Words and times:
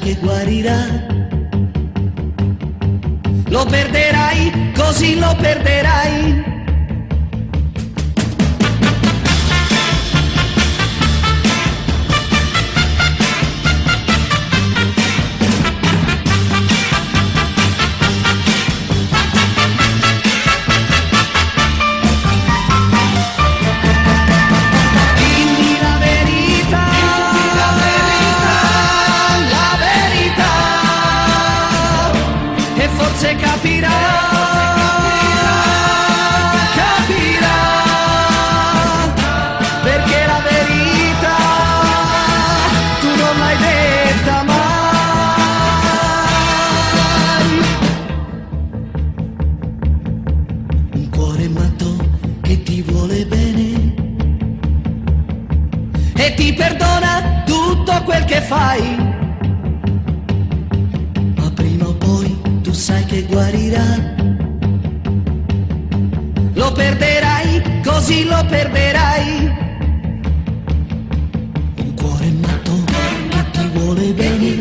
qualche 0.00 0.16
guarirà. 0.18 0.86
Lo 3.48 3.64
perderai, 3.66 4.72
così 4.74 5.18
lo 5.18 5.36
perderai. 5.36 6.49
fai. 58.50 58.82
Ma 61.36 61.48
prima 61.54 61.86
o 61.86 61.94
poi 61.94 62.36
tu 62.62 62.72
sai 62.72 63.04
che 63.04 63.22
guarirà. 63.22 63.88
Lo 66.54 66.72
perderai, 66.72 67.80
così 67.84 68.24
lo 68.24 68.44
perderai. 68.48 69.28
Un 71.76 71.94
cuore 71.94 72.30
matto 72.44 72.74
che 73.32 73.42
ti 73.52 73.66
vuole 73.72 74.12
bene. 74.14 74.58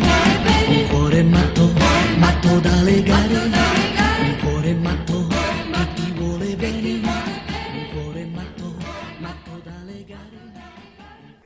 Un 0.68 0.88
cuore 0.90 1.24
matto, 1.24 1.74
matto 2.18 2.60
da 2.60 2.76
legare. 2.84 3.38
Un 4.28 4.36
cuore 4.44 4.74
matto 4.76 5.28
che 5.74 5.84
ti 5.96 6.14
vuole 6.16 6.56
bene. 6.56 7.02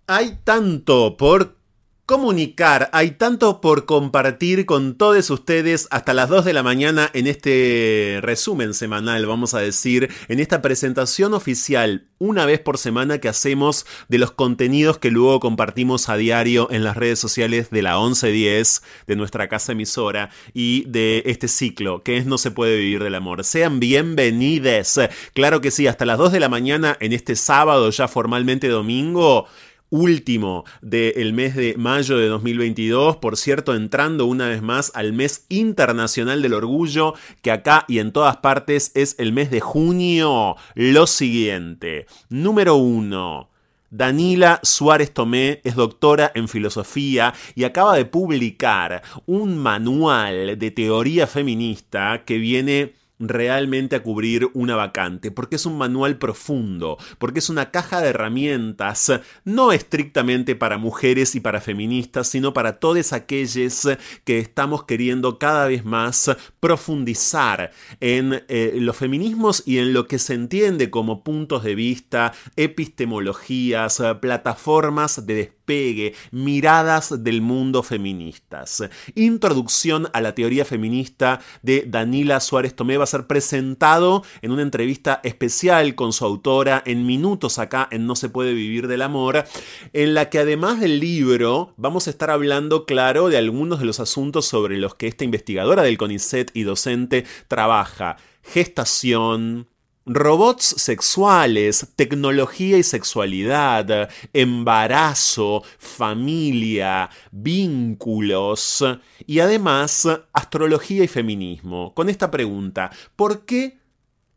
Hay 0.05 0.39
tanto 0.43 1.15
por 1.17 1.62
comunicar, 2.06 2.90
hay 2.91 3.12
tanto 3.12 3.62
por 3.62 3.86
compartir 3.86 4.66
con 4.66 4.96
todos 4.96 5.30
ustedes 5.30 5.88
hasta 5.90 6.14
las 6.14 6.28
2 6.28 6.44
de 6.44 6.52
la 6.52 6.62
mañana 6.62 7.09
en 7.14 7.28
este 7.28 8.19
resumen 8.22 8.74
semanal, 8.74 9.25
vamos 9.25 9.53
a 9.53 9.59
decir, 9.59 10.09
en 10.28 10.41
esta 10.41 10.62
presentación 10.62 11.34
oficial 11.34 12.08
una 12.19 12.46
vez 12.46 12.59
por 12.59 12.78
semana 12.78 13.19
que 13.19 13.30
hacemos 13.30 13.86
de 14.09 14.18
los 14.18 14.31
contenidos 14.31 14.97
que 14.97 15.12
luego 15.12 15.40
compartimos 15.40 16.09
a 16.09 16.18
diario 16.18 16.68
en 16.72 16.84
las 16.84 16.97
redes 16.97 17.20
sociales 17.20 17.70
de 17.70 17.82
la 17.82 17.97
1110 17.97 18.84
de 19.08 19.16
nuestra 19.16 19.47
casa 19.47 19.72
emisora 19.72 20.29
y 20.53 20.84
de 20.85 21.23
este 21.26 21.47
ciclo 21.47 22.03
que 22.03 22.17
es 22.17 22.26
No 22.26 22.38
se 22.38 22.52
puede 22.52 22.78
vivir 22.78 23.03
del 23.03 23.16
amor. 23.16 23.44
Sean 23.44 23.79
bienvenidos. 23.79 24.99
Claro 25.34 25.61
que 25.61 25.72
sí, 25.72 25.88
hasta 25.88 26.06
las 26.06 26.17
2 26.17 26.34
de 26.34 26.40
la 26.41 26.49
mañana 26.49 26.97
en 26.99 27.14
este 27.14 27.35
sábado 27.35 27.90
ya 27.90 28.08
formalmente 28.08 28.67
domingo 28.67 29.47
último 29.93 30.66
del 30.81 31.34
mes 31.34 31.55
de 31.55 31.75
mayo 31.78 32.17
de 32.17 32.28
2022, 32.28 33.17
por 33.17 33.37
cierto, 33.37 33.75
entrando 33.75 34.25
una 34.25 34.47
vez 34.47 34.63
más 34.63 34.91
al 34.95 35.13
mes 35.13 35.45
internacional 35.49 36.41
del 36.41 36.55
orgullo, 36.55 37.13
que 37.43 37.51
acá 37.51 37.85
y 37.87 37.99
en 37.99 38.11
todas 38.11 38.37
partes 38.37 38.91
es 38.95 39.16
el 39.19 39.34
mes 39.34 39.51
de 39.51 39.61
junio. 39.61 40.55
Lo 40.73 41.05
siguiente, 41.05 42.07
número 42.29 42.75
uno. 42.75 43.49
Danila 43.91 44.59
Suárez 44.63 45.13
Tomé 45.13 45.61
es 45.63 45.75
doctora 45.75 46.31
en 46.34 46.47
filosofía 46.47 47.35
y 47.53 47.63
acaba 47.63 47.96
de 47.96 48.05
publicar 48.05 49.03
un 49.28 49.59
manual 49.59 50.57
de 50.57 50.72
teoría 50.72 51.28
feminista 51.28 52.23
que 52.25 52.39
viene 52.39 52.93
realmente 53.19 53.95
a 53.95 54.03
cubrir 54.03 54.49
una 54.53 54.75
vacante, 54.75 55.31
porque 55.31 55.55
es 55.55 55.65
un 55.65 55.77
manual 55.77 56.17
profundo, 56.17 56.97
porque 57.17 57.39
es 57.39 57.49
una 57.49 57.71
caja 57.71 58.01
de 58.01 58.09
herramientas, 58.09 59.11
no 59.45 59.71
estrictamente 59.71 60.55
para 60.55 60.77
mujeres 60.77 61.35
y 61.35 61.39
para 61.39 61.61
feministas, 61.61 62.27
sino 62.27 62.53
para 62.53 62.79
todos 62.79 63.13
aquellos 63.13 63.87
que 64.23 64.39
estamos 64.39 64.83
queriendo 64.83 65.39
cada 65.39 65.67
vez 65.67 65.85
más 65.85 66.35
profundizar 66.59 67.71
en 67.99 68.43
eh, 68.47 68.73
los 68.75 68.97
feminismos 68.97 69.63
y 69.65 69.77
en 69.77 69.93
lo 69.93 70.07
que 70.07 70.19
se 70.19 70.33
entiende 70.33 70.89
como 70.89 71.23
puntos 71.23 71.63
de 71.63 71.75
vista, 71.75 72.33
epistemologías, 72.55 74.01
plataformas 74.21 75.25
de 75.25 75.53
despegue, 75.63 76.13
miradas 76.31 77.23
del 77.23 77.41
mundo 77.41 77.83
feministas. 77.83 78.83
Introducción 79.15 80.09
a 80.13 80.21
la 80.21 80.35
teoría 80.35 80.65
feminista 80.65 81.39
de 81.61 81.85
Danila 81.87 82.39
Suárez 82.39 82.75
Tomé 82.75 82.97
va 82.97 83.05
a 83.05 83.07
ser 83.07 83.27
presentado 83.27 84.23
en 84.41 84.51
una 84.51 84.61
entrevista 84.61 85.21
especial 85.23 85.95
con 85.95 86.11
su 86.11 86.25
autora 86.25 86.83
en 86.85 87.05
minutos 87.05 87.59
acá 87.59 87.87
en 87.91 88.05
No 88.05 88.15
se 88.15 88.29
puede 88.29 88.53
vivir 88.53 88.87
del 88.87 89.01
amor, 89.01 89.45
en 89.93 90.13
la 90.13 90.29
que 90.29 90.39
además 90.39 90.79
del 90.81 90.99
libro 90.99 91.73
vamos 91.77 92.07
a 92.07 92.09
estar 92.09 92.29
hablando, 92.29 92.85
claro, 92.85 93.29
de 93.29 93.37
algunos 93.37 93.79
de 93.79 93.85
los 93.85 93.99
asuntos 93.99 94.45
sobre 94.45 94.77
los 94.77 94.95
que 94.95 95.07
esta 95.07 95.23
investigadora 95.23 95.83
del 95.83 95.97
CONICET 95.97 96.51
y 96.53 96.63
docente 96.63 97.25
trabaja. 97.47 98.17
Gestación, 98.43 99.67
Robots 100.05 100.76
sexuales, 100.78 101.88
tecnología 101.96 102.78
y 102.78 102.84
sexualidad, 102.84 104.09
embarazo, 104.34 105.64
familia, 105.78 107.09
vínculos 107.32 108.84
y 109.26 109.40
además 109.40 110.08
astrología 110.34 111.05
y 111.05 111.08
feminismo. 111.08 111.94
Con 111.94 112.09
esta 112.09 112.29
pregunta, 112.29 112.91
¿por 113.16 113.46
qué 113.46 113.83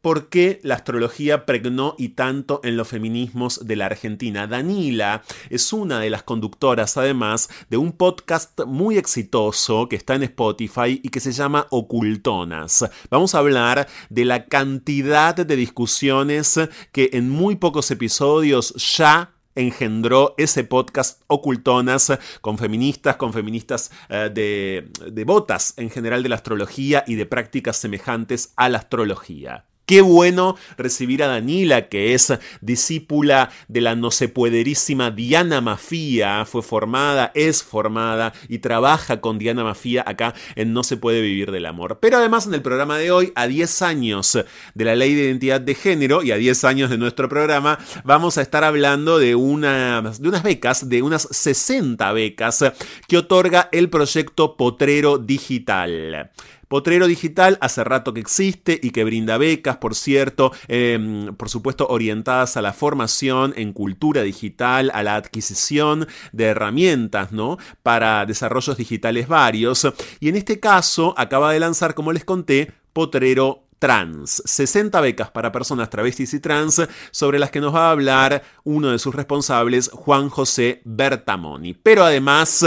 por 0.06 0.29
qué 0.29 0.61
la 0.62 0.76
astrología 0.76 1.47
pregnó 1.47 1.97
y 1.99 2.11
tanto 2.11 2.61
en 2.62 2.76
los 2.76 2.87
feminismos 2.87 3.67
de 3.67 3.75
la 3.75 3.87
Argentina. 3.87 4.47
Danila 4.47 5.25
es 5.50 5.73
una 5.73 5.99
de 5.99 6.11
las 6.11 6.23
conductoras, 6.23 6.97
además, 6.97 7.49
de 7.70 7.76
un 7.76 7.91
podcast 7.91 8.61
muy 8.67 8.99
exitoso 8.99 9.88
que 9.88 9.97
está 9.97 10.14
en 10.14 10.23
Spotify 10.23 11.00
y 11.03 11.08
que 11.08 11.19
se 11.19 11.32
llama 11.32 11.67
Ocultonas. 11.70 12.88
Vamos 13.11 13.35
a 13.35 13.38
hablar 13.38 13.88
de 14.08 14.25
la 14.25 14.47
cantidad 14.47 15.35
de 15.35 15.56
discusiones 15.56 16.61
que 16.93 17.11
en 17.12 17.29
muy 17.29 17.56
pocos 17.56 17.91
episodios 17.91 18.75
ya 18.97 19.32
engendró 19.56 20.37
ese 20.38 20.62
podcast 20.62 21.23
Ocultonas 21.26 22.17
con 22.43 22.59
feministas, 22.59 23.17
con 23.17 23.32
feministas 23.32 23.91
eh, 24.09 24.31
de, 24.32 24.88
de 25.11 25.25
botas 25.25 25.75
en 25.76 25.91
general 25.91 26.23
de 26.23 26.29
la 26.29 26.37
astrología 26.37 27.02
y 27.09 27.17
de 27.17 27.26
prácticas 27.26 27.76
semejantes 27.76 28.52
a 28.55 28.69
la 28.69 28.79
astrología. 28.79 29.64
Qué 29.87 30.00
bueno 30.00 30.56
recibir 30.77 31.23
a 31.23 31.29
Danila, 31.29 31.88
que 31.88 32.12
es 32.15 32.33
discípula 32.61 33.50
de 33.69 33.81
la 33.81 33.94
no 33.94 34.11
se 34.11 34.29
puederísima 34.29 35.12
Diana 35.12 35.61
Mafía. 35.61 36.44
Fue 36.44 36.62
formada, 36.62 37.31
es 37.37 37.62
formada 37.62 38.33
y 38.49 38.59
trabaja 38.59 39.21
con 39.21 39.38
Diana 39.38 39.62
Mafía 39.62 40.03
acá 40.05 40.35
en 40.56 40.73
No 40.73 40.83
se 40.83 40.97
puede 40.97 41.21
vivir 41.21 41.53
del 41.53 41.67
amor. 41.67 41.99
Pero 42.00 42.17
además 42.17 42.49
en 42.49 42.55
el 42.55 42.62
programa 42.62 42.99
de 42.99 43.12
hoy, 43.12 43.33
a 43.37 43.47
10 43.47 43.83
años 43.83 44.37
de 44.75 44.85
la 44.85 44.97
ley 44.97 45.15
de 45.15 45.23
identidad 45.23 45.61
de 45.61 45.77
género 45.77 46.25
y 46.25 46.33
a 46.33 46.37
10 46.37 46.65
años 46.65 46.91
de 46.91 46.99
nuestro 46.99 47.29
programa, 47.29 47.79
vamos 48.03 48.38
a 48.38 48.43
estar 48.43 48.65
hablando 48.65 49.21
de, 49.21 49.37
una, 49.37 50.03
de 50.19 50.29
unas 50.29 50.43
becas, 50.43 50.88
de 50.88 51.03
unas 51.03 51.29
60 51.31 52.12
becas 52.12 52.65
que 53.06 53.19
otorga 53.19 53.69
el 53.71 53.88
proyecto 53.88 54.56
Potrero 54.56 55.19
Digital. 55.19 56.33
Potrero 56.69 57.07
Digital 57.07 57.59
hace 57.61 57.85
rato 57.85 58.13
que 58.13 58.21
existe 58.21 58.79
y 58.83 58.91
que 58.91 59.05
brinda 59.05 59.39
becas, 59.39 59.77
por 59.77 59.95
cierto, 59.95 60.53
em, 60.67 61.35
por 61.37 61.49
supuesto 61.49 61.87
orientadas 61.89 62.57
a 62.57 62.63
la 62.63 62.73
formación 62.73 63.55
en 63.57 63.73
cultura 63.73 64.23
digital, 64.23 64.91
a 64.93 65.03
la 65.03 65.17
adquisición 65.17 66.09
de 66.33 66.45
herramientas, 66.47 67.31
¿no? 67.31 67.59
Para 67.83 68.27
desarrollos 68.27 68.77
digitales 68.77 69.29
varios. 69.29 69.87
Y 70.19 70.29
en 70.29 70.37
este 70.37 70.59
caso 70.59 71.15
acaba 71.17 71.53
de 71.53 71.61
lanzar, 71.61 71.95
como 71.95 72.13
les 72.13 72.25
conté, 72.25 72.73
Potrero 72.93 73.65
trans, 73.79 74.43
60 74.47 75.01
becas 75.03 75.31
para 75.31 75.53
personas 75.53 75.91
travestis 75.91 76.33
y 76.35 76.41
trans, 76.41 76.83
sobre 77.11 77.39
las 77.39 77.51
que 77.51 77.61
nos 77.61 77.75
va 77.75 77.89
a 77.89 77.91
hablar 77.91 78.43
uno 78.65 78.91
de 78.91 78.99
sus 78.99 79.15
responsables, 79.15 79.91
Juan 79.93 80.31
José 80.31 80.81
Bertamoni. 80.85 81.75
Pero 81.75 82.05
además 82.05 82.65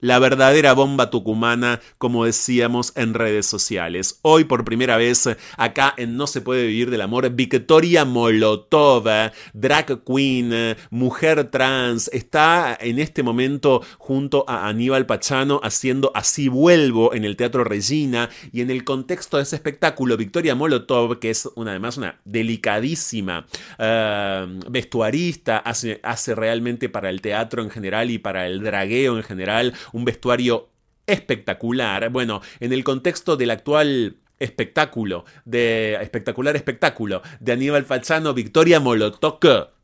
la 0.00 0.18
verdadera 0.18 0.72
bomba 0.72 1.10
tucumana, 1.10 1.80
como 1.98 2.24
decíamos 2.24 2.92
en 2.96 3.14
redes 3.14 3.46
sociales. 3.46 4.18
Hoy 4.22 4.44
por 4.44 4.64
primera 4.64 4.96
vez 4.96 5.28
acá 5.56 5.94
en 5.96 6.16
No 6.16 6.26
se 6.26 6.40
puede 6.40 6.66
vivir 6.66 6.90
del 6.90 7.00
amor, 7.00 7.28
Victoria 7.30 8.04
Molotov, 8.04 9.04
drag 9.52 10.04
queen, 10.04 10.76
mujer 10.90 11.50
trans, 11.50 12.08
está 12.12 12.76
en 12.80 12.98
este 12.98 13.22
momento 13.22 13.82
junto 13.98 14.44
a 14.48 14.68
Aníbal 14.68 15.06
Pachano 15.06 15.60
haciendo 15.62 16.12
Así 16.14 16.48
vuelvo 16.48 17.14
en 17.14 17.24
el 17.24 17.36
Teatro 17.36 17.64
Regina 17.64 18.30
y 18.52 18.60
en 18.60 18.70
el 18.70 18.84
contexto 18.84 19.36
de 19.36 19.44
ese 19.44 19.56
espectáculo, 19.56 20.16
Victoria 20.16 20.54
Molotov, 20.54 21.18
que 21.18 21.30
es 21.30 21.48
una, 21.54 21.72
además 21.72 21.96
una 21.96 22.20
delicadísima 22.24 23.46
eh, 23.78 24.46
vestuarista, 24.68 25.58
hace, 25.58 26.00
hace 26.02 26.34
realmente 26.34 26.88
para 26.88 27.10
el 27.10 27.20
teatro 27.20 27.62
en 27.62 27.70
general 27.70 28.10
y 28.10 28.18
para 28.18 28.46
el 28.46 28.62
dragueo 28.62 29.16
en 29.16 29.22
general 29.22 29.74
un 29.92 30.04
vestuario 30.04 30.68
espectacular. 31.06 32.10
Bueno, 32.10 32.40
en 32.60 32.72
el 32.72 32.84
contexto 32.84 33.36
del 33.36 33.50
actual 33.50 34.16
espectáculo, 34.38 35.24
de 35.44 35.96
espectacular 36.00 36.56
espectáculo 36.56 37.22
de 37.40 37.52
Aníbal 37.52 37.84
Falzano, 37.84 38.34
Victoria 38.34 38.80
Molotov 38.80 39.38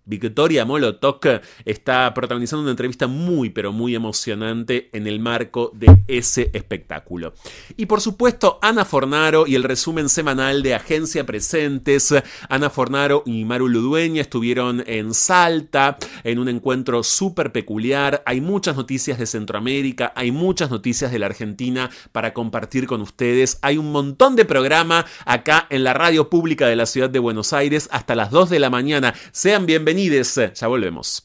Victoria 0.05 0.65
Molotok 0.65 1.27
está 1.65 2.13
protagonizando 2.13 2.63
una 2.63 2.73
entrevista 2.73 3.07
muy 3.07 3.51
pero 3.51 3.71
muy 3.71 3.95
emocionante 3.95 4.91
en 4.93 5.07
el 5.07 5.21
marco 5.21 5.71
de 5.75 6.03
ese 6.09 6.51
espectáculo. 6.55 7.35
Y 7.77 7.87
por 7.87 8.01
supuesto 8.01 8.59
Ana 8.63 8.85
Fornaro 8.85 9.47
y 9.47 9.55
el 9.55 9.63
resumen 9.63 10.09
semanal 10.09 10.65
de 10.65 10.75
Agencia 10.75 11.25
Presentes. 11.25 12.13
Ana 12.49 12.69
Fornaro 12.69 13.23
y 13.27 13.45
Maru 13.45 13.69
Ludueña 13.69 14.23
estuvieron 14.23 14.83
en 14.89 15.15
Salta 15.15 15.99
en 16.25 16.41
un 16.41 16.49
encuentro 16.49 17.05
súper 17.05 17.53
peculiar. 17.53 18.25
Hay 18.27 18.41
muchas 18.41 18.75
noticias 18.75 19.19
de 19.21 19.27
Centroamérica, 19.27 20.13
hay 20.17 20.33
muchas 20.33 20.71
noticias 20.71 21.13
de 21.13 21.21
la 21.21 21.27
Argentina 21.27 21.91
para 22.11 22.35
compartir 22.35 22.89
con 22.89 23.03
ustedes. 23.03 23.59
Hay 23.63 23.79
un 23.79 23.93
montón 23.93 24.35
de 24.35 24.45
programa 24.45 25.07
acá 25.27 25.69
en 25.71 25.85
la 25.85 25.95
radio 25.95 26.29
pública 26.29 26.67
de 26.67 26.75
la 26.75 26.87
ciudad 26.87 27.09
de 27.09 27.21
Buenos 27.21 27.53
Aires 27.53 27.89
hasta 27.93 28.17
las 28.17 28.33
2 28.33 28.51
de 28.51 28.59
la 28.59 28.69
mañana. 28.69 29.15
Sean 29.31 29.65
bienvenidos 29.65 29.92
ya 29.95 30.67
volvemos. 30.69 31.25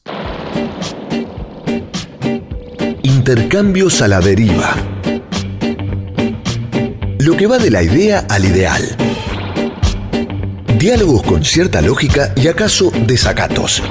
Intercambios 3.02 4.02
a 4.02 4.08
la 4.08 4.20
deriva. 4.20 4.74
Lo 7.18 7.36
que 7.36 7.46
va 7.46 7.58
de 7.58 7.70
la 7.70 7.82
idea 7.82 8.26
al 8.28 8.44
ideal. 8.44 8.82
Diálogos 10.78 11.22
con 11.22 11.44
cierta 11.44 11.80
lógica 11.80 12.32
y 12.36 12.48
acaso 12.48 12.90
desacatos. 13.06 13.82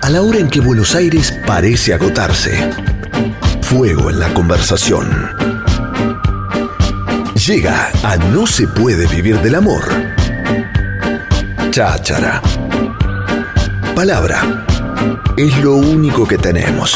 A 0.00 0.10
la 0.10 0.22
hora 0.22 0.38
en 0.38 0.48
que 0.48 0.60
Buenos 0.60 0.94
Aires 0.94 1.34
parece 1.46 1.94
agotarse. 1.94 2.70
Fuego 3.62 4.10
en 4.10 4.20
la 4.20 4.32
conversación. 4.32 5.10
Llega 7.46 7.90
a 8.04 8.16
No 8.16 8.46
se 8.46 8.68
puede 8.68 9.06
vivir 9.08 9.40
del 9.40 9.56
amor 9.56 10.14
cháchara. 11.74 12.40
Palabra. 13.96 14.64
Es 15.36 15.58
lo 15.58 15.74
único 15.74 16.24
que 16.24 16.38
tenemos. 16.38 16.94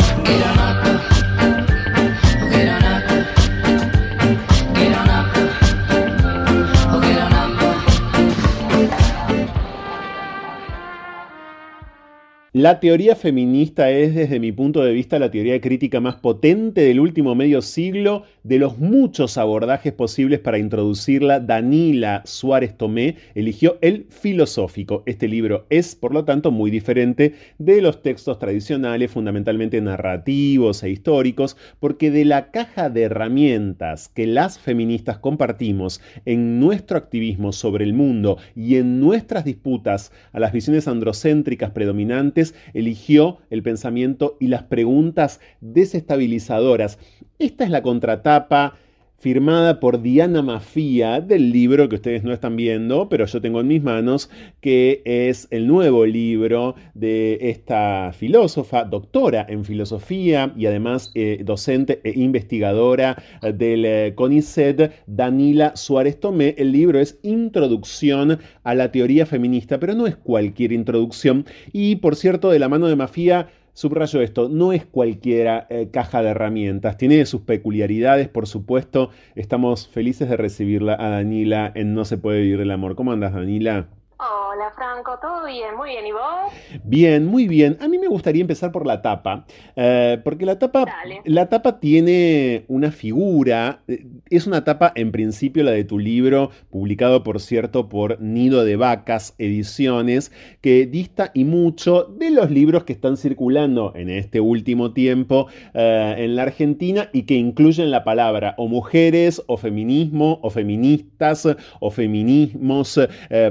La 12.58 12.80
teoría 12.80 13.14
feminista 13.14 13.88
es, 13.88 14.16
desde 14.16 14.40
mi 14.40 14.50
punto 14.50 14.82
de 14.82 14.92
vista, 14.92 15.20
la 15.20 15.30
teoría 15.30 15.60
crítica 15.60 16.00
más 16.00 16.16
potente 16.16 16.80
del 16.80 16.98
último 16.98 17.36
medio 17.36 17.62
siglo. 17.62 18.24
De 18.42 18.58
los 18.58 18.78
muchos 18.78 19.38
abordajes 19.38 19.92
posibles 19.92 20.40
para 20.40 20.58
introducirla, 20.58 21.38
Danila 21.38 22.22
Suárez 22.24 22.76
Tomé 22.76 23.14
eligió 23.36 23.78
el 23.80 24.06
filosófico. 24.08 25.04
Este 25.06 25.28
libro 25.28 25.66
es, 25.70 25.94
por 25.94 26.12
lo 26.12 26.24
tanto, 26.24 26.50
muy 26.50 26.72
diferente 26.72 27.34
de 27.58 27.80
los 27.80 28.02
textos 28.02 28.40
tradicionales, 28.40 29.12
fundamentalmente 29.12 29.80
narrativos 29.80 30.82
e 30.82 30.90
históricos, 30.90 31.56
porque 31.78 32.10
de 32.10 32.24
la 32.24 32.50
caja 32.50 32.90
de 32.90 33.02
herramientas 33.02 34.08
que 34.08 34.26
las 34.26 34.58
feministas 34.58 35.18
compartimos 35.18 36.00
en 36.24 36.58
nuestro 36.58 36.98
activismo 36.98 37.52
sobre 37.52 37.84
el 37.84 37.92
mundo 37.92 38.38
y 38.56 38.76
en 38.76 38.98
nuestras 38.98 39.44
disputas 39.44 40.10
a 40.32 40.40
las 40.40 40.52
visiones 40.52 40.88
androcéntricas 40.88 41.70
predominantes, 41.70 42.47
eligió 42.74 43.38
el 43.50 43.62
pensamiento 43.62 44.36
y 44.40 44.48
las 44.48 44.64
preguntas 44.64 45.40
desestabilizadoras. 45.60 46.98
Esta 47.38 47.64
es 47.64 47.70
la 47.70 47.82
contratapa 47.82 48.76
firmada 49.18 49.80
por 49.80 50.00
Diana 50.00 50.42
Mafia 50.42 51.20
del 51.20 51.50
libro 51.50 51.88
que 51.88 51.96
ustedes 51.96 52.22
no 52.22 52.32
están 52.32 52.54
viendo, 52.54 53.08
pero 53.08 53.26
yo 53.26 53.40
tengo 53.40 53.60
en 53.60 53.66
mis 53.66 53.82
manos, 53.82 54.30
que 54.60 55.02
es 55.04 55.48
el 55.50 55.66
nuevo 55.66 56.06
libro 56.06 56.76
de 56.94 57.36
esta 57.50 58.12
filósofa, 58.12 58.84
doctora 58.84 59.44
en 59.48 59.64
filosofía 59.64 60.52
y 60.56 60.66
además 60.66 61.10
eh, 61.16 61.42
docente 61.44 62.00
e 62.04 62.12
investigadora 62.18 63.20
del 63.42 63.84
eh, 63.84 64.12
CONICET, 64.14 64.92
Danila 65.08 65.74
Suárez 65.74 66.20
Tomé. 66.20 66.54
El 66.56 66.70
libro 66.70 67.00
es 67.00 67.18
Introducción 67.22 68.38
a 68.62 68.74
la 68.76 68.92
teoría 68.92 69.26
feminista, 69.26 69.80
pero 69.80 69.94
no 69.94 70.06
es 70.06 70.16
cualquier 70.16 70.70
introducción. 70.70 71.44
Y 71.72 71.96
por 71.96 72.14
cierto, 72.14 72.50
de 72.50 72.60
la 72.60 72.68
mano 72.68 72.86
de 72.86 72.94
Mafia, 72.94 73.48
Subrayo 73.78 74.20
esto, 74.22 74.48
no 74.48 74.72
es 74.72 74.84
cualquiera 74.84 75.68
eh, 75.70 75.90
caja 75.92 76.20
de 76.20 76.30
herramientas, 76.30 76.96
tiene 76.96 77.24
sus 77.26 77.42
peculiaridades, 77.42 78.26
por 78.26 78.48
supuesto. 78.48 79.10
Estamos 79.36 79.86
felices 79.86 80.28
de 80.28 80.36
recibirla 80.36 80.96
a 80.98 81.10
Danila 81.10 81.70
en 81.76 81.94
No 81.94 82.04
se 82.04 82.18
puede 82.18 82.40
vivir 82.40 82.58
el 82.60 82.72
amor. 82.72 82.96
¿Cómo 82.96 83.12
andas, 83.12 83.34
Danila? 83.34 83.86
Hola 84.20 84.72
Franco, 84.74 85.16
¿todo 85.22 85.46
bien? 85.46 85.76
Muy 85.76 85.90
bien, 85.90 86.04
¿y 86.04 86.10
vos? 86.10 86.82
Bien, 86.82 87.24
muy 87.24 87.46
bien. 87.46 87.78
A 87.80 87.86
mí 87.86 87.98
me 87.98 88.08
gustaría 88.08 88.40
empezar 88.40 88.72
por 88.72 88.84
la 88.84 89.00
tapa, 89.00 89.46
eh, 89.76 90.20
porque 90.24 90.44
la 90.44 90.58
tapa, 90.58 90.86
la 91.24 91.46
tapa 91.48 91.78
tiene 91.78 92.64
una 92.66 92.90
figura, 92.90 93.82
eh, 93.86 94.06
es 94.28 94.48
una 94.48 94.64
tapa 94.64 94.90
en 94.96 95.12
principio 95.12 95.62
la 95.62 95.70
de 95.70 95.84
tu 95.84 96.00
libro, 96.00 96.50
publicado 96.68 97.22
por 97.22 97.38
cierto 97.38 97.88
por 97.88 98.20
Nido 98.20 98.64
de 98.64 98.74
Vacas 98.74 99.36
Ediciones, 99.38 100.32
que 100.62 100.86
dista 100.86 101.30
y 101.32 101.44
mucho 101.44 102.02
de 102.02 102.32
los 102.32 102.50
libros 102.50 102.82
que 102.82 102.94
están 102.94 103.16
circulando 103.18 103.92
en 103.94 104.10
este 104.10 104.40
último 104.40 104.94
tiempo 104.94 105.46
eh, 105.74 106.16
en 106.18 106.34
la 106.34 106.42
Argentina 106.42 107.08
y 107.12 107.22
que 107.22 107.34
incluyen 107.34 107.92
la 107.92 108.02
palabra 108.02 108.56
o 108.58 108.66
mujeres, 108.66 109.44
o 109.46 109.56
feminismo, 109.56 110.40
o 110.42 110.50
feministas, 110.50 111.46
o 111.78 111.90
feminismos 111.92 112.98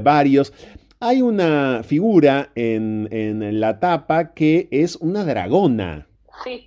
varios. 0.02 0.52
Hay 1.00 1.22
una 1.22 1.84
figura 1.84 2.50
en, 2.56 3.60
la 3.60 3.78
tapa 3.78 4.34
que 4.34 4.68
es 4.72 4.96
una 4.96 5.24
dragona. 5.24 6.08
Sí. 6.42 6.66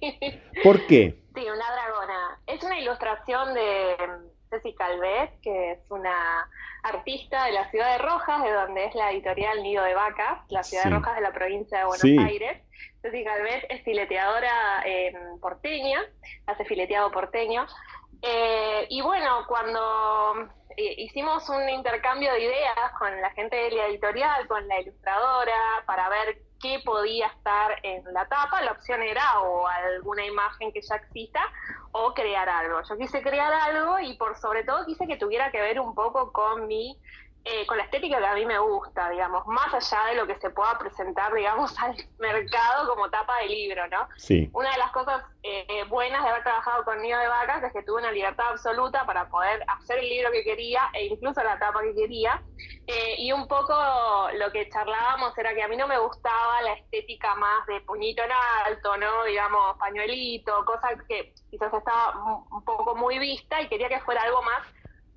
¿Por 0.63 0.88
qué? 0.88 1.21
Sí, 1.35 1.41
una 1.41 1.71
dragona. 1.71 2.39
Es 2.47 2.63
una 2.63 2.79
ilustración 2.79 3.53
de 3.53 3.95
Ceci 4.50 4.73
Calvet, 4.73 5.41
que 5.41 5.71
es 5.71 5.79
una 5.89 6.50
artista 6.83 7.45
de 7.45 7.51
la 7.51 7.69
ciudad 7.71 7.91
de 7.91 7.97
Rojas, 7.97 8.43
de 8.43 8.51
donde 8.51 8.85
es 8.85 8.95
la 8.95 9.11
editorial 9.11 9.63
Nido 9.63 9.83
de 9.83 9.95
Vacas, 9.95 10.39
la 10.50 10.63
ciudad 10.63 10.85
de 10.85 10.89
Rojas 10.91 11.15
de 11.15 11.21
la 11.21 11.33
provincia 11.33 11.79
de 11.79 11.85
Buenos 11.85 12.25
Aires. 12.25 12.61
Ceci 13.01 13.25
Calvet 13.25 13.65
es 13.69 13.83
fileteadora 13.83 14.83
porteña, 15.41 16.00
hace 16.47 16.63
fileteado 16.63 17.11
porteño. 17.11 17.65
Eh, 18.21 18.85
y 18.89 19.01
bueno, 19.01 19.45
cuando 19.47 20.50
hicimos 20.77 21.47
un 21.49 21.67
intercambio 21.69 22.31
de 22.33 22.41
ideas 22.41 22.91
con 22.97 23.21
la 23.21 23.29
gente 23.31 23.55
de 23.55 23.71
la 23.71 23.87
editorial, 23.87 24.47
con 24.47 24.67
la 24.67 24.79
ilustradora, 24.81 25.83
para 25.85 26.09
ver 26.09 26.41
qué 26.61 26.79
podía 26.85 27.27
estar 27.27 27.75
en 27.83 28.03
la 28.13 28.27
tapa. 28.27 28.61
La 28.61 28.71
opción 28.71 29.01
era 29.01 29.41
o 29.41 29.67
alguna 29.67 30.25
imagen 30.25 30.71
que 30.71 30.81
ya 30.81 30.95
exista 30.95 31.41
o 31.91 32.13
crear 32.13 32.47
algo. 32.47 32.81
Yo 32.87 32.97
quise 32.97 33.21
crear 33.21 33.51
algo 33.51 33.99
y 33.99 34.15
por 34.15 34.37
sobre 34.37 34.63
todo 34.63 34.85
quise 34.85 35.07
que 35.07 35.17
tuviera 35.17 35.51
que 35.51 35.61
ver 35.61 35.79
un 35.79 35.93
poco 35.93 36.31
con 36.31 36.67
mi 36.67 36.97
eh, 37.43 37.65
con 37.65 37.77
la 37.77 37.86
estética 37.86 38.19
que 38.19 38.25
a 38.25 38.36
mí 38.36 38.45
me 38.45 38.60
gusta, 38.60 39.10
digamos, 39.10 39.48
más 39.48 39.74
allá 39.74 40.05
de 40.10 40.15
lo 40.15 40.27
que 40.27 40.36
se 40.36 40.51
pueda 40.51 40.77
presentar, 40.77 41.33
digamos, 41.33 41.77
al 41.81 41.95
mercado 42.19 42.88
como 42.88 43.10
tapa 43.10 43.38
de 43.39 43.48
libro, 43.48 43.88
¿no? 43.88 44.07
Sí. 44.17 44.50
Una 44.53 44.71
de 44.71 44.77
las 44.77 44.91
cosas 44.91 45.24
eh, 45.41 45.83
buenas 45.89 46.24
de 46.24 46.29
haber 46.29 46.43
trabajado 46.43 46.83
con 46.86 47.01
Nido 47.01 47.19
de 47.19 47.27
Vacas 47.27 47.63
es 47.63 47.74
que 47.74 47.81
tuve 47.81 48.01
una 48.01 48.12
libertad 48.12 48.50
absoluta 48.50 49.05
para 49.07 49.27
poder 49.27 49.63
hacer 49.67 49.98
el 49.98 50.10
libro 50.10 50.31
que 50.31 50.43
quería 50.43 50.89
e 50.93 51.05
incluso 51.05 51.41
la 51.43 51.57
tapa 51.57 51.81
que 51.81 51.95
quería. 51.95 52.43
Eh, 52.86 53.15
y 53.17 53.31
un 53.31 53.48
poco 53.48 53.74
lo 54.36 54.51
que 54.51 54.69
charlábamos 54.69 55.36
era 55.38 55.55
que 55.55 55.63
a 55.63 55.67
mí 55.67 55.77
no 55.77 55.88
me 55.88 55.98
gustaba 55.98 56.62
la 56.62 56.74
estética 56.74 57.33
más 57.36 57.65
de 57.65 57.81
puñito 57.81 58.24
en 58.24 58.31
alto, 58.67 58.98
¿no? 58.98 59.24
Digamos, 59.24 59.77
pañuelito, 59.77 60.63
cosas 60.65 60.93
que 61.07 61.33
quizás 61.50 61.74
estaba 61.74 62.13
un 62.51 62.63
poco 62.63 62.95
muy 62.95 63.17
vista 63.17 63.62
y 63.62 63.67
quería 63.67 63.89
que 63.89 64.00
fuera 64.01 64.21
algo 64.21 64.43
más 64.43 64.62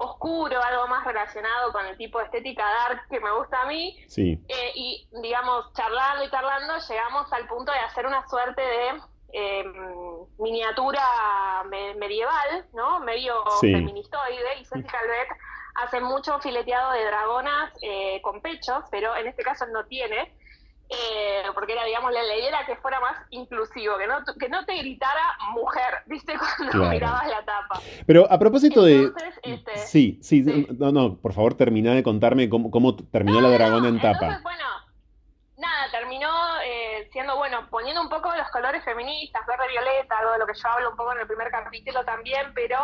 oscuro, 0.05 0.63
algo 0.63 0.87
más 0.89 1.05
relacionado 1.05 1.73
con 1.73 1.87
el 1.87 1.97
tipo 1.97 2.19
de 2.19 2.27
estética 2.27 2.65
dark 2.65 3.09
que 3.09 3.21
me 3.21 3.31
gusta 3.33 3.63
a 3.63 3.67
mí. 3.67 4.03
Sí. 4.07 4.39
Eh, 4.49 4.73
y 4.75 5.09
digamos, 5.23 5.73
charlando 5.75 6.25
y 6.25 6.31
charlando, 6.31 6.75
llegamos 6.89 7.33
al 7.33 7.47
punto 7.47 7.73
de 7.73 7.79
hacer 7.79 8.07
una 8.07 8.27
suerte 8.29 8.63
de 8.63 8.89
em, 9.33 10.27
miniatura 10.39 11.03
medieval, 11.97 12.67
¿no? 12.73 13.01
Medio 13.01 13.43
feministoide, 13.61 14.61
y 14.61 14.65
Ceci 14.65 14.85
Calvet 14.85 15.29
hace 15.75 16.01
mucho 16.01 16.39
fileteado 16.41 16.93
de 16.93 17.05
dragonas 17.05 17.73
eh, 17.83 18.21
con 18.23 18.41
pechos, 18.41 18.85
pero 18.91 19.17
en 19.17 19.27
este 19.27 19.43
caso 19.43 19.67
no 19.67 19.85
tiene. 19.87 20.33
Eh, 20.89 21.43
porque 21.55 21.73
era, 21.73 21.85
digamos, 21.85 22.13
la 22.13 22.23
ley 22.23 22.45
era 22.45 22.67
que 22.67 22.77
fuera 22.77 23.01
más 23.01 23.17
inclusivo, 23.31 23.97
que 23.97 24.07
no, 24.07 24.17
que 24.39 24.49
no 24.49 24.65
te 24.67 24.77
gritara 24.77 25.37
mujer, 25.53 26.03
¿viste? 26.07 26.35
Cuando 26.57 26.91
mirabas 26.91 27.27
la 27.27 27.45
tapa. 27.45 27.81
Pero 28.07 28.31
a 28.31 28.39
propósito 28.39 28.83
de... 28.83 29.11
Este, 29.43 29.77
sí, 29.79 30.19
sí, 30.23 30.67
no, 30.79 30.93
no, 30.93 31.17
por 31.17 31.33
favor 31.33 31.55
termina 31.55 31.95
de 31.95 32.03
contarme 32.03 32.49
cómo, 32.49 32.71
cómo 32.71 32.97
terminó 32.97 33.41
la 33.41 33.51
dragona 33.51 33.89
en 33.89 33.97
tapa. 34.01 34.27
Entonces, 34.27 34.43
bueno, 34.43 34.65
nada, 35.57 35.91
terminó 35.91 36.31
eh, 36.65 37.09
siendo, 37.13 37.37
bueno, 37.37 37.67
poniendo 37.71 38.03
un 38.03 38.11
poco 38.11 38.35
los 38.37 38.49
colores 38.51 38.85
feministas, 38.85 39.47
verde, 39.47 39.69
violeta, 39.71 40.19
algo 40.19 40.33
de 40.33 40.39
lo 40.39 40.47
que 40.47 40.55
yo 40.55 40.69
hablo 40.69 40.91
un 40.91 40.97
poco 40.97 41.13
en 41.13 41.21
el 41.21 41.27
primer 41.27 41.51
capítulo 41.51 42.05
también, 42.05 42.53
pero 42.55 42.79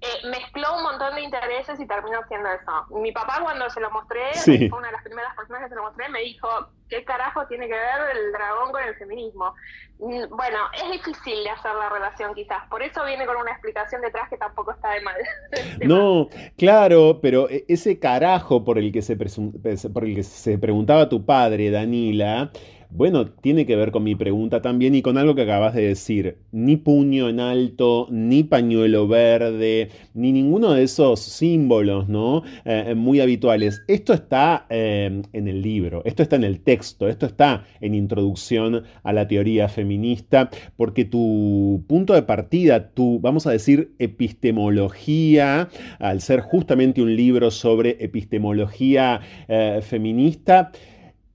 eh, 0.00 0.28
mezcló 0.28 0.76
un 0.76 0.84
montón 0.84 1.16
de 1.16 1.22
intereses 1.22 1.80
y 1.80 1.86
terminó 1.86 2.20
siendo 2.28 2.48
eso. 2.48 3.00
Mi 3.00 3.10
papá 3.10 3.40
cuando 3.42 3.68
se 3.68 3.80
lo 3.80 3.90
mostré, 3.90 4.32
fue 4.68 4.78
una 4.78 4.88
de 4.88 4.92
las 4.92 5.02
primeras 5.02 5.34
personas 5.34 5.62
que 5.62 5.68
se 5.70 5.74
lo 5.74 5.82
mostré, 5.82 6.08
me 6.08 6.20
dijo, 6.20 6.48
¿qué 6.88 7.04
carajo 7.04 7.44
tiene 7.48 7.66
que 7.66 7.74
ver 7.74 8.16
el 8.16 8.32
dragón 8.32 8.70
con 8.70 8.82
el 8.82 8.94
feminismo? 8.94 9.54
Mm, 9.98 10.28
bueno, 10.30 10.58
es 10.72 10.92
difícil 10.92 11.42
de 11.42 11.50
hacer 11.50 11.74
la 11.74 11.88
relación 11.88 12.32
quizás, 12.32 12.64
por 12.70 12.80
eso 12.80 13.04
viene 13.04 13.26
con 13.26 13.36
una 13.38 13.50
explicación 13.50 14.00
detrás 14.00 14.28
que 14.28 14.36
tampoco 14.36 14.70
está 14.70 14.90
de 14.90 15.00
mal. 15.00 15.16
no, 15.84 16.28
claro, 16.56 17.18
pero 17.20 17.50
e, 17.50 17.64
ese 17.66 17.98
carajo 17.98 18.64
por 18.64 18.78
el 18.78 18.92
que 18.92 19.02
se, 19.02 19.16
por 19.16 20.04
el 20.04 20.14
que 20.14 20.22
se 20.22 20.58
preguntaba 20.58 21.08
tu 21.08 21.26
padre, 21.26 21.72
Danila, 21.72 22.52
bueno, 22.90 23.26
tiene 23.28 23.66
que 23.66 23.76
ver 23.76 23.90
con 23.90 24.02
mi 24.02 24.14
pregunta 24.14 24.62
también 24.62 24.94
y 24.94 25.02
con 25.02 25.18
algo 25.18 25.34
que 25.34 25.42
acabas 25.42 25.74
de 25.74 25.82
decir. 25.82 26.38
Ni 26.52 26.76
puño 26.76 27.28
en 27.28 27.38
alto, 27.38 28.06
ni 28.10 28.44
pañuelo 28.44 29.06
verde, 29.06 29.90
ni 30.14 30.32
ninguno 30.32 30.72
de 30.72 30.84
esos 30.84 31.20
símbolos, 31.20 32.08
¿no? 32.08 32.42
Eh, 32.64 32.94
muy 32.96 33.20
habituales. 33.20 33.82
Esto 33.88 34.14
está 34.14 34.66
eh, 34.70 35.22
en 35.32 35.48
el 35.48 35.60
libro, 35.60 36.02
esto 36.06 36.22
está 36.22 36.36
en 36.36 36.44
el 36.44 36.60
texto, 36.60 37.08
esto 37.08 37.26
está 37.26 37.64
en 37.80 37.94
introducción 37.94 38.84
a 39.02 39.12
la 39.12 39.28
teoría 39.28 39.68
feminista, 39.68 40.48
porque 40.76 41.04
tu 41.04 41.84
punto 41.86 42.14
de 42.14 42.22
partida, 42.22 42.90
tu, 42.90 43.20
vamos 43.20 43.46
a 43.46 43.50
decir, 43.50 43.92
epistemología, 43.98 45.68
al 45.98 46.20
ser 46.22 46.40
justamente 46.40 47.02
un 47.02 47.14
libro 47.14 47.50
sobre 47.50 47.96
epistemología 48.00 49.20
eh, 49.46 49.80
feminista, 49.82 50.72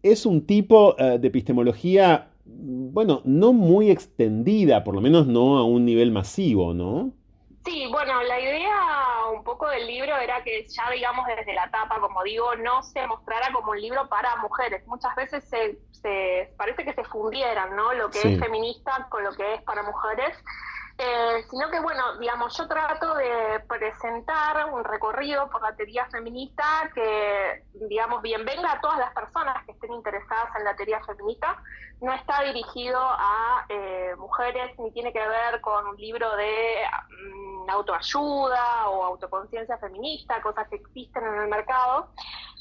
es 0.03 0.25
un 0.25 0.45
tipo 0.45 0.95
eh, 1.00 1.17
de 1.17 1.27
epistemología, 1.29 2.29
bueno, 2.45 3.22
no 3.24 3.53
muy 3.53 3.89
extendida, 3.89 4.83
por 4.83 4.93
lo 4.93 5.01
menos 5.01 5.25
no 5.25 5.57
a 5.57 5.63
un 5.63 5.86
nivel 5.86 6.12
masivo, 6.12 6.74
¿no? 6.74 7.12
Sí, 7.65 7.88
bueno, 7.89 8.22
la 8.24 8.39
idea 8.41 8.75
un 9.33 9.41
poco 9.45 9.69
del 9.69 9.88
libro 9.88 10.17
era 10.17 10.43
que 10.43 10.67
ya 10.67 10.91
digamos 10.91 11.25
desde 11.27 11.53
la 11.53 11.72
tapa, 11.72 11.98
como 12.01 12.22
digo, 12.24 12.53
no 12.57 12.83
se 12.83 13.07
mostrara 13.07 13.53
como 13.53 13.72
un 13.72 13.79
libro 13.79 14.10
para 14.10 14.36
mujeres. 14.38 14.86
Muchas 14.86 15.15
veces 15.15 15.50
se, 15.50 16.53
parece 16.57 16.83
que 16.83 16.93
se 16.93 17.05
fundieran, 17.05 17.74
¿no? 17.77 17.93
Lo 17.93 18.10
que 18.10 18.19
es 18.19 18.39
feminista 18.39 19.07
con 19.10 19.24
lo 19.24 19.31
que 19.31 19.53
es 19.53 19.62
para 19.62 19.81
mujeres. 19.83 20.36
Eh, 20.95 21.43
sino 21.50 21.71
que, 21.71 21.79
bueno, 21.79 22.19
digamos, 22.19 22.55
yo 22.55 22.67
trato 22.67 23.15
de 23.15 23.59
presentar 23.67 24.71
un 24.71 24.83
recorrido 24.83 25.50
por 25.50 25.62
la 25.63 25.75
teoría 25.75 26.05
feminista 26.12 26.63
que, 26.93 27.63
digamos, 27.73 28.21
bien 28.21 28.45
venga 28.45 28.73
a 28.73 28.79
todas 28.79 29.00
las 29.00 29.12
personas 29.13 29.65
que 29.65 29.71
estén 29.71 29.91
interesadas 29.91 30.55
en 30.55 30.63
la 30.63 30.75
teoría 30.75 31.03
feminista. 31.03 31.57
No 32.00 32.13
está 32.13 32.43
dirigido 32.43 33.00
a 33.01 33.65
eh, 33.69 34.13
mujeres 34.17 34.77
ni 34.77 34.91
tiene 34.91 35.12
que 35.12 35.27
ver 35.27 35.62
con 35.62 35.88
un 35.88 35.95
libro 35.97 36.35
de 36.35 36.83
mm, 37.09 37.69
autoayuda 37.71 38.89
o 38.89 39.03
autoconciencia 39.03 39.77
feminista, 39.79 40.41
cosas 40.43 40.67
que 40.69 40.75
existen 40.75 41.25
en 41.25 41.41
el 41.41 41.47
mercado, 41.47 42.09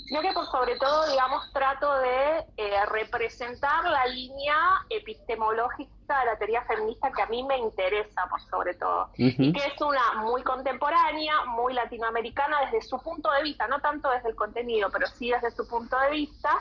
sino 0.06 0.20
que 0.20 0.32
por 0.32 0.46
sobre 0.46 0.76
todo, 0.76 1.06
digamos, 1.08 1.52
trato 1.52 1.99
de 1.99 2.44
eh, 2.56 2.87
representar 2.87 3.84
la 3.84 4.06
línea 4.06 4.56
epistemológica 4.90 6.20
de 6.20 6.26
la 6.26 6.37
teoría 6.37 6.62
feminista 6.62 7.11
que 7.12 7.22
a 7.22 7.26
mí 7.26 7.42
me 7.42 7.58
interesa, 7.58 8.26
por 8.28 8.40
sobre 8.42 8.75
todo, 8.75 9.11
y 9.16 9.52
que 9.52 9.66
es 9.66 9.80
una 9.80 10.22
muy 10.22 10.42
contemporánea, 10.42 11.44
muy 11.46 11.75
latinoamericana 11.75 12.61
desde 12.64 12.82
su 12.82 12.99
punto 13.00 13.30
de 13.32 13.42
vista, 13.42 13.66
no 13.68 13.80
tanto 13.80 14.11
desde 14.11 14.28
el 14.28 14.34
contenido, 14.34 14.90
pero 14.90 15.06
sí 15.06 15.30
desde 15.30 15.50
su 15.50 15.66
punto 15.66 15.99
de 15.99 16.11
vista, 16.11 16.58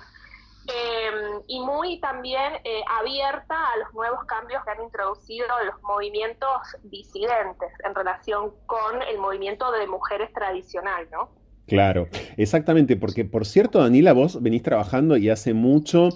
Em, 0.67 1.41
y 1.47 1.59
muy 1.59 1.99
también 1.99 2.53
eh, 2.63 2.83
abierta 2.87 3.71
a 3.71 3.77
los 3.77 3.93
nuevos 3.93 4.23
cambios 4.25 4.63
que 4.63 4.69
han 4.69 4.83
introducido 4.83 5.47
los 5.65 5.81
movimientos 5.81 6.61
disidentes 6.83 7.71
en 7.83 7.95
relación 7.95 8.53
con 8.67 9.01
el 9.01 9.17
movimiento 9.17 9.71
de 9.71 9.87
mujeres 9.87 10.31
tradicional, 10.33 11.07
¿no? 11.11 11.29
Claro, 11.71 12.09
exactamente, 12.35 12.97
porque 12.97 13.23
por 13.23 13.45
cierto, 13.45 13.79
Danila, 13.79 14.11
vos 14.11 14.41
venís 14.41 14.61
trabajando 14.61 15.15
y 15.15 15.29
hace 15.29 15.53
mucho 15.53 16.09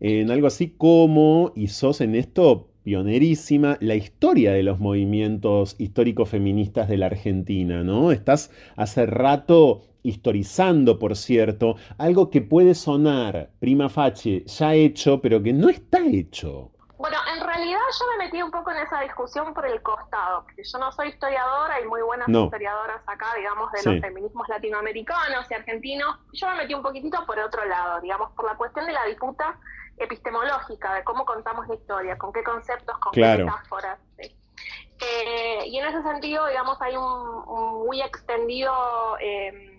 en 0.00 0.30
algo 0.30 0.48
así 0.48 0.74
como, 0.76 1.52
y 1.56 1.68
sos 1.68 2.02
en 2.02 2.14
esto 2.14 2.68
pionerísima, 2.82 3.78
la 3.80 3.94
historia 3.94 4.52
de 4.52 4.62
los 4.62 4.80
movimientos 4.80 5.76
históricos 5.78 6.28
feministas 6.28 6.90
de 6.90 6.98
la 6.98 7.06
Argentina, 7.06 7.82
¿no? 7.82 8.12
Estás 8.12 8.50
hace 8.76 9.06
rato 9.06 9.80
historizando, 10.02 10.98
por 10.98 11.16
cierto, 11.16 11.76
algo 11.96 12.28
que 12.28 12.42
puede 12.42 12.74
sonar 12.74 13.50
prima 13.60 13.88
facie 13.88 14.44
ya 14.46 14.74
hecho, 14.74 15.22
pero 15.22 15.42
que 15.42 15.54
no 15.54 15.70
está 15.70 16.06
hecho. 16.06 16.72
Bueno, 17.02 17.18
en 17.34 17.40
realidad 17.44 17.80
yo 17.98 18.06
me 18.12 18.24
metí 18.26 18.40
un 18.40 18.52
poco 18.52 18.70
en 18.70 18.76
esa 18.76 19.00
discusión 19.00 19.52
por 19.54 19.66
el 19.66 19.82
costado, 19.82 20.44
porque 20.44 20.62
yo 20.62 20.78
no 20.78 20.92
soy 20.92 21.08
historiadora, 21.08 21.74
hay 21.74 21.84
muy 21.84 22.00
buenas 22.00 22.28
historiadoras 22.28 23.02
acá, 23.08 23.26
digamos, 23.36 23.72
de 23.72 23.90
los 23.90 24.00
feminismos 24.00 24.48
latinoamericanos 24.48 25.50
y 25.50 25.54
argentinos. 25.54 26.20
Yo 26.32 26.48
me 26.50 26.58
metí 26.58 26.74
un 26.74 26.82
poquitito 26.84 27.26
por 27.26 27.40
otro 27.40 27.64
lado, 27.64 28.00
digamos, 28.00 28.30
por 28.36 28.44
la 28.44 28.56
cuestión 28.56 28.86
de 28.86 28.92
la 28.92 29.04
disputa 29.06 29.58
epistemológica, 29.98 30.94
de 30.94 31.02
cómo 31.02 31.24
contamos 31.24 31.66
la 31.66 31.74
historia, 31.74 32.16
con 32.16 32.32
qué 32.32 32.44
conceptos, 32.44 32.96
con 32.98 33.10
qué 33.12 33.20
metáforas. 33.20 33.98
Eh, 34.16 35.64
y 35.66 35.78
en 35.80 35.86
ese 35.86 36.04
sentido, 36.04 36.46
digamos, 36.46 36.80
hay 36.80 36.94
un, 36.94 37.84
muy 37.84 38.00
extendido... 38.00 38.72
Eh, 39.18 39.71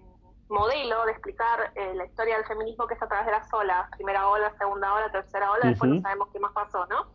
modelo 0.53 1.05
de 1.05 1.11
explicar 1.11 1.71
eh, 1.75 1.93
la 1.95 2.05
historia 2.05 2.37
del 2.37 2.45
feminismo 2.45 2.87
que 2.87 2.93
es 2.93 3.01
a 3.01 3.07
través 3.07 3.25
de 3.25 3.31
las 3.31 3.51
olas, 3.53 3.89
primera 3.91 4.27
ola, 4.29 4.53
segunda 4.57 4.93
ola, 4.93 5.11
tercera 5.11 5.51
ola, 5.51 5.67
después 5.67 5.91
no 5.91 6.01
sabemos 6.01 6.29
qué 6.31 6.39
más 6.39 6.53
pasó, 6.53 6.85
¿no? 6.85 7.07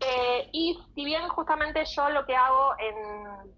Eh, 0.00 0.48
y 0.52 0.80
si 0.94 1.04
bien 1.04 1.28
justamente 1.28 1.84
yo 1.84 2.08
lo 2.10 2.24
que 2.24 2.36
hago 2.36 2.74
en, 2.78 3.52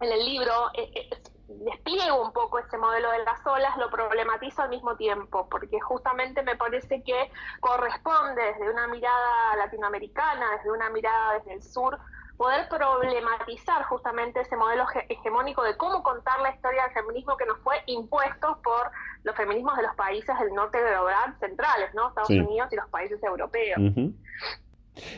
en 0.00 0.12
el 0.12 0.26
libro 0.26 0.52
eh, 0.74 1.08
despliego 1.48 2.22
un 2.22 2.32
poco 2.32 2.58
ese 2.58 2.76
modelo 2.76 3.10
de 3.10 3.24
las 3.24 3.46
olas, 3.46 3.76
lo 3.78 3.88
problematizo 3.90 4.62
al 4.62 4.70
mismo 4.70 4.96
tiempo, 4.96 5.48
porque 5.48 5.80
justamente 5.80 6.42
me 6.42 6.56
parece 6.56 7.02
que 7.02 7.30
corresponde 7.60 8.42
desde 8.42 8.70
una 8.70 8.86
mirada 8.88 9.56
latinoamericana, 9.56 10.56
desde 10.56 10.70
una 10.70 10.90
mirada 10.90 11.34
desde 11.34 11.54
el 11.54 11.62
sur, 11.62 11.98
poder 12.38 12.68
problematizar 12.68 13.82
justamente 13.82 14.40
ese 14.40 14.56
modelo 14.56 14.86
hegemónico 15.08 15.64
de 15.64 15.76
cómo 15.76 16.02
contar 16.04 16.40
la 16.40 16.54
historia 16.54 16.84
del 16.84 16.92
feminismo 16.92 17.36
que 17.36 17.44
nos 17.44 17.58
fue 17.58 17.74
impuesto 17.86 18.60
por 18.62 18.90
los 19.24 19.36
feminismos 19.36 19.76
de 19.76 19.82
los 19.82 19.94
países 19.96 20.38
del 20.38 20.54
norte 20.54 20.78
global 20.80 21.34
centrales, 21.40 21.92
¿no? 21.94 22.08
Estados 22.08 22.30
Unidos 22.30 22.68
y 22.72 22.76
los 22.76 22.88
países 22.88 23.20
europeos. 23.24 23.80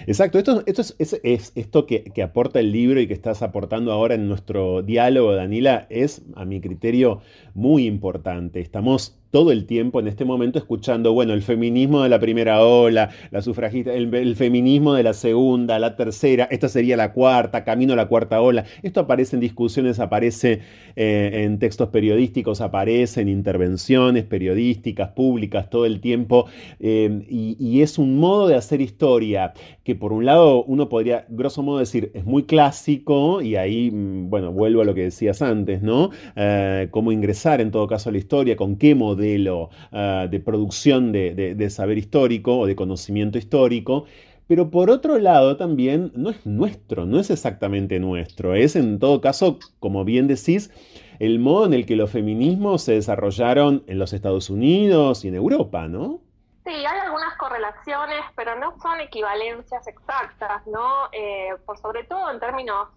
Exacto, 0.07 0.39
esto, 0.39 0.63
esto 0.67 0.81
es, 0.81 1.21
es, 1.23 1.53
esto 1.55 1.87
que, 1.87 2.05
que, 2.05 2.23
aporta 2.23 2.59
el 2.59 2.73
libro 2.73 3.01
y 3.01 3.07
que 3.07 3.15
estás 3.15 3.43
aportando 3.43 3.93
ahora 3.93 4.15
en 4.15 4.27
nuestro 4.29 4.83
diálogo, 4.83 5.35
Danila, 5.35 5.87
es, 5.91 6.23
a 6.37 6.45
mi 6.45 6.61
criterio, 6.61 7.21
muy 7.55 7.87
importante. 7.87 8.61
Estamos 8.61 9.20
todo 9.31 9.53
el 9.53 9.65
tiempo 9.67 10.01
en 10.01 10.09
este 10.09 10.25
momento 10.25 10.59
escuchando, 10.59 11.13
bueno, 11.13 11.33
el 11.33 11.43
feminismo 11.43 12.03
de 12.03 12.09
la 12.09 12.19
primera 12.19 12.65
ola, 12.65 13.11
la 13.31 13.43
sufragista, 13.43 13.93
el, 13.95 14.37
feminismo 14.37 14.95
de 14.95 15.03
la 15.03 15.15
segunda, 15.15 15.79
la 15.79 15.97
tercera, 15.97 16.49
esta 16.51 16.69
sería 16.69 16.97
la 16.97 17.13
cuarta, 17.13 17.65
camino 17.65 17.93
a 17.93 17.97
la 17.97 18.09
cuarta 18.09 18.41
ola. 18.41 18.65
Esto 18.83 19.01
aparece 19.01 19.37
en 19.37 19.41
discusiones, 19.41 20.01
aparece 20.01 20.61
eh, 20.97 21.43
en 21.45 21.59
textos 21.59 21.91
periodísticos, 21.91 22.61
aparece 22.61 23.21
en 23.21 23.29
intervenciones 23.29 24.25
periodísticas, 24.25 25.11
públicas, 25.11 25.71
todo 25.71 25.87
el 25.87 26.01
tiempo, 26.01 26.47
eh, 26.81 27.25
y, 27.29 27.81
es 27.81 27.99
un 27.99 28.19
modo 28.19 28.49
de 28.49 28.57
hacer 28.57 28.83
historia 28.83 29.55
que 29.91 29.97
por 29.97 30.13
un 30.13 30.25
lado 30.25 30.63
uno 30.67 30.89
podría, 30.89 31.27
grosso 31.29 31.65
modo, 31.65 31.81
decir, 31.81 32.13
es 32.15 32.25
muy 32.25 32.45
clásico, 32.45 33.43
y 33.43 33.57
ahí, 33.57 33.91
mm, 33.91 34.31
bueno, 34.31 34.53
vuelvo 34.53 34.83
a 34.83 34.85
lo 34.85 34.95
que 34.95 35.03
decías 35.03 35.43
antes, 35.43 35.83
¿no? 35.83 36.11
Eh, 36.37 36.87
cómo 36.93 37.11
ingresar 37.11 37.61
en 37.61 37.73
todo 37.73 37.89
caso 37.89 38.09
a 38.09 38.13
la 38.13 38.19
historia, 38.19 38.55
con 38.55 38.77
qué 38.77 38.95
modelo 38.95 39.71
ah, 39.91 40.29
de 40.31 40.39
producción 40.39 41.11
de, 41.11 41.71
saber 41.71 41.99
histórico 41.99 42.57
o 42.57 42.67
de 42.67 42.77
conocimiento 42.77 43.37
histórico, 43.37 44.05
pero 44.47 44.71
por 44.71 44.91
otro 44.91 45.19
lado 45.19 45.57
también 45.57 46.13
no 46.15 46.31
es 46.31 46.47
nuestro, 46.47 47.05
no 47.05 47.19
es 47.19 47.31
exactamente 47.31 47.99
nuestro, 47.99 48.55
es 48.55 48.77
en 48.77 49.01
todo 49.01 49.21
caso, 49.21 49.59
como 49.81 50.05
bien 50.05 50.29
decís, 50.29 50.71
el 51.19 51.41
modo 51.41 51.67
en 51.67 51.75
el 51.75 51.85
que 51.85 51.97
los 51.97 52.11
feminismos 52.11 52.83
se 52.83 52.93
desarrollaron 52.93 53.83
en 53.89 53.99
los 53.99 54.13
Estados 54.13 54.51
Unidos 54.51 55.25
y 55.25 55.29
en 55.29 55.35
Europa, 55.35 55.89
¿no? 55.89 56.21
Sí, 56.65 56.71
hay 56.71 56.99
algunas 56.99 57.37
correlaciones, 57.37 58.23
pero 58.37 58.55
no 58.57 58.79
son 58.81 59.01
equivalencias 59.01 59.87
exactas, 59.87 60.67
¿no? 60.67 61.09
Eh, 61.13 61.57
por 61.65 61.79
sobre 61.79 62.05
todo 62.05 62.31
en 62.31 62.39
términos 62.39 62.89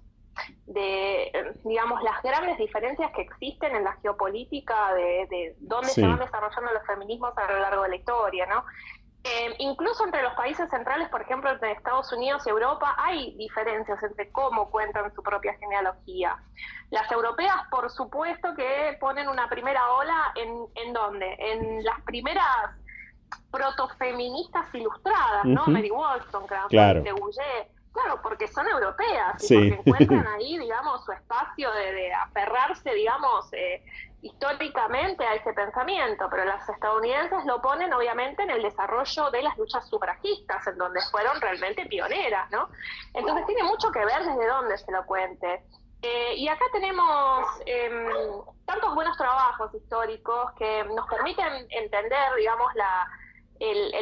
de, 0.65 1.55
digamos, 1.63 2.01
las 2.03 2.21
grandes 2.23 2.57
diferencias 2.57 3.11
que 3.13 3.21
existen 3.21 3.75
en 3.75 3.83
la 3.83 3.93
geopolítica 4.01 4.93
de, 4.93 5.55
dónde 5.59 5.89
se 5.89 6.05
van 6.05 6.19
desarrollando 6.19 6.73
los 6.73 6.85
feminismos 6.85 7.37
a 7.37 7.51
lo 7.51 7.59
largo 7.59 7.83
de 7.83 7.89
la 7.89 7.95
historia, 7.95 8.45
¿no? 8.47 8.65
Eh, 9.25 9.55
incluso 9.59 10.03
entre 10.03 10.21
los 10.21 10.33
países 10.33 10.69
centrales, 10.69 11.07
por 11.07 11.21
ejemplo, 11.21 11.49
entre 11.49 11.71
Estados 11.71 12.11
Unidos 12.11 12.45
y 12.45 12.49
Europa, 12.49 12.93
hay 12.97 13.33
diferencias 13.37 14.03
entre 14.03 14.29
cómo 14.33 14.69
cuentan 14.69 15.13
su 15.15 15.23
propia 15.23 15.53
genealogía. 15.53 16.35
Las 16.89 17.09
europeas, 17.09 17.55
por 17.71 17.89
supuesto, 17.89 18.53
que 18.55 18.97
ponen 18.99 19.29
una 19.29 19.47
primera 19.47 19.89
ola 19.93 20.33
en, 20.35 20.65
en 20.75 20.91
dónde? 20.91 21.37
En 21.39 21.85
las 21.85 22.01
primeras 22.01 22.45
protofeministas 23.51 24.73
ilustradas, 24.73 25.45
¿no? 25.45 25.65
Mary 25.67 25.91
Wollstonecraft, 25.91 26.69
claro. 26.69 27.01
de 27.01 27.11
Gouget, 27.11 27.73
Claro, 27.93 28.19
porque 28.23 28.47
son 28.47 28.67
europeas 28.67 29.51
y 29.51 29.69
porque 29.69 29.89
encuentran 29.91 30.27
ahí, 30.35 30.57
digamos, 30.57 31.05
su 31.05 31.11
espacio 31.11 31.71
de, 31.71 32.11
aferrarse, 32.11 32.91
digamos, 32.91 33.53
eh, 33.53 33.83
históricamente 34.23 35.23
a 35.23 35.35
ese 35.35 35.53
pensamiento, 35.53 36.27
pero 36.31 36.43
las 36.45 36.67
estadounidenses 36.67 37.45
lo 37.45 37.61
ponen 37.61 37.93
obviamente 37.93 38.41
en 38.41 38.49
el 38.49 38.63
desarrollo 38.63 39.29
de 39.29 39.43
las 39.43 39.55
luchas 39.59 39.87
sufragistas, 39.87 40.65
en 40.65 40.77
donde 40.77 41.01
fueron 41.11 41.39
realmente 41.39 41.85
pioneras, 41.85 42.49
¿no? 42.49 42.67
Entonces 43.13 43.45
tiene 43.45 43.63
mucho 43.63 43.91
que 43.91 44.03
ver 44.03 44.23
desde 44.25 44.47
dónde 44.47 44.77
se 44.77 44.91
lo 44.91 45.05
cuente. 45.05 45.63
Eh, 46.01 46.35
y 46.35 46.47
acá 46.47 46.65
tenemos 46.73 47.45
em, 47.67 48.09
tantos 48.65 48.95
buenos 48.95 49.15
trabajos 49.17 49.73
históricos 49.75 50.51
que 50.57 50.83
nos 50.95 51.07
permiten 51.07 51.67
entender, 51.69 52.35
digamos, 52.37 52.73
la, 52.73 53.07
el, 53.59 53.93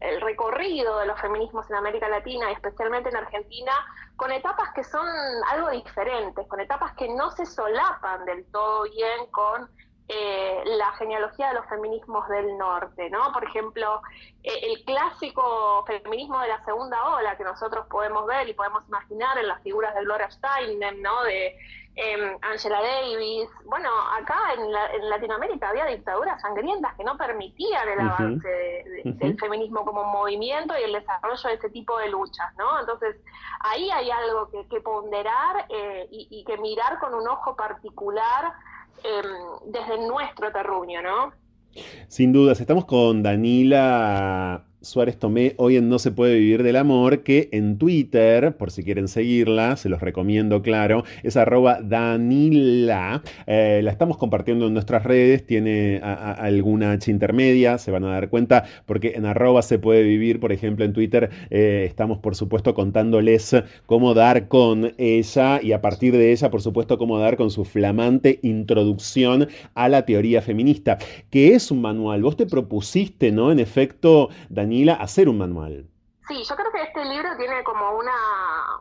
el, 0.00 0.20
recorrido 0.20 0.98
de 0.98 1.06
los 1.06 1.20
feminismos 1.20 1.68
en 1.70 1.76
América 1.76 2.08
Latina 2.08 2.50
y 2.50 2.54
especialmente 2.54 3.08
en 3.08 3.16
Argentina 3.16 3.72
con 4.16 4.30
etapas 4.30 4.70
que 4.74 4.84
son 4.84 5.06
algo 5.50 5.70
diferentes, 5.70 6.46
con 6.46 6.60
etapas 6.60 6.92
que 6.94 7.08
no 7.08 7.30
se 7.32 7.44
solapan 7.44 8.24
del 8.24 8.44
todo 8.52 8.84
bien 8.84 9.26
con 9.30 9.68
eh, 10.08 10.62
la 10.64 10.92
genealogía 10.92 11.48
de 11.48 11.54
los 11.54 11.66
feminismos 11.66 12.28
del 12.28 12.58
norte, 12.58 13.08
¿no? 13.10 13.32
Por 13.32 13.44
ejemplo, 13.44 14.02
eh, 14.42 14.58
el 14.62 14.84
clásico 14.84 15.84
feminismo 15.86 16.40
de 16.40 16.48
la 16.48 16.64
segunda 16.64 17.02
ola 17.14 17.36
que 17.36 17.44
nosotros 17.44 17.86
podemos 17.88 18.26
ver 18.26 18.48
y 18.48 18.54
podemos 18.54 18.86
imaginar 18.88 19.38
en 19.38 19.48
las 19.48 19.62
figuras 19.62 19.94
de 19.94 20.02
Gloria 20.02 20.30
Steinem, 20.30 21.00
¿no? 21.00 21.22
De 21.22 21.56
eh, 21.94 22.36
Angela 22.42 22.80
Davis. 22.80 23.48
Bueno, 23.64 23.90
acá 24.18 24.54
en, 24.54 25.08
Latinoamérica 25.08 25.68
había 25.68 25.86
dictaduras 25.86 26.40
sangrientas 26.40 26.94
que 26.96 27.04
no 27.04 27.16
permitían 27.16 27.88
el 27.88 28.00
avance 28.00 28.84
del 29.04 29.38
feminismo 29.38 29.84
como 29.84 30.04
movimiento 30.04 30.74
y 30.78 30.82
el 30.82 30.92
desarrollo 30.92 31.48
de 31.48 31.54
ese 31.54 31.70
tipo 31.70 31.98
de 31.98 32.08
luchas, 32.08 32.54
¿no? 32.56 32.80
Entonces, 32.80 33.16
ahí 33.60 33.90
hay 33.90 34.10
algo 34.10 34.50
que, 34.50 34.80
ponderar 34.80 35.66
eh, 35.68 36.08
y, 36.10 36.28
y, 36.30 36.44
que 36.44 36.56
mirar 36.56 36.98
con 36.98 37.14
un 37.14 37.28
ojo 37.28 37.54
particular 37.54 38.52
em, 39.04 39.72
desde 39.72 40.06
nuestro 40.06 40.52
terruño, 40.52 41.02
¿no? 41.02 41.32
Sin 42.08 42.32
dudas, 42.32 42.60
estamos 42.60 42.84
con 42.84 43.22
Danila 43.22 44.66
Suárez 44.82 45.16
Tomé 45.16 45.54
hoy 45.58 45.76
en 45.76 45.88
No 45.88 45.98
se 45.98 46.10
puede 46.10 46.38
vivir 46.38 46.62
del 46.62 46.76
amor, 46.76 47.22
que 47.22 47.48
en 47.52 47.78
Twitter, 47.78 48.56
por 48.56 48.70
si 48.70 48.82
quieren 48.82 49.08
seguirla, 49.08 49.76
se 49.76 49.88
los 49.88 50.00
recomiendo, 50.00 50.60
claro, 50.60 51.04
es 51.22 51.36
arroba 51.36 51.80
Danila. 51.80 53.22
Eh, 53.46 53.80
la 53.82 53.90
estamos 53.90 54.16
compartiendo 54.16 54.66
en 54.66 54.74
nuestras 54.74 55.04
redes, 55.04 55.46
tiene 55.46 56.00
alguna 56.02 56.92
H 56.92 57.10
intermedia, 57.10 57.78
se 57.78 57.90
van 57.90 58.04
a 58.04 58.10
dar 58.10 58.28
cuenta, 58.28 58.64
porque 58.84 59.12
en 59.14 59.24
arroba 59.24 59.62
se 59.62 59.78
puede 59.78 60.02
vivir, 60.02 60.40
por 60.40 60.52
ejemplo, 60.52 60.84
en 60.84 60.92
Twitter, 60.92 61.30
eh, 61.50 61.84
estamos 61.86 62.18
por 62.18 62.34
supuesto 62.34 62.74
contándoles 62.74 63.54
cómo 63.86 64.14
dar 64.14 64.48
con 64.48 64.92
ella 64.98 65.60
y 65.62 65.72
a 65.72 65.80
partir 65.80 66.16
de 66.16 66.32
ella, 66.32 66.50
por 66.50 66.62
supuesto, 66.62 66.98
cómo 66.98 67.18
dar 67.18 67.36
con 67.36 67.50
su 67.50 67.64
flamante 67.64 68.40
introducción 68.42 69.48
a 69.74 69.88
la 69.88 70.04
teoría 70.04 70.42
feminista, 70.42 70.98
que 71.30 71.54
es 71.54 71.70
un 71.70 71.80
manual. 71.80 72.22
Vos 72.22 72.36
te 72.36 72.46
propusiste, 72.46 73.30
¿no? 73.30 73.52
En 73.52 73.60
efecto, 73.60 74.28
Danila, 74.72 74.94
hacer 74.94 75.28
un 75.28 75.36
manual. 75.36 75.86
Sí, 76.26 76.42
yo 76.48 76.56
creo 76.56 76.72
que 76.72 76.82
este 76.82 77.04
libro 77.04 77.28
tiene 77.36 77.62
como 77.62 77.90
una, 77.90 78.14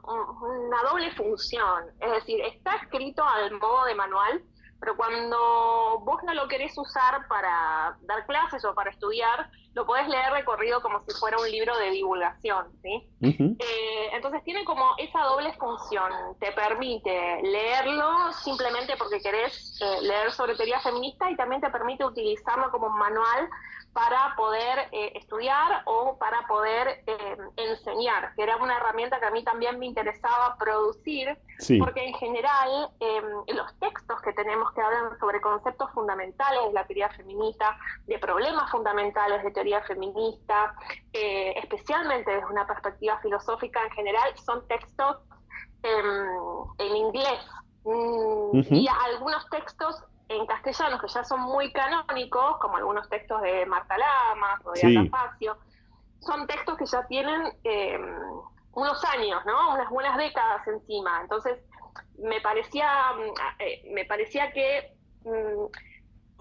una 0.05 0.83
doble 0.89 1.11
función. 1.15 1.83
Es 1.99 2.11
decir, 2.11 2.39
está 2.45 2.77
escrito 2.77 3.21
al 3.25 3.51
modo 3.59 3.83
de 3.83 3.95
manual, 3.95 4.41
pero 4.79 4.95
cuando 4.95 5.99
vos 6.05 6.23
no 6.23 6.33
lo 6.33 6.47
querés 6.47 6.77
usar 6.77 7.27
para 7.27 7.97
dar 8.03 8.25
clases 8.25 8.63
o 8.63 8.73
para 8.73 8.91
estudiar, 8.91 9.49
lo 9.73 9.85
podés 9.85 10.07
leer 10.07 10.31
recorrido 10.31 10.81
como 10.81 11.01
si 11.01 11.11
fuera 11.19 11.37
un 11.37 11.51
libro 11.51 11.77
de 11.77 11.91
divulgación, 11.91 12.67
¿sí? 12.81 13.09
Eh, 13.21 14.09
entonces 14.13 14.43
tiene 14.45 14.63
como 14.63 14.95
esa 14.97 15.19
doble 15.23 15.51
función, 15.53 16.09
te 16.39 16.53
permite 16.53 17.41
leerlo 17.43 18.31
simplemente 18.43 18.95
porque 18.97 19.21
querés 19.21 19.77
eh, 19.81 20.01
leer 20.03 20.31
sobre 20.31 20.55
teoría 20.55 20.79
feminista 20.79 21.29
y 21.29 21.35
también 21.35 21.59
te 21.59 21.69
permite 21.69 22.05
utilizarlo 22.05 22.71
como 22.71 22.87
un 22.87 22.97
manual 22.97 23.49
para 23.93 24.33
poder 24.37 24.87
eh, 24.91 25.11
estudiar 25.15 25.81
o 25.85 26.17
para 26.17 26.47
poder 26.47 27.03
eh, 27.05 27.37
enseñar, 27.57 28.33
que 28.35 28.43
era 28.43 28.55
una 28.57 28.77
herramienta 28.77 29.19
que 29.19 29.25
a 29.25 29.31
mí 29.31 29.43
también 29.43 29.79
me 29.79 29.85
interesaba 29.85 30.55
producir, 30.57 31.37
porque 31.79 32.07
en 32.07 32.13
general 32.15 32.89
em, 32.99 33.55
los 33.55 33.79
textos 33.79 34.21
que 34.21 34.31
tenemos 34.33 34.71
que 34.71 34.81
hablan 34.81 35.19
sobre 35.19 35.41
conceptos 35.41 35.91
fundamentales 35.91 36.67
de 36.67 36.73
la 36.73 36.85
teoría 36.85 37.09
feminista, 37.09 37.77
de 38.07 38.17
problemas 38.17 38.71
fundamentales 38.71 39.43
de 39.43 39.51
teoría 39.51 39.81
feminista, 39.83 40.73
eh, 41.11 41.53
especialmente 41.57 42.31
desde 42.31 42.45
una 42.45 42.65
perspectiva 42.65 43.19
filosófica 43.19 43.83
en 43.83 43.91
general, 43.91 44.37
son 44.37 44.65
textos 44.67 45.17
em, 45.83 46.87
en 46.87 46.95
inglés. 46.95 47.39
Mm, 47.83 48.73
y 48.73 48.87
algunos 48.87 49.49
textos 49.49 50.03
en 50.31 50.45
castellano, 50.45 50.99
que 50.99 51.07
ya 51.07 51.23
son 51.23 51.41
muy 51.41 51.71
canónicos, 51.71 52.57
como 52.57 52.77
algunos 52.77 53.09
textos 53.09 53.41
de 53.41 53.65
Marta 53.65 53.97
Lamas 53.97 54.59
o 54.65 54.71
de 54.71 54.79
sí. 54.79 55.11
son 56.19 56.47
textos 56.47 56.77
que 56.77 56.85
ya 56.85 57.05
tienen 57.07 57.53
em, 57.63 58.15
unos 58.73 59.03
años, 59.05 59.43
¿no? 59.45 59.73
Unas 59.73 59.89
buenas 59.89 60.17
décadas 60.17 60.65
encima. 60.67 61.19
Entonces, 61.21 61.59
me 62.17 62.39
parecía, 62.41 62.87
mm, 63.13 63.59
eh, 63.59 63.91
me 63.93 64.05
parecía 64.05 64.51
que 64.51 64.95
mm, 65.23 65.65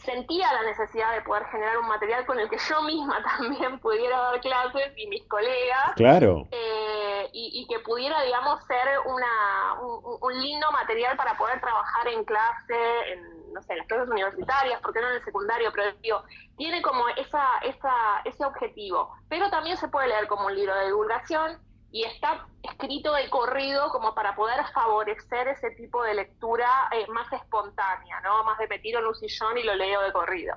sentía 0.04 0.52
la 0.52 0.62
necesidad 0.62 1.12
de 1.14 1.22
poder 1.22 1.44
generar 1.46 1.78
un 1.78 1.88
material 1.88 2.26
con 2.26 2.38
el 2.38 2.48
que 2.48 2.58
yo 2.58 2.82
misma 2.82 3.22
también 3.38 3.78
pudiera 3.80 4.18
dar 4.18 4.40
clases 4.40 4.92
y 4.96 5.06
mis 5.08 5.24
colegas. 5.26 5.92
Claro. 5.96 6.46
Eh, 6.50 7.28
y, 7.32 7.66
que 7.68 7.78
pudiera, 7.80 8.20
digamos, 8.22 8.64
ser 8.64 8.98
una, 9.06 9.80
un, 10.20 10.40
lindo 10.40 10.70
material 10.72 11.16
para 11.16 11.36
poder 11.36 11.60
trabajar 11.60 12.08
en 12.08 12.24
clase, 12.24 13.12
en, 13.12 13.52
no 13.52 13.62
sé, 13.62 13.72
en 13.74 13.78
las 13.78 13.86
clases 13.86 14.08
universitarias, 14.08 14.80
porque 14.80 15.00
no 15.00 15.08
en 15.08 15.14
el 15.14 15.24
secundario, 15.24 15.70
pero 15.72 15.92
digo, 16.02 16.24
tiene 16.56 16.82
como 16.82 17.08
esa, 17.10 17.58
esa, 17.62 17.94
ese 18.24 18.44
objetivo. 18.44 19.14
Pero 19.28 19.48
también 19.50 19.76
se 19.76 19.88
puede 19.88 20.08
leer 20.08 20.26
como 20.26 20.46
un 20.46 20.54
libro 20.54 20.74
de 20.74 20.86
divulgación 20.86 21.58
y 21.92 22.04
está 22.04 22.46
escrito 22.62 23.12
de 23.14 23.28
corrido 23.30 23.88
como 23.90 24.14
para 24.14 24.34
poder 24.34 24.58
favorecer 24.72 25.48
ese 25.48 25.70
tipo 25.72 26.02
de 26.02 26.14
lectura 26.14 26.68
eh, 26.92 27.06
más 27.12 27.32
espontánea, 27.32 28.20
¿no? 28.22 28.44
Más 28.44 28.58
de 28.58 28.68
me 28.68 28.78
tiro 28.78 29.00
en 29.00 29.06
un 29.06 29.14
sillón 29.14 29.58
y 29.58 29.64
lo 29.64 29.74
leo 29.74 30.02
de 30.02 30.12
corrido. 30.12 30.54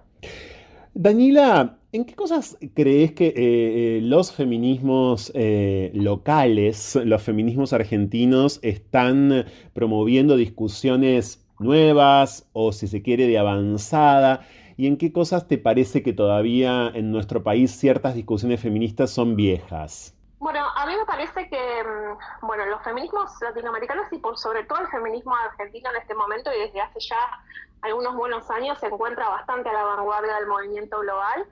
Daniela, 0.93 1.77
¿en 1.91 2.05
qué 2.05 2.13
cosas 2.13 2.57
crees 2.75 3.13
que 3.13 3.27
eh, 3.27 3.33
eh, 3.35 3.99
los 4.03 4.31
feminismos 4.31 5.31
locales, 5.33 6.95
los 7.03 7.23
feminismos 7.23 7.73
argentinos, 7.73 8.59
están 8.61 9.45
promoviendo 9.73 10.35
discusiones 10.35 11.47
nuevas 11.57 12.47
o, 12.53 12.71
si 12.71 12.87
se 12.87 13.01
quiere, 13.01 13.25
de 13.25 13.39
avanzada? 13.39 14.45
¿Y 14.77 14.85
en 14.85 14.97
qué 14.97 15.11
cosas 15.11 15.47
te 15.47 15.57
parece 15.57 16.03
que 16.03 16.13
todavía 16.13 16.91
en 16.93 17.11
nuestro 17.11 17.43
país 17.43 17.71
ciertas 17.71 18.13
discusiones 18.13 18.59
feministas 18.59 19.09
son 19.09 19.35
viejas? 19.35 20.15
Bueno, 20.43 20.59
a 20.75 20.85
mí 20.85 20.93
me 20.97 21.05
parece 21.23 21.49
que, 21.49 21.83
mm, 21.83 22.45
bueno, 22.47 22.65
los 22.65 22.83
feminismos 22.83 23.31
latinoamericanos 23.41 24.11
y 24.11 24.17
por 24.17 24.37
sobre 24.37 24.63
todo 24.63 24.81
el 24.81 24.87
feminismo 24.87 25.35
argentino 25.35 25.89
en 25.91 25.97
este 25.97 26.13
momento 26.15 26.51
y 26.53 26.59
desde 26.59 26.81
hace 26.81 26.99
ya 26.99 27.43
algunos 27.81 28.15
buenos 28.15 28.49
años 28.49 28.79
se 28.79 28.87
encuentra 28.87 29.29
bastante 29.29 29.69
a 29.69 29.73
la 29.73 29.83
vanguardia 29.83 30.35
del 30.35 30.47
movimiento 30.47 30.99
global. 30.99 31.47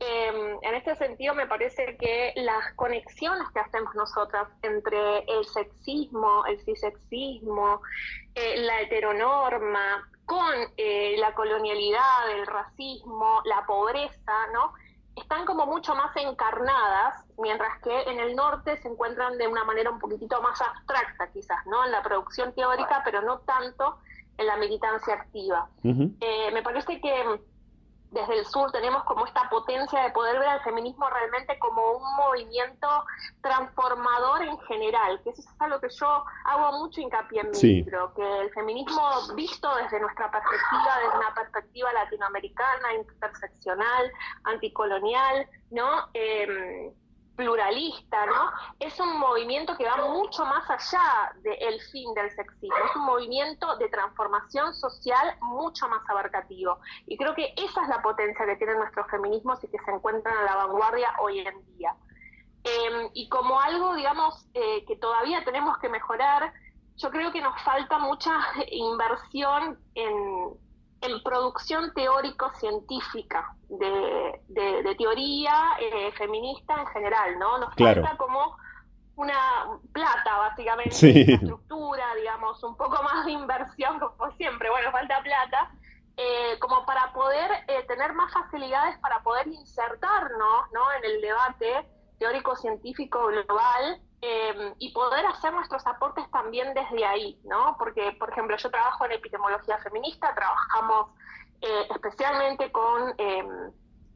Em, 0.00 0.58
en 0.60 0.74
este 0.74 0.96
sentido, 0.96 1.34
me 1.34 1.46
parece 1.46 1.96
que 1.96 2.32
las 2.36 2.74
conexiones 2.74 3.48
que 3.54 3.60
hacemos 3.60 3.94
nosotras 3.94 4.48
entre 4.62 5.20
el 5.20 5.44
sexismo, 5.46 6.44
el 6.46 6.58
cisexismo, 6.64 7.80
eh, 8.34 8.58
la 8.58 8.80
heteronorma, 8.80 10.10
con 10.26 10.54
eh, 10.76 11.16
la 11.18 11.34
colonialidad, 11.34 12.30
el 12.32 12.46
racismo, 12.46 13.40
la 13.44 13.64
pobreza, 13.66 14.46
¿no? 14.52 14.74
Están 15.16 15.44
como 15.44 15.66
mucho 15.66 15.94
más 15.94 16.14
encarnadas, 16.16 17.24
mientras 17.38 17.80
que 17.82 18.02
en 18.02 18.18
el 18.18 18.34
norte 18.34 18.76
se 18.78 18.88
encuentran 18.88 19.38
de 19.38 19.46
una 19.46 19.64
manera 19.64 19.90
un 19.90 19.98
poquitito 19.98 20.40
más 20.42 20.60
abstracta 20.60 21.28
quizás, 21.32 21.64
¿no? 21.66 21.84
En 21.84 21.92
la 21.92 22.02
producción 22.02 22.52
teórica, 22.52 23.02
pero 23.04 23.22
no 23.22 23.38
tanto 23.40 23.98
en 24.38 24.46
la 24.46 24.56
militancia 24.56 25.14
activa. 25.14 25.68
Eh, 25.84 26.50
me 26.52 26.62
parece 26.62 27.00
que 27.00 27.40
desde 28.14 28.38
el 28.38 28.46
sur 28.46 28.70
tenemos 28.70 29.02
como 29.04 29.26
esta 29.26 29.48
potencia 29.50 30.02
de 30.02 30.10
poder 30.10 30.38
ver 30.38 30.48
al 30.48 30.62
feminismo 30.62 31.10
realmente 31.10 31.58
como 31.58 31.98
un 31.98 32.16
movimiento 32.16 32.88
transformador 33.42 34.42
en 34.42 34.58
general, 34.60 35.20
que 35.22 35.30
eso 35.30 35.42
es 35.42 35.48
algo 35.58 35.80
que 35.80 35.88
yo 35.88 36.24
hago 36.44 36.78
mucho 36.78 37.00
hincapié 37.00 37.40
en 37.40 37.50
mi 37.50 37.60
libro, 37.60 38.14
que 38.14 38.40
el 38.40 38.50
feminismo 38.50 39.02
visto 39.34 39.68
desde 39.76 40.00
nuestra 40.00 40.30
perspectiva, 40.30 40.98
desde 41.02 41.18
una 41.18 41.34
perspectiva 41.34 41.92
latinoamericana, 41.92 42.94
interseccional, 42.94 44.12
anticolonial, 44.44 45.48
¿no? 45.70 46.08
Eh, 46.14 46.94
pluralista, 47.36 48.26
¿no? 48.26 48.50
Es 48.78 48.98
un 49.00 49.18
movimiento 49.18 49.76
que 49.76 49.84
va 49.84 49.96
mucho 50.08 50.44
más 50.44 50.68
allá 50.70 51.32
del 51.42 51.80
fin 51.92 52.12
del 52.14 52.30
sexismo, 52.30 52.76
es 52.76 52.96
un 52.96 53.06
movimiento 53.06 53.76
de 53.76 53.88
transformación 53.88 54.74
social 54.74 55.36
mucho 55.40 55.88
más 55.88 56.08
abarcativo. 56.08 56.78
Y 57.06 57.16
creo 57.16 57.34
que 57.34 57.54
esa 57.56 57.82
es 57.82 57.88
la 57.88 58.02
potencia 58.02 58.46
que 58.46 58.56
tienen 58.56 58.78
nuestros 58.78 59.06
feminismos 59.10 59.62
y 59.64 59.68
que 59.68 59.78
se 59.78 59.90
encuentran 59.90 60.36
a 60.36 60.42
la 60.44 60.56
vanguardia 60.56 61.14
hoy 61.20 61.40
en 61.40 61.76
día. 61.76 61.94
Em, 62.64 63.10
y 63.12 63.28
como 63.28 63.60
algo, 63.60 63.94
digamos, 63.94 64.46
eh, 64.54 64.84
que 64.86 64.96
todavía 64.96 65.44
tenemos 65.44 65.76
que 65.78 65.88
mejorar, 65.88 66.52
yo 66.96 67.10
creo 67.10 67.32
que 67.32 67.42
nos 67.42 67.60
falta 67.62 67.98
mucha 67.98 68.32
inversión 68.70 69.78
en, 69.94 70.63
en 71.04 71.22
producción 71.22 71.92
teórico-científica 71.94 73.54
de, 73.68 74.40
de, 74.48 74.94
teoría 74.96 75.72
eh, 75.80 76.12
feminista 76.12 76.74
en 76.80 76.86
general, 76.86 77.38
¿no? 77.38 77.58
Nos 77.58 77.74
falta 77.74 78.16
como 78.16 78.56
una 79.16 79.78
plata, 79.92 80.38
básicamente, 80.38 80.96
una 81.10 81.34
estructura, 81.34 82.14
digamos, 82.16 82.62
un 82.62 82.76
poco 82.76 83.02
más 83.02 83.24
de 83.26 83.32
inversión, 83.32 83.98
como 83.98 84.32
siempre, 84.36 84.70
bueno, 84.70 84.90
falta 84.90 85.20
plata, 85.22 85.70
eh, 86.16 86.58
como 86.60 86.84
para 86.86 87.12
poder 87.12 87.50
eh, 87.68 87.84
tener 87.86 88.12
más 88.14 88.32
facilidades 88.32 88.98
para 88.98 89.22
poder 89.22 89.46
insertarnos, 89.48 90.70
¿no? 90.72 90.92
En 90.98 91.04
el 91.04 91.20
debate 91.20 91.88
teórico-científico 92.18 93.26
global 93.26 94.00
Em, 94.26 94.74
y 94.78 94.90
poder 94.92 95.26
hacer 95.26 95.52
nuestros 95.52 95.86
aportes 95.86 96.30
también 96.30 96.72
desde 96.72 97.04
ahí, 97.04 97.38
¿no? 97.44 97.76
Porque, 97.78 98.12
por 98.18 98.30
ejemplo, 98.30 98.56
yo 98.56 98.70
trabajo 98.70 99.04
en 99.04 99.12
epidemiología 99.12 99.76
feminista, 99.78 100.34
trabajamos 100.34 101.10
eh, 101.60 101.86
especialmente 101.94 102.72
con 102.72 103.12
em, 103.18 103.70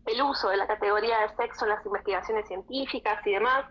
el 0.06 0.22
uso 0.22 0.48
de 0.48 0.56
la 0.56 0.66
categoría 0.66 1.18
de 1.20 1.36
sexo 1.36 1.66
en 1.66 1.72
las 1.72 1.84
investigaciones 1.84 2.48
científicas 2.48 3.18
y 3.26 3.32
demás, 3.32 3.66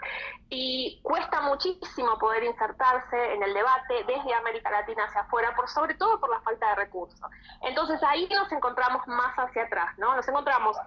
y 0.51 0.99
cuesta 1.01 1.41
muchísimo 1.41 2.19
poder 2.19 2.43
insertarse 2.43 3.33
en 3.33 3.41
el 3.41 3.55
debate 3.55 4.03
desde 4.05 4.35
América 4.35 4.69
Latina 4.69 5.05
hacia 5.05 5.21
afuera, 5.21 5.55
por 5.55 5.67
sobre 5.67 5.95
todo 5.95 6.19
por 6.19 6.29
la 6.29 6.41
falta 6.41 6.69
de 6.69 6.75
recursos. 6.75 7.19
Entonces 7.61 7.99
ahí 8.03 8.29
nos 8.29 8.51
encontramos 8.51 9.01
más 9.07 9.35
hacia 9.37 9.63
atrás, 9.63 9.97
¿no? 9.97 10.15
Nos 10.15 10.27
encontramos 10.27 10.77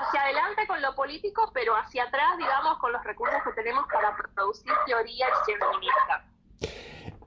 hacia 0.00 0.22
adelante 0.22 0.66
con 0.66 0.80
lo 0.80 0.94
político, 0.94 1.50
pero 1.52 1.74
hacia 1.76 2.04
atrás, 2.04 2.38
digamos, 2.38 2.78
con 2.78 2.92
los 2.92 3.02
recursos 3.04 3.38
que 3.44 3.52
tenemos 3.52 3.86
para 3.92 4.16
producir 4.34 4.72
teoría 4.86 5.26
feminista. 5.44 6.24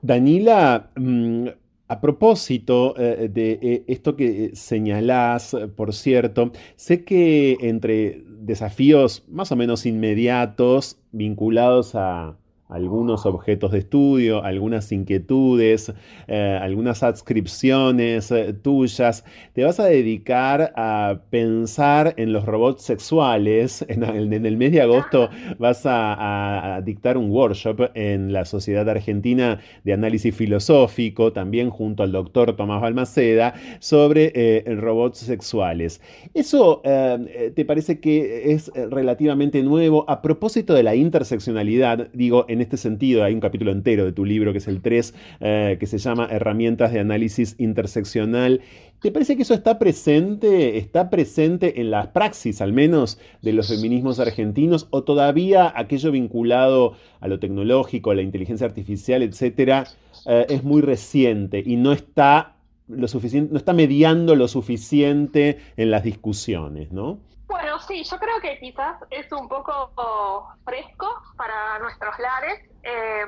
Danila, 0.02 0.90
mm, 0.96 1.48
a 1.88 2.00
propósito 2.00 2.94
eh, 2.96 3.28
de 3.28 3.58
eh, 3.60 3.84
esto 3.88 4.16
que 4.16 4.54
señalás, 4.54 5.56
por 5.76 5.92
cierto, 5.92 6.52
sé 6.76 7.04
que 7.04 7.58
entre 7.60 8.22
desafíos 8.24 9.24
más 9.28 9.52
o 9.52 9.56
menos 9.56 9.86
inmediatos 9.86 10.98
vinculados 11.12 11.94
a, 11.94 12.36
algunos 12.70 13.26
objetos 13.26 13.72
de 13.72 13.78
estudio, 13.78 14.44
algunas 14.44 14.92
inquietudes, 14.92 15.92
eh, 16.28 16.58
algunas 16.60 17.02
adscripciones 17.02 18.30
eh, 18.30 18.52
tuyas. 18.52 19.24
Te 19.52 19.64
vas 19.64 19.80
a 19.80 19.86
dedicar 19.86 20.72
a 20.76 21.20
pensar 21.30 22.14
en 22.16 22.32
los 22.32 22.44
robots 22.44 22.82
sexuales. 22.82 23.84
En, 24.00 24.46
el 24.46 24.56
mes 24.56 24.72
de 24.72 24.80
agosto 24.80 25.28
vas 25.58 25.82
a, 25.84 26.80
dictar 26.84 27.18
un 27.18 27.30
workshop 27.30 27.90
en 27.94 28.32
la 28.32 28.44
Sociedad 28.44 28.88
Argentina 28.88 29.60
de 29.84 29.92
Análisis 29.92 30.34
Filosófico, 30.34 31.32
también 31.32 31.70
junto 31.70 32.02
al 32.02 32.12
doctor 32.12 32.56
Tomás 32.56 32.80
Balmaceda, 32.80 33.54
sobre 33.78 34.32
eh, 34.34 34.64
robots 34.76 35.18
sexuales. 35.18 36.00
¿Eso 36.32 36.82
te 36.82 37.64
parece 37.64 38.00
que 38.00 38.52
es 38.52 38.70
relativamente 38.74 39.62
nuevo? 39.62 40.04
A 40.08 40.22
propósito 40.22 40.72
de 40.74 40.82
la 40.82 40.94
interseccionalidad, 40.94 42.08
digo, 42.12 42.46
en 42.48 42.59
en 42.60 42.64
este 42.64 42.76
sentido, 42.76 43.24
hay 43.24 43.32
un 43.32 43.40
capítulo 43.40 43.72
entero 43.72 44.04
de 44.04 44.12
tu 44.12 44.26
libro, 44.26 44.52
que 44.52 44.58
es 44.58 44.68
el 44.68 44.82
3, 44.82 45.14
eh, 45.40 45.76
que 45.80 45.86
se 45.86 45.96
llama 45.96 46.28
Herramientas 46.30 46.92
de 46.92 47.00
Análisis 47.00 47.54
Interseccional. 47.58 48.60
¿Te 49.00 49.10
parece 49.10 49.34
que 49.34 49.42
eso 49.42 49.54
está 49.54 49.78
presente, 49.78 50.76
está 50.76 51.08
presente 51.08 51.80
en 51.80 51.90
las 51.90 52.08
praxis, 52.08 52.60
al 52.60 52.74
menos, 52.74 53.18
de 53.40 53.54
los 53.54 53.68
feminismos 53.68 54.20
argentinos, 54.20 54.88
o 54.90 55.04
todavía 55.04 55.72
aquello 55.74 56.12
vinculado 56.12 56.92
a 57.20 57.28
lo 57.28 57.38
tecnológico, 57.38 58.10
a 58.10 58.14
la 58.14 58.22
inteligencia 58.22 58.66
artificial, 58.66 59.22
etcétera, 59.22 59.86
eh, 60.26 60.44
es 60.50 60.62
muy 60.62 60.82
reciente 60.82 61.62
y 61.64 61.76
no 61.76 61.92
está 61.92 62.56
lo 62.88 63.08
suficiente, 63.08 63.52
no 63.52 63.58
está 63.58 63.72
mediando 63.72 64.36
lo 64.36 64.48
suficiente 64.48 65.56
en 65.78 65.90
las 65.90 66.04
discusiones, 66.04 66.92
¿no? 66.92 67.20
Bueno, 67.50 67.80
sí, 67.80 68.04
yo 68.04 68.16
creo 68.20 68.40
que 68.40 68.60
quizás 68.60 68.96
es 69.10 69.30
un 69.32 69.48
poco 69.48 70.54
fresco 70.64 71.20
para 71.36 71.80
nuestros 71.80 72.16
lares. 72.20 72.60
Em, 72.84 73.26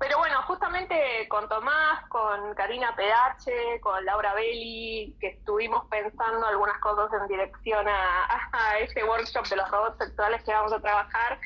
pero 0.00 0.18
bueno, 0.18 0.42
justamente 0.42 1.28
con 1.28 1.48
Tomás, 1.48 2.04
con 2.08 2.52
Karina 2.56 2.96
PH, 2.96 3.80
con 3.80 4.04
Laura 4.04 4.34
Belli, 4.34 5.16
que 5.20 5.28
estuvimos 5.28 5.86
pensando 5.86 6.48
algunas 6.48 6.80
cosas 6.80 7.12
en 7.20 7.28
dirección 7.28 7.86
a 7.88 8.78
este 8.80 9.04
workshop 9.04 9.46
de 9.46 9.56
los 9.56 9.70
robots 9.70 9.98
sexuales 9.98 10.42
que 10.42 10.52
vamos 10.52 10.72
a 10.72 10.80
trabajar, 10.80 11.38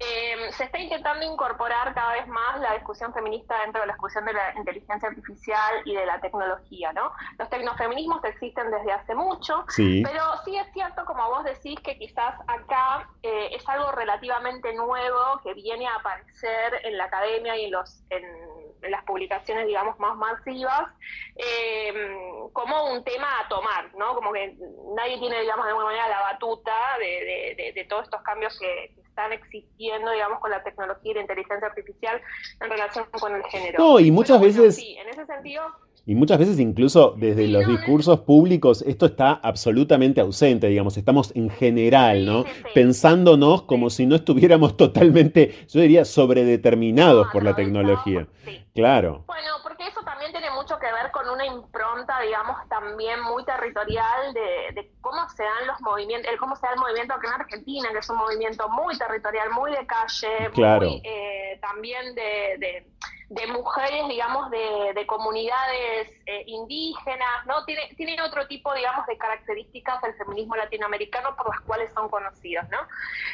eh, 0.00 0.50
se 0.52 0.64
está 0.64 0.78
intentando 0.78 1.24
incorporar 1.24 1.94
cada 1.94 2.12
vez 2.14 2.26
más 2.26 2.60
la 2.60 2.74
discusión 2.74 3.14
feminista 3.14 3.60
dentro 3.60 3.80
de 3.80 3.86
la 3.86 3.92
discusión 3.92 4.24
de 4.24 4.32
la 4.32 4.52
inteligencia 4.56 5.08
artificial 5.08 5.82
y 5.84 5.94
de 5.94 6.04
la 6.04 6.20
tecnología, 6.20 6.92
¿no? 6.92 7.12
Los 7.38 7.48
tecnofeminismos 7.48 8.24
existen 8.24 8.70
desde 8.70 8.92
hace 8.92 9.14
mucho, 9.14 9.64
pero 9.76 10.22
sí 10.44 10.56
es 10.56 10.66
cierto, 10.72 11.04
como 11.04 11.28
vos 11.28 11.44
decís, 11.44 11.78
que 11.80 11.96
quizás 11.96 12.34
acá 12.48 13.08
eh, 13.22 13.50
es 13.52 13.68
algo 13.68 13.92
relativamente 13.92 14.74
nuevo 14.74 15.40
que 15.44 15.54
viene 15.54 15.86
a 15.86 15.94
aparecer 15.96 16.80
en 16.82 16.98
la 16.98 17.04
academia 17.04 17.56
y 17.56 17.66
en 17.66 17.72
los 17.72 18.02
en, 18.10 18.64
las 18.90 19.02
publicaciones, 19.04 19.66
digamos, 19.66 19.98
más 19.98 20.14
masivas, 20.14 20.90
eh, 21.36 22.48
como 22.52 22.92
un 22.92 23.02
tema 23.02 23.40
a 23.40 23.48
tomar, 23.48 23.94
¿no? 23.94 24.14
Como 24.14 24.30
que 24.30 24.58
nadie 24.94 25.18
tiene, 25.18 25.40
digamos, 25.40 25.64
de 25.64 25.70
alguna 25.70 25.86
manera 25.86 26.08
la 26.08 26.20
batuta 26.20 26.98
de, 26.98 27.86
todos 27.88 28.04
estos 28.04 28.20
cambios 28.20 28.58
que 28.58 28.94
están 29.14 29.32
existiendo, 29.32 30.10
digamos, 30.10 30.40
con 30.40 30.50
la 30.50 30.62
tecnología 30.64 31.12
y 31.12 31.14
la 31.14 31.20
inteligencia 31.20 31.68
artificial 31.68 32.20
en 32.60 32.68
relación 32.68 33.04
con 33.12 33.32
el 33.36 33.44
género. 33.44 33.78
No, 33.78 34.00
y 34.00 34.10
muchas 34.10 34.40
veces... 34.40 34.74
Sí, 34.74 34.96
en 34.98 35.08
ese 35.08 35.24
sentido... 35.24 35.62
Y 36.06 36.14
muchas 36.14 36.38
veces 36.38 36.58
incluso 36.58 37.14
desde 37.16 37.48
los 37.48 37.66
discursos 37.66 38.20
públicos 38.20 38.82
esto 38.86 39.06
está 39.06 39.32
absolutamente 39.32 40.20
ausente, 40.20 40.66
digamos, 40.66 40.98
estamos 40.98 41.34
en 41.34 41.48
general, 41.48 42.26
¿no? 42.26 42.44
Pensándonos 42.74 43.62
como 43.62 43.88
si 43.88 44.04
no 44.04 44.16
estuviéramos 44.16 44.76
totalmente, 44.76 45.64
yo 45.66 45.80
diría, 45.80 46.04
sobredeterminados 46.04 47.28
por 47.32 47.42
la 47.42 47.54
tecnología. 47.54 48.26
Claro. 48.74 49.24
Bueno, 49.26 49.48
porque 49.62 49.86
eso 49.86 50.00
también 50.04 50.30
tiene 50.32 50.50
mucho 50.64 50.78
que 50.78 50.90
ver 50.90 51.10
con 51.10 51.28
una 51.28 51.44
impronta, 51.44 52.20
digamos, 52.20 52.56
también 52.70 53.20
muy 53.20 53.44
territorial 53.44 54.32
de, 54.32 54.90
cómo 55.02 55.28
se 55.28 55.42
dan 55.42 55.66
los 55.66 55.78
movimientos, 55.82 56.32
el 56.32 56.38
cómo 56.38 56.56
se 56.56 56.66
da 56.66 56.72
el 56.72 56.80
movimiento 56.80 57.14
aquí 57.14 57.26
en 57.26 57.32
Argentina, 57.34 57.88
que 57.92 57.98
es 57.98 58.08
un 58.08 58.16
movimiento 58.16 58.66
muy 58.70 58.96
territorial, 58.96 59.50
muy 59.50 59.72
de 59.72 59.86
calle, 59.86 60.48
muy 60.56 61.02
eh, 61.04 61.58
también 61.60 62.14
de 62.14 62.86
de 63.28 63.46
mujeres, 63.48 64.08
digamos, 64.08 64.50
de, 64.50 65.04
comunidades 65.06 66.08
eh, 66.26 66.44
indígenas, 66.46 67.46
¿no? 67.46 67.64
Tiene, 67.64 67.82
tiene 67.96 68.20
otro 68.22 68.46
tipo, 68.46 68.72
digamos, 68.74 69.06
de 69.06 69.18
características 69.18 70.00
del 70.02 70.14
feminismo 70.14 70.56
latinoamericano 70.56 71.36
por 71.36 71.48
las 71.50 71.60
cuales 71.60 71.92
son 71.92 72.08
conocidos, 72.08 72.66
¿no? 72.70 72.78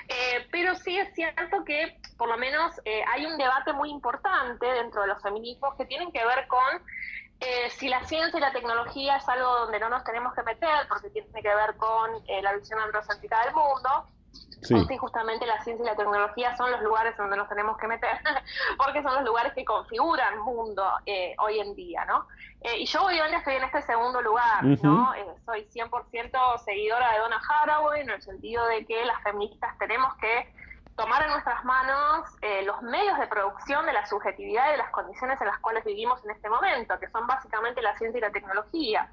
Eh, 0.09 0.47
pero 0.51 0.75
sí 0.75 0.99
es 0.99 1.15
cierto 1.15 1.65
que, 1.65 1.97
por 2.19 2.29
lo 2.29 2.37
menos, 2.39 2.81
eh, 2.85 3.03
hay 3.13 3.25
un 3.25 3.39
debate 3.39 3.73
muy 3.73 3.91
importante 3.91 4.67
dentro 4.67 5.03
de 5.03 5.09
los 5.09 5.23
feminismos 5.23 5.75
que 5.77 5.85
tienen 5.85 6.11
que 6.11 6.25
ver 6.25 6.47
con 6.49 6.83
si 7.71 7.89
la 7.89 8.05
ciencia 8.05 8.37
y 8.37 8.41
la 8.41 8.53
tecnología 8.53 9.17
es 9.17 9.29
algo 9.29 9.51
donde 9.61 9.81
no 9.81 9.89
nos 9.89 10.05
tenemos 10.05 10.35
que 10.35 10.43
meter, 10.43 10.87
porque 10.89 11.11
tiene 11.11 11.29
que 11.43 11.55
ver 11.55 11.77
con 11.77 12.11
la 12.43 12.53
visión 12.53 12.79
androcéntrica 12.81 13.45
del 13.45 13.55
mundo, 13.55 14.07
Sí. 14.63 14.97
justamente 14.99 15.47
la 15.47 15.63
ciencia 15.65 15.83
y 15.83 15.87
la 15.87 15.97
tecnología 15.97 16.55
son 16.57 16.71
los 16.71 16.83
lugares 16.83 17.17
donde 17.17 17.37
nos 17.37 17.49
tenemos 17.49 17.79
que 17.79 17.89
meter, 17.89 18.11
porque 18.79 19.03
son 19.03 19.15
los 19.15 19.25
lugares 19.25 19.53
que 19.55 19.65
configuran 19.65 20.39
mundo 20.41 20.85
eh, 21.07 21.35
hoy 21.39 21.61
en 21.61 21.75
día, 21.75 22.05
¿no? 22.05 22.27
Eh, 22.61 22.79
y 22.81 22.87
yo 22.87 23.03
obviamente 23.05 23.39
estoy 23.39 23.55
en 23.55 23.65
este 23.65 23.81
segundo 23.83 24.21
lugar, 24.21 24.63
¿no? 24.83 25.15
Eh, 25.15 25.25
soy 25.47 25.65
100% 25.73 26.59
seguidora 26.59 27.13
de 27.13 27.19
Donna 27.21 27.41
Haraway, 27.49 28.03
en 28.03 28.11
el 28.11 28.23
sentido 28.23 28.67
de 28.67 28.85
que 28.85 29.05
las 29.07 29.23
feministas 29.23 29.77
tenemos 29.79 30.15
que 30.17 30.53
tomar 30.97 31.23
en 31.23 31.31
nuestras 31.31 31.65
manos 31.65 32.29
los 32.65 32.83
medios 32.83 33.19
de 33.19 33.27
producción 33.27 33.87
de 33.87 33.93
la 33.93 34.05
subjetividad 34.07 34.69
y 34.69 34.71
de 34.73 34.77
las 34.79 34.91
condiciones 34.91 35.41
en 35.41 35.47
las 35.47 35.59
cuales 35.61 35.85
vivimos 35.85 36.23
en 36.25 36.33
este 36.33 36.49
momento, 36.49 36.99
que 36.99 37.09
son 37.09 37.27
básicamente 37.27 37.81
la 37.81 37.97
ciencia 37.97 38.19
y 38.19 38.21
la 38.21 38.31
tecnología. 38.31 39.11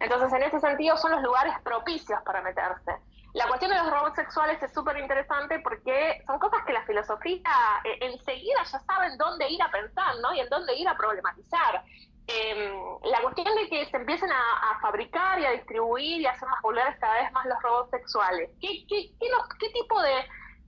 Entonces, 0.00 0.32
en 0.32 0.42
ese 0.42 0.60
sentido, 0.60 0.96
son 0.96 1.12
los 1.12 1.22
lugares 1.22 1.54
propicios 1.62 2.20
para 2.22 2.42
meterse. 2.42 2.96
La 3.32 3.46
cuestión 3.46 3.70
de 3.70 3.78
los 3.78 3.90
robots 3.90 4.16
sexuales 4.16 4.60
es 4.60 4.72
súper 4.72 4.98
interesante 4.98 5.60
porque 5.60 6.20
son 6.26 6.38
cosas 6.40 6.64
que 6.66 6.72
la 6.72 6.82
filosofía 6.82 7.42
eh, 7.84 7.98
enseguida 8.00 8.64
ya 8.64 8.80
saben 8.80 9.16
dónde 9.18 9.48
ir 9.48 9.62
a 9.62 9.70
pensar, 9.70 10.16
¿no? 10.20 10.34
Y 10.34 10.40
en 10.40 10.48
dónde 10.48 10.74
ir 10.74 10.88
a 10.88 10.96
problematizar. 10.96 11.84
Em, 12.26 12.72
la 13.04 13.20
cuestión 13.22 13.46
de 13.54 13.68
que 13.68 13.86
se 13.86 13.96
empiecen 13.96 14.30
a, 14.32 14.78
fabricar 14.80 15.38
y 15.40 15.46
a 15.46 15.50
distribuir 15.50 16.20
y 16.22 16.26
a 16.26 16.30
hacer 16.30 16.48
más 16.48 16.60
vulnerables 16.62 16.98
cada 16.98 17.14
vez 17.14 17.32
más 17.32 17.46
los 17.46 17.62
robots 17.62 17.90
sexuales. 17.90 18.50
¿Qué, 18.60 18.84
qué, 18.88 19.10
qué, 19.20 19.26
qué 19.58 19.68
tipo 19.70 20.00
de 20.00 20.14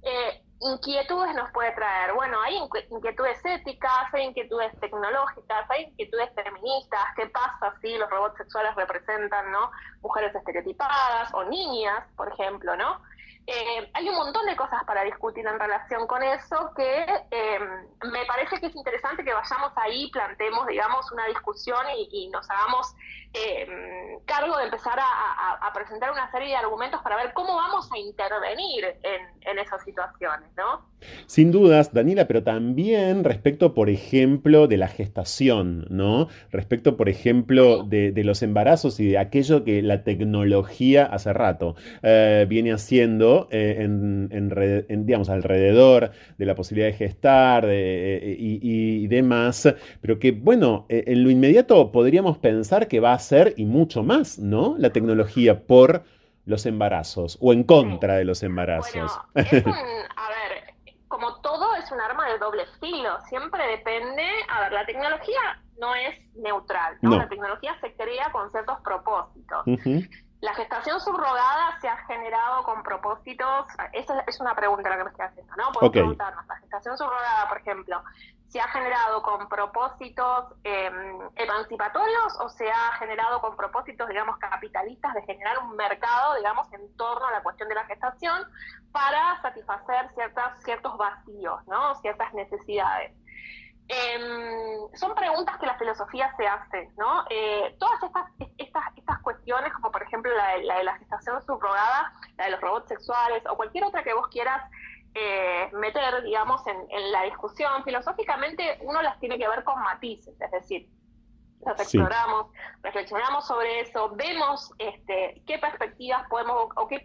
eh, 0.02 0.42
inquietudes 0.60 1.34
nos 1.34 1.50
puede 1.52 1.72
traer? 1.72 2.14
Bueno, 2.14 2.40
hay 2.40 2.56
inquietudes 2.90 3.38
éticas, 3.44 4.12
hay 4.12 4.24
inquietudes 4.24 4.78
tecnológicas, 4.80 5.70
hay 5.70 5.84
inquietudes 5.84 6.30
feministas. 6.34 7.04
¿Qué 7.16 7.26
pasa 7.26 7.74
si 7.80 7.96
los 7.96 8.08
robots 8.10 8.36
sexuales 8.36 8.74
representan 8.76 9.50
¿no? 9.50 9.70
mujeres 10.00 10.34
estereotipadas 10.34 11.32
o 11.34 11.44
niñas, 11.44 12.04
por 12.16 12.28
ejemplo, 12.32 12.76
¿no? 12.76 13.00
Eh, 13.46 13.90
hay 13.94 14.08
un 14.08 14.14
montón 14.14 14.46
de 14.46 14.54
cosas 14.54 14.84
para 14.86 15.02
discutir 15.02 15.44
en 15.44 15.58
relación 15.58 16.06
con 16.06 16.22
eso 16.22 16.70
que 16.76 17.04
eh, 17.30 17.58
me 18.04 18.24
parece 18.26 18.60
que 18.60 18.66
es 18.66 18.76
interesante 18.76 19.24
que 19.24 19.32
vayamos 19.32 19.72
ahí, 19.76 20.08
plantemos, 20.12 20.64
digamos, 20.68 21.10
una 21.10 21.26
discusión 21.26 21.84
y, 22.12 22.28
nos 22.32 22.48
hagamos 22.48 22.94
eh, 23.34 23.66
cargo 24.26 24.56
de 24.58 24.64
empezar 24.64 24.98
a, 24.98 25.72
presentar 25.74 26.12
una 26.12 26.30
serie 26.30 26.48
de 26.48 26.56
argumentos 26.56 27.00
para 27.02 27.16
ver 27.16 27.32
cómo 27.32 27.56
vamos 27.56 27.90
a 27.90 27.98
intervenir 27.98 28.84
en, 29.02 29.58
esas 29.58 29.82
situaciones, 29.84 30.48
¿no? 30.56 30.86
Sin 31.26 31.50
dudas, 31.50 31.92
Daniela, 31.92 32.26
pero 32.26 32.42
también 32.42 33.24
respecto, 33.24 33.74
por 33.74 33.88
ejemplo, 33.90 34.66
de 34.68 34.76
la 34.76 34.86
gestación, 34.86 35.86
¿no? 35.88 36.28
Respecto, 36.50 36.96
por 36.96 37.08
ejemplo, 37.08 37.82
de, 37.84 38.12
los 38.22 38.42
embarazos 38.42 39.00
y 39.00 39.08
de 39.08 39.18
aquello 39.18 39.64
que 39.64 39.82
la 39.82 40.04
tecnología 40.04 41.06
hace 41.06 41.32
rato 41.32 41.74
viene 42.02 42.72
haciendo 42.72 43.31
eh, 43.50 43.76
en, 43.80 45.06
digamos, 45.06 45.28
alrededor 45.28 46.10
de 46.38 46.46
la 46.46 46.54
posibilidad 46.54 46.88
de 46.88 46.96
gestar 46.96 47.66
eh, 47.68 48.36
y, 48.38 49.06
demás, 49.06 49.74
pero 50.00 50.18
que, 50.18 50.32
bueno, 50.32 50.86
eh, 50.88 51.04
en 51.08 51.24
lo 51.24 51.30
inmediato 51.30 51.92
podríamos 51.92 52.38
pensar 52.38 52.88
que 52.88 53.00
va 53.00 53.12
a 53.12 53.18
ser 53.18 53.54
y 53.56 53.64
mucho 53.64 54.02
más, 54.02 54.38
¿no? 54.38 54.76
La 54.78 54.90
tecnología 54.90 55.66
por 55.66 56.04
los 56.44 56.66
embarazos 56.66 57.38
o 57.40 57.52
en 57.52 57.64
contra 57.64 58.16
de 58.16 58.24
los 58.24 58.42
embarazos. 58.42 59.12
a 59.34 59.42
ver, 59.42 60.74
como 61.08 61.40
todo 61.40 61.74
es 61.76 61.90
un 61.92 62.00
arma 62.00 62.28
de 62.32 62.38
doble 62.38 62.64
filo, 62.80 63.18
siempre 63.28 63.66
depende, 63.68 64.24
a 64.48 64.62
ver, 64.62 64.72
la 64.72 64.86
tecnología 64.86 65.62
no 65.78 65.94
es 65.94 66.18
neutral, 66.36 66.96
¿no? 67.02 67.16
La 67.16 67.28
tecnología 67.28 67.76
se 67.80 67.92
crea 67.94 68.30
con 68.32 68.50
ciertos 68.50 68.78
propósitos. 68.82 69.64
La 70.42 70.54
gestación 70.54 71.00
subrogada 71.00 71.78
se 71.80 71.88
ha 71.88 71.96
generado 71.98 72.64
con 72.64 72.82
propósitos, 72.82 73.64
esa 73.92 74.24
es 74.26 74.40
una 74.40 74.56
pregunta 74.56 74.90
la 74.90 74.96
que 74.96 75.04
me 75.04 75.10
estoy 75.10 75.26
haciendo, 75.26 75.54
¿no? 75.54 75.70
Puedo 75.70 75.92
preguntarnos, 75.92 76.44
la 76.48 76.56
gestación 76.56 76.98
subrogada, 76.98 77.48
por 77.48 77.58
ejemplo, 77.58 78.02
¿se 78.48 78.60
ha 78.60 78.66
generado 78.66 79.22
con 79.22 79.48
propósitos 79.48 80.46
em, 80.64 81.20
emancipatorios 81.36 82.40
o 82.40 82.48
se 82.48 82.68
ha 82.68 82.92
generado 82.98 83.40
con 83.40 83.54
propósitos, 83.54 84.08
digamos, 84.08 84.36
capitalistas 84.38 85.14
de 85.14 85.22
generar 85.22 85.60
un 85.60 85.76
mercado, 85.76 86.34
digamos, 86.34 86.66
en 86.72 86.96
torno 86.96 87.24
a 87.24 87.30
la 87.30 87.42
cuestión 87.44 87.68
de 87.68 87.76
la 87.76 87.84
gestación 87.84 88.42
para 88.90 89.40
satisfacer 89.42 90.12
ciertas, 90.14 90.60
ciertos 90.64 90.98
vacíos, 90.98 91.64
¿no? 91.68 91.94
Ciertas 92.00 92.34
necesidades. 92.34 93.12
Em, 93.88 94.94
son 94.94 95.14
preguntas 95.14 95.58
que 95.58 95.66
la 95.66 95.76
filosofía 95.76 96.32
se 96.36 96.46
hace, 96.46 96.90
¿no? 96.96 97.24
Eh, 97.28 97.76
todas 97.78 98.02
estas, 98.02 98.26
estas, 98.56 98.84
estas 98.96 99.18
cuestiones, 99.20 99.72
como 99.74 99.90
por 99.90 100.02
ejemplo 100.02 100.30
la, 100.34 100.76
de 100.76 100.84
la 100.84 100.96
gestación 100.98 101.44
subrogada, 101.44 102.12
la 102.38 102.44
de 102.44 102.50
los 102.52 102.60
robots 102.60 102.88
sexuales 102.88 103.42
o 103.50 103.56
cualquier 103.56 103.84
otra 103.84 104.02
que 104.02 104.14
vos 104.14 104.28
quieras 104.28 104.62
eh, 105.14 105.68
meter, 105.74 106.22
digamos, 106.22 106.62
en, 106.66 107.12
la 107.12 107.24
discusión, 107.24 107.84
filosóficamente 107.84 108.78
uno 108.82 109.02
las 109.02 109.18
tiene 109.20 109.38
que 109.38 109.46
ver 109.46 109.62
con 109.64 109.78
matices, 109.82 110.40
es 110.40 110.50
decir, 110.50 110.88
las 111.60 111.78
exploramos, 111.78 112.46
reflexionamos 112.82 113.46
sobre 113.46 113.80
eso, 113.80 114.10
vemos 114.16 114.72
este, 114.78 115.42
qué 115.46 115.58
perspectivas 115.58 116.26
podemos 116.28 116.68
o 116.76 116.88
qué, 116.88 117.04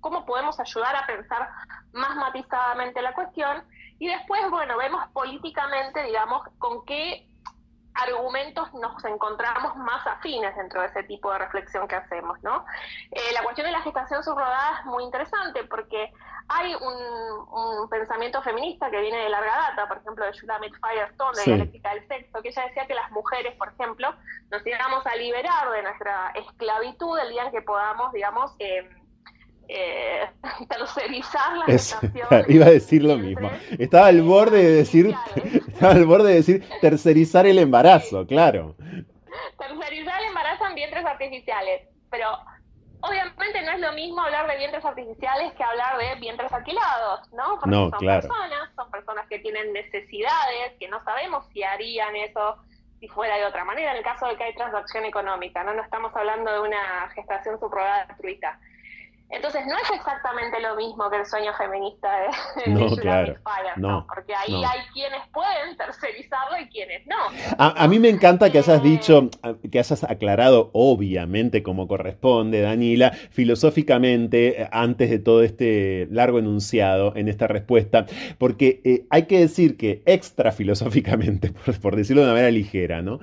cómo 0.00 0.26
podemos 0.26 0.60
ayudar 0.60 0.94
a 0.96 1.06
pensar 1.06 1.48
más 1.92 2.14
matizadamente 2.16 3.00
la 3.00 3.14
cuestión 3.14 3.64
Y 3.98 4.08
después, 4.08 4.50
bueno, 4.50 4.76
vemos 4.76 5.06
políticamente, 5.12 6.02
digamos, 6.02 6.42
con 6.58 6.84
qué 6.84 7.26
argumentos 7.96 8.72
nos 8.74 9.02
encontramos 9.04 9.74
más 9.76 10.06
afines 10.06 10.54
dentro 10.56 10.82
de 10.82 10.88
ese 10.88 11.02
tipo 11.04 11.32
de 11.32 11.38
reflexión 11.38 11.88
que 11.88 11.94
hacemos, 11.94 12.42
¿no? 12.42 12.64
Eh, 13.10 13.32
la 13.32 13.42
cuestión 13.42 13.66
de 13.66 13.72
la 13.72 13.80
gestación 13.80 14.22
subrogada 14.22 14.80
es 14.80 14.86
muy 14.86 15.04
interesante 15.04 15.64
porque 15.64 16.12
hay 16.48 16.74
un, 16.74 17.88
pensamiento 17.88 18.42
feminista 18.42 18.90
que 18.90 19.00
viene 19.00 19.16
de 19.18 19.28
larga 19.28 19.56
data, 19.70 19.88
por 19.88 19.98
ejemplo, 19.98 20.24
de 20.24 20.32
Shulamit 20.32 20.74
Firestone, 20.74 21.30
de 21.32 21.38
la 21.38 21.56
dialéctica 21.56 21.94
del 21.94 22.06
sexo, 22.08 22.42
que 22.42 22.48
ella 22.48 22.66
decía 22.66 22.86
que 22.86 22.94
las 22.94 23.10
mujeres, 23.10 23.56
por 23.56 23.68
ejemplo, 23.68 24.14
nos 24.50 24.66
íbamos 24.66 25.06
a 25.06 25.16
liberar 25.16 25.70
de 25.70 25.82
nuestra 25.82 26.32
esclavitud 26.34 27.18
el 27.18 27.30
día 27.30 27.44
en 27.44 27.52
que 27.52 27.62
podamos, 27.62 28.12
digamos, 28.12 28.54
eh, 28.58 28.88
eh, 29.68 30.28
tercerizar 30.68 31.56
la 31.58 31.64
gestación. 31.66 32.28
iba 32.48 32.66
a 32.66 32.70
decir 32.70 33.02
lo 33.02 33.16
mismo. 33.16 33.50
Estaba 33.78 34.06
al 34.06 34.22
borde 34.22 34.62
de 34.62 34.70
decir, 34.76 35.14
estaba 35.68 35.92
al 35.92 36.06
borde 36.06 36.30
de 36.30 36.34
decir 36.36 36.68
tercerizar 36.80 37.46
el 37.46 37.58
embarazo, 37.58 38.26
claro. 38.26 38.76
Tercerizar 39.58 40.20
el 40.20 40.28
embarazo 40.28 40.66
en 40.66 40.74
vientres 40.74 41.04
artificiales, 41.04 41.88
pero 42.10 42.28
obviamente 43.00 43.62
no 43.62 43.72
es 43.72 43.80
lo 43.80 43.92
mismo 43.92 44.20
hablar 44.20 44.46
de 44.48 44.56
vientres 44.56 44.84
artificiales 44.84 45.52
que 45.54 45.64
hablar 45.64 45.98
de 45.98 46.20
vientres 46.20 46.52
alquilados, 46.52 47.32
¿no? 47.32 47.58
Porque 47.60 47.74
son 47.74 47.90
personas, 47.90 48.70
son 48.74 48.90
personas 48.90 49.26
que 49.28 49.38
tienen 49.40 49.72
necesidades, 49.72 50.72
que 50.78 50.88
no 50.88 51.02
sabemos 51.04 51.46
si 51.52 51.62
harían 51.62 52.14
eso 52.16 52.56
si 53.00 53.08
fuera 53.08 53.36
de 53.36 53.44
otra 53.44 53.64
manera, 53.64 53.90
en 53.90 53.98
el 53.98 54.02
caso 54.02 54.26
de 54.26 54.36
que 54.36 54.44
hay 54.44 54.54
transacción 54.54 55.04
económica, 55.04 55.62
¿no? 55.62 55.74
No 55.74 55.82
estamos 55.82 56.14
hablando 56.16 56.50
de 56.50 56.60
una 56.60 57.10
gestación 57.14 57.58
subrogada 57.60 58.06
altruista. 58.08 58.58
Entonces 59.28 59.62
no 59.66 59.74
es 59.76 59.90
exactamente 59.98 60.60
lo 60.60 60.76
mismo 60.76 61.10
que 61.10 61.16
el 61.16 61.26
sueño 61.26 61.52
feminista 61.58 62.08
de, 62.64 62.70
no, 62.72 62.96
claro, 62.96 63.34
no, 63.76 64.06
porque 64.06 64.32
ahí 64.34 64.54
hay 64.54 64.80
quienes 64.92 65.20
pueden 65.32 65.76
tercerizarlo 65.76 66.60
y 66.60 66.68
quienes 66.68 67.04
no. 67.06 67.16
A, 67.58 67.88
mí 67.88 67.98
me 67.98 68.08
encanta 68.08 68.50
que 68.50 68.58
hayas 68.58 68.78
eh, 68.78 68.88
dicho, 68.88 69.28
que 69.70 69.80
hayas 69.80 70.04
aclarado, 70.04 70.70
obviamente, 70.72 71.64
como 71.64 71.88
corresponde, 71.88 72.60
Daniela, 72.60 73.10
filosóficamente, 73.30 74.62
eh, 74.62 74.68
antes 74.70 75.10
de 75.10 75.18
todo 75.18 75.42
este 75.42 76.06
largo 76.12 76.38
enunciado 76.38 77.12
en 77.16 77.26
esta 77.28 77.48
respuesta, 77.48 78.06
porque 78.38 78.80
eh, 78.84 79.06
hay 79.10 79.24
que 79.24 79.40
decir 79.40 79.76
que 79.76 80.02
extra 80.06 80.52
filosóficamente, 80.52 81.52
por, 81.82 81.96
decirlo 81.96 82.22
de 82.22 82.28
una 82.28 82.34
manera 82.34 82.50
ligera, 82.52 83.02
¿no? 83.02 83.18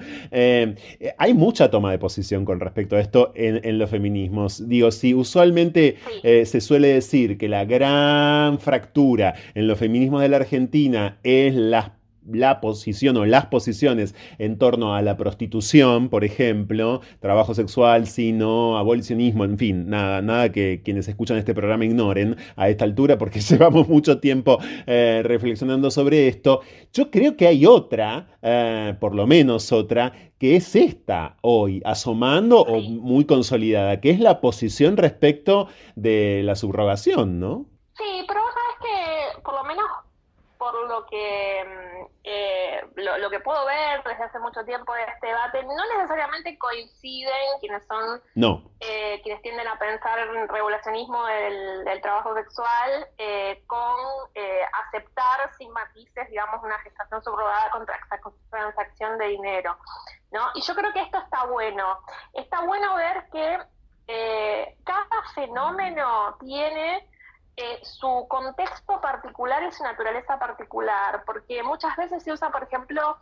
hay 1.18 1.34
mucha 1.34 1.70
toma 1.70 1.92
de 1.92 2.00
posición 2.00 2.44
con 2.44 2.60
respecto 2.60 2.96
a 2.96 3.00
esto 3.00 3.32
en, 3.36 3.62
en 3.63 3.78
los 3.78 3.89
feminismos. 3.89 4.68
Digo, 4.68 4.92
si 4.92 5.13
usualmente 5.13 5.92
eh, 6.23 6.45
se 6.45 6.62
suele 6.62 6.89
decir 6.89 7.38
que 7.38 7.47
la 7.47 7.65
gran 7.65 8.60
fractura 8.60 9.36
en 9.53 9.67
los 9.67 9.79
feminismos 9.79 10.21
de 10.21 10.29
la 10.29 10.38
Argentina 10.38 11.19
es 11.23 11.56
la 11.56 11.97
la 12.31 12.62
posición 12.62 13.17
o 13.17 13.25
las 13.25 13.47
posiciones 13.47 14.15
en 14.38 14.57
torno 14.57 14.95
a 14.95 15.01
la 15.01 15.17
prostitución, 15.17 16.09
por 16.09 16.23
ejemplo, 16.23 17.01
trabajo 17.19 17.53
sexual, 17.53 18.07
sino 18.07 18.77
abolicionismo, 18.77 19.45
en 19.45 19.57
fin, 19.57 19.89
nada, 19.89 20.21
nada 20.21 20.51
que 20.51 20.81
quienes 20.83 21.07
escuchan 21.07 21.38
este 21.38 21.53
programa 21.53 21.86
ignoren 21.86 22.38
a 22.55 22.69
esta 22.69 22.86
altura 22.86 23.17
porque 23.17 23.39
llevamos 23.49 23.88
mucho 23.88 24.19
tiempo 24.19 24.59
eh, 24.86 25.21
reflexionando 25.23 25.91
sobre 25.91 26.27
esto. 26.27 26.62
Yo 26.93 27.09
creo 27.12 27.36
que 27.36 27.47
hay 27.47 27.65
otra, 27.65 28.38
eh, 28.41 28.95
por 28.99 29.15
lo 29.15 29.27
menos 29.27 29.71
otra, 29.71 30.13
que 30.38 30.55
es 30.55 30.75
esta 30.75 31.38
hoy, 31.41 31.81
asomando 31.86 32.62
o 32.62 32.81
muy 32.81 33.25
consolidada, 33.25 34.01
que 34.01 34.09
es 34.09 34.19
la 34.19 34.41
posición 34.41 34.97
respecto 34.97 35.67
de 35.95 36.41
la 36.43 36.55
subrogación, 36.55 37.39
¿no? 37.39 37.65
Sí, 37.97 38.23
pero 38.27 38.41
sabes 38.41 38.77
que 38.81 39.41
por 39.41 39.53
lo 39.53 39.63
menos 39.63 39.86
por 40.73 40.89
lo 40.89 41.05
que 41.05 41.63
mm, 41.63 42.05
eh, 42.23 42.81
lo, 42.95 43.29
que 43.29 43.39
puedo 43.41 43.63
ver 43.65 44.01
desde 44.03 44.23
hace 44.23 44.39
mucho 44.39 44.65
tiempo 44.65 44.91
de 44.95 45.03
este 45.03 45.27
debate, 45.27 45.63
no 45.63 45.97
necesariamente 45.97 46.57
coinciden 46.57 47.59
quienes 47.59 47.86
son 47.86 48.19
eh, 48.79 49.21
quienes 49.21 49.39
tienden 49.43 49.67
a 49.67 49.77
pensar 49.77 50.17
en 50.17 50.47
regulacionismo 50.47 51.25
del, 51.27 52.01
trabajo 52.01 52.33
sexual 52.33 53.07
eh, 53.19 53.63
con 53.67 53.95
aceptar 54.88 55.53
sin 55.59 55.71
matices, 55.71 56.27
digamos, 56.29 56.63
una 56.63 56.79
gestación 56.79 57.23
subrogada 57.23 57.69
con 57.69 57.86
transacción 58.49 59.19
de 59.19 59.27
dinero. 59.27 59.77
¿no? 60.31 60.41
Y 60.55 60.62
yo 60.63 60.73
creo 60.73 60.91
que 60.91 61.01
esto 61.01 61.19
está 61.19 61.45
bueno. 61.45 61.99
Está 62.33 62.62
bueno 62.62 62.95
ver 62.95 63.25
que 63.31 64.75
cada 64.83 65.21
fenómeno 65.36 66.36
tiene 66.39 67.07
eh, 67.56 67.80
su 67.84 68.28
contexto 68.30 69.00
particular 69.00 69.63
y 69.63 69.72
su 69.72 69.84
naturaleza 69.84 70.39
particular, 70.39 71.24
porque 71.26 71.62
muchas 71.63 71.96
veces 71.96 72.24
se 72.24 72.32
usa, 72.32 72.50
por 72.50 72.63
ejemplo, 72.63 73.18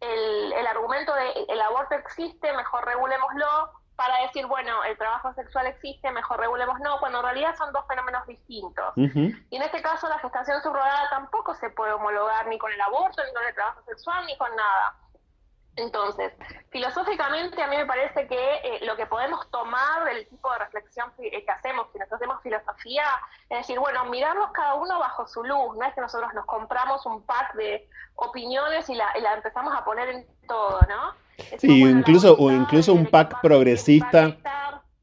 el, 0.00 0.52
el 0.52 0.66
argumento 0.66 1.14
de 1.14 1.44
el 1.48 1.60
aborto 1.60 1.94
existe, 1.94 2.52
mejor 2.54 2.84
regulémoslo, 2.86 3.70
para 3.96 4.22
decir, 4.22 4.46
bueno, 4.46 4.82
el 4.84 4.96
trabajo 4.98 5.32
sexual 5.34 5.66
existe, 5.66 6.10
mejor 6.10 6.40
regulémoslo, 6.40 6.98
cuando 6.98 7.18
en 7.18 7.24
realidad 7.24 7.54
son 7.56 7.72
dos 7.72 7.86
fenómenos 7.86 8.26
distintos. 8.26 8.92
Y 8.96 9.56
en 9.56 9.62
este 9.62 9.82
caso 9.82 10.08
la 10.08 10.18
gestación 10.18 10.60
subrogada 10.62 11.08
tampoco 11.10 11.54
se 11.54 11.70
puede 11.70 11.92
homologar 11.92 12.46
ni 12.48 12.58
con 12.58 12.72
el 12.72 12.80
aborto, 12.80 13.22
ni 13.24 13.32
con 13.32 13.44
el 13.44 13.54
trabajo 13.54 13.82
sexual, 13.82 14.26
ni 14.26 14.36
con 14.36 14.54
nada. 14.56 14.96
Entonces, 15.76 16.32
filosóficamente 16.70 17.60
a 17.60 17.66
mí 17.66 17.76
me 17.76 17.86
parece 17.86 18.28
que 18.28 18.54
eh, 18.62 18.80
lo 18.82 18.96
que 18.96 19.06
podemos 19.06 19.50
tomar 19.50 20.04
del 20.04 20.28
tipo 20.28 20.50
de 20.52 20.58
reflexión 20.58 21.10
que 21.16 21.44
hacemos, 21.48 21.88
si 21.92 21.98
nosotros 21.98 22.20
hacemos 22.20 22.42
filosofía, 22.42 23.04
es 23.50 23.58
decir, 23.58 23.78
bueno, 23.80 24.04
mirarnos 24.06 24.50
cada 24.52 24.74
uno 24.74 24.98
bajo 25.00 25.26
su 25.26 25.42
luz, 25.42 25.76
no 25.76 25.84
es 25.84 25.94
que 25.94 26.00
nosotros 26.00 26.32
nos 26.34 26.46
compramos 26.46 27.04
un 27.06 27.22
pack 27.22 27.54
de 27.54 27.88
opiniones 28.14 28.88
y 28.88 28.94
la, 28.94 29.12
empezamos 29.34 29.74
a 29.74 29.84
poner 29.84 30.08
en 30.10 30.26
todo, 30.46 30.80
¿no? 30.88 31.14
sí, 31.58 31.82
incluso, 31.82 32.36
o 32.38 32.52
incluso 32.52 32.94
un 32.94 33.06
pack 33.06 33.40
progresista. 33.40 34.36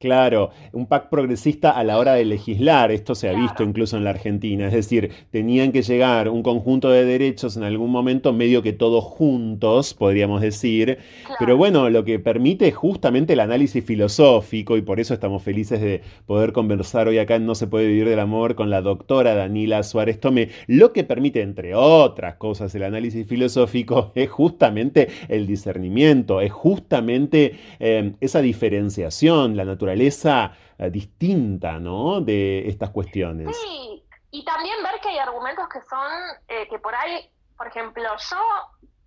Claro, 0.01 0.49
un 0.73 0.87
PAC 0.87 1.09
progresista 1.09 1.69
a 1.69 1.83
la 1.83 1.99
hora 1.99 2.15
de 2.15 2.25
legislar, 2.25 2.91
esto 2.91 3.13
se 3.13 3.29
ha 3.29 3.33
visto 3.33 3.61
incluso 3.61 3.97
en 3.97 4.03
la 4.03 4.09
Argentina, 4.09 4.65
es 4.65 4.73
decir, 4.73 5.11
tenían 5.29 5.71
que 5.71 5.83
llegar 5.83 6.27
un 6.27 6.41
conjunto 6.41 6.89
de 6.89 7.05
derechos 7.05 7.55
en 7.55 7.61
algún 7.61 7.91
momento, 7.91 8.33
medio 8.33 8.63
que 8.63 8.73
todos 8.73 9.03
juntos, 9.03 9.93
podríamos 9.93 10.41
decir, 10.41 10.97
pero 11.37 11.55
bueno, 11.55 11.87
lo 11.91 12.03
que 12.03 12.17
permite 12.17 12.71
justamente 12.71 13.33
el 13.33 13.41
análisis 13.41 13.85
filosófico, 13.85 14.75
y 14.75 14.81
por 14.81 14.99
eso 14.99 15.13
estamos 15.13 15.43
felices 15.43 15.79
de 15.79 16.01
poder 16.25 16.51
conversar 16.51 17.07
hoy 17.07 17.19
acá 17.19 17.35
en 17.35 17.45
No 17.45 17.53
se 17.53 17.67
puede 17.67 17.85
vivir 17.85 18.09
del 18.09 18.21
amor 18.21 18.55
con 18.55 18.71
la 18.71 18.81
doctora 18.81 19.35
Danila 19.35 19.83
Suárez 19.83 20.19
Tome, 20.19 20.49
lo 20.65 20.93
que 20.93 21.03
permite, 21.03 21.43
entre 21.43 21.75
otras 21.75 22.37
cosas, 22.37 22.73
el 22.73 22.81
análisis 22.81 23.27
filosófico 23.27 24.13
es 24.15 24.31
justamente 24.31 25.09
el 25.29 25.45
discernimiento, 25.45 26.41
es 26.41 26.51
justamente 26.51 27.53
eh, 27.79 28.13
esa 28.19 28.41
diferenciación, 28.41 29.55
la 29.55 29.63
naturaleza 29.63 29.90
naturaleza 29.91 30.51
eh, 30.77 30.89
distinta, 30.89 31.79
¿no? 31.79 32.21
De 32.21 32.67
estas 32.67 32.89
cuestiones. 32.89 33.55
Sí, 33.57 34.03
y 34.31 34.45
también 34.45 34.81
ver 34.83 34.99
que 35.01 35.09
hay 35.09 35.19
argumentos 35.19 35.67
que 35.69 35.81
son, 35.81 36.11
eh, 36.47 36.67
que 36.69 36.79
por 36.79 36.95
ahí, 36.95 37.29
por 37.57 37.67
ejemplo, 37.67 38.03
yo 38.03 38.37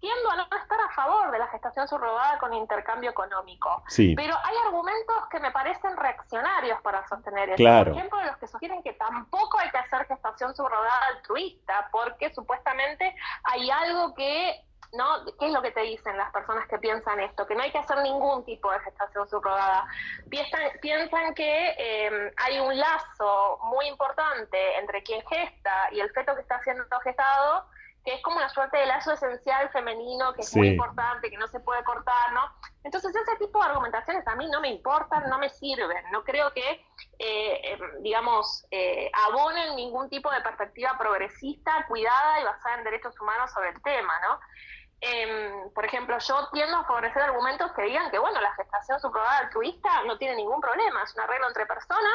tiendo 0.01 0.31
a 0.31 0.37
no 0.37 0.43
estar 0.43 0.79
a 0.79 0.95
favor 0.95 1.31
de 1.31 1.39
la 1.39 1.47
gestación 1.47 1.89
subrogada 1.89 2.39
con 2.39 2.53
intercambio 2.53 3.11
económico. 3.11 3.83
Sí. 3.89 4.13
Pero 4.15 4.35
hay 4.45 4.55
argumentos 4.67 5.17
que 5.31 5.41
me 5.41 5.51
parecen 5.51 5.97
reaccionarios 5.97 6.79
para 6.83 7.09
sostener 7.09 7.49
eso. 7.49 7.57
Claro. 7.57 7.93
Por 7.93 7.99
ejemplo, 7.99 8.25
los 8.25 8.37
que 8.37 8.47
sostienen 8.47 8.83
que 8.83 8.93
tampoco 8.93 9.59
hay 9.59 9.71
que 9.71 9.79
hacer 9.79 10.07
gestación 10.07 10.55
subrogada 10.55 11.07
altruista, 11.17 11.89
porque 11.91 12.35
supuestamente 12.35 13.17
hay 13.45 13.71
algo 13.71 14.15
que 14.15 14.67
¿no? 14.97 15.25
¿Qué 15.39 15.47
es 15.47 15.53
lo 15.53 15.63
que 15.63 15.71
te 15.71 15.81
dicen 15.81 16.17
las 16.17 16.31
personas 16.33 16.67
que 16.69 16.79
piensan 16.79 17.21
esto? 17.21 17.47
Que 17.47 17.55
no 17.55 17.63
hay 17.63 17.71
que 17.71 17.79
hacer 17.79 17.99
ningún 17.99 18.45
tipo 18.45 18.71
de 18.71 18.81
gestación 18.81 19.29
subrogada. 19.29 19.87
Piensan, 20.31 20.63
piensan 20.81 21.35
que 21.35 21.75
em, 21.79 22.33
hay 22.37 22.61
un 22.61 22.77
lazo 22.79 23.59
muy 23.65 23.87
importante 23.87 24.79
entre 24.79 25.03
quien 25.03 25.23
gesta 25.27 25.89
y 25.93 26.01
el 26.01 26.11
feto 26.11 26.35
que 26.35 26.43
está 26.43 26.63
siendo 26.63 26.85
gestado, 27.01 27.67
que 28.05 28.15
es 28.15 28.23
como 28.23 28.37
una 28.37 28.51
suerte 28.51 28.77
de 28.77 28.87
lazo 28.87 29.13
esencial 29.13 29.71
femenino, 29.71 30.35
que 30.35 30.43
es 30.43 30.55
muy 30.55 30.69
importante, 30.69 31.31
que 31.31 31.39
no 31.39 31.49
se 31.49 31.59
puede 31.61 31.83
cortar, 31.85 32.33
¿no? 32.35 32.43
Entonces 32.85 33.17
ese 33.17 33.37
tipo 33.37 33.59
de 33.59 33.71
argumentaciones 33.71 34.29
a 34.29 34.37
mí 34.37 34.47
no 34.51 34.61
me 34.61 34.69
importan, 34.69 35.29
no 35.31 35.39
me 35.39 35.49
sirven. 35.49 36.05
No 36.13 36.23
creo 36.23 36.53
que, 36.53 36.85
eh, 37.19 37.61
em, 37.73 38.03
digamos, 38.03 38.67
eh, 38.71 39.11
abonen 39.27 39.75
ningún 39.75 40.11
tipo 40.11 40.31
de 40.31 40.43
perspectiva 40.43 40.97
progresista, 40.99 41.87
cuidada 41.89 42.41
y 42.41 42.45
basada 42.45 42.77
en 42.77 42.85
derechos 42.85 43.19
humanos 43.19 43.51
sobre 43.53 43.71
el 43.71 43.83
tema, 43.83 44.13
¿no? 44.21 44.39
Em, 45.07 45.71
por 45.75 45.85
ejemplo, 45.85 46.17
yo 46.19 46.49
tiendo 46.51 46.79
a 46.79 46.85
favorecer 46.85 47.21
argumentos 47.21 47.71
que 47.73 47.83
digan 47.83 48.11
que, 48.11 48.19
bueno, 48.19 48.41
la 48.41 48.55
gestación 48.55 48.99
subrogada 49.01 49.41
altruista 49.41 50.03
no 50.05 50.17
tiene 50.17 50.37
ningún 50.37 50.63
problema, 50.63 51.03
es 51.03 51.15
un 51.15 51.21
arreglo 51.21 51.47
entre 51.49 51.67
personas, 51.67 52.15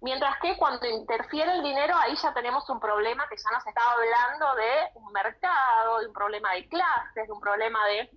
mientras 0.00 0.38
que 0.38 0.56
cuando 0.56 0.86
interfiere 0.86 1.54
el 1.54 1.62
dinero, 1.64 1.96
ahí 1.96 2.14
ya 2.14 2.32
tenemos 2.32 2.70
un 2.70 2.78
problema 2.78 3.28
que 3.28 3.36
ya 3.36 3.50
nos 3.50 3.66
estaba 3.66 3.94
hablando 3.94 4.54
de 4.54 4.70
un 4.94 5.12
mercado, 5.12 5.98
de 5.98 6.06
un 6.06 6.12
problema 6.12 6.52
de 6.52 6.68
clases, 6.68 7.26
de 7.26 7.32
un 7.32 7.40
problema 7.40 7.84
de... 7.86 8.10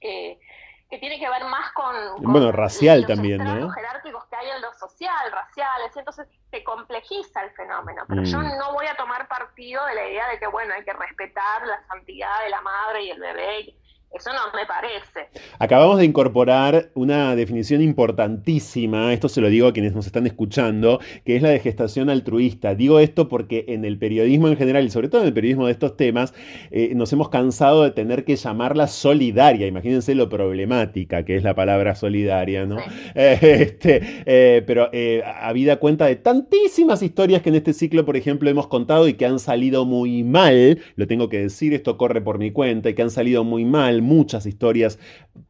Eh, 0.00 0.40
que 0.88 0.98
tiene 0.98 1.18
que 1.18 1.28
ver 1.28 1.44
más 1.44 1.72
con, 1.72 2.22
bueno, 2.22 2.52
racial 2.52 3.06
también, 3.06 3.42
¿no? 3.42 3.70
jerárquicos 3.70 4.24
que 4.26 4.36
hay 4.36 4.50
en 4.50 4.62
lo 4.62 4.72
social, 4.74 5.32
raciales, 5.32 5.96
entonces 5.96 6.28
se 6.50 6.62
complejiza 6.62 7.42
el 7.42 7.50
fenómeno, 7.50 8.04
pero 8.08 8.22
yo 8.22 8.38
mm. 8.38 8.58
no 8.58 8.72
voy 8.72 8.86
a 8.86 8.94
tomar 8.96 9.26
partido 9.26 9.84
de 9.86 9.94
la 9.96 10.08
idea 10.08 10.28
de 10.28 10.38
que, 10.38 10.46
bueno, 10.46 10.74
hay 10.74 10.84
que 10.84 10.92
respetar 10.92 11.66
la 11.66 11.84
santidad 11.88 12.42
de 12.44 12.50
la 12.50 12.60
madre 12.60 13.02
y 13.02 13.10
el 13.10 13.20
bebé, 13.20 13.74
eso 14.12 14.30
no 14.32 14.40
me 14.58 14.64
parece. 14.66 15.28
Acabamos 15.58 15.98
de 15.98 16.04
incorporar 16.06 16.90
una 16.94 17.36
definición 17.36 17.82
importantísima, 17.82 19.12
esto 19.12 19.28
se 19.28 19.40
lo 19.40 19.48
digo 19.48 19.68
a 19.68 19.72
quienes 19.72 19.94
nos 19.94 20.06
están 20.06 20.26
escuchando, 20.26 21.00
que 21.24 21.36
es 21.36 21.42
la 21.42 21.50
de 21.50 21.60
gestación 21.60 22.08
altruista. 22.08 22.74
Digo 22.74 22.98
esto 22.98 23.28
porque 23.28 23.66
en 23.68 23.84
el 23.84 23.98
periodismo 23.98 24.48
en 24.48 24.56
general 24.56 24.86
y 24.86 24.90
sobre 24.90 25.08
todo 25.08 25.20
en 25.20 25.28
el 25.28 25.34
periodismo 25.34 25.66
de 25.66 25.72
estos 25.72 25.96
temas, 25.96 26.32
eh, 26.70 26.92
nos 26.94 27.12
hemos 27.12 27.28
cansado 27.28 27.82
de 27.82 27.90
tener 27.90 28.24
que 28.24 28.36
llamarla 28.36 28.86
solidaria. 28.86 29.66
Imagínense 29.66 30.14
lo 30.14 30.28
problemática 30.28 31.24
que 31.24 31.36
es 31.36 31.42
la 31.42 31.54
palabra 31.54 31.94
solidaria, 31.94 32.64
¿no? 32.64 32.78
este, 33.14 34.00
eh, 34.24 34.62
pero 34.66 34.88
eh, 34.92 35.22
habida 35.40 35.76
cuenta 35.76 36.06
de 36.06 36.16
tantísimas 36.16 37.02
historias 37.02 37.42
que 37.42 37.50
en 37.50 37.56
este 37.56 37.74
ciclo, 37.74 38.06
por 38.06 38.16
ejemplo, 38.16 38.48
hemos 38.48 38.66
contado 38.66 39.08
y 39.08 39.14
que 39.14 39.26
han 39.26 39.38
salido 39.38 39.84
muy 39.84 40.22
mal, 40.24 40.78
lo 40.94 41.06
tengo 41.06 41.28
que 41.28 41.40
decir, 41.40 41.74
esto 41.74 41.98
corre 41.98 42.22
por 42.22 42.38
mi 42.38 42.50
cuenta, 42.50 42.88
y 42.88 42.94
que 42.94 43.02
han 43.02 43.10
salido 43.10 43.44
muy 43.44 43.64
mal 43.64 43.95
muchas 44.02 44.46
historias 44.46 44.98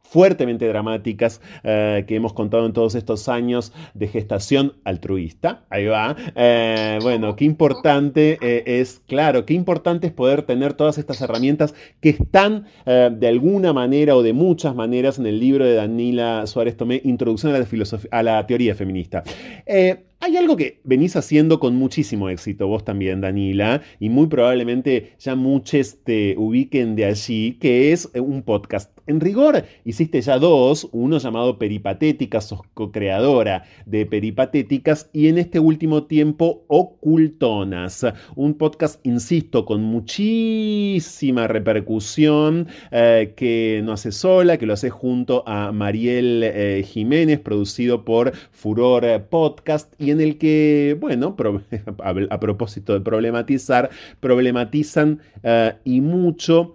fuertemente 0.09 0.67
dramáticas 0.67 1.41
eh, 1.65 2.05
que 2.07 2.17
hemos 2.17 2.33
contado 2.33 2.67
en 2.67 2.73
todos 2.73 2.95
estos 2.95 3.29
años 3.29 3.73
de 3.95 4.09
gestación 4.09 4.75
altruista. 4.85 5.65
Ahí 5.71 5.87
va. 5.87 6.17
Eh, 6.35 6.99
bueno, 7.03 7.37
qué 7.37 7.45
importante 7.45 8.39
eh, 8.41 8.63
es, 8.67 9.01
claro, 9.07 9.45
qué 9.45 9.55
importante 9.55 10.07
es 10.07 10.13
poder 10.13 10.43
tener 10.43 10.75
todas 10.75 10.99
estas 10.99 11.21
herramientas 11.21 11.75
que 12.01 12.11
están 12.11 12.67
de 12.85 13.29
alguna 13.29 13.73
manera 13.73 14.17
o 14.17 14.23
de 14.23 14.33
muchas 14.33 14.75
maneras 14.75 15.19
en 15.19 15.27
el 15.27 15.41
libro 15.41 15.65
de 15.65 15.75
Danila 15.75 16.47
Suárez 16.47 16.77
Tomé, 16.77 17.01
Introducción 17.05 17.55
a 17.55 17.59
la, 17.59 17.67
a 18.11 18.23
la 18.23 18.47
Teoría 18.47 18.75
Feminista. 18.75 19.23
Hay 19.67 20.37
algo 20.37 20.57
que 20.57 20.81
venís 20.85 21.15
haciendo 21.17 21.61
con 21.61 21.77
muchísimo 21.77 22.29
éxito, 22.31 22.69
vos 22.69 22.85
también, 22.85 23.21
Danila, 23.21 23.83
y 24.01 24.09
muy 24.09 24.29
probablemente 24.29 25.13
ya 25.19 25.35
muchos 25.35 25.99
te 26.05 26.35
ubiquen 26.39 26.97
de 26.97 27.05
allí, 27.05 27.59
que 27.61 27.93
es 27.93 28.11
un 28.15 28.43
podcast. 28.43 28.96
En 29.07 29.21
rigor, 29.21 29.65
hiciste 29.85 30.21
ya 30.21 30.37
dos, 30.41 30.89
uno 30.91 31.19
llamado 31.19 31.59
Peripatéticas, 31.59 32.47
sos 32.47 32.63
co-creadora 32.75 33.63
de 33.85 34.05
Peripatéticas, 34.05 35.11
y 35.13 35.29
en 35.29 35.39
este 35.39 35.61
último 35.61 36.05
tiempo 36.05 36.65
Ocultonas, 36.67 38.05
un 38.35 38.55
podcast, 38.55 39.07
insisto, 39.07 39.65
con 39.65 39.85
muchísima 39.85 41.47
repercusión, 41.47 42.67
eh, 42.91 43.35
que 43.37 43.81
no 43.85 43.93
hace 43.93 44.11
sola, 44.11 44.57
que 44.57 44.67
lo 44.67 44.73
hace 44.73 44.91
junto 44.91 45.45
a 45.47 45.71
Mariel 45.71 46.43
eh, 46.43 46.85
Jiménez, 46.85 47.39
producido 47.39 48.05
por 48.05 48.33
Furor 48.51 49.29
Podcast 49.31 49.95
y 50.01 50.11
en 50.11 50.21
el 50.21 50.37
que, 50.37 50.97
bueno, 51.01 51.37
a, 52.31 52.41
propósito 52.41 52.93
de 52.93 53.03
problematizar, 53.03 53.91
problematizan 54.19 55.21
eh, 55.45 55.75
y 55.85 56.01
mucho. 56.01 56.75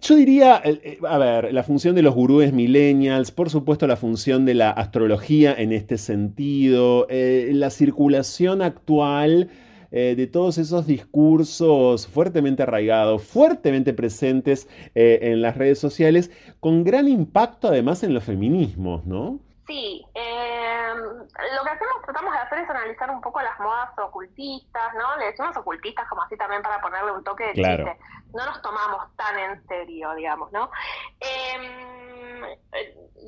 Yo 0.00 0.14
diría, 0.14 0.60
eh, 0.64 0.98
a 1.08 1.18
ver, 1.18 1.52
la 1.52 1.62
función 1.62 1.94
de 1.94 2.02
los 2.02 2.14
gurúes 2.14 2.52
millennials, 2.52 3.30
por 3.30 3.50
supuesto 3.50 3.86
la 3.86 3.96
función 3.96 4.44
de 4.44 4.54
la 4.54 4.70
astrología 4.70 5.54
en 5.56 5.72
este 5.72 5.98
sentido, 5.98 7.06
eh, 7.10 7.50
la 7.52 7.70
circulación 7.70 8.62
actual 8.62 9.50
de 9.88 10.26
todos 10.26 10.58
esos 10.58 10.86
discursos 10.86 12.06
fuertemente 12.06 12.62
arraigados, 12.62 13.22
fuertemente 13.22 13.94
presentes 13.94 14.68
en 14.94 15.40
las 15.40 15.56
redes 15.56 15.78
sociales, 15.78 16.30
con 16.60 16.84
gran 16.84 17.08
impacto 17.08 17.68
además 17.68 18.02
en 18.02 18.12
los 18.12 18.22
feminismos, 18.24 19.06
¿no? 19.06 19.40
Sí, 19.66 20.06
lo 20.14 21.64
que 21.64 21.70
hacemos, 21.70 22.02
tratamos 22.04 22.32
de 22.32 22.38
hacer 22.38 22.58
es 22.60 22.70
analizar 22.70 23.10
un 23.10 23.20
poco 23.20 23.40
las 23.40 23.58
modas 23.58 23.90
ocultistas, 23.98 24.94
¿no? 24.94 25.16
Le 25.16 25.26
decimos 25.26 25.56
ocultistas 25.56 26.08
como 26.08 26.22
así 26.22 26.36
también 26.36 26.62
para 26.62 26.80
ponerle 26.80 27.10
un 27.10 27.24
toque 27.24 27.46
de 27.48 27.54
chiste. 27.54 27.98
No 28.32 28.46
nos 28.46 28.62
tomamos 28.62 29.16
tan 29.16 29.36
en 29.38 29.66
serio, 29.66 30.14
digamos, 30.14 30.52
¿no? 30.52 30.70
Em, 31.18 32.42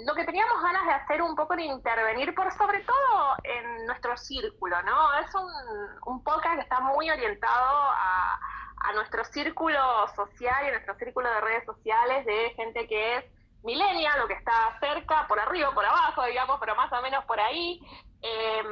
lo 0.07 0.15
que 0.15 0.25
teníamos 0.25 0.63
ganas 0.63 0.87
de 0.87 0.93
hacer 0.93 1.23
un 1.23 1.35
poco 1.35 1.57
de 1.57 1.65
intervenir, 1.65 2.33
por 2.35 2.53
sobre 2.53 2.81
todo 2.85 3.35
en 3.43 3.87
nuestro 3.87 4.17
círculo, 4.17 4.81
¿no? 4.83 5.15
Es 5.15 5.35
un, 5.35 5.51
un 6.07 6.23
podcast 6.23 6.55
que 6.55 6.63
está 6.63 6.79
muy 6.81 7.11
orientado 7.11 7.79
a, 7.91 8.39
a 8.85 8.93
nuestro 8.93 9.25
círculo 9.25 10.07
social 10.15 10.65
y 10.65 10.69
a 10.69 10.73
nuestro 10.73 10.95
círculo 10.97 11.29
de 11.29 11.41
redes 11.41 11.65
sociales 11.65 12.25
de 12.27 12.51
gente 12.51 12.87
que 12.87 13.17
es 13.17 13.25
millennial, 13.63 14.19
lo 14.21 14.29
que 14.29 14.35
está 14.35 14.79
cerca, 14.81 15.27
por 15.27 15.39
arriba, 15.39 15.73
por 15.73 15.85
abajo, 15.85 16.25
digamos, 16.25 16.59
pero 16.61 16.75
más 16.77 16.93
o 16.93 17.03
menos 17.03 17.25
por 17.25 17.41
ahí, 17.41 17.81
eh, 18.23 18.63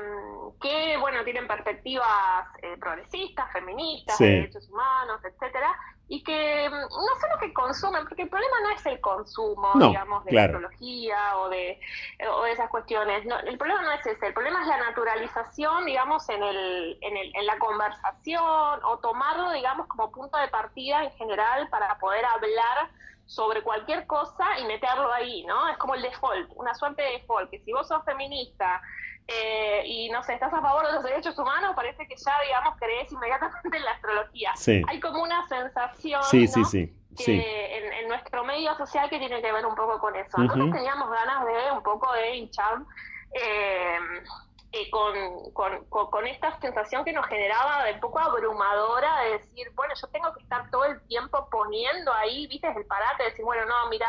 que, 0.61 0.97
bueno, 0.99 1.22
tienen 1.24 1.47
perspectivas 1.47 2.49
eh, 2.62 2.76
progresistas, 2.80 3.53
feministas, 3.53 4.18
derechos 4.18 4.68
humanos, 4.68 5.20
etcétera, 5.24 5.76
y 6.09 6.22
que 6.22 6.68
mm, 6.68 6.72
no 6.72 7.20
solo 7.20 7.39
que 7.41 7.53
consumen, 7.53 8.05
porque 8.05 8.22
el 8.22 8.28
problema 8.28 8.57
no 8.62 8.70
es 8.70 8.87
el 8.87 9.01
consumo, 9.01 9.72
digamos, 9.74 10.24
de 10.24 10.32
la 10.32 10.43
tecnología 10.47 11.37
o 11.37 11.49
de, 11.49 11.80
o 12.28 12.43
de 12.43 12.53
esas 12.53 12.70
cuestiones, 12.70 13.24
no, 13.26 13.39
el 13.39 13.59
problema 13.59 13.82
no 13.82 13.93
es 13.93 14.07
ese, 14.07 14.26
el 14.26 14.34
problema 14.34 14.62
es 14.62 14.68
la 14.68 14.78
naturalización, 14.78 15.84
digamos, 15.84 16.28
en, 16.28 16.43
el, 16.43 16.99
en, 17.01 17.16
el, 17.16 17.37
en 17.37 17.47
la 17.47 17.59
conversación, 17.59 18.80
o 18.84 18.99
tomarlo, 19.01 19.51
digamos, 19.53 19.87
como 19.89 20.11
punto 20.11 20.39
de 20.39 20.49
partida 20.49 21.05
en 21.05 21.12
general 21.12 21.68
para 21.68 21.99
poder 21.99 22.24
hablar 22.24 22.91
sobre 23.27 23.62
cualquier 23.62 24.07
cosa 24.07 24.59
y 24.61 24.64
meterlo 24.64 25.12
ahí, 25.12 25.45
¿no? 25.45 25.68
Es 25.68 25.77
como 25.79 25.95
el 25.95 26.03
default, 26.03 26.51
una 26.55 26.74
suerte 26.74 27.03
de 27.03 27.11
default, 27.12 27.51
que 27.51 27.59
si 27.61 27.72
vos 27.72 27.89
sos 27.89 28.05
feminista 28.05 28.81
eh, 29.29 29.83
y 29.85 30.09
no 30.11 30.22
sé, 30.22 30.35
estás 30.35 30.53
a 30.53 30.61
favor 30.61 30.87
de 30.87 30.93
los 30.93 31.03
derechos 31.03 31.37
humanos, 31.37 31.72
parece 31.74 32.07
que 32.07 32.14
ya, 32.16 32.33
digamos, 32.45 32.79
crees 32.79 33.11
inmediatamente 33.11 33.77
en 33.77 33.85
la 33.85 33.91
astrología. 33.91 34.53
Hay 34.89 35.01
como 35.01 35.22
una 35.22 35.47
sensación 35.49 36.22
sí, 36.24 36.47
sí, 36.47 36.64
sí. 36.64 36.93
En, 37.18 38.09
nuestro 38.09 38.45
medio 38.45 38.72
social 38.77 39.11
que 39.11 39.18
tiene 39.18 39.43
que 39.43 39.51
ver 39.51 39.66
un 39.66 39.74
poco 39.74 39.99
con 39.99 40.14
eso. 40.14 40.39
Nosotros 40.39 40.70
teníamos 40.70 41.11
ganas 41.11 41.45
de 41.45 41.72
un 41.72 41.83
poco 41.83 42.12
de 42.12 42.37
hinchar 42.37 42.79
eh, 43.33 43.99
eh, 44.73 44.91
con, 44.91 45.85
con, 45.89 46.27
esta 46.27 46.59
sensación 46.61 47.05
que 47.05 47.12
nos 47.12 47.27
generaba 47.27 47.85
de 47.85 47.95
poco 47.95 48.19
abrumadora 48.19 49.21
de 49.21 49.31
decir, 49.39 49.71
bueno, 49.75 49.95
yo 50.01 50.09
tengo 50.09 50.33
que 50.35 50.43
estar 50.43 50.71
todo 50.71 50.85
el 50.85 51.01
tiempo 51.07 51.49
poniendo 51.51 52.12
ahí, 52.12 52.47
viste, 52.47 52.69
el 52.69 52.85
parate, 52.87 53.23
de 53.23 53.31
decir, 53.31 53.45
bueno, 53.45 53.64
no, 53.64 53.89
mira, 53.89 54.09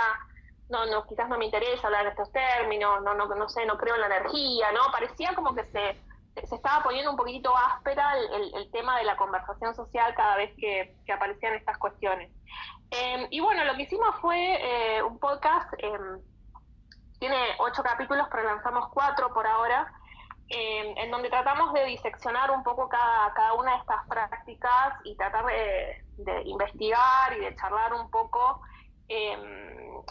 no, 0.70 0.86
no, 0.88 1.06
quizás 1.08 1.30
no 1.30 1.38
me 1.38 1.46
interesa 1.46 1.88
hablar 1.88 2.04
de 2.04 2.10
estos 2.10 2.32
términos, 2.32 3.02
no, 3.04 3.14
no, 3.14 3.28
no 3.28 3.50
sé, 3.50 3.66
no 3.66 3.78
creo 3.78 3.96
en 3.96 4.02
la 4.02 4.08
energía, 4.08 4.72
¿no? 4.74 4.92
Parecía 4.92 5.34
como 5.36 5.56
que 5.56 5.64
se, 5.66 6.02
se 6.46 6.56
estaba 6.56 6.84
poniendo 6.84 7.12
un 7.12 7.18
poquitito 7.18 7.56
áspera 7.56 8.18
el, 8.18 8.54
el, 8.56 8.72
tema 8.72 8.98
de 8.98 9.06
la 9.06 9.16
conversación 9.16 9.74
social 9.76 10.14
cada 10.16 10.36
vez 10.36 10.54
que, 10.58 10.96
aparecían 11.14 11.54
estas 11.54 11.78
cuestiones. 11.78 12.32
Em, 12.92 13.28
y 13.30 13.40
bueno, 13.40 13.64
lo 13.64 13.76
que 13.76 13.84
hicimos 13.84 14.16
fue 14.22 14.38
eh, 14.38 15.04
un 15.04 15.20
podcast, 15.20 15.72
em, 15.78 16.20
tiene 17.20 17.38
ocho 17.60 17.82
capítulos, 17.84 18.28
pero 18.30 18.44
lanzamos 18.44 18.90
cuatro 18.90 19.34
por 19.34 19.48
ahora, 19.48 19.92
en 20.50 21.12
donde 21.12 21.30
tratamos 21.30 21.74
de 21.74 21.86
diseccionar 21.86 22.52
un 22.52 22.64
poco 22.64 22.88
cada, 22.88 23.34
cada 23.34 23.54
una 23.54 23.72
de 23.72 23.78
estas 23.78 24.08
prácticas 24.08 24.94
y 25.04 25.16
tratar 25.16 25.46
de, 25.46 26.42
investigar 26.46 27.38
y 27.38 27.42
de 27.42 27.56
charlar 27.56 27.94
un 27.94 28.10
poco, 28.10 28.62
em, 29.10 29.40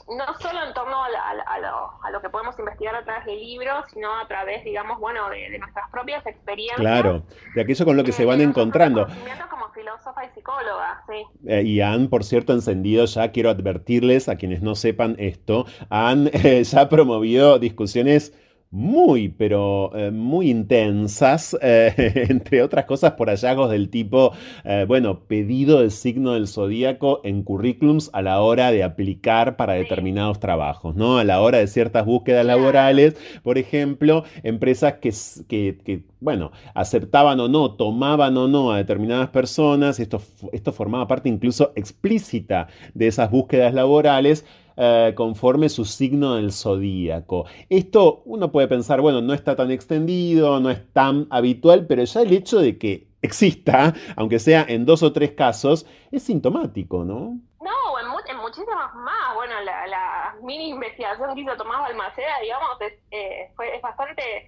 no 0.08 0.34
solo 0.38 0.64
en 0.66 0.74
torno 0.74 1.02
a, 1.02 2.10
lo, 2.10 2.20
que 2.20 2.28
podemos 2.28 2.58
investigar 2.58 2.94
a 2.94 3.04
través 3.04 3.24
de 3.24 3.34
libros, 3.34 3.86
sino 3.92 4.14
a 4.14 4.28
través, 4.28 4.64
digamos, 4.64 4.98
bueno, 4.98 5.28
de, 5.30 5.58
nuestras 5.58 5.90
propias 5.90 6.24
experiencias. 6.26 6.80
Claro, 6.80 7.22
de 7.54 7.62
aquello 7.62 7.84
con 7.84 7.96
lo 7.96 8.04
que 8.04 8.12
se 8.12 8.24
van 8.24 8.40
encontrando. 8.40 9.06
Como 9.50 9.70
filósofa 9.70 10.24
y 10.24 10.28
psicóloga, 10.34 11.02
sí. 11.08 11.48
Eh, 11.48 11.62
y 11.62 11.80
han, 11.80 12.08
por 12.08 12.24
cierto, 12.24 12.52
encendido 12.52 13.04
ya, 13.06 13.32
quiero 13.32 13.50
advertirles 13.50 14.28
a 14.28 14.36
quienes 14.36 14.60
no 14.60 14.74
sepan 14.74 15.16
esto, 15.18 15.66
han 15.88 16.28
eh, 16.32 16.62
ya 16.64 16.88
promovido 16.88 17.58
discusiones 17.58 18.34
muy, 18.70 19.28
pero 19.28 19.96
eh, 19.96 20.10
muy 20.10 20.50
intensas, 20.50 21.56
eh, 21.62 22.26
entre 22.28 22.62
otras 22.62 22.84
cosas 22.84 23.12
por 23.12 23.28
hallazgos 23.28 23.70
del 23.70 23.88
tipo, 23.88 24.32
eh, 24.64 24.84
bueno, 24.86 25.20
pedido 25.20 25.80
del 25.80 25.90
signo 25.90 26.32
del 26.32 26.48
zodíaco 26.48 27.20
en 27.24 27.42
currículums 27.42 28.10
a 28.12 28.22
la 28.22 28.40
hora 28.40 28.70
de 28.72 28.82
aplicar 28.82 29.56
para 29.56 29.74
determinados 29.74 30.40
trabajos, 30.40 30.96
¿no? 30.96 31.18
A 31.18 31.24
la 31.24 31.40
hora 31.40 31.58
de 31.58 31.66
ciertas 31.68 32.04
búsquedas 32.04 32.44
laborales, 32.44 33.16
por 33.42 33.58
ejemplo, 33.58 34.24
empresas 34.42 34.94
que, 34.94 35.12
que, 35.48 35.78
que 35.84 36.04
bueno, 36.20 36.50
aceptaban 36.74 37.38
o 37.40 37.48
no, 37.48 37.72
tomaban 37.72 38.36
o 38.36 38.48
no 38.48 38.72
a 38.72 38.78
determinadas 38.78 39.28
personas, 39.28 40.00
esto, 40.00 40.20
esto 40.52 40.72
formaba 40.72 41.06
parte 41.06 41.28
incluso 41.28 41.72
explícita 41.76 42.68
de 42.94 43.06
esas 43.06 43.30
búsquedas 43.30 43.74
laborales, 43.74 44.44
eh, 44.76 45.12
conforme 45.16 45.68
su 45.68 45.84
signo 45.84 46.34
del 46.34 46.52
zodíaco. 46.52 47.46
Esto 47.68 48.22
uno 48.26 48.52
puede 48.52 48.68
pensar, 48.68 49.00
bueno, 49.00 49.20
no 49.22 49.32
está 49.32 49.56
tan 49.56 49.70
extendido, 49.70 50.60
no 50.60 50.70
es 50.70 50.92
tan 50.92 51.26
habitual, 51.30 51.86
pero 51.86 52.04
ya 52.04 52.22
el 52.22 52.32
hecho 52.32 52.58
de 52.58 52.78
que 52.78 53.08
exista, 53.22 53.94
aunque 54.16 54.38
sea 54.38 54.64
en 54.68 54.84
dos 54.84 55.02
o 55.02 55.12
tres 55.12 55.32
casos, 55.32 55.86
es 56.12 56.22
sintomático, 56.22 57.04
¿no? 57.04 57.38
No, 57.60 57.98
en, 57.98 58.36
muchísimas 58.36 58.94
más. 58.94 59.34
Bueno, 59.34 59.54
la, 59.64 60.34
mini 60.42 60.68
investigación 60.68 61.34
que 61.34 61.40
hizo 61.40 61.56
Tomás 61.56 61.80
Balmaceda, 61.80 62.38
digamos, 62.42 62.80
es, 62.80 62.92
eh, 63.10 63.50
fue, 63.56 63.74
es 63.74 63.82
bastante 63.82 64.46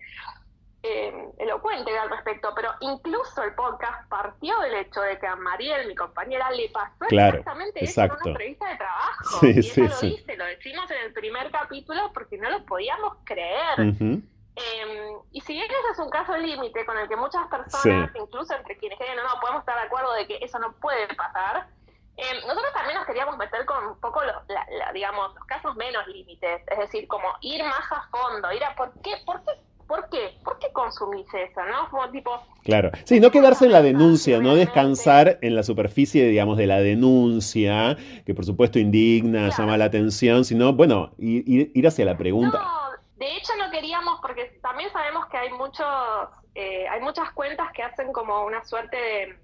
eh, 0.82 1.12
elocuente 1.38 1.96
al 1.98 2.08
respecto, 2.08 2.52
pero 2.54 2.70
incluso 2.80 3.42
el 3.42 3.54
podcast 3.54 4.08
partió 4.08 4.58
del 4.60 4.74
hecho 4.74 5.00
de 5.00 5.18
que 5.18 5.26
a 5.26 5.34
Mariel, 5.34 5.88
mi 5.88 5.94
compañera, 5.96 6.50
le 6.52 6.68
pasó 6.68 7.04
exactamente 7.10 7.84
eso 7.84 8.02
en 8.02 8.12
una 8.12 8.20
entrevista 8.24 8.68
de 8.68 8.76
trabajo. 8.76 9.46
y 9.46 9.58
ella 9.58 9.88
lo 9.88 10.00
dice, 10.00 10.36
lo 10.36 10.44
decimos 10.44 10.90
en 10.90 10.98
el 11.06 11.12
primer 11.12 11.50
capítulo 11.50 12.12
porque 12.14 12.38
no 12.38 12.48
lo 12.50 12.64
podíamos 12.64 13.16
creer. 13.24 13.78
Em, 13.80 15.18
y 15.32 15.40
si 15.40 15.52
bien 15.52 15.66
ese 15.66 15.92
es 15.92 15.98
un 15.98 16.10
caso 16.10 16.36
límite 16.36 16.84
con 16.84 16.96
el 16.98 17.08
que 17.08 17.16
muchas 17.16 17.46
personas, 17.48 18.10
incluso 18.14 18.54
entre 18.54 18.76
quienes 18.76 18.98
creen 18.98 19.16
no, 19.16 19.40
podemos 19.40 19.60
estar 19.60 19.76
de 19.76 19.86
acuerdo 19.86 20.12
de 20.14 20.26
que 20.26 20.38
eso 20.40 20.58
no 20.58 20.72
puede 20.74 21.12
pasar, 21.14 21.68
em, 22.16 22.40
nosotros 22.40 22.72
también 22.72 22.96
nos 22.96 23.06
queríamos 23.06 23.36
meter 23.36 23.64
con 23.66 23.84
un 23.84 24.00
poco, 24.00 24.22
los, 24.24 24.34
digamos, 24.94 25.34
los 25.34 25.44
casos 25.44 25.76
menos 25.76 26.06
límites, 26.08 26.62
es 26.66 26.78
decir, 26.78 27.06
como 27.08 27.28
ir 27.40 27.62
más 27.64 27.92
a 27.92 28.08
fondo, 28.10 28.52
ir 28.52 28.64
a 28.64 28.74
por 28.74 28.92
qué, 29.02 29.16
por 29.24 29.44
qué 29.44 29.67
¿Por 29.88 30.08
qué? 30.10 30.36
¿Por 30.44 30.58
qué 30.58 30.70
consumís 30.72 31.26
eso? 31.32 31.64
¿No? 31.64 31.90
Como 31.90 32.08
tipo. 32.10 32.30
Claro. 32.62 32.90
Sí, 33.04 33.20
no 33.20 33.30
quedarse 33.30 33.64
en 33.64 33.72
la 33.72 33.80
denuncia, 33.80 34.38
no 34.38 34.54
descansar 34.54 35.38
en 35.40 35.54
la 35.54 35.62
superficie, 35.62 36.28
digamos, 36.28 36.58
de 36.58 36.66
la 36.66 36.78
denuncia, 36.80 37.96
que 38.26 38.34
por 38.34 38.44
supuesto 38.44 38.78
indigna, 38.78 39.48
llama 39.48 39.78
la 39.78 39.86
atención, 39.86 40.44
sino, 40.44 40.74
bueno, 40.74 41.12
ir, 41.18 41.72
ir 41.74 41.86
hacia 41.86 42.04
la 42.04 42.18
pregunta. 42.18 42.58
No, 42.58 42.90
de 43.16 43.36
hecho 43.36 43.52
no 43.58 43.70
queríamos, 43.70 44.20
porque 44.20 44.58
también 44.62 44.90
sabemos 44.92 45.26
que 45.26 45.38
hay 45.38 45.50
muchos, 45.52 45.86
eh, 46.54 46.86
hay 46.86 47.00
muchas 47.00 47.32
cuentas 47.32 47.68
que 47.72 47.82
hacen 47.82 48.12
como 48.12 48.44
una 48.44 48.62
suerte 48.64 48.96
de 48.96 49.38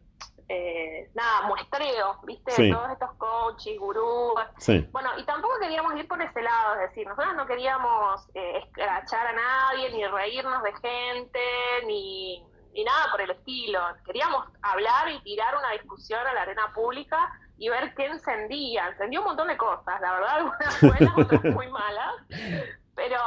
eh, 0.49 1.11
nada, 1.15 1.43
muestreo, 1.47 2.19
¿viste? 2.25 2.71
Todos 2.71 2.91
estos 2.91 3.13
coaches, 3.15 3.79
gurús. 3.79 4.35
Bueno, 4.93 5.11
y 5.19 5.25
tampoco 5.25 5.55
queríamos 5.59 5.95
ir 5.97 6.07
por 6.07 6.21
ese 6.21 6.43
lado, 6.43 6.75
es 6.75 6.91
decir, 6.91 7.07
nosotros 7.07 7.35
no 7.35 7.47
queríamos 7.47 8.29
eh, 8.35 8.59
escrachar 8.65 9.29
a 9.29 9.33
nadie, 9.33 9.91
ni 9.91 10.07
reírnos 10.07 10.63
de 10.63 10.73
gente, 10.75 11.41
ni, 11.87 12.45
ni 12.75 12.85
nada 12.85 13.11
por 13.11 13.23
el 13.23 13.31
estilo. 13.31 13.81
Queríamos 14.05 14.47
hablar 14.63 15.11
y 15.11 15.21
tirar 15.23 15.57
una 15.57 15.71
discusión 15.73 16.27
a 16.27 16.35
la 16.35 16.43
arena 16.43 16.73
pública 16.75 17.33
y 17.57 17.69
ver 17.69 17.95
qué 17.95 18.07
encendía. 18.07 18.89
Encendió 18.89 19.21
un 19.21 19.27
montón 19.27 19.49
de 19.49 19.57
cosas, 19.57 20.01
la 20.01 20.13
verdad, 20.13 20.31
algunas 20.37 20.81
buenas, 20.81 21.19
otras 21.19 21.45
muy 21.45 21.69
malas. 21.69 22.15
Pero 22.95 23.19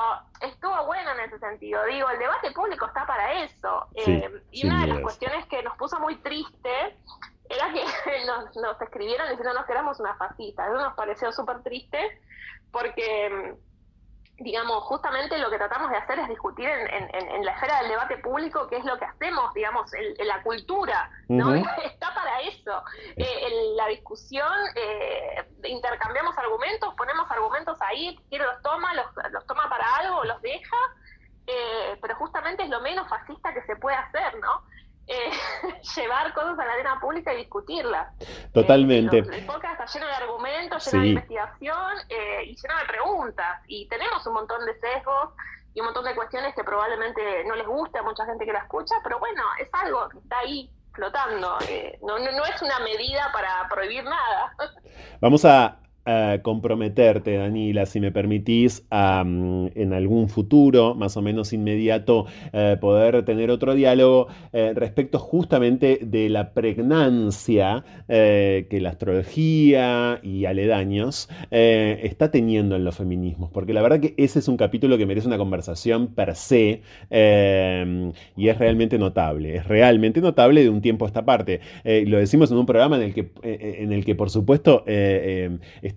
estuvo 0.41 0.85
bueno 0.85 1.11
en 1.11 1.19
ese 1.21 1.39
sentido. 1.39 1.83
Digo, 1.85 2.09
el 2.09 2.19
debate 2.19 2.51
público 2.51 2.85
está 2.85 3.05
para 3.05 3.43
eso. 3.43 3.87
Eh, 3.95 4.41
y 4.51 4.65
una 4.65 4.81
de 4.81 4.87
las 4.87 4.99
cuestiones 4.99 5.45
que 5.47 5.61
nos 5.61 5.75
puso 5.77 5.99
muy 5.99 6.15
triste 6.17 6.95
era 7.49 7.73
que 7.73 7.83
nos, 8.25 8.55
nos 8.55 8.81
escribieron 8.81 9.29
diciéndonos 9.29 9.65
que 9.65 9.71
éramos 9.73 9.99
una 9.99 10.15
fascista. 10.15 10.67
Eso 10.67 10.77
nos 10.77 10.93
pareció 10.93 11.31
súper 11.31 11.63
triste 11.63 11.99
porque 12.71 13.55
digamos, 14.39 14.83
justamente 14.83 15.37
lo 15.39 15.49
que 15.49 15.57
tratamos 15.57 15.89
de 15.89 15.97
hacer 15.97 16.19
es 16.19 16.27
discutir 16.29 16.69
en, 16.69 17.45
la 17.45 17.51
esfera 17.51 17.79
del 17.79 17.89
debate 17.89 18.17
público 18.17 18.67
qué 18.67 18.77
es 18.77 18.85
lo 18.85 18.97
que 18.97 19.05
hacemos, 19.05 19.53
digamos, 19.53 19.91
en, 19.93 20.27
la 20.27 20.43
cultura, 20.43 21.09
¿no? 21.27 21.55
Está 21.83 22.13
para 22.13 22.41
eso. 22.41 22.83
Eh, 23.15 23.73
la 23.75 23.87
discusión, 23.87 24.53
eh, 24.75 25.43
intercambiamos 25.63 26.37
argumentos, 26.37 26.93
ponemos 26.95 27.29
argumentos 27.31 27.81
ahí, 27.81 28.19
quién 28.29 28.43
los 28.43 28.61
toma, 28.61 28.93
los, 28.93 29.05
los 29.31 29.45
toma 29.47 29.69
para 29.69 29.95
algo, 29.95 30.23
los 30.23 30.41
deja, 30.41 30.77
eh, 31.47 31.97
pero 32.01 32.15
justamente 32.15 32.63
es 32.63 32.69
lo 32.69 32.81
menos 32.81 33.07
fascista 33.07 33.53
que 33.53 33.63
se 33.63 33.75
puede 33.77 33.95
hacer, 33.95 34.37
¿no? 34.39 34.63
Eh, 35.07 35.31
llevar 35.95 36.33
cosas 36.33 36.59
a 36.59 36.65
la 36.65 36.73
arena 36.73 36.99
pública 36.99 37.33
y 37.33 37.37
discutirlas. 37.37 38.13
Totalmente. 38.53 39.19
el 39.19 39.45
podcast 39.45 39.79
está 39.79 39.85
lleno 39.85 40.07
de 40.07 40.13
argumentos, 40.13 40.85
lleno 40.85 41.03
de 41.03 41.09
investigación 41.09 41.97
eh, 42.09 42.43
y 42.45 42.55
lleno 42.55 42.77
de 42.77 42.85
preguntas. 42.85 43.61
Y 43.67 43.87
tenemos 43.87 44.25
un 44.27 44.33
montón 44.33 44.65
de 44.65 44.77
sesgos 44.79 45.29
y 45.73 45.79
un 45.79 45.85
montón 45.85 46.03
de 46.05 46.15
cuestiones 46.15 46.53
que 46.55 46.63
probablemente 46.63 47.43
no 47.45 47.55
les 47.55 47.67
guste 47.67 47.99
a 47.99 48.03
mucha 48.03 48.25
gente 48.25 48.45
que 48.45 48.51
la 48.51 48.59
escucha, 48.59 48.95
pero 49.03 49.19
bueno, 49.19 49.43
es 49.59 49.69
algo 49.73 50.09
que 50.09 50.17
está 50.17 50.39
ahí 50.39 50.69
flotando. 50.91 51.57
Eh, 51.69 51.99
no, 52.01 52.19
no, 52.19 52.31
no 52.31 52.45
es 52.45 52.61
una 52.61 52.79
medida 52.79 53.31
para 53.31 53.67
prohibir 53.69 54.03
nada. 54.03 54.55
Vamos 55.21 55.45
a 55.45 55.77
comprometerte, 56.41 57.35
Danila, 57.37 57.85
si 57.85 57.99
me 57.99 58.11
permitís, 58.11 58.85
en 58.91 59.93
algún 59.93 60.29
futuro, 60.29 60.95
más 60.95 61.17
o 61.17 61.21
menos 61.21 61.53
inmediato, 61.53 62.25
eh, 62.53 62.77
poder 62.79 63.23
tener 63.25 63.51
otro 63.51 63.73
diálogo 63.73 64.27
eh, 64.53 64.73
respecto 64.75 65.19
justamente 65.19 65.99
de 66.01 66.29
la 66.29 66.53
pregnancia 66.53 67.83
eh, 68.07 68.67
que 68.69 68.79
la 68.79 68.89
astrología 68.89 70.19
y 70.23 70.45
aledaños 70.45 71.29
está 71.49 72.31
teniendo 72.31 72.75
en 72.75 72.83
los 72.83 72.95
feminismos, 72.95 73.51
porque 73.51 73.73
la 73.73 73.81
verdad 73.81 73.99
que 73.99 74.13
ese 74.17 74.39
es 74.39 74.47
un 74.47 74.57
capítulo 74.57 74.97
que 74.97 75.05
merece 75.05 75.27
una 75.27 75.37
conversación 75.37 76.07
per 76.07 76.35
se 76.35 76.81
y 78.35 78.47
es 78.47 78.57
realmente 78.57 78.97
notable, 78.97 79.55
es 79.57 79.67
realmente 79.67 80.21
notable 80.21 80.63
de 80.63 80.69
un 80.69 80.81
tiempo 80.81 81.05
a 81.05 81.07
esta 81.07 81.25
parte. 81.25 81.61
lo 81.83 82.17
decimos 82.17 82.51
en 82.51 82.57
un 82.57 82.65
programa 82.65 82.97
en 82.97 83.03
el 83.03 83.13
que, 83.13 83.31
en 83.43 83.91
el 83.91 84.05
que 84.05 84.15
por 84.15 84.29
supuesto, 84.29 84.83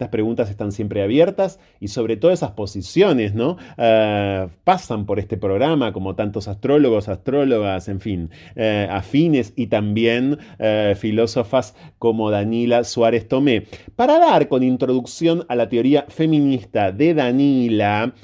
estas 0.01 0.09
preguntas 0.09 0.49
están 0.49 0.73
siempre 0.73 1.03
abiertas 1.03 1.61
y 1.79 1.89
sobre 1.89 2.17
todo 2.17 2.31
esas 2.31 2.53
posiciones, 2.53 3.35
¿no? 3.35 3.59
Eh, 3.77 4.49
pasan 4.65 5.05
por 5.05 5.19
este 5.19 5.37
programa 5.37 5.93
como 5.93 6.15
tantos 6.15 6.49
astrólogos, 6.49 7.11
astrólogas, 7.11 7.87
en 7.91 8.01
fin, 8.01 8.31
eh, 8.57 8.89
afines 8.91 9.53
y 9.57 9.67
también 9.67 10.39
eh, 10.59 10.95
filósofas 10.99 11.75
como 11.99 12.31
Danila 12.31 12.83
Suárez 12.85 13.29
Tomé. 13.29 13.67
Para 13.95 14.19
dar 14.19 14.49
con 14.49 14.63
introducción 14.63 15.45
a 15.51 15.55
la 15.55 15.69
teoría 15.69 16.07
feminista 16.09 16.93
de 16.93 17.13
Danila, 17.13 18.15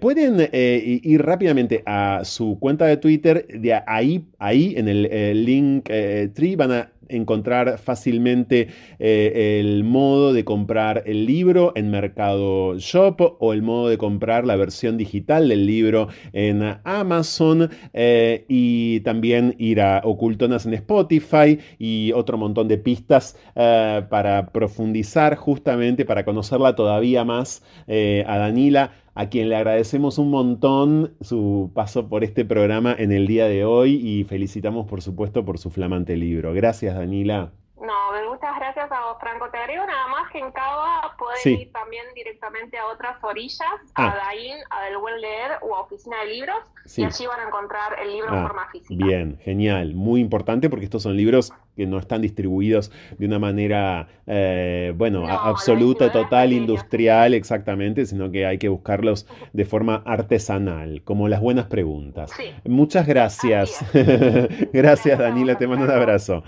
pueden 0.00 0.48
ir 0.52 1.22
rápidamente 1.22 1.82
a 1.86 2.20
su 2.22 2.56
cuenta 2.60 2.86
de 2.86 2.98
Twitter, 2.98 3.48
de 3.48 3.74
ahí, 3.84 4.28
ahí 4.38 4.74
en 4.76 4.86
el 4.86 5.44
link 5.44 5.90
tree 6.34 6.54
van 6.54 6.70
a 6.70 6.92
encontrar 7.08 7.78
fácilmente 7.78 8.68
eh, 8.98 9.60
el 9.60 9.84
modo 9.84 10.32
de 10.32 10.44
comprar 10.44 11.02
el 11.06 11.26
libro 11.26 11.72
en 11.74 11.90
Mercado 11.90 12.78
Shop 12.78 13.36
o 13.38 13.52
el 13.52 13.62
modo 13.62 13.88
de 13.88 13.98
comprar 13.98 14.46
la 14.46 14.56
versión 14.56 14.96
digital 14.96 15.48
del 15.48 15.66
libro 15.66 16.08
en 16.32 16.78
Amazon 16.84 17.70
eh, 17.92 18.44
y 18.48 19.00
también 19.00 19.54
ir 19.58 19.80
a 19.80 20.00
Ocultonas 20.04 20.66
en 20.66 20.74
Spotify 20.74 21.58
y 21.78 22.12
otro 22.12 22.38
montón 22.38 22.68
de 22.68 22.78
pistas 22.78 23.36
eh, 23.54 24.02
para 24.08 24.46
profundizar 24.48 25.36
justamente, 25.36 26.04
para 26.04 26.24
conocerla 26.24 26.74
todavía 26.74 27.24
más 27.24 27.62
a 27.88 28.38
Danila 28.38 28.90
a 29.16 29.30
quien 29.30 29.48
le 29.48 29.56
agradecemos 29.56 30.18
un 30.18 30.30
montón 30.30 31.14
su 31.22 31.70
paso 31.74 32.06
por 32.06 32.22
este 32.22 32.44
programa 32.44 32.94
en 32.96 33.12
el 33.12 33.26
día 33.26 33.48
de 33.48 33.64
hoy 33.64 33.94
y 33.94 34.24
felicitamos 34.24 34.86
por 34.86 35.00
supuesto 35.00 35.44
por 35.44 35.58
su 35.58 35.70
flamante 35.70 36.16
libro. 36.16 36.52
Gracias 36.52 36.94
Danila. 36.94 37.52
No, 37.80 38.30
muchas 38.30 38.56
gracias 38.56 38.90
a 38.90 39.00
vos, 39.04 39.18
Franco. 39.20 39.50
Te 39.50 39.58
agrego 39.58 39.84
nada 39.86 40.08
más 40.08 40.30
que 40.30 40.38
en 40.38 40.50
Cava 40.50 41.14
pueden 41.18 41.60
ir 41.60 41.72
también 41.72 42.04
directamente 42.14 42.78
a 42.78 42.86
otras 42.86 43.22
orillas, 43.22 43.60
a 43.94 44.06
ah. 44.06 44.16
Daín, 44.16 44.56
a 44.70 44.84
Del 44.84 44.96
Buen 44.96 45.20
Leer 45.20 45.52
o 45.60 45.76
a 45.76 45.80
Oficina 45.80 46.16
de 46.20 46.34
Libros, 46.34 46.58
y 46.96 47.04
allí 47.04 47.26
van 47.26 47.40
a 47.40 47.48
encontrar 47.48 47.98
el 48.00 48.12
libro 48.12 48.28
en 48.28 48.38
ah, 48.38 48.46
forma 48.46 48.68
física. 48.70 49.04
Bien, 49.04 49.38
genial. 49.42 49.94
Muy 49.94 50.20
importante 50.20 50.70
porque 50.70 50.86
estos 50.86 51.02
son 51.02 51.16
libros 51.16 51.52
que 51.76 51.86
no 51.86 51.98
están 51.98 52.22
distribuidos 52.22 52.90
de 53.18 53.26
una 53.26 53.38
manera, 53.38 54.08
eh, 54.26 54.94
bueno, 54.96 55.26
absoluta, 55.28 56.10
total, 56.10 56.54
industrial, 56.54 57.34
exactamente, 57.34 58.06
sino 58.06 58.30
que 58.30 58.46
hay 58.46 58.56
que 58.56 58.68
buscarlos 58.68 59.26
de 59.52 59.64
forma 59.66 59.96
artesanal, 60.06 61.02
como 61.02 61.28
las 61.28 61.42
buenas 61.42 61.66
preguntas. 61.66 62.32
Muchas 62.64 63.06
gracias. 63.06 63.84
gracias, 64.72 65.18
Danila. 65.18 65.56
Te 65.56 65.66
mando 65.66 65.84
un 65.84 65.90
abrazo. 65.90 66.42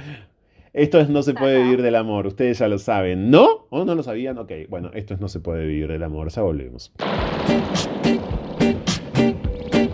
Esto 0.72 1.00
es 1.00 1.08
No 1.08 1.22
se 1.22 1.34
puede 1.34 1.62
vivir 1.62 1.82
del 1.82 1.96
amor, 1.96 2.26
ustedes 2.26 2.58
ya 2.58 2.68
lo 2.68 2.78
saben. 2.78 3.30
¿No? 3.30 3.66
¿O 3.70 3.84
no 3.84 3.94
lo 3.94 4.02
sabían? 4.02 4.38
Ok, 4.38 4.52
bueno, 4.68 4.90
esto 4.94 5.14
es 5.14 5.20
No 5.20 5.28
se 5.28 5.40
puede 5.40 5.66
vivir 5.66 5.88
del 5.88 6.02
amor, 6.02 6.30
ya 6.30 6.42
volvemos. 6.42 6.92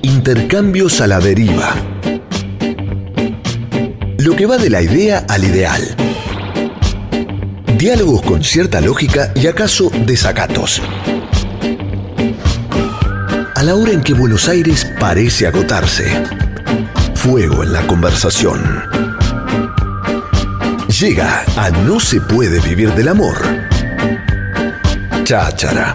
Intercambios 0.03 1.01
a 1.01 1.07
la 1.07 1.21
deriva. 1.21 1.75
Lo 4.19 4.35
que 4.37 4.47
va 4.47 4.57
de 4.57 4.71
la 4.71 4.83
idea 4.83 5.25
al 5.29 5.45
ideal. 5.45 5.83
Diálogos 7.79 8.23
con 8.23 8.43
cierta 8.43 8.81
lógica 8.81 9.33
y 9.35 9.47
acaso 9.47 9.91
desacatos. 10.07 10.81
A 13.55 13.63
la 13.63 13.75
hora 13.75 13.93
en 13.93 14.03
que 14.03 14.15
Buenos 14.15 14.49
Aires 14.49 14.91
parece 14.99 15.47
agotarse. 15.47 16.05
Fuego 17.15 17.63
en 17.63 17.73
la 17.73 17.87
conversación. 17.87 19.14
Llega 21.01 21.43
a 21.57 21.71
No 21.71 21.99
se 21.99 22.21
puede 22.21 22.61
vivir 22.61 22.93
del 22.93 23.09
amor. 23.09 23.35
Cháchara. 25.25 25.93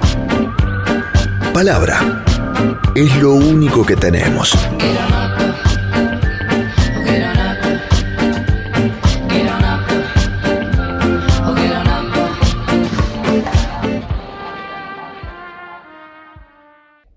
Palabra. 1.54 2.26
Es 2.96 3.16
lo 3.22 3.36
único 3.36 3.86
que 3.86 3.96
tenemos. 3.96 4.54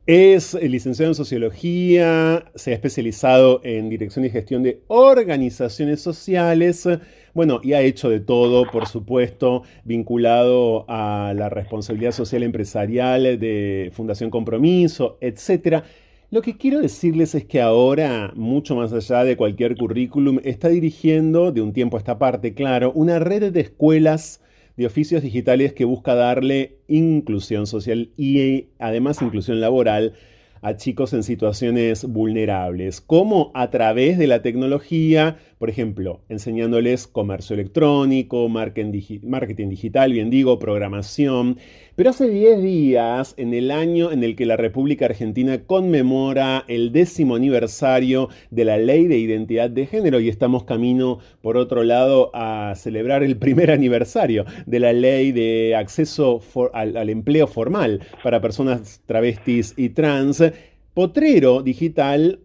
Es 0.07 0.55
licenciado 0.55 1.11
en 1.11 1.15
sociología, 1.15 2.45
se 2.55 2.73
ha 2.73 2.75
especializado 2.75 3.61
en 3.65 3.89
dirección 3.89 4.25
y 4.25 4.31
gestión 4.31 4.63
de 4.63 4.83
organizaciones 4.89 6.01
sociales, 6.01 6.87
bueno, 7.35 7.61
y 7.63 7.73
ha 7.73 7.81
hecho 7.81 8.11
de 8.11 8.21
todo, 8.21 8.71
por 8.71 8.87
supuesto, 8.87 9.63
vinculado 9.85 10.85
a 10.89 11.33
la 11.37 11.49
responsabilidad 11.49 12.13
social 12.13 12.43
empresarial 12.43 13.39
de 13.39 13.91
Fundación 13.95 14.31
Compromiso, 14.31 15.19
etc. 15.21 15.83
Lo 16.31 16.43
que 16.43 16.57
quiero 16.57 16.81
decirles 16.81 17.35
es 17.35 17.45
que 17.45 17.61
ahora, 17.61 18.33
mucho 18.35 18.75
más 18.75 18.93
allá 18.93 19.25
de 19.25 19.37
cualquier 19.37 19.77
currículum, 19.77 20.41
está 20.45 20.69
dirigiendo, 20.69 21.53
de 21.53 21.61
un 21.61 21.73
tiempo 21.73 21.97
a 21.97 22.01
esta 22.01 22.19
parte, 22.19 22.55
claro, 22.55 22.93
una 22.95 23.19
red 23.19 23.53
de 23.53 23.61
escuelas 23.61 24.41
de 24.77 24.87
oficios 24.87 25.23
digitales 25.23 25.75
que 25.75 25.85
busca 25.85 26.15
darle 26.15 26.79
inclusión 26.89 27.67
social 27.67 28.11
y 28.17 28.69
además 28.79 29.21
inclusión 29.21 29.61
laboral 29.61 30.15
a 30.63 30.77
chicos 30.77 31.13
en 31.13 31.25
situaciones 31.25 32.05
vulnerables, 32.05 33.01
como 33.01 33.51
a 33.53 33.69
través 33.71 34.17
de 34.17 34.29
la 34.29 34.43
tecnología, 34.43 35.37
por 35.63 35.71
ejemplo, 35.71 36.23
enseñándoles 36.29 37.07
comercio 37.07 37.55
electrónico, 37.55 38.49
marketing 38.49 38.91
digital, 38.91 40.13
bien 40.13 40.29
digo, 40.29 40.59
programación. 40.59 41.57
Pero 41.95 42.11
hace 42.11 42.29
10 42.29 42.63
días, 42.65 43.35
en 43.37 43.55
el 43.55 43.71
año 43.71 44.11
en 44.11 44.25
el 44.25 44.35
que 44.35 44.45
la 44.45 44.57
República 44.57 45.05
Argentina 45.05 45.63
conmemora 45.65 46.65
el 46.67 46.91
décimo 46.91 47.37
aniversario 47.37 48.29
de 48.51 48.65
la 48.65 48.77
Ley 48.77 49.07
de 49.07 49.19
Identidad 49.19 49.71
de 49.71 49.87
Género 49.87 50.19
y 50.19 50.29
estamos 50.29 50.65
camino, 50.65 51.21
por 51.43 51.57
otro 51.57 51.85
lado, 51.85 52.33
a 52.35 52.75
celebrar 52.75 53.23
el 53.23 53.37
primer 53.37 53.71
aniversario 53.71 54.45
de 54.67 54.81
la 54.81 54.93
Ley 54.93 55.31
de 55.31 55.77
Acceso 55.77 56.41
al 56.73 57.09
Empleo 57.09 57.47
Formal 57.47 58.01
para 58.25 58.41
personas 58.41 59.01
travestis 59.07 59.75
y 59.77 59.91
trans, 59.91 60.43
Potrero 60.93 61.63
Digital 61.63 62.41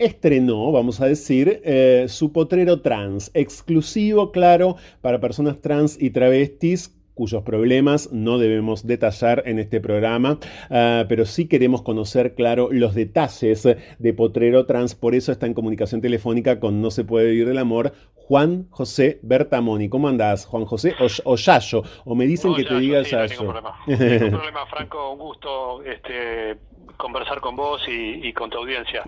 estrenó, 0.00 0.72
vamos 0.72 1.00
a 1.00 1.06
decir, 1.06 1.60
eh, 1.62 2.06
su 2.08 2.32
potrero 2.32 2.80
trans, 2.80 3.30
exclusivo, 3.34 4.32
claro, 4.32 4.76
para 5.00 5.20
personas 5.20 5.60
trans 5.60 6.00
y 6.00 6.10
travestis 6.10 6.96
cuyos 7.20 7.42
problemas 7.42 8.10
no 8.12 8.38
debemos 8.38 8.86
detallar 8.86 9.42
en 9.44 9.58
este 9.58 9.78
programa, 9.78 10.38
ah, 10.70 11.04
pero 11.06 11.26
sí 11.26 11.48
queremos 11.48 11.82
conocer, 11.82 12.34
claro, 12.34 12.70
los 12.72 12.94
detalles 12.94 13.68
de 13.98 14.14
Potrero 14.14 14.64
Trans, 14.64 14.94
por 14.94 15.14
eso 15.14 15.30
está 15.30 15.44
en 15.44 15.52
comunicación 15.52 16.00
telefónica 16.00 16.60
con 16.60 16.80
No 16.80 16.90
se 16.90 17.04
puede 17.04 17.28
vivir 17.28 17.46
del 17.46 17.58
amor, 17.58 17.92
Juan 18.14 18.68
José 18.70 19.18
Bertamoni. 19.22 19.90
¿Cómo 19.90 20.08
andás, 20.08 20.46
Juan 20.46 20.64
José? 20.64 20.94
O, 21.24 21.36
Yayo, 21.36 21.82
o 22.06 22.14
me 22.14 22.26
dicen 22.26 22.54
que 22.54 22.64
te 22.64 22.78
diga 22.78 23.04
sí, 23.04 23.10
Yayo. 23.10 23.42
No 23.42 23.52
problema. 23.52 23.74
ningún 23.86 24.30
problema, 24.30 24.66
Franco, 24.66 25.12
un 25.12 25.18
gusto 25.18 25.82
este, 25.82 26.56
conversar 26.96 27.40
con 27.40 27.56
vos 27.56 27.82
y, 27.86 28.32
con 28.32 28.50
tu 28.50 28.58
audiencia. 28.58 29.02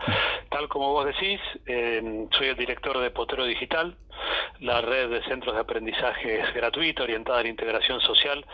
Tal 0.48 0.68
como 0.68 0.92
vos 0.92 1.06
decís, 1.06 1.40
eh, 1.66 2.26
soy 2.32 2.48
el 2.48 2.56
director 2.56 2.98
de 2.98 3.10
Potero 3.10 3.44
Digital, 3.44 3.96
la 4.60 4.80
red 4.80 5.10
de 5.10 5.22
centros 5.24 5.54
de 5.54 5.60
aprendizaje 5.60 6.42
gratuita 6.54 7.02
orientada 7.02 7.40
a 7.40 7.42
la 7.42 7.48
integración 7.48 8.00
social 8.00 8.44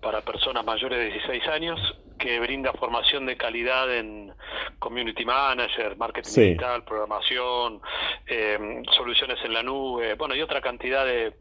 para 0.00 0.22
personas 0.22 0.64
mayores 0.64 0.98
de 0.98 1.10
16 1.10 1.46
años, 1.48 1.80
que 2.18 2.40
brinda 2.40 2.72
formación 2.72 3.26
de 3.26 3.36
calidad 3.36 3.94
en 3.94 4.32
community 4.78 5.24
manager, 5.24 5.96
marketing 5.96 6.30
digital, 6.30 6.84
programación, 6.84 7.80
eh, 8.26 8.82
soluciones 8.92 9.38
en 9.44 9.54
la 9.54 9.62
nube, 9.62 10.14
bueno, 10.14 10.34
y 10.34 10.42
otra 10.42 10.60
cantidad 10.60 11.04
de, 11.06 11.32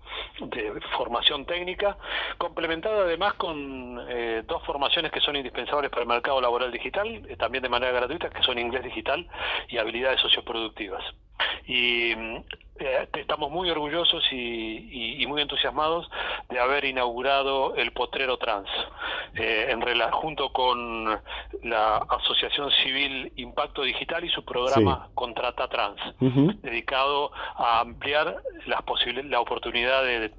formación 0.96 1.46
técnica, 1.46 1.98
complementada 2.38 3.04
además 3.04 3.34
con 3.36 4.00
eh, 4.10 4.44
dos 4.46 4.64
formaciones 4.66 5.12
que 5.12 5.20
son 5.20 5.36
indispensables 5.36 5.90
para 5.90 6.04
el 6.04 6.08
mercado 6.08 6.40
laboral 6.40 6.72
digital, 6.72 7.26
también 7.38 7.64
de 7.64 7.70
manera 7.70 7.92
gratuita, 7.92 8.30
que 8.30 8.44
son 8.44 8.60
inglés 8.60 8.84
digital 8.84 9.28
y 9.70 9.78
habilidades 9.78 10.20
socioproductivas. 10.22 11.04
Y 11.66 12.12
eh, 12.80 13.08
estamos 13.14 13.52
muy 13.52 13.70
orgullosos 13.70 14.24
y, 14.32 15.26
muy 15.28 15.42
entusiasmados 15.42 16.10
de 16.50 16.60
haber 16.60 16.86
inaugurado 16.86 17.76
el 17.76 17.92
Potrero 17.92 18.38
Trans, 18.38 18.70
eh, 19.36 19.68
en 19.70 19.82
junto 20.12 20.54
con 20.54 21.20
la 21.64 21.98
Asociación 21.98 22.72
Civil 22.84 23.34
Impacto 23.36 23.84
Digital 23.84 24.24
y 24.24 24.30
su 24.30 24.46
programa 24.46 25.10
Contrata 25.16 25.68
Trans, 25.68 26.00
dedicado 26.62 27.32
a 27.58 27.82
ampliar 27.82 28.38
las 28.68 28.84
la 29.26 29.42
oportunidad 29.42 30.04
de, 30.04 30.32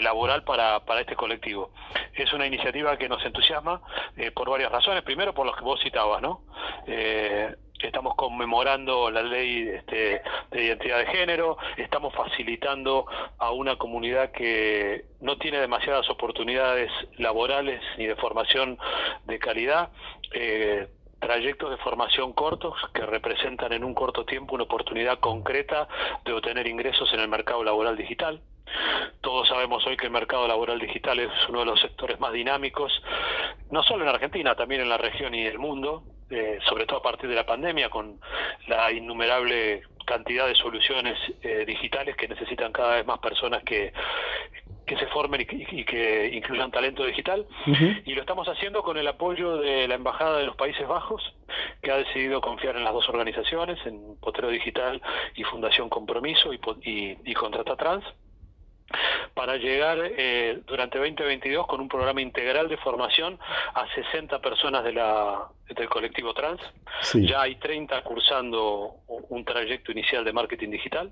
laboral 0.00 0.44
para, 0.44 0.84
para 0.84 1.00
este 1.00 1.16
colectivo. 1.16 1.70
Es 2.14 2.32
una 2.32 2.46
iniciativa 2.46 2.96
que 2.96 3.08
nos 3.08 3.24
entusiasma 3.24 3.80
eh, 4.16 4.30
por 4.30 4.50
varias 4.50 4.72
razones. 4.72 5.02
Primero, 5.02 5.34
por 5.34 5.46
los 5.46 5.56
que 5.56 5.64
vos 5.64 5.80
citabas, 5.82 6.22
¿no? 6.22 6.42
Eh, 6.86 7.54
estamos 7.80 8.14
conmemorando 8.14 9.10
la 9.10 9.22
ley 9.22 9.68
este, 9.68 10.22
de 10.50 10.64
identidad 10.64 10.98
de 10.98 11.06
género, 11.06 11.58
estamos 11.76 12.14
facilitando 12.14 13.06
a 13.38 13.50
una 13.50 13.76
comunidad 13.76 14.32
que 14.32 15.04
no 15.20 15.36
tiene 15.38 15.60
demasiadas 15.60 16.08
oportunidades 16.10 16.90
laborales 17.18 17.80
ni 17.98 18.06
de 18.06 18.16
formación 18.16 18.78
de 19.24 19.38
calidad. 19.38 19.90
Eh, 20.32 20.88
trayectos 21.18 21.70
de 21.70 21.76
formación 21.78 22.32
cortos 22.32 22.74
que 22.92 23.04
representan 23.04 23.72
en 23.72 23.84
un 23.84 23.94
corto 23.94 24.24
tiempo 24.24 24.54
una 24.54 24.64
oportunidad 24.64 25.18
concreta 25.18 25.88
de 26.24 26.32
obtener 26.32 26.66
ingresos 26.66 27.12
en 27.12 27.20
el 27.20 27.28
mercado 27.28 27.64
laboral 27.64 27.96
digital. 27.96 28.40
Todos 29.20 29.48
sabemos 29.48 29.86
hoy 29.86 29.96
que 29.96 30.06
el 30.06 30.12
mercado 30.12 30.46
laboral 30.46 30.78
digital 30.78 31.18
es 31.18 31.30
uno 31.48 31.60
de 31.60 31.66
los 31.66 31.80
sectores 31.80 32.20
más 32.20 32.32
dinámicos, 32.32 32.92
no 33.70 33.82
solo 33.82 34.04
en 34.04 34.10
Argentina, 34.10 34.54
también 34.54 34.80
en 34.80 34.88
la 34.88 34.98
región 34.98 35.34
y 35.34 35.46
el 35.46 35.58
mundo, 35.58 36.04
eh, 36.30 36.58
sobre 36.68 36.86
todo 36.86 36.98
a 36.98 37.02
partir 37.02 37.28
de 37.28 37.36
la 37.36 37.46
pandemia, 37.46 37.90
con 37.90 38.20
la 38.68 38.90
innumerable 38.92 39.82
cantidad 40.04 40.46
de 40.46 40.54
soluciones 40.54 41.18
eh, 41.42 41.64
digitales 41.66 42.16
que 42.16 42.28
necesitan 42.28 42.72
cada 42.72 42.96
vez 42.96 43.06
más 43.06 43.18
personas 43.18 43.62
que, 43.64 43.92
que 44.86 44.96
se 44.96 45.06
formen 45.08 45.40
y, 45.40 45.84
que 45.84 46.30
incluyan 46.32 46.70
talento 46.70 47.04
digital. 47.04 47.46
Y 48.04 48.14
lo 48.14 48.20
estamos 48.20 48.48
haciendo 48.48 48.82
con 48.82 48.96
el 48.96 49.08
apoyo 49.08 49.56
de 49.56 49.88
la 49.88 49.96
Embajada 49.96 50.38
de 50.38 50.46
los 50.46 50.56
Países 50.56 50.86
Bajos, 50.86 51.34
que 51.82 51.90
ha 51.90 51.96
decidido 51.96 52.40
confiar 52.40 52.76
en 52.76 52.84
las 52.84 52.92
dos 52.92 53.08
organizaciones, 53.08 53.84
en 53.84 54.16
Potero 54.20 54.48
Digital 54.48 55.02
y 55.34 55.42
Fundación 55.42 55.88
Compromiso 55.88 56.52
y, 56.52 56.60
y, 56.82 57.18
y 57.24 57.34
Contrata 57.34 57.76
Trans 57.76 58.04
para 59.34 59.56
llegar 59.56 59.98
eh, 60.02 60.60
durante 60.66 60.98
2022 60.98 61.66
con 61.66 61.80
un 61.80 61.88
programa 61.88 62.20
integral 62.20 62.68
de 62.68 62.76
formación 62.78 63.38
a 63.74 63.86
60 63.94 64.40
personas 64.40 64.84
de 64.84 64.92
la, 64.92 65.48
del 65.68 65.88
colectivo 65.88 66.32
trans. 66.32 66.60
Ya 67.14 67.42
hay 67.42 67.56
30 67.56 68.02
cursando 68.02 68.96
un 69.06 69.44
trayecto 69.44 69.92
inicial 69.92 70.24
de 70.24 70.32
marketing 70.32 70.70
digital 70.70 71.10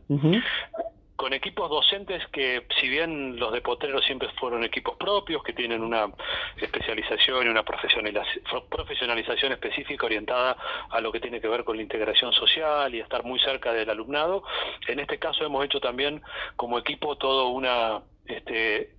con 1.17 1.33
equipos 1.33 1.71
docentes 1.71 2.27
que, 2.29 2.67
si 2.81 2.89
bien 2.89 3.39
los 3.39 3.53
de 3.53 3.61
Potrero 3.61 4.01
siempre 4.03 4.29
fueron 4.41 4.65
equipos 4.65 4.97
propios, 4.97 5.43
que 5.43 5.53
tienen 5.53 5.83
una 5.83 6.11
especialización 6.57 7.47
y 7.47 7.49
una 7.49 7.65
profesionalización 7.65 9.53
específica 9.53 10.07
orientada 10.07 10.57
a 10.91 11.01
lo 11.01 11.13
que 11.13 11.21
tiene 11.21 11.41
que 11.41 11.49
ver 11.49 11.65
con 11.65 11.77
la 11.77 11.83
integración 11.83 12.33
social 12.33 12.95
y 12.95 13.01
estar 13.01 13.25
muy 13.25 13.39
cerca 13.41 13.73
del 13.73 13.91
alumnado, 13.91 14.43
en 14.89 14.99
este 14.99 15.19
caso 15.19 15.45
hemos 15.45 15.65
hecho 15.65 15.81
también 15.81 16.23
como 16.57 16.79
equipo 16.79 17.17
todo 17.17 17.49
una 17.49 18.03
este, 18.27 18.95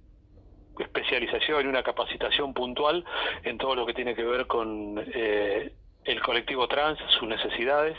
especialización 0.80 1.66
y 1.66 1.70
una 1.70 1.84
capacitación 1.84 2.54
puntual 2.54 3.04
en 3.44 3.58
todo 3.58 3.76
lo 3.76 3.86
que 3.86 3.94
tiene 3.94 4.16
que 4.16 4.24
ver 4.24 4.48
con 4.48 5.04
eh, 5.14 5.74
el 6.06 6.22
colectivo 6.22 6.68
trans, 6.68 7.00
sus 7.20 7.28
necesidades 7.28 7.98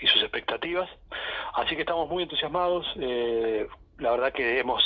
y 0.00 0.06
sus 0.06 0.22
expectativas. 0.22 0.88
Así 1.54 1.74
que 1.74 1.82
estamos 1.82 2.08
muy 2.08 2.22
entusiasmados. 2.22 2.86
Eh, 3.00 3.66
la 3.98 4.10
verdad 4.10 4.32
que 4.32 4.60
hemos 4.60 4.82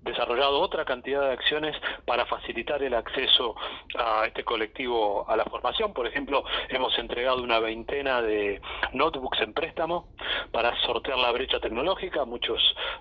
desarrollado 0.00 0.60
otra 0.60 0.84
cantidad 0.84 1.20
de 1.22 1.32
acciones 1.32 1.76
para 2.04 2.24
facilitar 2.26 2.82
el 2.82 2.94
acceso 2.94 3.54
a 3.98 4.24
este 4.26 4.44
colectivo 4.44 5.28
a 5.28 5.36
la 5.36 5.44
formación. 5.44 5.92
Por 5.92 6.06
ejemplo, 6.06 6.44
hemos 6.68 6.96
entregado 6.98 7.42
una 7.42 7.58
veintena 7.58 8.22
de 8.22 8.60
notebooks 8.92 9.40
en 9.40 9.52
préstamo 9.52 10.08
para 10.52 10.74
sortear 10.82 11.18
la 11.18 11.32
brecha 11.32 11.60
tecnológica. 11.60 12.24
Muchos 12.24 12.60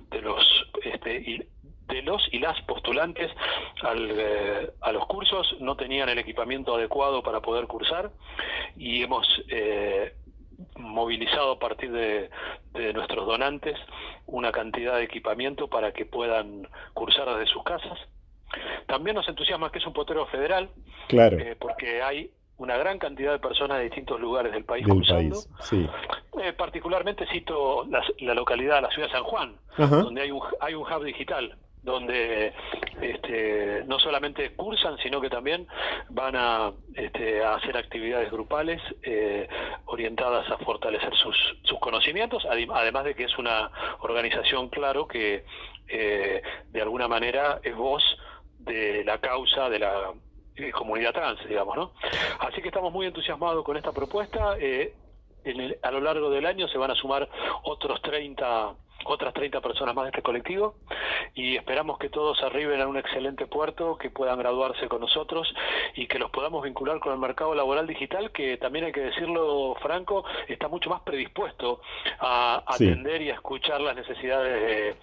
de 0.09 0.21
los 0.21 0.71
este, 0.83 1.47
de 1.87 2.01
los 2.01 2.21
y 2.31 2.39
las 2.39 2.59
postulantes 2.61 3.31
eh, 3.95 4.71
a 4.81 4.91
los 4.91 5.05
cursos 5.05 5.55
no 5.59 5.75
tenían 5.75 6.09
el 6.09 6.17
equipamiento 6.17 6.75
adecuado 6.75 7.23
para 7.23 7.41
poder 7.41 7.67
cursar 7.67 8.11
y 8.75 9.03
hemos 9.03 9.25
eh, 9.49 10.13
movilizado 10.75 11.51
a 11.51 11.59
partir 11.59 11.91
de, 11.91 12.29
nuestros 12.93 13.25
donantes 13.25 13.75
una 14.27 14.51
cantidad 14.51 14.97
de 14.97 15.03
equipamiento 15.03 15.67
para 15.67 15.91
que 15.93 16.05
puedan 16.05 16.67
cursar 16.93 17.27
desde 17.29 17.51
sus 17.51 17.63
casas. 17.63 17.97
También 18.85 19.15
nos 19.15 19.27
entusiasma 19.27 19.71
que 19.71 19.79
es 19.79 19.87
un 19.87 19.93
potero 19.93 20.27
federal, 20.27 20.69
claro. 21.07 21.39
Eh, 21.39 21.55
porque 21.59 22.03
hay 22.03 22.29
una 22.57 22.77
gran 22.77 22.99
cantidad 22.99 23.31
de 23.31 23.39
personas 23.39 23.79
de 23.79 23.85
distintos 23.85 24.19
lugares 24.19 24.51
del 24.51 24.63
país 24.63 24.85
cursando. 24.87 25.39
particularmente 26.55 27.25
cito 27.31 27.87
la, 28.19 28.33
localidad, 28.35 28.81
la 28.81 28.89
ciudad 28.89 29.07
de 29.07 29.13
San 29.13 29.23
Juan, 29.23 29.55
donde 29.77 30.21
hay 30.21 30.31
un, 30.31 30.41
hay 30.59 30.75
un 30.75 30.83
hub 30.83 31.03
digital 31.03 31.57
donde 31.87 32.53
este, 33.01 33.83
no 33.85 33.97
solamente 33.97 34.53
cursan, 34.55 34.97
sino 34.97 35.21
que 35.21 35.29
también 35.29 35.67
van 36.09 36.35
a, 36.35 36.73
este, 36.93 37.43
hacer 37.43 37.77
actividades 37.77 38.29
grupales 38.29 38.81
eh, 39.01 39.47
orientadas 39.85 40.49
a 40.51 40.57
fortalecer 40.57 41.15
sus, 41.15 41.35
conocimientos, 41.79 42.45
además 42.45 43.05
de 43.05 43.15
que 43.15 43.23
es 43.23 43.37
una 43.37 43.71
organización, 44.01 44.67
claro, 44.67 45.07
que 45.07 45.45
eh, 45.87 46.41
de 46.69 46.81
alguna 46.81 47.07
manera 47.07 47.61
es 47.63 47.73
voz 47.73 48.03
de 48.59 49.05
la 49.05 49.19
causa 49.19 49.69
de 49.69 49.79
la 49.79 50.11
eh, 50.57 50.71
comunidad 50.71 51.13
trans, 51.13 51.39
digamos, 51.47 51.77
¿no? 51.77 51.93
Así 52.39 52.61
que 52.61 52.67
estamos 52.67 52.91
muy 52.91 53.05
entusiasmados 53.05 53.63
con 53.63 53.77
esta 53.77 53.93
propuesta. 53.93 54.57
Eh, 54.59 54.93
a 55.81 55.91
lo 55.91 56.01
largo 56.01 56.29
del 56.29 56.45
año 56.45 56.67
se 56.67 56.77
van 56.77 56.91
a 56.91 56.95
sumar 56.95 57.29
otros 57.63 58.01
30 58.01 58.75
otras 59.07 59.33
30 59.33 59.61
personas 59.61 59.95
más 59.95 60.05
de 60.05 60.09
este 60.09 60.21
colectivo 60.21 60.75
y 61.33 61.55
esperamos 61.55 61.97
que 61.97 62.09
todos 62.09 62.41
arriben 62.43 62.81
a 62.81 62.87
un 62.87 62.97
excelente 62.97 63.47
puerto, 63.47 63.97
que 63.97 64.09
puedan 64.09 64.39
graduarse 64.39 64.87
con 64.87 65.01
nosotros 65.01 65.53
y 65.95 66.07
que 66.07 66.19
los 66.19 66.31
podamos 66.31 66.63
vincular 66.63 66.99
con 66.99 67.13
el 67.13 67.19
mercado 67.19 67.55
laboral 67.55 67.87
digital, 67.87 68.31
que 68.31 68.57
también 68.57 68.85
hay 68.85 68.91
que 68.91 69.01
decirlo, 69.01 69.75
Franco, 69.81 70.25
está 70.47 70.67
mucho 70.67 70.89
más 70.89 71.01
predispuesto 71.01 71.81
a 72.19 72.63
atender 72.67 73.21
y 73.21 73.29
a 73.29 73.35
escuchar 73.35 73.81
las 73.81 73.95
necesidades 73.95 74.95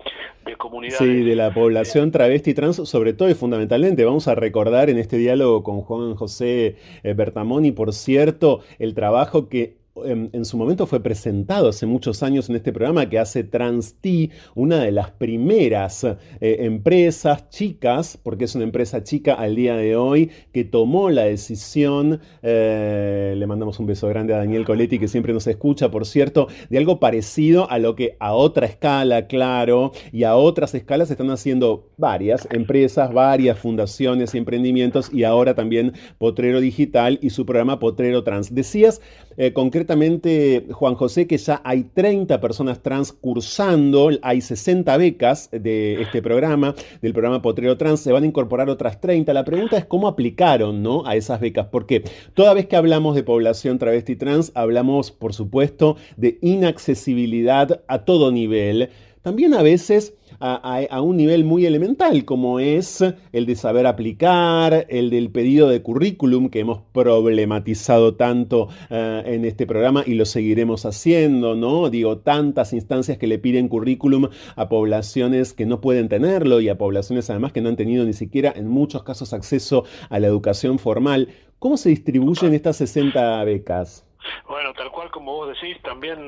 de, 0.44 0.57
comunidades. 0.57 0.98
Sí, 0.98 1.22
de 1.22 1.36
la 1.36 1.52
población 1.52 2.11
travesti 2.11 2.50
y 2.50 2.55
trans, 2.55 2.76
sobre 2.88 3.12
todo 3.12 3.28
y 3.28 3.34
fundamentalmente. 3.34 4.05
Vamos 4.05 4.28
a 4.28 4.34
recordar 4.34 4.88
en 4.88 4.98
este 4.98 5.16
diálogo 5.16 5.62
con 5.62 5.80
Juan 5.82 6.14
José 6.14 6.76
eh, 7.02 7.14
Bertamoni, 7.14 7.72
por 7.72 7.92
cierto, 7.92 8.61
el 8.78 8.94
trabajo 8.94 9.48
que 9.48 9.84
en, 10.03 10.45
su 10.45 10.57
momento 10.57 10.86
fue 10.86 11.01
presentado 11.01 11.68
hace 11.68 11.86
muchos 11.86 12.22
años 12.22 12.49
en 12.51 12.57
este 12.57 12.72
programa 12.72 13.09
que 13.09 13.18
hace 13.18 13.45
TransT, 13.45 14.07
una 14.55 14.80
de 14.80 14.90
las 14.90 15.12
primeras 15.12 16.05
eh, 16.05 16.16
empresas 16.40 17.49
chicas, 17.51 18.18
porque 18.20 18.45
es 18.45 18.55
una 18.55 18.64
empresa 18.64 19.05
chica 19.05 19.34
al 19.34 19.55
día 19.55 19.76
de 19.76 19.97
hoy, 19.97 20.30
que 20.53 20.64
tomó 20.64 21.11
la 21.11 21.24
decisión, 21.24 22.20
eh, 22.42 23.34
le 23.36 23.47
mandamos 23.47 23.78
un 23.78 23.86
beso 23.86 24.09
grande 24.09 24.34
a 24.34 24.38
Daniel 24.38 24.64
Coletti, 24.64 24.99
que 24.99 25.09
siempre 25.09 25.32
nos 25.32 25.47
escucha, 25.47 25.90
por 25.90 26.07
cierto, 26.07 26.49
de 26.70 26.78
algo 26.78 26.99
parecido 26.99 27.70
a 27.70 27.78
lo 27.78 27.95
que 27.95 28.16
a 28.18 28.32
otra 28.32 28.66
escala, 28.66 29.28
claro, 29.28 29.92
y 30.12 30.24
a 30.24 30.34
otras 30.34 30.74
escalas 30.74 31.11
están 31.11 31.30
haciendo 31.30 31.90
varias 31.97 32.49
empresas, 32.51 33.12
varias 33.12 33.59
fundaciones 33.59 34.34
y 34.34 34.38
emprendimientos, 34.38 35.12
y 35.12 35.22
ahora 35.22 35.55
también 35.55 35.92
Potrero 36.18 36.61
Digital 36.61 37.18
y 37.22 37.30
su 37.30 37.47
programa 37.47 37.78
Potrero 37.78 38.24
Trans. 38.24 38.55
Decías 38.55 39.01
eh, 39.37 39.53
concretamente, 39.53 40.66
Juan 40.70 40.95
José, 40.95 41.26
que 41.26 41.39
ya 41.39 41.61
hay 41.64 41.85
30 41.85 42.41
personas 42.41 42.82
trans 42.82 43.12
cursando, 43.12 44.11
hay 44.22 44.41
60 44.41 44.97
becas 44.97 45.49
de 45.51 46.03
este 46.03 46.22
programa, 46.22 46.74
del 47.03 47.12
programa 47.12 47.43
Potrero 47.43 47.76
Trans, 47.76 48.01
se 48.01 48.12
van 48.12 48.24
a 48.24 48.26
incorporar 48.26 48.70
otras 48.70 49.01
30. 49.01 49.32
La 49.32 49.45
pregunta 49.45 49.76
es 49.76 49.85
cómo 49.85 50.09
aplicaron 50.09 50.82
¿no? 50.82 51.07
a 51.07 51.16
esas 51.16 51.41
becas, 51.41 51.66
porque 51.70 52.05
toda 52.35 52.55
vez 52.55 52.66
que 52.66 52.76
hablamos 52.76 53.14
de 53.14 53.22
población 53.22 53.78
travesti 53.78 54.16
trans, 54.16 54.53
hablamos, 54.55 55.11
por 55.11 55.35
supuesto, 55.35 55.97
de 56.16 56.39
inaccesibilidad 56.41 57.82
a 57.89 58.05
todo 58.05 58.30
nivel. 58.32 58.91
También 59.22 59.55
a 59.55 59.62
veces 59.62 60.14
a, 60.41 61.01
un 61.01 61.16
nivel 61.16 61.45
muy 61.45 61.66
elemental, 61.66 62.24
como 62.24 62.61
es 62.61 63.05
el 63.32 63.47
de 63.47 63.57
saber 63.57 63.87
aplicar, 63.87 64.87
el 64.89 65.11
del 65.11 65.30
pedido 65.30 65.68
de 65.68 65.82
currículum 65.82 66.49
que 66.49 66.61
hemos 66.61 66.80
problematizado 66.93 68.14
tanto 68.14 68.68
eh, 68.91 69.22
en 69.26 69.45
este 69.45 69.66
programa 69.66 70.03
y 70.07 70.14
lo 70.14 70.24
seguiremos 70.24 70.87
haciendo, 70.87 71.55
¿no? 71.55 71.91
Digo, 71.91 72.18
tantas 72.18 72.72
instancias 72.72 73.18
que 73.18 73.26
le 73.26 73.39
piden 73.39 73.68
currículum 73.68 74.28
a 74.57 74.68
poblaciones 74.68 75.53
que 75.53 75.66
no 75.66 75.80
pueden 75.80 76.09
tenerlo 76.09 76.61
y 76.61 76.68
a 76.68 76.78
poblaciones 76.78 77.30
además 77.30 77.53
que 77.53 77.61
no 77.61 77.68
han 77.68 77.76
tenido 77.76 78.05
ni 78.05 78.12
siquiera 78.12 78.53
en 78.55 78.68
muchos 78.68 79.03
casos 79.03 79.32
acceso 79.32 79.85
a 80.11 80.18
la 80.18 80.26
educación 80.26 80.78
formal. 80.78 81.28
¿Cómo 81.59 81.76
se 81.76 81.89
distribuyen 81.89 82.55
estas 82.55 82.76
60 82.76 83.43
becas? 83.45 84.07
Bueno, 84.49 84.72
tal 84.74 84.91
cual 84.91 85.11
como 85.11 85.32
vos 85.32 85.49
decís, 85.49 85.80
también 85.82 86.18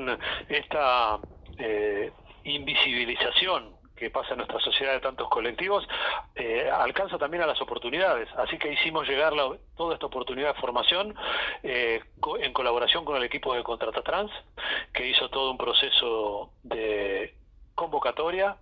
esta 0.49 1.19
eh, 1.59 2.11
invisibilización 2.43 3.76
que 3.97 4.09
pasa 4.09 4.31
en 4.31 4.37
nuestra 4.37 4.59
sociedad 4.59 4.93
de 4.93 4.99
tantos 4.99 5.27
colectivos, 5.29 5.87
eh, 6.35 6.69
alcanza 6.71 7.17
también 7.17 7.43
a 7.43 7.47
las 7.47 7.61
oportunidades. 7.61 8.29
Así 8.37 8.57
que 8.57 8.71
hicimos 8.71 9.07
llegar 9.07 9.33
toda 9.75 9.95
esta 9.95 10.05
oportunidad 10.05 10.53
de 10.53 10.61
formación 10.61 11.15
eh, 11.63 12.01
en 12.39 12.53
colaboración 12.53 13.03
con 13.03 13.17
el 13.17 13.23
equipo 13.23 13.53
de 13.53 13.63
Contrata 13.63 14.01
Trans, 14.01 14.31
que 14.93 15.07
hizo 15.09 15.29
todo 15.29 15.51
un 15.51 15.57
proceso 15.57 16.51
de 16.63 17.35
convocatoria, 17.75 18.57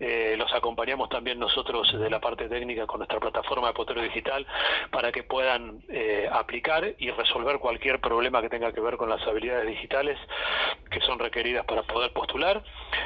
eh, 0.00 0.34
los 0.38 0.52
acompañamos 0.52 1.08
también 1.08 1.38
nosotros 1.38 1.92
de 1.98 2.10
la 2.10 2.20
parte 2.20 2.48
técnica 2.48 2.86
con 2.86 2.98
nuestra 2.98 3.20
plataforma 3.20 3.68
de 3.68 3.74
Potero 3.74 4.02
Digital 4.02 4.46
para 4.90 5.12
que 5.12 5.22
puedan 5.22 5.82
eh, 5.88 6.28
aplicar 6.30 6.94
y 6.98 7.10
resolver 7.10 7.58
cualquier 7.58 8.00
problema 8.00 8.42
que 8.42 8.48
tenga 8.48 8.72
que 8.72 8.80
ver 8.80 8.96
con 8.96 9.08
las 9.08 9.22
habilidades 9.26 9.66
digitales 9.66 10.18
que 10.90 11.00
son 11.00 11.18
requeridas 11.18 11.64
para 11.64 11.82
poder 11.82 12.12
postular. 12.12 12.62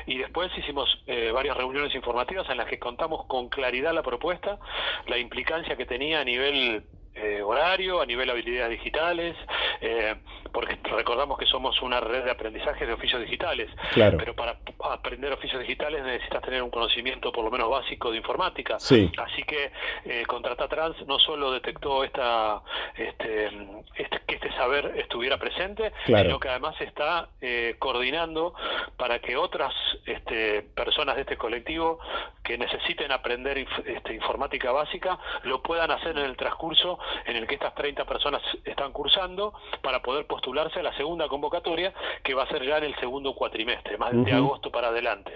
Y 0.07 0.19
después 0.19 0.51
hicimos 0.57 1.03
eh, 1.07 1.31
varias 1.33 1.57
reuniones 1.57 1.95
informativas 1.95 2.49
en 2.51 2.57
las 2.57 2.67
que 2.67 2.79
contamos 2.79 3.27
con 3.27 3.49
claridad 3.49 3.93
la 3.93 4.03
propuesta, 4.03 4.59
la 5.07 5.19
implicancia 5.19 5.77
que 5.77 5.87
tenía 5.87 6.21
a 6.21 6.25
nivel 6.25 6.85
eh, 7.21 7.43
horario, 7.43 8.01
a 8.01 8.07
nivel 8.07 8.31
habilidades 8.31 8.79
digitales, 8.79 9.37
eh, 9.81 10.15
porque 10.53 10.79
recordamos 10.85 11.39
que 11.39 11.47
somos 11.47 11.81
una 11.83 12.01
red 12.01 12.25
de 12.25 12.31
aprendizaje 12.31 12.87
de 12.87 12.93
oficios 12.93 13.21
digitales, 13.21 13.71
pero 13.95 14.35
para 14.35 14.59
aprender 14.91 15.33
oficios 15.33 15.61
digitales 15.61 16.03
necesitas 16.03 16.43
tener 16.43 16.63
un 16.63 16.71
conocimiento 16.71 17.33
por 17.33 17.45
lo 17.45 17.51
menos 17.51 17.71
básico 17.71 18.11
de 18.11 18.19
informática. 18.19 18.77
Así 18.77 19.43
que 19.47 19.71
eh, 20.05 20.25
Contrata 20.27 20.69
Trans 20.69 20.97
no 21.07 21.19
solo 21.19 21.53
detectó 21.53 22.05
esta, 22.05 22.63
este, 22.97 23.47
este, 23.95 24.21
que 24.27 24.35
este 24.37 24.53
saber 24.53 24.95
estuviera 24.97 25.39
presente, 25.39 25.93
sino 26.05 26.39
que 26.39 26.49
además 26.49 26.81
está 26.81 27.29
eh, 27.41 27.77
coordinando 27.79 28.55
para 28.97 29.19
que 29.21 29.37
otras 29.37 29.73
este, 30.07 30.63
personas 30.63 31.17
de 31.17 31.23
este 31.23 31.37
colectivo 31.37 31.99
que 32.43 32.57
necesiten 32.57 33.13
aprender 33.13 33.67
este, 33.85 34.15
informática 34.15 34.73
básica 34.73 35.19
lo 35.43 35.63
puedan 35.63 35.91
hacer 35.91 36.17
en 36.17 36.25
el 36.25 36.37
transcurso 36.37 36.99
en 37.27 37.37
el 37.37 37.47
que 37.47 37.55
estas 37.55 37.75
30 37.75 38.05
personas 38.05 38.43
están 38.65 38.93
cursando 38.93 39.55
para 39.83 40.03
poder 40.03 40.27
postularse 40.27 40.81
a 40.81 40.83
la 40.83 40.97
segunda 40.97 41.29
convocatoria 41.29 41.93
que 42.23 42.35
va 42.35 42.45
a 42.45 42.49
ser 42.49 42.65
ya 42.65 42.79
en 42.79 42.85
el 42.85 42.97
segundo 42.97 43.35
cuatrimestre, 43.35 43.99
más 43.99 44.13
de 44.13 44.33
agosto 44.33 44.71
para 44.71 44.89
adelante. 44.89 45.33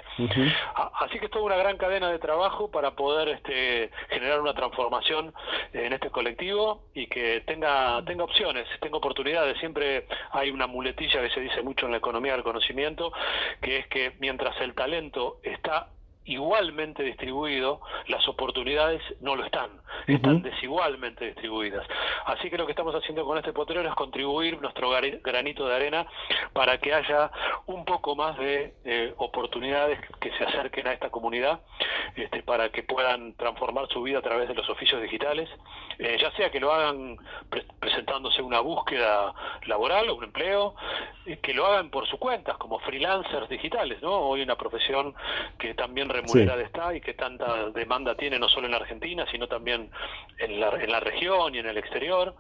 Así 1.01 1.19
que 1.19 1.27
es 1.27 1.31
toda 1.31 1.45
una 1.45 1.57
gran 1.57 1.77
cadena 1.77 2.11
de 2.11 2.19
trabajo 2.19 2.71
para 2.71 2.93
poder 2.93 3.29
este, 3.29 3.91
generar 4.09 4.41
una 4.41 4.55
transformación 4.55 5.35
en 5.73 5.93
este 5.93 6.11
colectivo 6.11 6.83
y 6.95 7.07
que 7.07 7.43
tenga, 7.47 8.03
tenga 8.05 8.25
opciones, 8.25 8.67
tenga 8.81 8.97
oportunidades. 8.97 9.59
Siempre 9.59 10.07
hay 10.33 10.51
una 10.51 10.67
muletilla 10.67 11.21
que 11.23 11.31
se 11.31 11.41
dice 11.41 11.63
mucho 11.63 11.87
en 11.87 11.93
la 11.93 11.99
economía 11.99 12.33
del 12.33 12.43
conocimiento, 12.43 13.13
que 13.61 13.79
es 13.79 13.87
que 13.89 14.13
mientras 14.19 14.61
el 14.61 14.75
talento 14.75 15.39
está 15.43 15.89
igualmente 16.25 17.03
distribuido, 17.03 17.81
las 18.07 18.27
oportunidades 18.29 19.03
no 19.21 19.37
lo 19.37 19.45
están, 19.45 19.71
están 20.07 20.43
desigualmente 20.43 21.27
distribuidas. 21.27 21.87
Así 22.27 22.51
que 22.51 22.57
lo 22.57 22.67
que 22.67 22.73
estamos 22.73 22.95
haciendo 22.95 23.25
con 23.25 23.39
este 23.39 23.53
potrero 23.53 23.89
es 23.89 23.95
contribuir 23.95 24.61
nuestro 24.61 24.91
granito 25.23 25.67
de 25.67 25.75
arena 25.75 26.07
para 26.53 26.79
que 26.79 26.95
haya 26.95 27.31
un 27.67 27.85
poco 27.85 28.15
más 28.15 28.37
de 28.39 28.75
eh, 28.85 29.15
oportunidades 29.17 29.99
que 30.21 30.31
se 30.37 30.45
acerquen 30.45 30.87
a 30.87 30.93
esta 30.93 31.11
comunidad, 31.11 31.61
este, 32.15 32.43
para 32.43 32.71
que 32.71 32.83
puedan 32.83 33.35
transformar 33.35 33.89
su 33.89 34.03
vida 34.03 34.19
a 34.19 34.23
través 34.23 34.49
de 34.49 34.55
los 34.55 34.69
oficios 34.69 35.03
digitales, 35.03 35.49
eh, 35.99 36.17
ya 36.21 36.31
sea 36.33 36.51
que 36.51 36.61
lo 36.61 36.73
hagan 36.73 37.17
presentándose 37.81 38.43
una 38.43 38.61
búsqueda 38.61 39.35
laboral 39.67 40.09
o 40.11 40.15
un 40.17 40.25
empleo, 40.25 40.75
eh, 41.27 41.39
que 41.43 41.55
lo 41.55 41.67
hagan 41.67 41.91
por 41.91 42.07
su 42.07 42.19
cuenta, 42.19 42.55
como 42.55 42.79
freelancers 42.81 43.49
digitales, 43.49 44.01
¿no? 44.03 44.13
Hoy 44.13 44.43
una 44.43 44.57
profesión 44.57 45.15
que 45.59 45.75
también 45.75 46.09
remunerada 46.13 46.63
está 46.63 46.95
y 46.95 47.01
que 47.01 47.15
tanta 47.15 47.71
demanda 47.71 48.15
tiene 48.15 48.39
no 48.39 48.49
solo 48.49 48.67
en 48.67 48.73
la 48.73 48.79
Argentina, 48.79 49.27
sino 49.31 49.49
también 49.49 49.91
en 50.39 50.61
la, 50.61 50.69
en 50.83 50.91
la 50.91 51.01
región 51.01 51.55
y 51.55 51.59
en 51.59 51.67
el 51.67 51.79
exterior, 51.79 52.35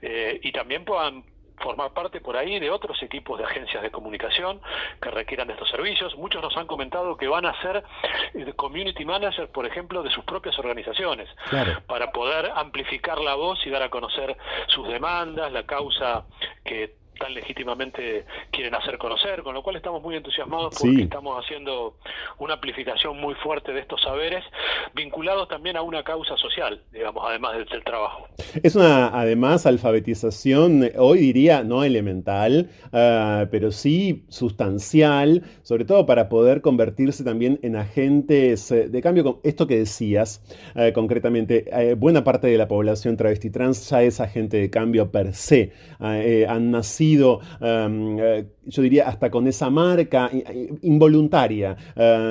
eh, 0.00 0.40
y 0.42 0.52
también 0.52 0.84
puedan 0.84 1.24
formar 1.62 1.92
parte 1.92 2.20
por 2.20 2.36
ahí 2.36 2.58
de 2.58 2.70
otros 2.70 3.00
equipos 3.02 3.38
de 3.38 3.44
agencias 3.44 3.82
de 3.82 3.90
comunicación 3.90 4.60
que 5.00 5.10
requieran 5.10 5.46
de 5.46 5.54
estos 5.54 5.70
servicios. 5.70 6.16
Muchos 6.16 6.42
nos 6.42 6.56
han 6.56 6.66
comentado 6.66 7.16
que 7.16 7.28
van 7.28 7.46
a 7.46 7.60
ser 7.62 7.84
eh, 8.34 8.52
community 8.54 9.04
managers, 9.04 9.48
por 9.50 9.64
ejemplo, 9.66 10.02
de 10.02 10.10
sus 10.10 10.24
propias 10.24 10.58
organizaciones, 10.58 11.28
para 11.86 12.10
poder 12.12 12.50
amplificar 12.54 13.18
la 13.20 13.34
voz 13.34 13.64
y 13.66 13.70
dar 13.70 13.82
a 13.82 13.90
conocer 13.90 14.36
sus 14.66 14.88
demandas, 14.88 15.52
la 15.52 15.64
causa 15.64 16.24
que 16.64 17.01
tan 17.18 17.34
legítimamente 17.34 18.24
quieren 18.50 18.74
hacer 18.74 18.98
conocer, 18.98 19.42
con 19.42 19.54
lo 19.54 19.62
cual 19.62 19.76
estamos 19.76 20.02
muy 20.02 20.16
entusiasmados 20.16 20.74
porque 20.80 21.02
estamos 21.02 21.42
haciendo 21.44 21.96
una 22.38 22.54
amplificación 22.54 23.18
muy 23.20 23.34
fuerte 23.36 23.72
de 23.72 23.80
estos 23.80 24.02
saberes 24.02 24.44
vinculados 24.94 25.48
también 25.48 25.76
a 25.76 25.82
una 25.82 26.02
causa 26.02 26.36
social, 26.36 26.82
digamos, 26.92 27.24
además 27.26 27.56
del, 27.56 27.82
trabajo. 27.84 28.28
Es 28.62 28.76
una, 28.76 29.08
además, 29.08 29.66
alfabetización, 29.66 30.90
hoy 30.96 31.18
diría, 31.18 31.62
no 31.64 31.84
elemental, 31.84 32.70
ah, 32.92 33.46
pero 33.50 33.72
sí 33.72 34.24
sustancial, 34.28 35.42
sobre 35.62 35.84
todo 35.84 36.06
para 36.06 36.28
poder 36.28 36.60
convertirse 36.60 37.24
también 37.24 37.58
en 37.62 37.76
agentes 37.76 38.70
eh, 38.70 38.88
de 38.88 39.02
cambio. 39.02 39.40
Esto 39.42 39.66
que 39.66 39.78
decías, 39.78 40.42
eh, 40.74 40.92
concretamente, 40.92 41.64
eh, 41.72 41.94
buena 41.94 42.24
parte 42.24 42.46
de 42.46 42.58
la 42.58 42.68
población 42.68 43.16
travesti 43.16 43.50
trans 43.50 43.88
ya 43.90 44.02
es 44.02 44.20
agente 44.20 44.56
de 44.56 44.70
cambio 44.70 45.10
per 45.10 45.34
se. 45.34 45.72
Ah, 45.98 46.18
han 46.48 46.70
nacido, 46.70 47.01
yo 47.10 48.82
diría, 48.82 49.08
hasta 49.08 49.30
con 49.30 49.46
esa 49.46 49.70
marca 49.70 50.30
involuntaria, 50.82 51.76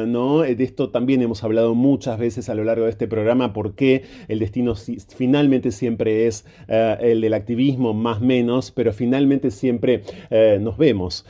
¿no? 0.08 0.40
De 0.42 0.64
esto 0.64 0.90
también 0.90 1.22
hemos 1.22 1.44
hablado 1.44 1.76
muchas 1.76 2.18
veces 2.18 2.50
a 2.50 2.56
lo 2.56 2.64
largo 2.64 2.86
de 2.86 2.92
este 2.92 3.08
programa, 3.08 3.54
porque 3.54 4.04
el 4.28 4.40
destino 4.40 4.76
finalmente 4.76 5.72
siempre 5.72 6.28
es 6.28 6.46
el 6.68 7.22
del 7.22 7.34
activismo, 7.34 7.94
más 7.94 8.22
menos, 8.22 8.72
pero 8.72 8.94
finalmente 8.94 9.52
siempre 9.52 10.04
nos 10.60 10.78
vemos 10.78 11.26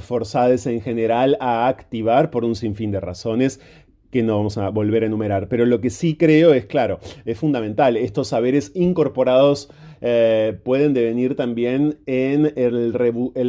forzados 0.00 0.66
en 0.66 0.80
general 0.80 1.36
a 1.40 1.68
activar 1.68 2.30
por 2.30 2.44
un 2.44 2.54
sinfín 2.54 2.90
de 2.90 3.00
razones 3.00 3.60
que 4.10 4.22
no 4.22 4.36
vamos 4.36 4.58
a 4.58 4.68
volver 4.68 5.04
a 5.04 5.06
enumerar. 5.06 5.48
Pero 5.48 5.64
lo 5.64 5.80
que 5.80 5.88
sí 5.88 6.16
creo 6.16 6.52
es, 6.52 6.66
claro, 6.66 7.00
es 7.24 7.38
fundamental, 7.38 7.96
estos 7.96 8.28
saberes 8.28 8.70
incorporados 8.74 9.70
eh, 10.02 10.58
pueden 10.64 10.94
devenir 10.94 11.36
también 11.36 11.98
en 12.06 12.52
el, 12.56 12.92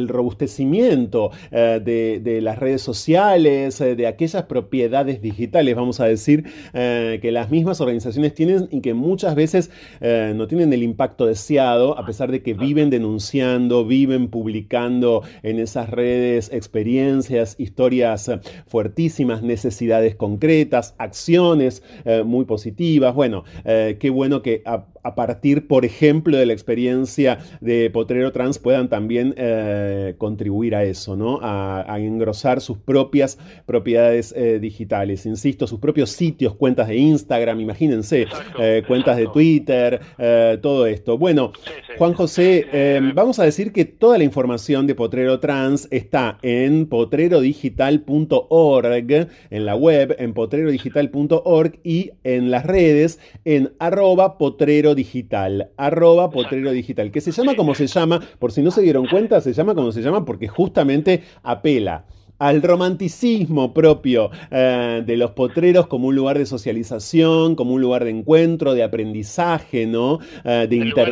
robustecimiento 0.08 1.30
eh, 1.50 1.80
de, 2.22 2.40
las 2.40 2.58
redes 2.58 2.80
sociales, 2.82 3.80
eh, 3.80 3.96
de 3.96 4.06
aquellas 4.06 4.44
propiedades 4.44 5.20
digitales, 5.20 5.74
vamos 5.74 6.00
a 6.00 6.06
decir, 6.06 6.44
que 6.72 7.30
las 7.32 7.50
mismas 7.50 7.80
organizaciones 7.80 8.34
tienen 8.34 8.68
y 8.70 8.80
que 8.80 8.94
muchas 8.94 9.34
veces 9.34 9.70
no 10.00 10.46
tienen 10.46 10.72
el 10.72 10.82
impacto 10.82 11.26
deseado, 11.26 11.98
a 11.98 12.04
pesar 12.04 12.30
de 12.30 12.42
que 12.42 12.54
viven 12.54 12.90
denunciando, 12.90 13.84
viven 13.84 14.28
publicando 14.28 15.22
en 15.42 15.58
esas 15.58 15.90
redes 15.90 16.50
experiencias, 16.52 17.56
historias 17.58 18.30
fuertísimas, 18.66 19.42
necesidades 19.42 20.14
concretas, 20.14 20.94
acciones 20.98 21.82
muy 22.24 22.44
positivas. 22.44 23.14
Bueno, 23.14 23.44
qué 23.64 24.10
bueno 24.12 24.42
que 24.42 24.62
a 24.64 24.86
partir, 25.14 25.68
por 25.68 25.84
ejemplo, 25.84 26.36
de 26.36 26.46
la 26.46 26.54
experiencia 26.54 27.38
de 27.60 27.90
Potrero 27.90 28.32
Trans 28.32 28.58
puedan 28.58 28.88
también 28.88 29.34
eh, 29.36 30.14
contribuir 30.18 30.74
a 30.74 30.82
eso, 30.84 31.14
¿no? 31.16 31.38
A, 31.42 31.84
engrosar 31.98 32.60
sus 32.60 32.78
propias 32.78 33.38
propiedades 33.66 34.34
eh, 34.36 34.58
digitales. 34.58 35.26
Insisto, 35.26 35.66
sus 35.66 35.80
propios 35.80 36.10
sitios, 36.10 36.54
cuentas 36.54 36.88
de 36.88 36.96
Instagram, 36.96 37.60
imagínense, 37.60 38.26
eh, 38.58 38.82
cuentas 38.86 39.16
de 39.16 39.26
Twitter, 39.28 40.00
todo 40.60 40.86
esto. 40.86 41.16
Bueno, 41.18 41.52
Juan 41.98 42.14
José, 42.14 43.00
vamos 43.14 43.38
a 43.38 43.44
decir 43.44 43.72
que 43.72 43.84
toda 43.84 44.18
la 44.18 44.24
información 44.24 44.86
de 44.86 44.94
Potrero 44.94 45.40
Trans 45.40 45.88
está 45.90 46.38
en 46.42 46.86
potrerodigital.org, 46.86 49.28
en 49.50 49.64
la 49.64 49.76
web, 49.76 50.16
en 50.18 50.34
potrerodigital.org 50.34 51.78
y 51.82 52.12
en 52.24 52.50
las 52.50 52.66
redes 52.66 53.18
en 53.44 53.72
arroba 53.78 54.38
potrero 54.38 54.93
digital, 54.94 55.70
arroba 55.76 56.30
potrero 56.30 56.70
digital, 56.70 57.10
que 57.10 57.20
se 57.20 57.32
llama 57.32 57.54
como 57.56 57.74
se 57.74 57.86
llama, 57.86 58.20
por 58.38 58.52
si 58.52 58.62
no 58.62 58.70
se 58.70 58.82
dieron 58.82 59.06
cuenta, 59.06 59.40
se 59.40 59.52
llama 59.52 59.74
como 59.74 59.92
se 59.92 60.02
llama 60.02 60.24
porque 60.24 60.48
justamente 60.48 61.22
apela 61.42 62.04
al 62.38 62.62
romanticismo 62.62 63.72
propio 63.72 64.30
eh, 64.50 65.02
de 65.04 65.16
los 65.16 65.32
potreros 65.32 65.86
como 65.86 66.08
un 66.08 66.16
lugar 66.16 66.38
de 66.38 66.46
socialización, 66.46 67.54
como 67.54 67.74
un 67.74 67.80
lugar 67.80 68.04
de 68.04 68.10
encuentro, 68.10 68.74
de 68.74 68.82
aprendizaje, 68.82 69.86
¿no? 69.86 70.18
Eh, 70.44 70.66
de 70.68 70.76
el, 70.78 70.90
lugar, 70.90 71.06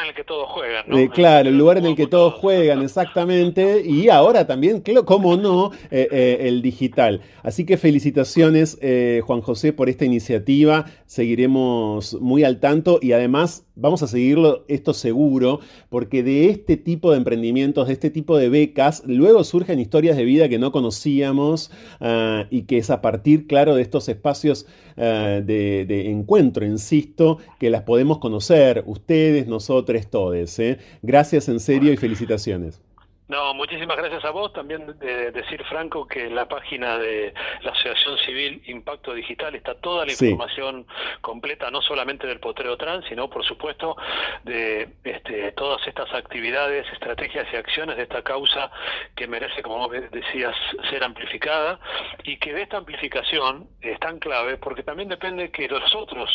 en 0.00 0.08
el 0.08 0.14
que 0.14 0.24
todos 0.24 0.48
juegan, 0.48 0.84
¿no? 0.86 0.98
Eh, 0.98 1.08
claro, 1.08 1.48
el 1.48 1.58
lugar 1.58 1.78
en 1.78 1.86
el 1.86 1.96
que 1.96 2.06
todos 2.06 2.34
juegan, 2.34 2.82
exactamente, 2.82 3.82
y 3.84 4.08
ahora 4.08 4.46
también, 4.46 4.82
como 5.04 5.36
no, 5.36 5.72
el 5.90 6.62
digital. 6.62 7.22
Así 7.42 7.64
que 7.66 7.76
felicitaciones, 7.76 8.78
Juan 9.24 9.40
José, 9.40 9.72
por 9.72 9.88
esta 9.88 10.04
iniciativa, 10.04 10.86
seguiremos 11.06 12.14
muy 12.20 12.44
al 12.44 12.60
tanto 12.60 12.98
y 13.02 13.12
además 13.12 13.66
vamos 13.78 14.02
a 14.02 14.08
seguirlo 14.08 14.64
esto 14.68 14.92
seguro, 14.92 15.60
porque 15.88 16.22
de 16.22 16.50
este 16.50 16.76
tipo 16.76 17.12
de 17.12 17.18
emprendimientos, 17.18 17.86
de 17.86 17.92
este 17.94 18.10
tipo 18.10 18.36
de 18.36 18.48
becas, 18.48 19.02
luego 19.06 19.44
surgen 19.44 19.78
historias 19.88 20.18
de 20.18 20.24
vida 20.26 20.50
que 20.50 20.58
no 20.58 20.70
conocíamos 20.70 21.70
ah, 22.00 22.44
y 22.50 22.62
que 22.64 22.76
es 22.76 22.90
a 22.90 23.00
partir, 23.00 23.46
claro, 23.46 23.74
de 23.74 23.80
estos 23.80 24.06
espacios 24.10 24.66
ah, 24.98 25.40
de, 25.42 26.10
encuentro, 26.10 26.66
insisto, 26.66 27.38
que 27.58 27.70
las 27.70 27.84
podemos 27.84 28.18
conocer, 28.18 28.82
ustedes, 28.84 29.46
nosotros, 29.46 30.06
todos. 30.10 30.58
¿eh? 30.58 30.78
Gracias 31.00 31.48
en 31.48 31.58
serio 31.58 31.90
y 31.90 31.96
felicitaciones. 31.96 32.82
No, 33.28 33.52
muchísimas 33.52 33.98
gracias 33.98 34.24
a 34.24 34.30
vos. 34.30 34.54
También 34.54 34.98
de 34.98 35.30
decir, 35.32 35.62
Franco, 35.64 36.06
que 36.06 36.24
en 36.24 36.34
la 36.34 36.48
página 36.48 36.96
de 36.98 37.34
la 37.60 37.72
Asociación 37.72 38.16
Civil 38.24 38.62
Impacto 38.66 39.12
Digital 39.12 39.54
está 39.54 39.74
toda 39.74 40.06
la 40.06 40.12
información 40.12 40.86
completa, 41.20 41.70
no 41.70 41.82
solamente 41.82 42.26
del 42.26 42.40
potrero 42.40 42.78
trans, 42.78 43.04
sino, 43.06 43.28
por 43.28 43.44
supuesto, 43.44 43.96
de 44.44 44.88
este, 45.04 45.52
todas 45.52 45.86
estas 45.86 46.10
actividades, 46.14 46.86
estrategias 46.90 47.46
y 47.52 47.56
acciones 47.56 47.98
de 47.98 48.04
esta 48.04 48.22
causa 48.22 48.70
que 49.14 49.28
merece, 49.28 49.62
como 49.62 49.76
vos 49.76 49.90
decías, 50.10 50.56
ser 50.88 51.04
amplificada 51.04 51.78
y 52.24 52.38
que 52.38 52.54
de 52.54 52.62
esta 52.62 52.78
amplificación 52.78 53.68
es 53.82 54.00
tan 54.00 54.20
clave 54.20 54.56
porque 54.56 54.82
también 54.82 55.10
depende 55.10 55.50
que 55.50 55.68
los 55.68 55.94
otros 55.94 56.30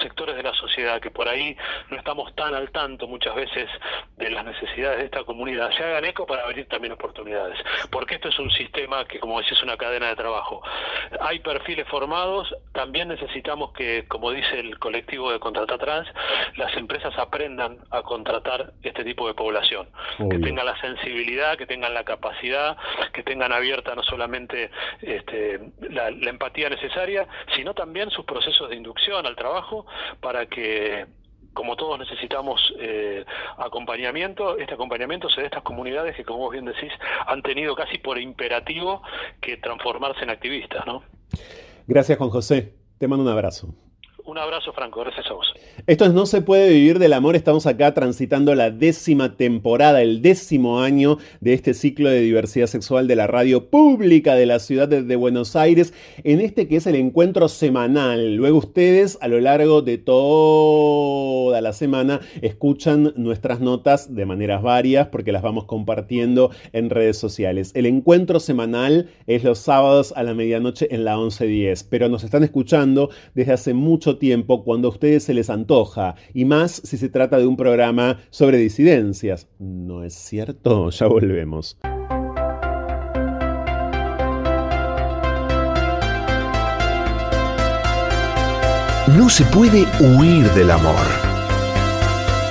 sectores 0.00 0.34
de 0.34 0.42
la 0.42 0.54
sociedad, 0.54 0.98
que 0.98 1.10
por 1.10 1.28
ahí 1.28 1.54
no 1.90 1.98
estamos 1.98 2.34
tan 2.34 2.54
al 2.54 2.70
tanto 2.70 3.06
muchas 3.06 3.34
veces 3.34 3.68
de 4.16 4.30
las 4.30 4.46
necesidades 4.46 4.98
de 5.00 5.04
esta 5.04 5.24
comunidad, 5.24 5.70
se 5.76 5.84
hagan 5.84 6.06
eco 6.06 6.24
para 6.26 6.37
abrir 6.44 6.66
también 6.68 6.92
oportunidades. 6.92 7.58
Porque 7.90 8.16
esto 8.16 8.28
es 8.28 8.38
un 8.38 8.50
sistema 8.50 9.04
que, 9.06 9.18
como 9.18 9.38
decís, 9.38 9.52
es 9.52 9.62
una 9.62 9.76
cadena 9.76 10.08
de 10.08 10.16
trabajo. 10.16 10.62
Hay 11.20 11.40
perfiles 11.40 11.86
formados, 11.88 12.54
también 12.72 13.08
necesitamos 13.08 13.72
que, 13.72 14.06
como 14.08 14.30
dice 14.30 14.60
el 14.60 14.78
colectivo 14.78 15.32
de 15.32 15.40
Contrata 15.40 15.78
Trans, 15.78 16.08
las 16.56 16.74
empresas 16.76 17.16
aprendan 17.18 17.78
a 17.90 18.02
contratar 18.02 18.72
este 18.82 19.04
tipo 19.04 19.26
de 19.26 19.34
población. 19.34 19.88
Que 20.30 20.38
tengan 20.38 20.66
la 20.66 20.80
sensibilidad, 20.80 21.56
que 21.56 21.66
tengan 21.66 21.94
la 21.94 22.04
capacidad, 22.04 22.76
que 23.12 23.22
tengan 23.22 23.52
abierta 23.52 23.94
no 23.94 24.02
solamente 24.02 24.70
este, 25.02 25.60
la 25.90 26.08
empatía 26.08 26.68
necesaria, 26.68 27.26
sino 27.54 27.74
también 27.74 28.10
sus 28.10 28.24
procesos 28.24 28.68
de 28.68 28.76
inducción 28.76 29.26
al 29.26 29.36
trabajo 29.36 29.86
para 30.20 30.46
que 30.46 31.06
como 31.58 31.74
todos 31.74 31.98
necesitamos 31.98 32.72
eh, 32.78 33.24
acompañamiento, 33.56 34.56
este 34.58 34.74
acompañamiento 34.74 35.28
se 35.28 35.40
da 35.40 35.42
a 35.42 35.46
estas 35.46 35.62
comunidades 35.64 36.14
que, 36.14 36.24
como 36.24 36.38
vos 36.38 36.52
bien 36.52 36.66
decís, 36.66 36.92
han 37.26 37.42
tenido 37.42 37.74
casi 37.74 37.98
por 37.98 38.16
imperativo 38.16 39.02
que 39.40 39.56
transformarse 39.56 40.22
en 40.22 40.30
activistas, 40.30 40.86
¿no? 40.86 41.02
Gracias, 41.88 42.16
Juan 42.16 42.30
José. 42.30 42.74
Te 42.98 43.08
mando 43.08 43.24
un 43.24 43.30
abrazo. 43.30 43.74
Un 44.28 44.36
abrazo, 44.36 44.74
Franco. 44.74 45.00
Gracias 45.00 45.24
a 45.30 45.32
vos. 45.32 45.54
Esto 45.86 46.04
es 46.04 46.12
No 46.12 46.26
se 46.26 46.42
puede 46.42 46.68
vivir 46.68 46.98
del 46.98 47.14
amor. 47.14 47.34
Estamos 47.34 47.66
acá 47.66 47.94
transitando 47.94 48.54
la 48.54 48.70
décima 48.70 49.38
temporada, 49.38 50.02
el 50.02 50.20
décimo 50.20 50.82
año 50.82 51.16
de 51.40 51.54
este 51.54 51.72
ciclo 51.72 52.10
de 52.10 52.20
diversidad 52.20 52.66
sexual 52.66 53.08
de 53.08 53.16
la 53.16 53.26
radio 53.26 53.70
pública 53.70 54.34
de 54.34 54.44
la 54.44 54.58
ciudad 54.58 54.86
de, 54.86 55.16
Buenos 55.16 55.56
Aires, 55.56 55.94
en 56.24 56.42
este 56.42 56.68
que 56.68 56.76
es 56.76 56.86
el 56.86 56.96
encuentro 56.96 57.48
semanal. 57.48 58.34
Luego 58.34 58.58
ustedes 58.58 59.16
a 59.22 59.28
lo 59.28 59.40
largo 59.40 59.80
de 59.80 59.96
toda 59.96 61.62
la 61.62 61.72
semana 61.72 62.20
escuchan 62.42 63.14
nuestras 63.16 63.60
notas 63.60 64.14
de 64.14 64.26
maneras 64.26 64.60
varias 64.60 65.08
porque 65.08 65.32
las 65.32 65.40
vamos 65.40 65.64
compartiendo 65.64 66.50
en 66.74 66.90
redes 66.90 67.16
sociales. 67.16 67.72
El 67.74 67.86
encuentro 67.86 68.40
semanal 68.40 69.08
es 69.26 69.42
los 69.42 69.58
sábados 69.58 70.12
a 70.14 70.22
la 70.22 70.34
medianoche 70.34 70.94
en 70.94 71.06
la 71.06 71.16
11.10, 71.16 71.86
pero 71.88 72.10
nos 72.10 72.24
están 72.24 72.44
escuchando 72.44 73.08
desde 73.34 73.54
hace 73.54 73.72
mucho 73.72 74.17
tiempo 74.18 74.64
cuando 74.64 74.88
a 74.88 74.90
ustedes 74.90 75.24
se 75.24 75.34
les 75.34 75.50
antoja, 75.50 76.14
y 76.34 76.44
más 76.44 76.72
si 76.84 76.96
se 76.96 77.08
trata 77.08 77.38
de 77.38 77.46
un 77.46 77.56
programa 77.56 78.18
sobre 78.30 78.58
disidencias. 78.58 79.48
¿No 79.58 80.04
es 80.04 80.14
cierto? 80.14 80.90
Ya 80.98 81.06
volvemos. 81.06 81.78
No 89.16 89.28
se 89.30 89.44
puede 89.44 89.86
huir 90.00 90.50
del 90.50 90.70
amor, 90.70 91.06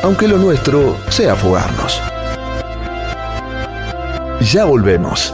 aunque 0.02 0.28
lo 0.28 0.38
nuestro 0.38 0.98
sea 1.10 1.36
fugarnos. 1.36 2.02
Ya 4.52 4.66
volvemos. 4.66 5.34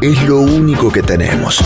Es 0.00 0.22
lo 0.24 0.40
único 0.40 0.90
que 0.92 1.02
tenemos. 1.02 1.62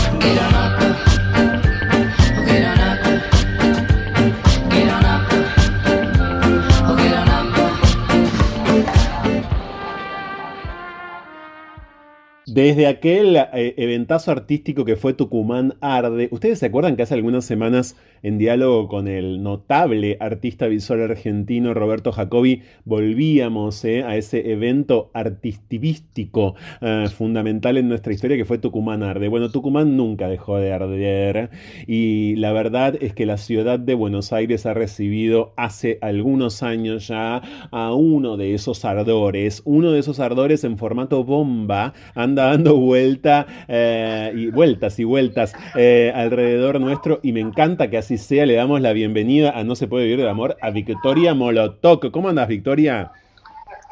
Desde 12.53 12.85
aquel 12.87 13.37
eh, 13.37 13.75
eventazo 13.77 14.29
artístico 14.29 14.83
que 14.83 14.97
fue 14.97 15.13
Tucumán 15.13 15.75
Arde, 15.79 16.27
¿ustedes 16.31 16.59
se 16.59 16.65
acuerdan 16.65 16.97
que 16.97 17.03
hace 17.03 17.13
algunas 17.13 17.45
semanas 17.45 17.95
en 18.23 18.37
diálogo 18.37 18.89
con 18.89 19.07
el 19.07 19.41
notable 19.41 20.17
artista 20.19 20.67
visual 20.67 21.01
argentino 21.01 21.73
Roberto 21.73 22.11
Jacobi 22.11 22.61
volvíamos 22.83 23.85
eh, 23.85 24.03
a 24.03 24.17
ese 24.17 24.51
evento 24.51 25.11
artistivístico 25.13 26.55
eh, 26.81 27.07
fundamental 27.15 27.77
en 27.77 27.87
nuestra 27.87 28.11
historia 28.11 28.35
que 28.35 28.43
fue 28.43 28.57
Tucumán 28.57 29.01
Arde? 29.01 29.29
Bueno, 29.29 29.49
Tucumán 29.49 29.95
nunca 29.95 30.27
dejó 30.27 30.57
de 30.57 30.73
arder 30.73 31.51
y 31.87 32.35
la 32.35 32.51
verdad 32.51 32.95
es 32.99 33.13
que 33.13 33.25
la 33.25 33.37
ciudad 33.37 33.79
de 33.79 33.93
Buenos 33.93 34.33
Aires 34.33 34.65
ha 34.65 34.73
recibido 34.73 35.53
hace 35.55 35.99
algunos 36.01 36.63
años 36.63 37.07
ya 37.07 37.41
a 37.71 37.93
uno 37.93 38.35
de 38.35 38.55
esos 38.55 38.83
ardores, 38.83 39.61
uno 39.63 39.93
de 39.93 39.99
esos 39.99 40.19
ardores 40.19 40.65
en 40.65 40.77
formato 40.77 41.23
bomba, 41.23 41.93
anda 42.13 42.40
dando 42.45 42.77
vuelta, 42.77 43.45
eh, 43.67 44.31
y 44.35 44.47
vueltas 44.47 44.99
y 44.99 45.03
vueltas 45.03 45.53
eh, 45.75 46.11
alrededor 46.13 46.79
nuestro 46.79 47.19
y 47.23 47.31
me 47.31 47.39
encanta 47.39 47.89
que 47.89 47.97
así 47.97 48.17
sea. 48.17 48.45
Le 48.45 48.55
damos 48.55 48.81
la 48.81 48.93
bienvenida 48.93 49.51
a 49.51 49.63
No 49.63 49.75
se 49.75 49.87
puede 49.87 50.05
vivir 50.05 50.21
de 50.21 50.29
amor 50.29 50.57
a 50.61 50.69
Victoria 50.71 51.33
Molotoc. 51.33 52.11
¿Cómo 52.11 52.29
andas, 52.29 52.47
Victoria? 52.47 53.11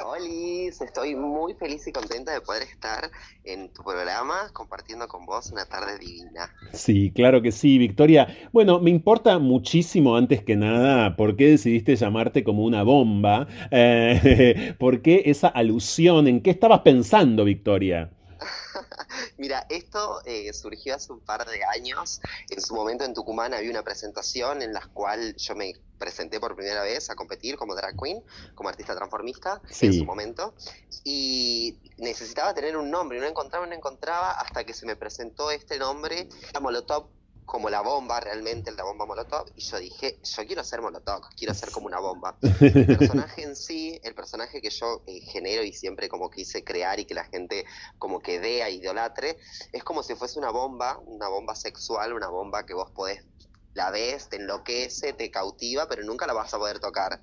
Hola, 0.06 0.50
estoy 0.86 1.16
muy 1.16 1.54
feliz 1.56 1.86
y 1.88 1.91
contenta 1.91 2.32
de 2.32 2.41
poder 2.41 2.64
estar 2.64 3.10
en 3.43 3.70
tu 3.70 3.84
programa 3.84 4.50
compartiendo 4.54 5.08
con 5.08 5.26
vos 5.26 5.52
una 5.52 5.66
tarde 5.66 5.97
divina. 5.97 6.54
Sí, 6.74 7.12
claro 7.12 7.41
que 7.41 7.52
sí, 7.52 7.78
Victoria. 7.78 8.28
Bueno, 8.52 8.80
me 8.80 8.89
importa 8.89 9.39
muchísimo 9.39 10.16
antes 10.16 10.43
que 10.43 10.56
nada 10.56 11.16
por 11.16 11.36
qué 11.36 11.50
decidiste 11.52 11.95
llamarte 11.95 12.43
como 12.43 12.64
una 12.64 12.84
bomba, 12.84 13.47
eh, 13.72 14.76
por 14.80 15.02
qué 15.02 15.24
esa 15.26 15.47
alusión, 15.47 16.28
en 16.28 16.41
qué 16.41 16.52
estabas 16.52 16.82
pensando, 16.82 17.43
Victoria. 17.43 18.10
Mira, 19.38 19.66
esto 19.70 20.22
eh, 20.26 20.52
surgió 20.54 20.95
hace 20.95 21.12
un 21.12 21.20
par 21.20 21.45
de 21.45 21.64
años. 21.64 22.22
En 22.50 22.62
su 22.62 22.76
momento 22.76 23.04
en 23.04 23.14
Tucumán 23.14 23.54
había 23.54 23.70
una 23.70 23.84
presentación 23.84 24.62
en 24.62 24.74
la 24.74 24.82
cual 24.93 25.36
yo 25.36 25.56
me 25.56 25.74
presenté 25.97 26.39
por 26.39 26.56
primera 26.56 26.82
vez 26.82 27.10
a 27.10 27.16
competir 27.16 27.58
como 27.58 27.76
drag 27.76 27.95
queen, 28.02 28.24
como 28.56 28.70
artista 28.70 28.95
transformista 28.95 29.62
en 29.82 29.93
su 29.93 30.06
momento. 30.06 30.54
Y 31.04 31.78
necesitaba 31.97 32.54
tener 32.54 32.78
un 32.78 32.89
nombre, 32.89 33.18
y 33.18 33.22
no 33.22 33.28
encontraba, 33.28 33.66
no 33.66 33.76
encontraba, 33.76 34.32
hasta 34.32 34.64
que 34.64 34.74
se 34.74 34.86
me 34.86 34.95
presentó 34.95 35.52
este 35.52 35.78
nombre, 35.78 36.28
Molotov 36.62 37.18
como 37.50 37.72
la 37.72 37.82
bomba 37.82 38.20
realmente, 38.20 38.72
la 38.72 38.84
bomba 38.84 39.08
Molotov, 39.08 39.47
y 39.56 39.62
yo 39.62 39.80
dije, 39.80 40.20
yo 40.24 40.45
quiero 40.45 40.64
ser 40.64 40.82
Molotov, 40.82 41.22
quiero 41.36 41.56
ser 41.56 41.72
como 41.72 41.88
una 41.88 42.00
bomba. 42.00 42.38
El 42.62 42.95
personaje 42.95 43.41
en 43.41 43.56
sí, 43.56 44.00
el 44.04 44.14
personaje 44.14 44.62
que 44.62 44.70
yo 44.70 45.02
eh, 45.08 45.20
genero 45.22 45.64
y 45.64 45.74
siempre 45.74 46.10
como 46.10 46.30
quise 46.30 46.64
crear 46.64 47.00
y 47.00 47.06
que 47.06 47.16
la 47.16 47.24
gente 47.24 47.66
como 47.97 48.20
que 48.20 48.38
vea, 48.39 48.70
idolatre, 48.70 49.39
es 49.72 49.84
como 49.84 50.04
si 50.04 50.14
fuese 50.14 50.38
una 50.38 50.52
bomba, 50.52 51.00
una 51.08 51.28
bomba 51.28 51.56
sexual, 51.56 52.14
una 52.14 52.28
bomba 52.28 52.68
que 52.68 52.76
vos 52.76 52.91
podés 52.91 53.26
la 53.74 53.91
ves, 53.91 54.30
te 54.30 54.38
enloquece, 54.38 55.13
te 55.13 55.32
cautiva, 55.32 55.88
pero 55.88 56.03
nunca 56.03 56.28
la 56.28 56.34
vas 56.34 56.53
a 56.53 56.57
poder 56.57 56.80
tocar. 56.80 57.22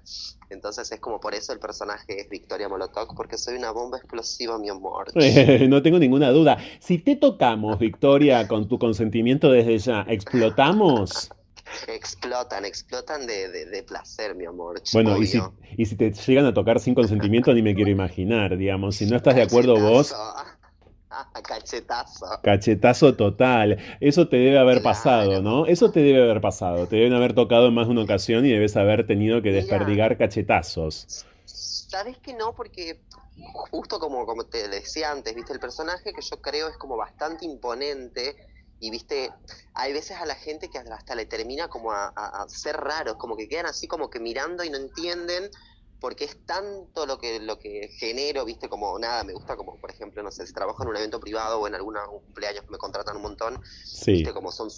Entonces 0.49 0.91
es 0.91 1.01
como 1.01 1.21
por 1.21 1.35
eso 1.35 1.53
el 1.53 1.59
personaje 1.59 2.21
es 2.21 2.29
Victoria 2.29 2.69
Molotov, 2.69 3.15
porque 3.17 3.37
soy 3.37 3.57
una 3.57 3.71
bomba 3.71 3.99
explosiva, 3.99 4.59
mi 4.59 4.69
amor. 4.69 5.09
no 5.69 5.83
tengo 5.83 5.99
ninguna 5.99 6.31
duda. 6.31 6.59
Si 6.79 6.99
te 6.99 7.17
tocamos, 7.17 7.79
Victoria, 7.79 8.47
con 8.47 8.69
tu 8.69 8.79
consentimiento 8.79 9.51
desde 9.51 9.79
ya, 9.79 10.07
¿explotamos? 10.09 11.31
explotan, 11.89 12.65
explotan 12.65 13.27
de, 13.27 13.85
placer, 13.87 14.35
mi 14.35 14.45
amor. 14.45 14.81
Bueno, 14.93 15.17
y 15.19 15.27
si, 15.27 15.41
y 15.77 15.87
si, 15.87 15.97
te 15.97 16.13
llegan 16.13 16.47
a 16.47 16.55
tocar 16.55 16.81
sin 16.81 16.95
consentimiento, 16.95 17.53
ni 17.55 17.63
me 17.63 17.75
quiero 17.75 17.91
imaginar, 17.91 18.57
digamos. 18.57 18.97
Si 18.97 19.07
no 19.07 19.17
estás 19.17 19.35
de 19.35 19.43
acuerdo 19.43 19.79
vos, 19.79 20.15
Cachetazo. 21.43 22.27
Cachetazo 22.43 23.15
total. 23.15 23.79
Eso 24.01 24.29
te 24.29 24.37
debe 24.37 24.59
haber 24.59 24.83
pasado, 24.83 25.43
¿no? 25.43 25.67
Eso 25.67 25.91
te 25.91 26.01
debe 26.01 26.23
haber 26.23 26.41
pasado. 26.41 26.87
Te 26.87 26.97
deben 26.97 27.13
haber 27.13 27.35
tocado 27.35 27.69
en 27.69 27.75
más 27.75 27.87
de 27.87 27.93
una 27.93 28.03
ocasión 28.03 28.45
y 28.45 28.51
debes 28.51 28.77
haber 28.77 29.07
tenido 29.07 29.43
que 29.43 29.53
desperdigar 29.53 30.17
cachetazos. 30.17 31.25
Sabes 31.45 32.19
que 32.19 32.35
no, 32.35 32.55
porque 32.55 33.01
justo 33.71 33.99
como, 33.99 34.27
como 34.27 34.45
te 34.45 34.69
decía 34.69 35.13
antes, 35.13 35.35
viste, 35.35 35.53
el 35.53 35.61
personaje 35.61 36.13
que 36.13 36.23
yo 36.23 36.41
creo 36.41 36.69
es 36.69 36.77
como 36.77 36.97
bastante 36.97 37.45
imponente 37.45 38.37
y 38.81 38.91
viste, 38.91 39.31
hay 39.75 39.93
veces 39.93 40.19
a 40.19 40.27
la 40.27 40.35
gente 40.35 40.69
que 40.69 40.79
hasta 40.79 41.15
le 41.15 41.25
termina 41.25 41.69
como 41.69 41.93
a, 41.93 42.09
a 42.09 42.49
ser 42.49 42.77
raros, 42.77 43.17
como 43.17 43.37
que 43.37 43.49
quedan 43.49 43.67
así 43.67 43.87
como 43.87 44.11
que 44.11 44.21
mirando 44.21 44.65
y 44.65 44.71
no 44.71 44.77
entienden 44.77 45.51
porque 46.01 46.25
es 46.25 46.45
tanto 46.45 47.07
lo 47.07 47.19
que 47.19 47.41
lo 47.41 47.59
que 47.59 47.89
genero, 47.99 48.45
viste, 48.45 48.69
como 48.69 48.99
nada, 48.99 49.25
me 49.25 49.33
gusta 49.33 49.57
como, 49.57 49.81
por 49.81 49.91
ejemplo, 49.91 50.23
no 50.23 50.31
sé, 50.31 50.47
si 50.47 50.53
trabajo 50.53 50.83
en 50.83 50.91
un 50.91 50.97
evento 50.97 51.21
privado 51.21 51.61
o 51.61 51.67
en 51.67 51.75
algún 51.75 51.97
cumpleaños 52.23 52.65
que 52.65 52.71
me 52.71 52.79
contratan 52.79 53.17
un 53.17 53.23
montón, 53.23 53.61
viste, 54.07 54.33
como 54.33 54.53
son 54.53 54.69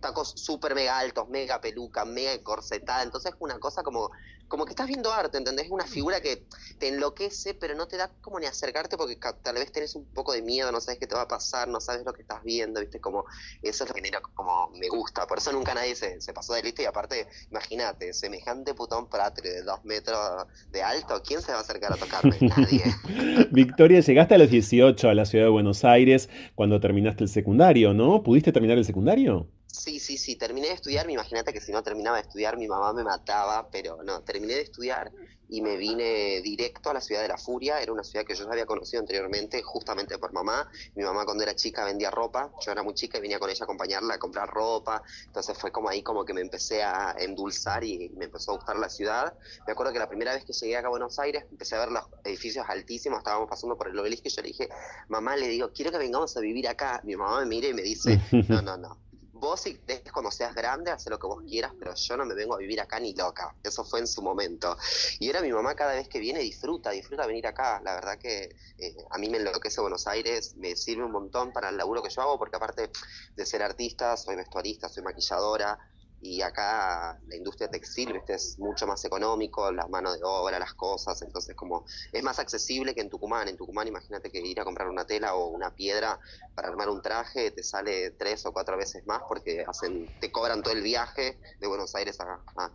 tacos 0.00 0.34
súper 0.36 0.74
mega 0.74 0.98
altos, 0.98 1.28
mega 1.28 1.60
peluca, 1.60 2.04
mega 2.04 2.40
corsetada, 2.42 3.02
entonces 3.02 3.32
es 3.32 3.36
una 3.40 3.58
cosa 3.58 3.82
como 3.82 4.10
como 4.52 4.66
que 4.66 4.72
estás 4.72 4.86
viendo 4.86 5.10
arte, 5.10 5.38
¿entendés? 5.38 5.64
Es 5.64 5.70
una 5.70 5.86
figura 5.86 6.20
que 6.20 6.46
te 6.78 6.88
enloquece, 6.88 7.54
pero 7.54 7.74
no 7.74 7.88
te 7.88 7.96
da 7.96 8.10
como 8.20 8.38
ni 8.38 8.44
acercarte 8.44 8.98
porque 8.98 9.16
tal 9.16 9.54
vez 9.54 9.72
tenés 9.72 9.94
un 9.94 10.04
poco 10.04 10.34
de 10.34 10.42
miedo, 10.42 10.70
no 10.70 10.78
sabes 10.82 11.00
qué 11.00 11.06
te 11.06 11.14
va 11.14 11.22
a 11.22 11.26
pasar, 11.26 11.68
no 11.68 11.80
sabes 11.80 12.04
lo 12.04 12.12
que 12.12 12.20
estás 12.20 12.42
viendo, 12.42 12.78
¿viste? 12.78 13.00
Como 13.00 13.24
eso 13.62 13.84
es 13.84 13.88
lo 13.88 13.94
que 13.94 14.02
genera 14.02 14.20
como 14.20 14.68
me 14.72 14.90
gusta, 14.90 15.26
por 15.26 15.38
eso 15.38 15.52
nunca 15.52 15.72
nadie 15.72 15.94
se, 15.94 16.32
pasó 16.34 16.52
de 16.52 16.62
listo 16.62 16.82
y 16.82 16.84
aparte, 16.84 17.26
imagínate, 17.50 18.12
semejante 18.12 18.74
putón 18.74 19.08
patrio 19.08 19.54
de 19.54 19.62
dos 19.62 19.82
metros 19.86 20.46
de 20.72 20.82
alto, 20.82 21.22
¿quién 21.26 21.40
se 21.42 21.52
va 21.52 21.58
a 21.58 21.60
acercar 21.60 21.92
a 21.92 21.96
tocarme? 21.96 22.36
Nadie. 22.40 22.84
Victoria, 23.50 24.00
llegaste 24.00 24.34
a 24.34 24.38
los 24.38 24.50
18 24.50 25.08
a 25.08 25.14
la 25.14 25.26
ciudad 25.26 25.44
de 25.44 25.50
Buenos 25.50 25.84
Aires 25.84 26.30
cuando 26.54 26.80
terminaste 26.80 27.24
el 27.24 27.30
secundario, 27.30 27.92
¿no? 27.92 28.22
¿Pudiste 28.22 28.52
terminar 28.52 28.78
el 28.78 28.84
secundario? 28.84 29.48
Sí, 29.72 29.98
sí, 30.00 30.18
sí, 30.18 30.36
terminé 30.36 30.68
de 30.68 30.74
estudiar, 30.74 31.08
imagínate 31.10 31.50
que 31.50 31.60
si 31.60 31.72
no 31.72 31.82
terminaba 31.82 32.18
de 32.18 32.24
estudiar 32.24 32.58
mi 32.58 32.68
mamá 32.68 32.92
me 32.92 33.02
mataba, 33.02 33.70
pero 33.70 34.02
no, 34.02 34.20
terminé 34.20 34.52
de 34.52 34.60
estudiar 34.60 35.10
y 35.48 35.62
me 35.62 35.76
vine 35.76 36.42
directo 36.42 36.90
a 36.90 36.94
la 36.94 37.00
ciudad 37.00 37.22
de 37.22 37.28
la 37.28 37.38
Furia, 37.38 37.80
era 37.80 37.90
una 37.90 38.04
ciudad 38.04 38.26
que 38.26 38.34
yo 38.34 38.44
ya 38.44 38.50
había 38.50 38.66
conocido 38.66 39.00
anteriormente 39.00 39.62
justamente 39.62 40.18
por 40.18 40.34
mamá, 40.34 40.70
mi 40.94 41.02
mamá 41.02 41.24
cuando 41.24 41.42
era 41.42 41.54
chica 41.54 41.86
vendía 41.86 42.10
ropa, 42.10 42.52
yo 42.64 42.70
era 42.70 42.82
muy 42.82 42.92
chica 42.92 43.16
y 43.16 43.22
venía 43.22 43.38
con 43.38 43.48
ella 43.48 43.60
a 43.62 43.64
acompañarla 43.64 44.14
a 44.14 44.18
comprar 44.18 44.46
ropa, 44.50 45.02
entonces 45.24 45.56
fue 45.56 45.72
como 45.72 45.88
ahí 45.88 46.02
como 46.02 46.26
que 46.26 46.34
me 46.34 46.42
empecé 46.42 46.82
a 46.82 47.14
endulzar 47.18 47.82
y 47.82 48.10
me 48.10 48.26
empezó 48.26 48.52
a 48.52 48.56
gustar 48.56 48.76
la 48.76 48.90
ciudad. 48.90 49.32
Me 49.66 49.72
acuerdo 49.72 49.94
que 49.94 49.98
la 49.98 50.08
primera 50.08 50.34
vez 50.34 50.44
que 50.44 50.52
llegué 50.52 50.76
acá 50.76 50.88
a 50.88 50.90
Buenos 50.90 51.18
Aires 51.18 51.46
empecé 51.50 51.76
a 51.76 51.80
ver 51.80 51.92
los 51.92 52.04
edificios 52.24 52.66
altísimos, 52.68 53.20
estábamos 53.20 53.48
pasando 53.48 53.78
por 53.78 53.88
el 53.88 53.98
obelisco 53.98 54.28
y 54.28 54.30
yo 54.30 54.42
le 54.42 54.48
dije, 54.48 54.68
mamá, 55.08 55.34
le 55.34 55.48
digo, 55.48 55.72
quiero 55.72 55.90
que 55.90 55.98
vengamos 55.98 56.36
a 56.36 56.40
vivir 56.40 56.68
acá. 56.68 57.00
Mi 57.04 57.16
mamá 57.16 57.40
me 57.40 57.46
mira 57.46 57.68
y 57.68 57.74
me 57.74 57.82
dice, 57.82 58.20
no, 58.48 58.60
no, 58.60 58.76
no 58.76 59.11
vos 59.42 59.60
si 59.60 59.80
cuando 60.12 60.30
seas 60.30 60.54
grande, 60.54 60.92
hace 60.92 61.10
lo 61.10 61.18
que 61.18 61.26
vos 61.26 61.42
quieras, 61.42 61.72
pero 61.76 61.92
yo 61.94 62.16
no 62.16 62.24
me 62.24 62.34
vengo 62.34 62.54
a 62.54 62.58
vivir 62.58 62.80
acá 62.80 63.00
ni 63.00 63.12
loca. 63.12 63.54
Eso 63.62 63.84
fue 63.84 63.98
en 63.98 64.06
su 64.06 64.22
momento. 64.22 64.76
Y 65.18 65.26
ahora 65.26 65.42
mi 65.42 65.52
mamá 65.52 65.74
cada 65.74 65.94
vez 65.94 66.08
que 66.08 66.20
viene 66.20 66.38
disfruta, 66.38 66.90
disfruta 66.90 67.26
venir 67.26 67.48
acá. 67.48 67.82
La 67.84 67.94
verdad 67.94 68.18
que 68.18 68.54
eh, 68.78 68.96
a 69.10 69.18
mí 69.18 69.28
me 69.28 69.38
enloquece 69.38 69.80
Buenos 69.80 70.06
Aires, 70.06 70.54
me 70.56 70.76
sirve 70.76 71.04
un 71.04 71.10
montón 71.10 71.52
para 71.52 71.70
el 71.70 71.76
laburo 71.76 72.02
que 72.04 72.10
yo 72.10 72.22
hago, 72.22 72.38
porque 72.38 72.56
aparte 72.56 72.90
de 73.34 73.46
ser 73.46 73.62
artista, 73.62 74.16
soy 74.16 74.36
vestuarista, 74.36 74.88
soy 74.88 75.02
maquilladora, 75.02 75.76
y 76.22 76.40
acá 76.40 77.20
la 77.26 77.36
industria 77.36 77.68
textil 77.68 78.22
es 78.28 78.56
mucho 78.58 78.86
más 78.86 79.04
económico, 79.04 79.70
las 79.72 79.90
manos 79.90 80.14
de 80.14 80.20
obra, 80.22 80.58
las 80.58 80.72
cosas, 80.74 81.20
entonces 81.22 81.56
como 81.56 81.84
es 82.12 82.22
más 82.22 82.38
accesible 82.38 82.94
que 82.94 83.00
en 83.00 83.10
Tucumán. 83.10 83.48
En 83.48 83.56
Tucumán 83.56 83.88
imagínate 83.88 84.30
que 84.30 84.38
ir 84.38 84.60
a 84.60 84.64
comprar 84.64 84.88
una 84.88 85.04
tela 85.04 85.34
o 85.34 85.48
una 85.48 85.74
piedra 85.74 86.18
para 86.54 86.68
armar 86.68 86.88
un 86.88 87.02
traje 87.02 87.50
te 87.50 87.64
sale 87.64 88.12
tres 88.12 88.46
o 88.46 88.52
cuatro 88.52 88.76
veces 88.76 89.04
más 89.04 89.22
porque 89.28 89.64
hacen 89.66 90.08
te 90.20 90.30
cobran 90.30 90.62
todo 90.62 90.74
el 90.74 90.82
viaje 90.82 91.40
de 91.58 91.66
Buenos 91.66 91.94
Aires 91.96 92.20
a, 92.20 92.40
a 92.56 92.70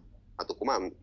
Tucumán. 0.46 0.94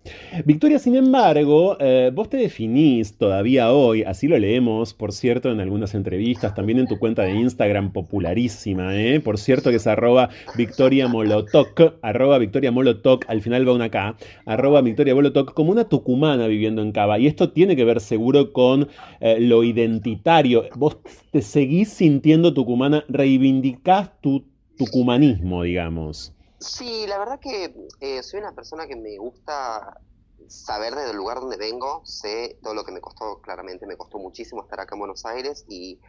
Victoria, 0.44 0.78
sin 0.78 0.94
embargo, 0.96 1.76
eh, 1.80 2.10
vos 2.14 2.28
te 2.28 2.36
definís 2.36 3.16
todavía 3.18 3.72
hoy, 3.72 4.02
así 4.02 4.28
lo 4.28 4.38
leemos, 4.38 4.94
por 4.94 5.12
cierto, 5.12 5.50
en 5.50 5.60
algunas 5.60 5.94
entrevistas, 5.94 6.54
también 6.54 6.78
en 6.78 6.86
tu 6.86 6.98
cuenta 6.98 7.22
de 7.22 7.32
Instagram 7.32 7.92
popularísima, 7.92 8.96
¿eh? 8.96 9.20
por 9.20 9.38
cierto 9.38 9.70
que 9.70 9.76
es 9.76 9.86
arroba 9.86 10.30
Victoria 10.56 11.08
Molotoc, 11.08 11.98
arroba 12.02 12.38
Victoria 12.38 12.70
Molotoc, 12.70 13.24
al 13.28 13.42
final 13.42 13.68
va 13.68 13.72
una 13.72 13.90
K, 13.90 14.16
arroba 14.46 14.80
Victoria 14.82 15.14
Molotoc, 15.14 15.52
como 15.54 15.72
una 15.72 15.88
tucumana 15.88 16.46
viviendo 16.46 16.82
en 16.82 16.92
Cava. 16.92 17.18
Y 17.18 17.26
esto 17.26 17.50
tiene 17.50 17.76
que 17.76 17.84
ver 17.84 18.00
seguro 18.00 18.52
con 18.52 18.88
eh, 19.20 19.38
lo 19.40 19.64
identitario. 19.64 20.64
Vos 20.76 20.98
te 21.30 21.42
seguís 21.42 21.90
sintiendo 21.90 22.54
tucumana, 22.54 23.04
reivindicás 23.08 24.20
tu 24.20 24.44
tucumanismo, 24.76 25.62
digamos. 25.62 26.33
Sí, 26.64 27.06
la 27.06 27.18
verdad 27.18 27.38
que 27.40 27.74
eh, 28.00 28.22
soy 28.22 28.40
una 28.40 28.54
persona 28.54 28.86
que 28.86 28.96
me 28.96 29.18
gusta 29.18 30.00
saber 30.48 30.94
desde 30.94 31.10
el 31.10 31.16
lugar 31.16 31.40
donde 31.40 31.58
vengo, 31.58 32.02
sé 32.06 32.58
todo 32.62 32.72
lo 32.74 32.84
que 32.84 32.92
me 32.92 33.02
costó, 33.02 33.40
claramente 33.42 33.86
me 33.86 33.96
costó 33.98 34.18
muchísimo 34.18 34.62
estar 34.62 34.80
acá 34.80 34.94
en 34.94 35.00
Buenos 35.00 35.26
Aires 35.26 35.64
y 35.68 36.00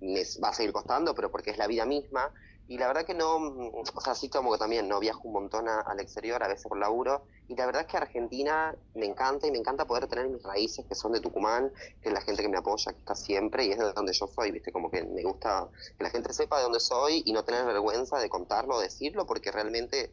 me 0.00 0.22
va 0.44 0.50
a 0.50 0.52
seguir 0.52 0.72
costando, 0.72 1.14
pero 1.14 1.30
porque 1.30 1.50
es 1.50 1.58
la 1.58 1.66
vida 1.66 1.86
misma. 1.86 2.30
Y 2.68 2.76
la 2.76 2.86
verdad 2.86 3.06
que 3.06 3.14
no, 3.14 3.38
mm, 3.40 3.70
o 3.94 4.00
sea, 4.00 4.14
sí 4.14 4.28
como 4.28 4.52
que 4.52 4.58
también 4.58 4.88
no 4.88 5.00
viajo 5.00 5.22
un 5.24 5.32
montón 5.32 5.68
al 5.68 6.00
exterior, 6.00 6.42
a 6.42 6.48
veces 6.48 6.66
por 6.68 6.78
laburo, 6.78 7.24
y 7.48 7.56
la 7.56 7.64
verdad 7.64 7.82
es 7.82 7.88
que 7.88 7.96
Argentina 7.96 8.76
me 8.94 9.06
encanta 9.06 9.46
y 9.46 9.50
me 9.50 9.56
encanta 9.56 9.86
poder 9.86 10.06
tener 10.06 10.28
mis 10.28 10.42
raíces 10.42 10.84
que 10.86 10.94
son 10.94 11.12
de 11.12 11.20
Tucumán, 11.20 11.72
que 12.02 12.10
es 12.10 12.12
la 12.14 12.20
gente 12.20 12.42
que 12.42 12.48
me 12.48 12.58
apoya, 12.58 12.92
que 12.92 12.98
está 12.98 13.14
siempre 13.14 13.64
y 13.64 13.72
es 13.72 13.78
de 13.78 13.92
donde 13.94 14.12
yo 14.12 14.26
soy, 14.26 14.50
viste, 14.52 14.70
como 14.70 14.90
que 14.90 15.02
me 15.02 15.22
gusta 15.22 15.68
que 15.96 16.04
la 16.04 16.10
gente 16.10 16.32
sepa 16.34 16.58
de 16.58 16.64
dónde 16.64 16.80
soy 16.80 17.22
y 17.24 17.32
no 17.32 17.42
tener 17.42 17.64
vergüenza 17.64 18.18
de 18.18 18.28
contarlo 18.28 18.78
decirlo, 18.78 19.26
porque 19.26 19.50
realmente 19.50 20.12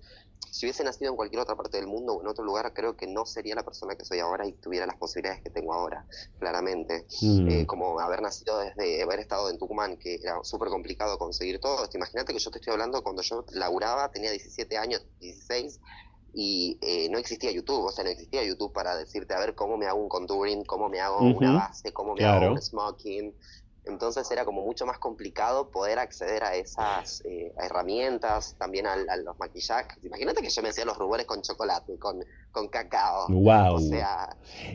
si 0.51 0.65
hubiese 0.65 0.83
nacido 0.83 1.11
en 1.11 1.15
cualquier 1.15 1.41
otra 1.41 1.55
parte 1.55 1.77
del 1.77 1.87
mundo 1.87 2.13
o 2.13 2.21
en 2.21 2.27
otro 2.27 2.43
lugar, 2.43 2.73
creo 2.73 2.95
que 2.95 3.07
no 3.07 3.25
sería 3.25 3.55
la 3.55 3.63
persona 3.63 3.95
que 3.95 4.05
soy 4.05 4.19
ahora 4.19 4.47
y 4.47 4.53
tuviera 4.53 4.85
las 4.85 4.97
posibilidades 4.97 5.41
que 5.41 5.49
tengo 5.49 5.73
ahora, 5.73 6.05
claramente. 6.39 7.05
Mm. 7.21 7.49
Eh, 7.49 7.65
como 7.65 7.99
haber 7.99 8.21
nacido 8.21 8.59
desde, 8.59 9.03
haber 9.03 9.19
estado 9.19 9.49
en 9.49 9.57
Tucumán, 9.57 9.97
que 9.97 10.15
era 10.15 10.43
súper 10.43 10.69
complicado 10.69 11.17
conseguir 11.17 11.59
todo. 11.59 11.87
Imagínate 11.93 12.33
que 12.33 12.39
yo 12.39 12.51
te 12.51 12.59
estoy 12.59 12.73
hablando 12.73 13.03
cuando 13.03 13.21
yo 13.21 13.45
laburaba, 13.51 14.11
tenía 14.11 14.31
17 14.31 14.77
años, 14.77 15.05
16, 15.19 15.79
y 16.37 16.77
eh, 16.81 17.07
no 17.09 17.17
existía 17.17 17.49
YouTube, 17.51 17.85
o 17.85 17.91
sea, 17.91 18.03
no 18.03 18.09
existía 18.09 18.43
YouTube 18.43 18.73
para 18.73 18.97
decirte 18.97 19.33
a 19.33 19.39
ver 19.39 19.55
cómo 19.55 19.77
me 19.77 19.85
hago 19.85 20.01
un 20.01 20.09
contouring, 20.09 20.65
cómo 20.65 20.89
me 20.89 20.99
hago 20.99 21.19
una 21.19 21.53
base, 21.53 21.93
cómo 21.93 22.13
me 22.13 22.25
hago 22.25 22.51
un 22.51 22.61
smoking. 22.61 23.33
Entonces 23.85 24.29
era 24.31 24.45
como 24.45 24.61
mucho 24.63 24.85
más 24.85 24.97
complicado 24.99 25.69
poder 25.69 25.99
acceder 25.99 26.43
a 26.43 26.55
esas 26.55 27.21
eh, 27.25 27.53
herramientas, 27.57 28.55
también 28.57 28.87
a, 28.87 28.95
los 29.17 29.37
maquillajes. 29.39 30.03
Imagínate 30.03 30.41
que 30.41 30.49
yo 30.49 30.61
me 30.61 30.69
hacía 30.69 30.85
los 30.85 30.97
rubores 30.97 31.25
con 31.25 31.41
chocolate, 31.41 31.97
con, 31.99 32.23
con 32.55 32.69
cacao. 32.69 33.27
Wow. 33.27 33.81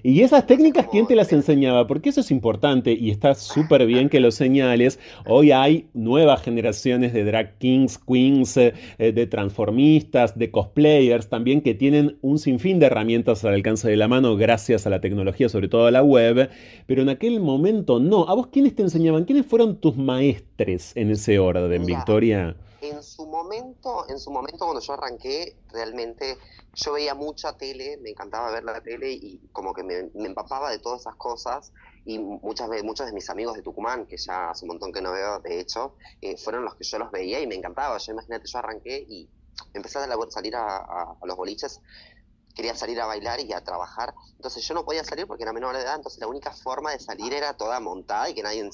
y 0.02 0.20
esas 0.20 0.46
técnicas, 0.46 0.86
¿quién 0.92 1.06
te 1.06 1.16
las 1.16 1.32
enseñaba? 1.32 1.86
Porque 1.86 2.10
eso 2.10 2.20
es 2.20 2.30
importante 2.30 2.92
y 2.92 3.10
está 3.10 3.34
súper 3.34 3.86
bien 3.86 4.10
que 4.10 4.20
lo 4.20 4.30
señales. 4.32 4.98
Hoy 5.26 5.50
hay 5.50 5.88
nuevas 5.94 6.42
generaciones 6.42 7.14
de 7.14 7.24
drag 7.24 7.56
kings, 7.56 7.96
queens, 7.96 8.58
eh, 8.58 8.74
de 8.98 9.26
transformistas, 9.26 10.38
de 10.38 10.50
cosplayers 10.50 11.30
también 11.30 11.62
que 11.62 11.72
tienen 11.74 12.18
un 12.20 12.38
sinfín 12.38 12.80
de 12.80 12.86
herramientas 12.86 13.46
al 13.46 13.54
alcance 13.54 13.88
de 13.88 13.96
la 13.96 14.08
mano 14.08 14.36
gracias 14.36 14.86
a 14.86 14.90
la 14.90 15.00
tecnología, 15.00 15.48
sobre 15.48 15.68
todo 15.68 15.86
a 15.86 15.90
la 15.90 16.02
web. 16.02 16.50
Pero 16.86 17.00
en 17.00 17.08
aquel 17.08 17.40
momento 17.40 17.98
no. 17.98 18.28
¿A 18.28 18.34
vos 18.34 18.48
quiénes 18.48 18.74
te 18.74 18.82
enseñaban? 18.82 19.24
¿Quiénes 19.24 19.46
fueron 19.46 19.80
tus 19.80 19.96
maestres 19.96 20.94
en 20.96 21.10
ese 21.10 21.38
orden, 21.38 21.86
Victoria? 21.86 22.56
En 22.82 23.02
su 23.02 23.26
momento, 23.26 24.08
en 24.08 24.18
su 24.18 24.30
momento 24.30 24.64
cuando 24.64 24.80
yo 24.80 24.94
arranqué, 24.94 25.62
realmente 25.68 26.38
yo 26.74 26.92
veía 26.92 27.14
mucha 27.14 27.52
tele, 27.56 27.98
me 27.98 28.10
encantaba 28.10 28.50
ver 28.50 28.64
la 28.64 28.80
tele 28.80 29.10
y 29.12 29.48
como 29.52 29.74
que 29.74 29.82
me, 29.82 30.10
empapaba 30.26 30.70
de 30.70 30.78
todas 30.78 31.02
esas 31.02 31.16
cosas 31.16 31.72
y 32.04 32.18
muchas 32.18 32.68
veces 32.68 32.84
muchos 32.84 33.06
de 33.06 33.12
mis 33.12 33.28
amigos 33.28 33.56
de 33.56 33.62
Tucumán, 33.62 34.06
que 34.06 34.16
ya 34.16 34.50
hace 34.50 34.64
un 34.64 34.70
montón 34.70 34.92
que 34.92 35.02
no 35.02 35.12
veo, 35.12 35.40
de 35.40 35.60
hecho, 35.60 35.96
eh, 36.20 36.36
fueron 36.38 36.64
los 36.64 36.74
que 36.76 36.84
yo 36.84 36.98
los 36.98 37.10
veía 37.10 37.40
y 37.40 37.46
me 37.46 37.54
encantaba. 37.54 37.98
Yo 37.98 38.12
imagínate, 38.12 38.46
yo 38.46 38.58
arranqué 38.58 39.04
y 39.08 39.28
empecé 39.74 39.98
a 39.98 40.30
salir 40.30 40.56
a 40.56 41.18
los 41.22 41.36
boliches 41.36 41.80
quería 42.54 42.74
salir 42.74 43.00
a 43.00 43.06
bailar 43.06 43.40
y 43.40 43.52
a 43.52 43.62
trabajar. 43.62 44.14
Entonces 44.36 44.66
yo 44.66 44.74
no 44.74 44.84
podía 44.84 45.04
salir 45.04 45.26
porque 45.26 45.42
era 45.42 45.52
menor 45.52 45.76
de 45.76 45.82
edad, 45.82 45.96
entonces 45.96 46.20
la 46.20 46.26
única 46.26 46.52
forma 46.52 46.92
de 46.92 46.98
salir 46.98 47.32
era 47.32 47.54
toda 47.56 47.80
montada 47.80 48.28
y 48.28 48.34
que 48.34 48.42
nadie 48.42 48.68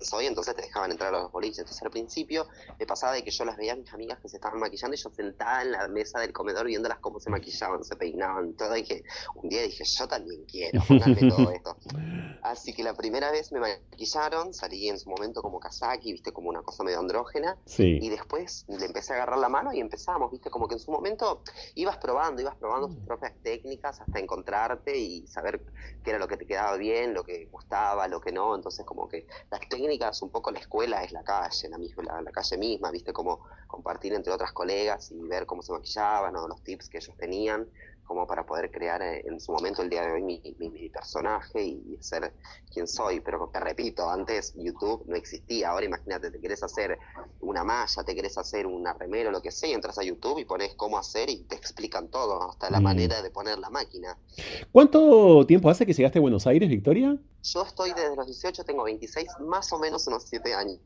soy, 0.00 0.26
entonces 0.26 0.54
te 0.54 0.62
dejaban 0.62 0.90
entrar 0.90 1.14
a 1.14 1.22
los 1.22 1.32
boliches. 1.32 1.58
Entonces 1.58 1.82
al 1.82 1.90
principio 1.90 2.46
me 2.78 2.86
pasaba 2.86 3.12
de 3.12 3.22
que 3.22 3.30
yo 3.30 3.44
las 3.44 3.56
veía 3.56 3.72
a 3.72 3.76
mis 3.76 3.92
amigas 3.92 4.18
que 4.20 4.28
se 4.28 4.36
estaban 4.36 4.58
maquillando 4.60 4.94
y 4.94 5.00
yo 5.00 5.10
sentada 5.10 5.62
en 5.62 5.72
la 5.72 5.88
mesa 5.88 6.20
del 6.20 6.32
comedor 6.32 6.66
viéndolas 6.66 6.98
cómo 6.98 7.20
se 7.20 7.30
maquillaban, 7.30 7.84
se 7.84 7.96
peinaban, 7.96 8.54
todo. 8.54 8.76
Y 8.76 8.84
que 8.84 9.02
un 9.34 9.48
día 9.48 9.62
dije, 9.62 9.84
yo 9.84 10.08
también 10.08 10.44
quiero 10.44 10.82
ponerme 10.86 11.28
todo 11.28 11.50
esto. 11.50 11.76
Así 12.42 12.72
que 12.72 12.82
la 12.82 12.94
primera 12.94 13.30
vez 13.30 13.52
me 13.52 13.60
maquillaron, 13.60 14.52
salí 14.52 14.88
en 14.88 14.98
su 14.98 15.08
momento 15.08 15.42
como 15.42 15.60
Kazaki, 15.60 16.12
viste, 16.12 16.32
como 16.32 16.48
una 16.48 16.62
cosa 16.62 16.82
medio 16.82 16.98
andrógena. 16.98 17.56
Y 18.00 18.08
después 18.08 18.64
le 18.68 18.86
empecé 18.86 19.12
a 19.12 19.16
agarrar 19.16 19.38
la 19.38 19.48
mano 19.48 19.72
y 19.72 19.80
empezamos, 19.80 20.30
viste, 20.30 20.50
como 20.50 20.66
que 20.66 20.74
en 20.74 20.80
su 20.80 20.90
momento 20.90 21.42
ibas 21.74 21.98
probando, 21.98 22.42
ibas 22.42 22.56
probando 22.56 22.88
propias 23.12 23.34
técnicas 23.42 24.00
hasta 24.00 24.18
encontrarte 24.18 24.96
y 24.96 25.26
saber 25.26 25.60
qué 26.02 26.10
era 26.12 26.18
lo 26.18 26.26
que 26.26 26.38
te 26.38 26.46
quedaba 26.46 26.78
bien, 26.78 27.12
lo 27.12 27.24
que 27.24 27.44
gustaba, 27.52 28.08
lo 28.08 28.22
que 28.22 28.32
no. 28.32 28.54
Entonces, 28.54 28.86
como 28.86 29.06
que 29.06 29.26
las 29.50 29.60
técnicas, 29.68 30.22
un 30.22 30.30
poco 30.30 30.50
la 30.50 30.60
escuela 30.60 31.02
es 31.04 31.12
la 31.12 31.22
calle, 31.22 31.68
la, 31.68 31.76
misma, 31.76 32.22
la, 32.22 32.30
calle 32.32 32.56
misma, 32.56 32.90
viste, 32.90 33.12
como 33.12 33.40
compartir 33.66 34.14
entre 34.14 34.32
otras 34.32 34.52
colegas 34.52 35.10
y 35.10 35.20
ver 35.28 35.44
cómo 35.44 35.60
se 35.60 35.72
maquillaban 35.72 36.34
o 36.36 36.48
los 36.48 36.62
tips 36.62 36.88
que 36.88 36.98
ellos 36.98 37.14
tenían 37.18 37.68
como 38.04 38.26
para 38.26 38.44
poder 38.44 38.70
crear 38.70 39.00
eh, 39.02 39.22
en 39.26 39.40
su 39.40 39.52
momento 39.52 39.82
el 39.82 39.90
día 39.90 40.02
de 40.02 40.12
hoy 40.12 40.22
mi, 40.22 40.88
personaje 40.90 41.64
y 41.64 41.96
ser 42.00 42.32
quien 42.72 42.86
soy. 42.86 43.20
Pero 43.20 43.48
te 43.52 43.60
repito, 43.60 44.08
antes 44.08 44.54
YouTube 44.56 45.04
no 45.06 45.16
existía. 45.16 45.70
Ahora 45.70 45.86
imagínate, 45.86 46.30
te 46.30 46.40
querés 46.40 46.62
hacer 46.62 46.98
una 47.40 47.64
malla, 47.64 48.04
te 48.04 48.14
querés 48.14 48.36
hacer 48.38 48.66
una 48.66 48.92
remera 48.92 49.30
lo 49.30 49.40
que 49.40 49.50
sea, 49.50 49.74
entras 49.74 49.98
a 49.98 50.02
YouTube 50.02 50.38
y 50.38 50.44
pones 50.44 50.74
cómo 50.74 50.98
hacer 50.98 51.30
y 51.30 51.44
te 51.44 51.56
explican 51.56 52.08
todo, 52.08 52.50
hasta 52.50 52.70
la 52.70 52.80
mm. 52.80 52.82
manera 52.82 53.22
de 53.22 53.30
poner 53.30 53.58
la 53.58 53.70
máquina. 53.70 54.16
¿Cuánto 54.70 55.46
tiempo 55.46 55.70
hace 55.70 55.86
que 55.86 55.92
llegaste 55.92 56.18
a 56.18 56.22
Buenos 56.22 56.46
Aires, 56.46 56.68
Victoria? 56.68 57.18
Yo 57.44 57.64
estoy 57.64 57.90
desde 57.90 58.14
los 58.14 58.26
18, 58.26 58.62
tengo 58.62 58.84
26, 58.84 59.26
más 59.40 59.72
o 59.72 59.78
menos 59.80 60.06
unos 60.06 60.22
7 60.28 60.54
años. 60.54 60.78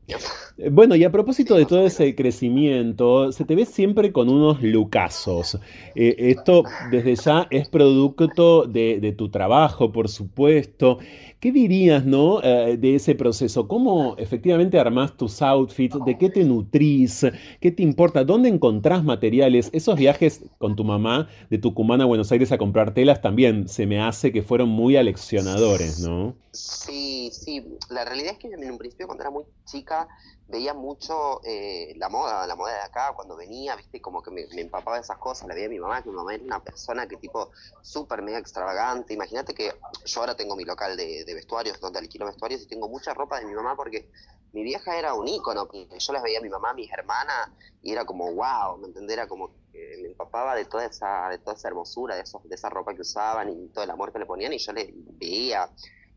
Eh, 0.57 0.69
bueno, 0.71 0.95
y 0.95 1.03
a 1.03 1.11
propósito 1.11 1.55
de 1.55 1.65
todo 1.67 1.85
ese 1.85 2.15
crecimiento, 2.15 3.31
se 3.31 3.45
te 3.45 3.55
ve 3.55 3.65
siempre 3.65 4.11
con 4.11 4.27
unos 4.27 4.63
lucazos. 4.63 5.59
Eh, 5.93 6.15
esto 6.17 6.63
desde 6.89 7.15
ya 7.15 7.47
es 7.51 7.69
producto 7.69 8.65
de, 8.65 9.13
tu 9.15 9.29
trabajo, 9.29 9.91
por 9.91 10.09
supuesto. 10.09 10.97
¿Qué 11.39 11.51
dirías, 11.51 12.03
no, 12.05 12.41
eh, 12.41 12.77
de 12.77 12.95
ese 12.95 13.13
proceso? 13.13 13.67
¿Cómo 13.67 14.15
efectivamente 14.17 14.79
armás 14.79 15.15
tus 15.15 15.43
outfits? 15.43 15.97
¿De 16.05 16.17
qué 16.17 16.31
te 16.31 16.43
nutrís? 16.43 17.23
¿Qué 17.61 17.69
te 17.69 17.83
importa? 17.83 18.23
¿Dónde 18.23 18.49
encontrás 18.49 19.03
materiales? 19.03 19.69
Esos 19.73 19.95
viajes 19.95 20.41
con 20.57 20.75
tu 20.75 20.83
mamá 20.83 21.27
de 21.51 21.59
Tucumán 21.59 22.01
a 22.01 22.05
Buenos 22.05 22.31
Aires 22.31 22.51
a 22.51 22.57
comprar 22.57 22.95
telas 22.95 23.21
también 23.21 23.67
se 23.67 23.85
me 23.85 24.01
hace 24.01 24.31
que 24.31 24.41
fueron 24.41 24.69
muy 24.69 24.95
aleccionadores, 24.95 25.99
¿no? 25.99 26.35
Sí, 26.57 27.29
sí. 27.31 27.77
La 27.89 28.03
realidad 28.03 28.33
es 28.33 28.39
que 28.39 28.47
en 28.47 28.71
un 28.71 28.77
principio, 28.77 29.05
cuando 29.05 29.23
era 29.23 29.29
muy 29.29 29.45
chica, 29.65 30.07
veía 30.47 30.73
mucho 30.73 31.41
eh, 31.43 31.93
la 31.97 32.09
moda, 32.09 32.47
la 32.47 32.55
moda 32.55 32.73
de 32.73 32.81
acá, 32.81 33.13
cuando 33.15 33.35
venía, 33.35 33.75
viste, 33.75 34.01
como 34.01 34.23
que 34.23 34.31
me, 34.31 34.41
empapaba 34.59 34.97
de 34.97 35.03
esas 35.03 35.17
cosas, 35.17 35.47
la 35.47 35.53
veía 35.53 35.69
mi 35.69 35.79
mamá, 35.79 36.01
que 36.01 36.09
mi 36.09 36.15
mamá 36.15 36.33
era 36.33 36.43
una 36.43 36.63
persona 36.63 37.07
que 37.07 37.17
tipo 37.17 37.51
súper 37.81 38.21
mega 38.23 38.39
extravagante, 38.39 39.13
imagínate 39.13 39.53
que 39.53 39.71
yo 40.05 40.19
ahora 40.19 40.35
tengo 40.35 40.55
mi 40.55 40.63
local 40.63 40.97
de, 40.97 41.23
vestuarios, 41.27 41.79
donde 41.79 41.99
alquilo 41.99 42.25
vestuarios 42.25 42.61
y 42.61 42.67
tengo 42.67 42.87
mucha 42.87 43.13
ropa 43.13 43.39
de 43.39 43.45
mi 43.45 43.53
mamá 43.53 43.75
porque 43.75 44.09
mi 44.53 44.63
vieja 44.63 44.97
era 44.97 45.13
un 45.13 45.27
ícono, 45.27 45.69
yo 45.71 46.13
las 46.13 46.23
veía 46.23 46.39
a 46.39 46.41
mi 46.41 46.49
mamá, 46.49 46.71
a 46.71 46.73
mis 46.73 46.91
hermanas, 46.91 47.49
y 47.83 47.91
era 47.91 48.05
como 48.05 48.33
wow, 48.33 48.77
¿me 48.79 48.87
entendés? 48.87 49.17
Era 49.17 49.27
como 49.27 49.51
que 49.71 49.99
me 50.01 50.07
empapaba 50.07 50.55
de 50.55 50.65
toda 50.65 50.85
esa, 50.85 51.29
de 51.29 51.37
toda 51.37 51.55
esa 51.55 51.67
hermosura, 51.67 52.15
de, 52.15 52.21
esos, 52.21 52.41
de 52.47 52.55
esa 52.55 52.69
ropa 52.69 52.95
que 52.95 53.01
usaban 53.01 53.49
y 53.49 53.67
todo 53.67 53.83
el 53.83 53.91
amor 53.91 54.11
que 54.13 54.19
le 54.19 54.25
ponían, 54.25 54.53
y 54.53 54.57
yo 54.57 54.71
le 54.71 54.93
veía 54.95 55.69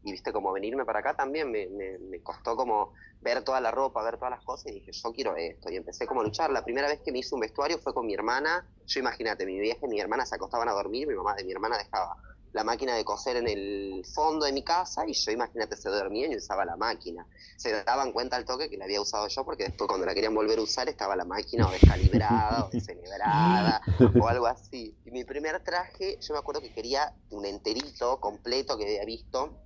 y 0.02 0.12
viste 0.12 0.32
como 0.32 0.52
venirme 0.52 0.84
para 0.84 1.00
acá 1.00 1.14
también 1.14 1.50
me, 1.50 1.68
me, 1.68 2.22
costó 2.22 2.56
como 2.56 2.94
ver 3.20 3.42
toda 3.44 3.60
la 3.60 3.70
ropa, 3.70 4.02
ver 4.02 4.16
todas 4.16 4.30
las 4.30 4.44
cosas 4.44 4.72
y 4.72 4.76
dije, 4.76 4.92
yo 4.92 5.12
quiero 5.12 5.36
esto. 5.36 5.70
Y 5.70 5.76
empecé 5.76 6.06
como 6.06 6.22
a 6.22 6.24
luchar. 6.24 6.50
La 6.50 6.64
primera 6.64 6.88
vez 6.88 7.00
que 7.00 7.12
me 7.12 7.18
hice 7.18 7.34
un 7.34 7.40
vestuario 7.40 7.78
fue 7.78 7.92
con 7.92 8.06
mi 8.06 8.14
hermana. 8.14 8.66
Yo 8.86 9.00
imagínate, 9.00 9.44
mi 9.44 9.58
viaje, 9.58 9.86
mi 9.86 10.00
hermana 10.00 10.24
se 10.24 10.36
acostaban 10.36 10.68
a 10.68 10.72
dormir, 10.72 11.06
mi 11.06 11.14
mamá 11.14 11.34
de 11.34 11.44
mi 11.44 11.52
hermana 11.52 11.76
dejaba 11.76 12.16
la 12.52 12.64
máquina 12.64 12.96
de 12.96 13.04
coser 13.04 13.36
en 13.36 13.48
el 13.48 14.04
fondo 14.12 14.44
de 14.44 14.52
mi 14.52 14.64
casa 14.64 15.06
y 15.06 15.12
yo 15.12 15.30
imagínate 15.30 15.76
se 15.76 15.88
dormían 15.88 16.32
y 16.32 16.36
usaba 16.36 16.64
la 16.64 16.76
máquina. 16.76 17.26
Se 17.56 17.84
daban 17.84 18.12
cuenta 18.12 18.36
al 18.36 18.44
toque 18.44 18.68
que 18.68 18.76
la 18.76 18.86
había 18.86 19.00
usado 19.00 19.28
yo 19.28 19.44
porque 19.44 19.64
después 19.64 19.86
cuando 19.86 20.06
la 20.06 20.14
querían 20.14 20.34
volver 20.34 20.58
a 20.58 20.62
usar 20.62 20.88
estaba 20.88 21.14
la 21.14 21.24
máquina 21.24 21.68
o 21.68 21.70
descalibrada 21.70 22.64
o 22.64 22.70
descerebrada 22.70 23.82
o 24.20 24.26
algo 24.26 24.46
así. 24.46 24.96
Y 25.04 25.10
mi 25.10 25.24
primer 25.24 25.62
traje, 25.62 26.18
yo 26.20 26.34
me 26.34 26.40
acuerdo 26.40 26.60
que 26.60 26.72
quería 26.72 27.14
un 27.30 27.44
enterito 27.44 28.18
completo 28.18 28.76
que 28.76 28.84
había 28.84 29.04
visto 29.04 29.56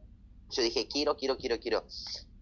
yo 0.54 0.62
dije, 0.62 0.88
quiero, 0.88 1.16
quiero, 1.16 1.36
quiero, 1.36 1.58
quiero. 1.58 1.84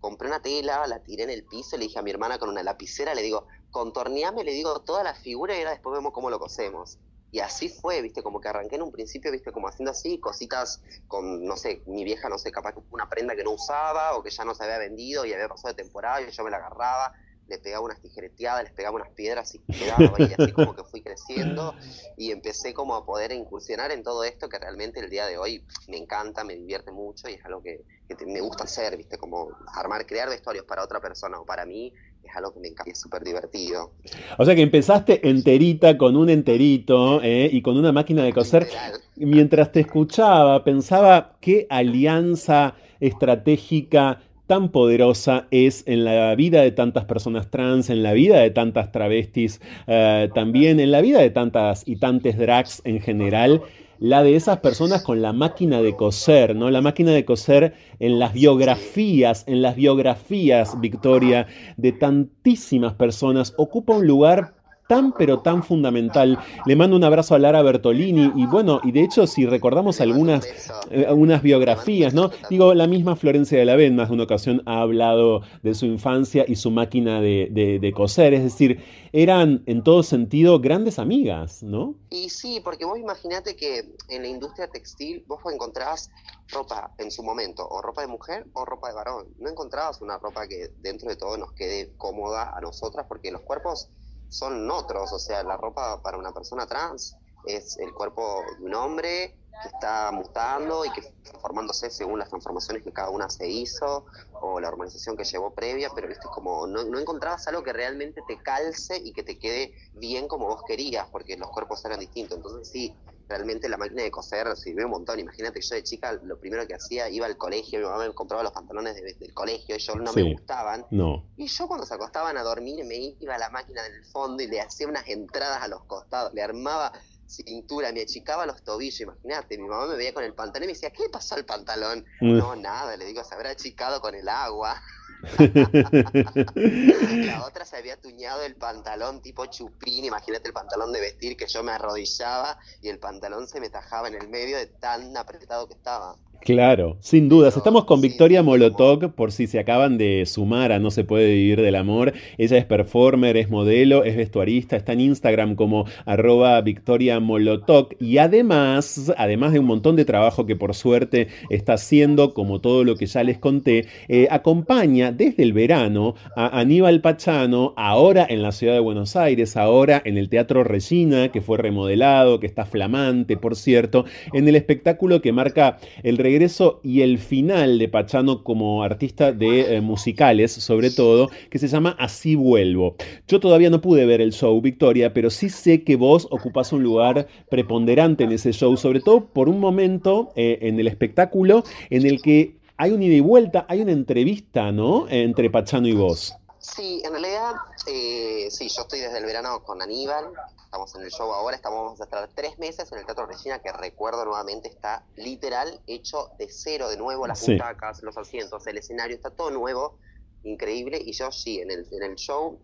Compré 0.01 0.29
una 0.29 0.43
tela, 0.43 0.87
la 0.87 1.03
tiré 1.03 1.25
en 1.25 1.31
el 1.31 1.45
piso, 1.45 1.77
le 1.77 1.85
dije 1.85 1.99
a 1.99 2.03
mi 2.03 2.11
hermana 2.11 2.39
con 2.39 2.49
una 2.49 2.63
lapicera, 2.63 3.15
le 3.15 3.23
digo, 3.23 3.47
contorneame, 3.71 4.45
le 4.45 4.53
digo 4.53 4.81
toda 4.83 5.03
la 5.03 5.15
figura 5.15 5.55
y 5.55 5.59
ahora 5.59 5.71
después 5.71 5.95
vemos 5.95 6.13
cómo 6.13 6.29
lo 6.29 6.39
cosemos. 6.39 6.99
Y 7.31 7.41
así 7.41 7.71
fue, 7.71 8.03
viste, 8.03 8.23
como 8.23 8.41
que 8.41 8.49
arranqué 8.49 8.77
en 8.77 8.83
un 8.83 8.93
principio, 8.93 9.33
viste, 9.33 9.53
como 9.53 9.69
haciendo 9.69 9.93
así, 9.93 10.19
cositas 10.19 10.83
con, 11.09 11.45
no 11.45 11.57
sé, 11.57 11.83
mi 11.87 12.05
vieja, 12.05 12.29
no 12.29 12.37
sé, 12.37 12.53
capaz 12.53 12.75
una 12.91 13.09
prenda 13.09 13.35
que 13.35 13.43
no 13.43 13.53
usaba 13.53 14.17
o 14.17 14.23
que 14.23 14.31
ya 14.31 14.45
no 14.45 14.55
se 14.55 14.65
había 14.65 14.77
vendido 14.77 15.25
y 15.25 15.33
había 15.33 15.49
pasado 15.49 15.73
de 15.73 15.83
temporada 15.83 16.21
y 16.21 16.31
yo 16.31 16.45
me 16.45 16.51
la 16.51 16.59
agarraba 16.59 17.15
le 17.53 17.59
pegaba 17.59 17.85
unas 17.85 18.01
tijereteadas, 18.01 18.65
les 18.65 18.73
pegaba 18.73 18.97
unas 18.97 19.11
piedras 19.11 19.55
y 19.55 19.59
quedaba, 19.59 20.15
y 20.19 20.33
así 20.39 20.53
como 20.53 20.75
que 20.75 20.85
fui 20.85 21.03
creciendo 21.03 21.75
y 22.17 22.31
empecé 22.31 22.73
como 22.73 22.95
a 22.95 23.05
poder 23.05 23.33
incursionar 23.33 23.93
en 23.93 24.03
todo 24.03 24.25
esto 24.25 24.49
que 24.49 24.59
realmente 24.59 25.01
el 25.01 25.11
día 25.11 25.27
de 25.27 25.37
hoy 25.37 25.63
me 25.89 25.99
encanta, 25.99 26.45
me 26.45 26.57
divierte 26.57 26.93
mucho 26.93 27.29
y 27.29 27.35
es 27.35 27.45
algo 27.45 27.63
que, 27.63 27.85
me 28.27 28.41
gusta 28.41 28.65
hacer, 28.65 28.97
viste, 28.97 29.17
como 29.17 29.51
armar, 29.75 30.07
crear 30.07 30.29
vestuarios 30.29 30.65
para 30.67 30.85
otra 30.85 31.01
persona 31.01 31.41
o 31.41 31.47
para 31.47 31.65
mí, 31.65 31.93
es 32.23 32.37
algo 32.37 32.53
que 32.55 32.61
me 32.61 32.69
encanta, 32.69 32.91
es 32.91 33.01
súper 33.01 33.23
divertido. 33.23 33.93
O 34.39 34.45
sea 34.45 34.55
que 34.55 34.63
empezaste 34.63 35.29
enterita 35.29 35.99
con 35.99 36.17
un 36.17 36.31
enterito 36.31 37.23
¿eh? 37.23 37.49
y 37.51 37.63
con 37.63 37.77
una 37.77 37.91
máquina 37.93 38.23
de 38.23 38.33
coser. 38.33 38.69
Mientras 39.17 39.73
te 39.73 39.81
escuchaba, 39.81 40.63
pensaba 40.63 41.37
qué 41.41 41.67
alianza 41.69 42.75
estratégica 43.01 44.21
tan 44.53 44.69
poderosa 44.69 45.47
es 45.51 45.83
en 45.87 46.05
la 46.05 46.35
vida 46.35 46.61
de 46.61 46.73
tantas 46.73 47.07
personas 47.07 47.49
trans, 47.49 47.89
en 47.89 48.03
la 48.03 48.13
vida 48.13 48.39
de 48.39 48.51
tantas 48.51 48.93
travestis, 48.93 49.63
eh, 49.87 50.29
también 50.35 50.79
en 50.79 50.91
la 50.91 51.01
vida 51.01 51.21
de 51.21 51.31
tantas 51.31 51.89
y 51.89 51.97
tantas 51.97 52.37
drags 52.37 52.83
en 52.85 53.01
general, 53.01 53.63
la 53.99 54.23
de 54.23 54.37
esas 54.37 54.59
personas 54.59 55.05
con 55.05 55.23
la 55.23 55.33
máquina 55.33 55.81
de 55.81 55.97
coser, 55.97 56.55
¿no? 56.55 56.71
La 56.71 56.83
máquina 56.83 57.13
de 57.13 57.25
coser 57.25 57.73
en 57.99 58.19
las 58.19 58.35
biografías, 58.35 59.45
en 59.47 59.63
las 59.63 59.75
biografías, 59.75 60.79
Victoria, 60.83 61.47
de 61.79 61.93
tantísimas 61.93 62.93
personas, 62.93 63.55
ocupa 63.57 63.97
un 63.97 64.07
lugar 64.07 64.53
tan 64.89 65.13
pero 65.13 65.41
tan 65.41 65.63
fundamental. 65.63 66.39
Le 66.67 66.77
mando 66.77 66.97
un 66.97 67.05
abrazo 67.05 67.35
a 67.35 67.39
Lara 67.39 67.63
Bertolini 67.63 68.33
y 68.37 68.47
bueno, 68.47 68.81
y 68.85 68.93
de 68.93 69.03
hecho 69.03 69.27
si 69.27 69.47
recordamos 69.47 70.01
algunas 70.01 70.47
eh, 70.91 71.07
biografías, 71.43 72.15
¿no? 72.15 72.31
Digo, 72.51 72.75
la 72.75 72.87
misma 72.87 73.17
Florencia 73.17 73.59
de 73.59 73.65
la 73.65 73.77
Ven 73.77 73.97
más 73.97 74.09
de 74.09 74.15
una 74.15 74.25
ocasión 74.25 74.63
ha 74.67 74.81
hablado 74.81 75.43
de 75.63 75.75
su 75.75 75.87
infancia 75.87 76.45
y 76.47 76.57
su 76.57 76.71
máquina 76.71 77.21
de, 77.21 77.93
coser, 77.95 78.35
es 78.35 78.43
decir, 78.43 78.83
eran 79.13 79.63
en 79.67 79.83
todo 79.83 80.03
sentido 80.03 80.61
grandes 80.61 80.99
amigas, 80.99 81.63
¿no? 81.63 81.95
Y 82.11 82.31
sí, 82.31 82.61
porque 82.63 82.85
vos 82.85 82.99
imaginate 82.99 83.57
que 83.57 83.95
en 84.09 84.23
la 84.23 84.29
industria 84.29 84.69
textil 84.69 85.25
vos 85.27 85.41
encontrabas 85.53 86.11
ropa 86.53 86.93
en 86.99 87.11
su 87.11 87.23
momento, 87.23 87.67
o 87.69 87.83
ropa 87.83 88.03
de 88.03 88.09
mujer 88.09 88.47
o 88.53 88.65
ropa 88.65 88.89
de 88.89 88.95
varón. 88.95 89.27
No 89.39 89.49
encontrabas 89.49 90.01
una 90.01 90.19
ropa 90.19 90.47
que 90.47 90.71
dentro 90.81 91.09
de 91.09 91.17
todo 91.17 91.37
nos 91.37 91.53
quede 91.53 91.93
cómoda 91.97 92.57
a 92.57 92.61
nosotras 92.61 93.07
porque 93.09 93.31
los 93.31 93.43
cuerpos 93.43 93.89
son 94.33 94.71
otros, 94.71 95.13
o 95.13 95.19
sea, 95.19 95.43
la 95.43 95.59
ropa 95.59 96.03
para 96.03 96.17
una 96.17 96.33
persona 96.33 96.67
trans 96.67 97.19
es 97.47 97.79
el 97.79 97.93
cuerpo 97.93 98.45
de 98.59 98.65
un 98.65 98.75
hombre 98.75 99.37
que 99.63 99.69
está 99.69 100.11
mutando 100.13 100.85
y 100.85 100.91
que 100.91 101.01
está 101.01 101.39
formándose 101.39 101.91
según 101.91 102.19
las 102.19 102.29
transformaciones 102.29 102.83
que 102.83 102.93
cada 102.93 103.11
una 103.11 103.29
se 103.29 103.49
hizo 103.49 104.07
o 104.41 104.59
la 104.61 104.69
organización 104.69 105.17
que 105.17 105.25
llevó 105.25 105.53
previa, 105.53 105.91
pero 105.95 106.09
viste 106.09 106.27
como 106.33 106.67
no, 106.67 106.85
no 106.85 106.99
encontrabas 106.99 107.47
algo 107.49 107.63
que 107.63 107.73
realmente 107.73 108.23
te 108.27 108.39
calce 108.43 108.97
y 108.97 109.13
que 109.13 109.23
te 109.23 109.39
quede 109.39 109.75
bien 109.95 110.27
como 110.27 110.47
vos 110.47 110.63
querías, 110.67 111.07
porque 111.11 111.37
los 111.37 111.51
cuerpos 111.51 111.85
eran 111.85 112.01
distintos. 112.01 112.39
Entonces 112.39 112.69
sí, 112.69 112.95
realmente 113.29 113.69
la 113.69 113.77
máquina 113.79 114.03
de 114.03 114.11
coser 114.11 114.55
sirvió 114.57 114.85
un 114.87 114.93
montón. 114.93 115.19
Imagínate 115.19 115.61
que 115.61 115.67
yo 115.67 115.75
de 115.75 115.83
chica 115.83 116.13
lo 116.13 116.39
primero 116.39 116.67
que 116.67 116.75
hacía, 116.75 117.09
iba 117.09 117.27
al 117.27 117.37
colegio, 117.37 117.79
mi 117.79 117.85
mamá 117.87 118.07
me 118.07 118.15
compraba 118.15 118.43
los 118.43 118.53
pantalones 118.53 118.95
del 118.95 119.35
colegio, 119.35 119.75
ellos 119.75 119.97
no 119.97 120.13
me 120.13 120.33
gustaban. 120.33 120.87
No. 120.91 121.25
Y 121.37 121.47
yo 121.47 121.67
cuando 121.67 121.87
se 121.87 121.95
acostaban 121.95 122.37
a 122.37 122.43
dormir 122.43 122.85
me 122.85 123.17
iba 123.19 123.35
a 123.35 123.39
la 123.39 123.51
máquina 123.51 123.83
del 123.83 124.05
fondo 124.05 124.43
y 124.43 124.49
le 124.49 124.61
hacía 124.61 124.87
unas 124.87 125.07
entradas 125.09 125.63
a 125.63 125.69
los 125.69 125.85
costados, 125.85 126.35
le 126.35 126.43
armaba 126.43 126.93
cintura, 127.33 127.93
me 127.93 128.03
achicaba 128.03 128.47
los 128.47 128.63
tobillos, 128.63 129.01
imagínate, 129.01 129.59
mi 129.59 129.67
mamá 129.67 129.87
me 129.87 129.97
veía 129.97 130.15
con 130.15 130.25
el 130.25 130.35
pantalón 130.35 130.65
y 130.65 130.67
me 130.69 130.73
decía, 130.75 130.91
¿qué 130.91 131.09
pasó 131.11 131.35
al 131.35 131.45
pantalón? 131.45 132.05
Mm. 132.21 132.39
No, 132.39 132.57
nada, 132.57 132.97
le 132.97 133.07
digo, 133.07 133.25
se 133.25 133.35
habrá 133.35 133.51
achicado 133.51 134.01
con 134.01 134.15
el 134.15 134.29
agua. 134.29 134.81
la 135.39 137.45
otra 137.47 137.65
se 137.65 137.77
había 137.77 137.97
tuñado 137.97 138.43
el 138.43 138.57
pantalón 138.57 139.23
tipo 139.23 139.47
chupín, 139.47 140.05
imagínate 140.05 140.49
el 140.49 140.53
pantalón 140.53 140.93
de 140.93 141.01
vestir 141.01 141.37
que 141.37 141.47
yo 141.47 141.63
me 141.63 141.73
arrodillaba 141.73 142.59
y 142.81 142.89
el 142.89 142.99
pantalón 142.99 143.47
se 143.47 143.61
me 143.61 143.71
tajaba 143.71 144.09
en 144.09 144.15
el 144.15 144.29
medio 144.29 144.57
de 144.57 144.67
tan 144.67 145.17
apretado 145.17 145.69
que 145.69 145.75
estaba. 145.75 146.17
Claro, 146.45 146.97
sin 146.99 147.29
dudas. 147.29 147.57
Estamos 147.57 147.85
con 147.85 148.01
Victoria 148.01 148.43
Molotov, 148.43 149.13
por 149.15 149.31
si 149.31 149.47
se 149.47 149.61
acaban 149.61 149.97
de 149.97 150.27
sumar 150.27 150.73
a 150.73 150.81
No 150.81 150.91
se 150.91 151.05
puede 151.05 151.33
vivir 151.33 151.63
del 151.63 151.77
amor. 151.77 152.15
Ella 152.37 152.59
es 152.59 152.65
performer, 152.65 153.37
es 153.37 153.49
modelo, 153.49 154.03
es 154.03 154.17
vestuarista, 154.17 154.75
está 154.75 154.93
en 154.93 155.03
Instagram 155.03 155.55
como 155.55 155.87
arroba 156.05 156.61
Victoria 156.63 157.21
Molotov 157.21 157.91
y 158.01 158.19
además, 158.19 159.13
además 159.17 159.53
de 159.53 159.61
un 159.61 159.67
montón 159.67 159.95
de 159.95 160.05
trabajo 160.05 160.45
que 160.45 160.57
por 160.57 160.75
suerte 160.75 161.29
está 161.49 161.75
haciendo, 161.75 162.35
como 162.35 162.61
todo 162.61 162.83
lo 162.83 162.97
que 162.97 163.07
ya 163.07 163.23
les 163.23 163.39
conté, 163.39 163.87
eh, 164.09 164.27
acompaña 164.29 165.13
desde 165.13 165.45
el 165.45 165.53
verano 165.53 166.17
a 166.35 166.59
Aníbal 166.59 167.03
Pachano, 167.03 167.73
ahora 167.77 168.27
en 168.29 168.43
la 168.43 168.51
ciudad 168.51 168.75
de 168.75 168.81
Buenos 168.81 169.15
Aires, 169.15 169.57
ahora 169.57 170.03
en 170.05 170.19
el 170.19 170.29
Teatro 170.29 170.65
Regina, 170.65 171.29
que 171.31 171.41
fue 171.41 171.59
remodelado, 171.59 172.41
que 172.41 172.49
está 172.49 172.65
flamante, 172.65 173.37
por 173.37 173.55
cierto, 173.55 174.07
en 174.33 174.49
el 174.49 174.57
espectáculo 174.57 175.23
que 175.23 175.31
marca 175.31 175.79
el 176.03 176.19
regreso 176.19 176.32
regreso 176.33 176.81
y 176.83 177.03
el 177.03 177.19
final 177.19 177.79
de 177.79 177.89
Pachano 177.89 178.43
como 178.43 178.83
artista 178.83 179.33
de 179.33 179.77
eh, 179.77 179.81
musicales, 179.83 180.53
sobre 180.53 180.91
todo, 180.91 181.29
que 181.51 181.59
se 181.59 181.69
llama 181.69 181.95
Así 181.99 182.37
vuelvo. 182.37 182.97
Yo 183.29 183.39
todavía 183.39 183.69
no 183.69 183.83
pude 183.83 184.07
ver 184.07 184.23
el 184.23 184.33
show, 184.33 184.59
Victoria, 184.61 185.13
pero 185.13 185.29
sí 185.29 185.51
sé 185.51 185.85
que 185.85 185.97
vos 185.97 186.27
ocupas 186.31 186.73
un 186.73 186.83
lugar 186.83 187.27
preponderante 187.51 188.25
en 188.25 188.33
ese 188.33 188.53
show, 188.53 188.77
sobre 188.79 189.01
todo 189.01 189.27
por 189.27 189.51
un 189.51 189.61
momento 189.61 190.33
eh, 190.35 190.59
en 190.63 190.81
el 190.81 190.87
espectáculo 190.87 191.65
en 191.91 192.07
el 192.07 192.23
que 192.23 192.57
hay 192.79 192.93
un 192.93 193.03
ida 193.03 193.15
y 193.15 193.21
vuelta, 193.21 193.67
hay 193.69 193.83
una 193.83 193.93
entrevista, 193.93 194.73
¿no? 194.73 195.07
Entre 195.11 195.51
Pachano 195.51 195.87
y 195.87 195.93
vos. 195.93 196.35
Sí, 196.75 197.03
en 197.05 197.13
realidad, 197.13 197.55
eh, 197.87 198.49
sí, 198.51 198.69
yo 198.69 198.83
estoy 198.83 199.01
desde 199.01 199.19
el 199.19 199.27
verano 199.27 199.63
con 199.63 199.83
Aníbal, 199.83 200.33
estamos 200.65 200.95
en 200.95 201.03
el 201.03 201.11
show 201.11 201.31
ahora, 201.31 201.55
estamos 201.55 202.01
a 202.01 202.05
estar 202.05 202.31
tres 202.35 202.59
meses 202.59 202.91
en 202.91 202.99
el 202.99 203.05
Teatro 203.05 203.27
Regina, 203.27 203.59
que 203.59 203.71
recuerdo 203.73 204.25
nuevamente 204.25 204.69
está 204.69 205.05
literal 205.17 205.83
hecho 205.87 206.31
de 206.39 206.49
cero, 206.49 206.89
de 206.89 206.97
nuevo, 206.97 207.27
las 207.27 207.47
butacas, 207.47 208.03
los 208.03 208.17
asientos, 208.17 208.67
el 208.67 208.79
escenario, 208.79 209.15
está 209.15 209.29
todo 209.29 209.51
nuevo, 209.51 209.99
increíble, 210.45 210.99
y 211.05 211.13
yo 211.13 211.31
sí, 211.31 211.61
en 211.61 211.71
el, 211.71 211.87
en 211.93 212.05
el 212.05 212.15
show 212.17 212.59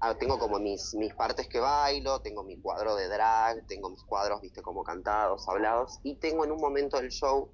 ah, 0.00 0.16
tengo 0.18 0.36
como 0.36 0.58
mis, 0.58 0.92
mis 0.94 1.14
partes 1.14 1.46
que 1.46 1.60
bailo, 1.60 2.20
tengo 2.22 2.42
mi 2.42 2.56
cuadro 2.56 2.96
de 2.96 3.06
drag, 3.06 3.64
tengo 3.68 3.88
mis 3.88 4.02
cuadros, 4.02 4.40
viste, 4.40 4.62
como 4.62 4.82
cantados, 4.82 5.48
hablados, 5.48 6.00
y 6.02 6.16
tengo 6.16 6.44
en 6.44 6.50
un 6.50 6.60
momento 6.60 6.96
del 6.96 7.12
show 7.12 7.52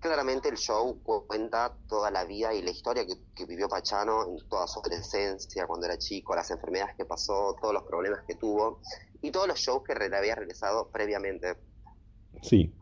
claramente 0.00 0.48
el 0.48 0.56
show 0.56 1.00
cuenta 1.02 1.76
toda 1.88 2.10
la 2.10 2.24
vida 2.24 2.54
y 2.54 2.62
la 2.62 2.70
historia 2.70 3.04
que, 3.06 3.44
vivió 3.46 3.68
Pachano 3.68 4.26
en 4.26 4.48
toda 4.48 4.66
su 4.66 4.80
adolescencia, 4.80 5.66
cuando 5.66 5.86
era 5.86 5.98
chico, 5.98 6.34
las 6.34 6.50
enfermedades 6.50 6.96
que 6.96 7.04
pasó, 7.04 7.56
todos 7.60 7.74
los 7.74 7.84
problemas 7.84 8.20
que 8.26 8.34
tuvo 8.34 8.80
y 9.22 9.30
todos 9.30 9.48
los 9.48 9.58
shows 9.58 9.82
que 9.84 9.92
había 9.92 10.34
realizado 10.34 10.88
previamente. 10.88 11.56
Sí. 12.42 12.72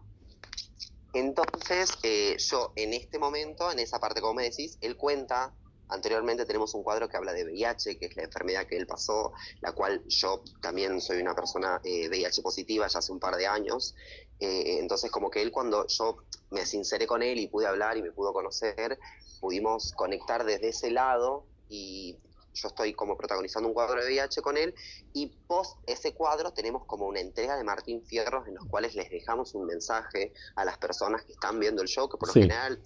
Entonces, 1.13 1.91
eh, 2.03 2.37
yo 2.39 2.73
en 2.75 2.93
este 2.93 3.19
momento, 3.19 3.71
en 3.71 3.79
esa 3.79 4.01
parte, 4.01 4.21
como 4.21 4.35
me 4.35 4.45
decís, 4.45 4.79
él 4.81 4.97
cuenta 4.97 5.55
Anteriormente 5.89 6.47
tenemos 6.47 6.75
un 6.75 6.83
cuadro 6.83 7.09
que 7.09 7.17
habla 7.17 7.33
de 7.33 7.45
VIH, 7.45 7.99
que 7.99 8.07
es 8.07 8.17
la 8.17 8.25
enfermedad 8.25 8.67
que 8.67 8.77
él 8.77 8.87
pasó, 8.87 9.33
la 9.61 9.73
cual 9.73 10.03
yo 10.09 10.43
también 10.63 11.01
soy 11.01 11.21
una 11.21 11.35
persona 11.35 11.81
eh, 11.85 12.09
VIH 12.09 12.43
positiva 12.43 12.87
ya 12.89 12.99
hace 12.99 13.13
un 13.13 13.21
par 13.21 13.37
de 13.37 13.47
años. 13.47 13.95
Eh, 14.41 14.79
entonces 14.79 15.11
como 15.11 15.31
que 15.31 15.43
él 15.43 15.53
cuando 15.53 15.87
yo 15.87 16.17
me 16.51 16.67
sinceré 16.67 17.07
con 17.07 17.23
él 17.23 17.39
y 17.39 17.49
pude 17.49 17.67
hablar 17.67 17.97
y 17.97 18.03
me 18.03 18.13
pudo 18.13 18.33
conocer, 18.33 18.99
pudimos 19.41 19.93
conectar 19.93 20.45
desde 20.45 20.69
ese 20.69 20.91
lado 20.91 21.47
y 21.69 22.19
yo 22.55 22.69
estoy 22.69 22.95
como 22.95 23.17
protagonizando 23.17 23.69
un 23.69 23.75
cuadro 23.75 24.01
de 24.01 24.07
VIH 24.07 24.41
con 24.41 24.57
él 24.57 24.75
y 25.13 25.27
post 25.47 25.77
ese 25.87 26.15
cuadro 26.15 26.53
tenemos 26.53 26.85
como 26.87 27.07
una 27.07 27.21
entrega 27.21 27.57
de 27.57 27.65
Martín 27.65 28.03
Fierros 28.05 28.47
en 28.49 28.55
los 28.55 28.65
cuales 28.67 28.95
les 28.95 29.11
dejamos 29.11 29.55
un 29.55 29.67
mensaje 29.67 30.33
a 30.57 30.65
las 30.65 30.79
personas 30.79 31.25
que 31.25 31.33
están 31.33 31.59
viendo 31.59 31.83
el 31.83 31.89
show, 31.89 32.09
que 32.09 32.17
por 32.17 32.29
lo 32.29 32.35
general 32.35 32.83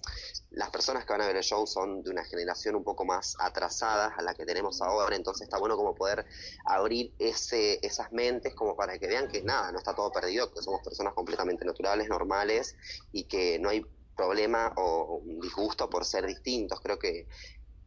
las 0.51 0.69
personas 0.69 1.05
que 1.05 1.13
van 1.13 1.21
a 1.21 1.27
ver 1.27 1.37
el 1.37 1.43
show 1.43 1.65
son 1.67 2.03
de 2.03 2.09
una 2.09 2.23
generación 2.25 2.75
un 2.75 2.83
poco 2.83 3.05
más 3.05 3.35
atrasada 3.39 4.13
a 4.17 4.21
la 4.21 4.33
que 4.33 4.45
tenemos 4.45 4.81
ahora, 4.81 5.15
entonces 5.15 5.43
está 5.43 5.57
bueno 5.59 5.77
como 5.77 5.95
poder 5.95 6.25
abrir 6.65 7.13
ese, 7.19 7.79
esas 7.85 8.11
mentes 8.11 8.55
como 8.55 8.75
para 8.75 8.97
que 8.97 9.07
vean 9.07 9.27
que 9.27 9.43
nada, 9.43 9.71
no 9.71 9.77
está 9.77 9.95
todo 9.95 10.11
perdido, 10.11 10.51
que 10.51 10.61
somos 10.61 10.81
personas 10.81 11.13
completamente 11.13 11.65
naturales, 11.65 12.09
normales 12.09 12.75
y 13.11 13.25
que 13.25 13.59
no 13.59 13.69
hay 13.69 13.85
problema 14.15 14.73
o 14.75 15.21
un 15.23 15.39
disgusto 15.39 15.89
por 15.89 16.03
ser 16.03 16.25
distintos. 16.25 16.81
Creo 16.81 16.99
que 16.99 17.27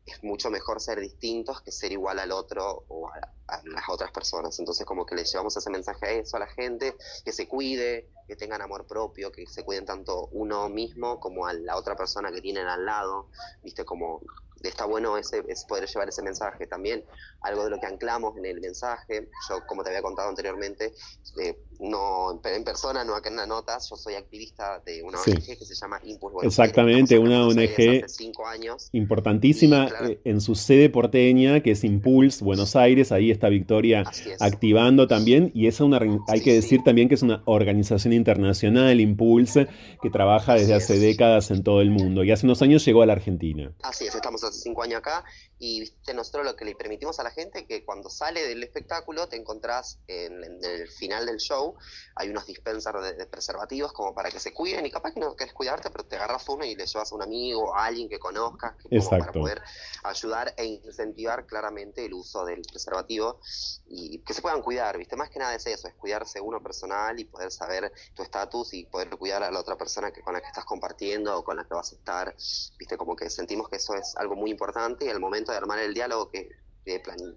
es 0.07 0.23
mucho 0.25 0.51
mejor 0.51 0.81
ser 0.81 1.01
distintos 1.01 1.61
que 1.61 1.71
ser 1.71 1.93
igual 1.93 2.19
al 2.19 2.33
otro 2.33 2.85
o 2.89 3.09
a, 3.09 3.21
las 3.65 3.89
otras 3.89 4.11
personas. 4.11 4.59
Entonces 4.59 4.87
como 4.87 5.05
que 5.07 5.15
le 5.15 5.25
llevamos 5.25 5.57
ese 5.57 5.71
mensaje 5.71 6.07
a 6.07 6.11
eso 6.11 6.37
a 6.37 6.41
la 6.41 6.47
gente, 6.47 6.97
que 7.25 7.33
se 7.33 7.47
cuide, 7.47 8.09
que 8.27 8.37
tengan 8.37 8.63
amor 8.63 8.87
propio, 8.87 9.31
que 9.31 9.47
se 9.47 9.65
cuiden 9.65 9.85
tanto 9.85 10.29
uno 10.33 10.69
mismo 10.69 11.21
como 11.21 11.47
a 11.47 11.53
la 11.53 11.77
otra 11.77 11.95
persona 11.97 12.33
que 12.33 12.41
tienen 12.41 12.67
al 12.67 12.85
lado, 12.85 13.29
viste 13.63 13.85
como 13.85 14.23
está 14.69 14.85
bueno 14.85 15.17
ese, 15.17 15.43
es 15.49 15.65
poder 15.65 15.89
llevar 15.89 16.09
ese 16.09 16.23
mensaje 16.23 16.67
también. 16.67 17.05
Algo 17.41 17.65
de 17.65 17.71
lo 17.71 17.81
que 17.81 17.87
anclamos 17.87 18.37
en 18.37 18.47
el 18.47 18.61
mensaje, 18.61 19.29
yo 19.49 19.67
como 19.67 19.83
te 19.83 19.91
había 19.91 20.03
contado 20.03 20.29
anteriormente, 20.29 20.93
eh, 21.41 21.57
no 21.81 22.41
en 22.45 22.65
persona, 22.65 23.05
no 23.05 23.15
acá 23.15 23.29
en 23.29 23.37
las 23.37 23.49
notas, 23.49 23.89
yo 23.91 23.97
soy 23.97 24.15
activista 24.15 24.81
de 24.85 25.03
una 25.03 25.19
ONG 25.19 25.59
que 25.59 25.65
se 25.65 25.75
llama 25.75 26.01
Impulse 26.05 26.47
Exactamente, 26.47 27.19
una 27.19 27.47
ONG 27.47 28.05
años. 28.47 28.89
importantísima 28.93 29.89
eh, 30.03 30.21
en 30.25 30.41
su 30.41 30.55
sede 30.55 30.91
porteña, 30.91 31.61
que 31.61 31.73
es 31.73 31.85
Impulse 31.85 32.45
Buenos 32.45 32.77
Aires, 32.77 33.11
ahí 33.13 33.31
está 33.31 33.49
Victoria 33.49 34.05
activando 34.39 35.09
también, 35.09 35.51
y 35.55 35.67
es 35.67 35.81
una, 35.81 36.01
hay 36.29 36.41
que 36.41 36.53
decir 36.55 36.83
también 36.85 37.09
que 37.09 37.17
es 37.17 37.23
una 37.23 37.43
organización 37.47 38.13
internacional, 38.13 39.01
Impulse, 39.01 39.67
que 40.01 40.11
trabaja 40.11 40.55
desde 40.55 40.75
hace 40.75 40.99
décadas 40.99 41.51
en 41.51 41.65
todo 41.65 41.81
el 41.81 41.91
mundo, 41.91 42.23
y 42.23 42.31
hace 42.31 42.47
unos 42.47 42.63
años 42.63 42.85
llegó 42.85 43.03
a 43.03 43.07
la 43.07 43.15
Argentina. 43.15 43.73
Así 43.83 44.07
es, 44.07 44.15
estamos 44.15 44.45
hace 44.53 44.63
cinco 44.63 44.83
años 44.83 44.99
acá, 44.99 45.25
y 45.59 45.81
¿viste? 45.81 46.13
nosotros 46.15 46.45
lo 46.45 46.57
que 46.57 46.65
le 46.65 46.75
permitimos 46.75 47.21
a 47.21 47.23
la 47.23 47.31
gente 47.31 47.67
que 47.67 47.85
cuando 47.85 48.11
sale 48.11 48.47
del 48.47 48.63
espectáculo 48.63 49.29
te 49.29 49.37
encontrás 49.37 49.99
en, 50.09 50.43
el 50.43 50.89
final 50.89 51.25
del 51.27 51.39
show, 51.39 51.77
hay 52.17 52.31
unos 52.31 52.47
dispensers 52.47 53.17
de, 53.17 53.27
preservativos 53.27 53.93
como 53.93 54.15
para 54.15 54.31
que 54.31 54.41
se 54.41 54.53
cuiden 54.53 54.85
y 54.87 54.91
capaz 54.91 55.13
que 55.13 55.21
no 55.21 55.37
querés 55.37 55.55
cuidarte, 55.55 55.89
pero 55.91 56.05
te 56.05 56.17
agarras 56.17 56.49
uno 56.49 56.65
y 56.65 56.75
le 56.75 56.87
llevas 56.87 57.13
a 57.13 57.15
un 57.15 57.23
amigo, 57.23 57.77
a 57.77 57.87
alguien 57.87 58.09
que 58.09 58.19
conozcas, 58.19 58.75
como 58.83 59.09
para 59.09 59.33
poder 59.33 59.63
ayudar 60.03 60.53
e 60.57 60.65
incentivar 60.65 61.47
claramente 61.47 62.05
el 62.05 62.15
uso 62.15 62.45
del 62.45 62.63
preservativo 62.63 63.39
y 63.87 64.19
que 64.19 64.35
se 64.35 64.43
puedan 64.43 64.63
cuidar, 64.63 64.99
¿viste? 64.99 65.15
Más 65.15 65.31
que 65.31 65.39
nada 65.39 65.55
es 65.55 65.67
eso, 65.67 65.87
es 65.87 65.95
cuidarse 65.95 66.41
uno 66.41 66.61
personal 66.61 67.19
y 67.21 67.25
poder 67.25 67.53
saber 67.53 67.93
tu 68.15 68.23
estatus 68.23 68.75
y 68.75 68.85
poder 68.87 69.11
cuidar 69.11 69.45
a 69.45 69.51
la 69.51 69.61
otra 69.61 69.77
persona 69.77 70.11
que 70.11 70.23
con 70.23 70.35
la 70.35 70.41
que 70.41 70.49
estás 70.49 70.65
compartiendo 70.65 71.39
o 71.39 71.45
con 71.45 71.57
la 71.57 71.65
que 71.65 71.75
vas 71.75 71.93
a 71.93 71.95
estar, 71.95 72.35
¿viste? 72.79 72.97
Como 72.97 73.15
que 73.15 73.31
sentimos 73.31 73.69
que 73.69 73.77
eso 73.77 73.95
es 73.95 74.17
algo 74.17 74.35
muy 74.35 74.42
importante 74.51 75.05
y 75.07 75.09
al 75.09 75.21
momento 75.21 75.53
de 75.53 75.59
armar 75.59 75.79
el 75.79 75.95
diálogo 75.95 76.31
que, 76.31 76.51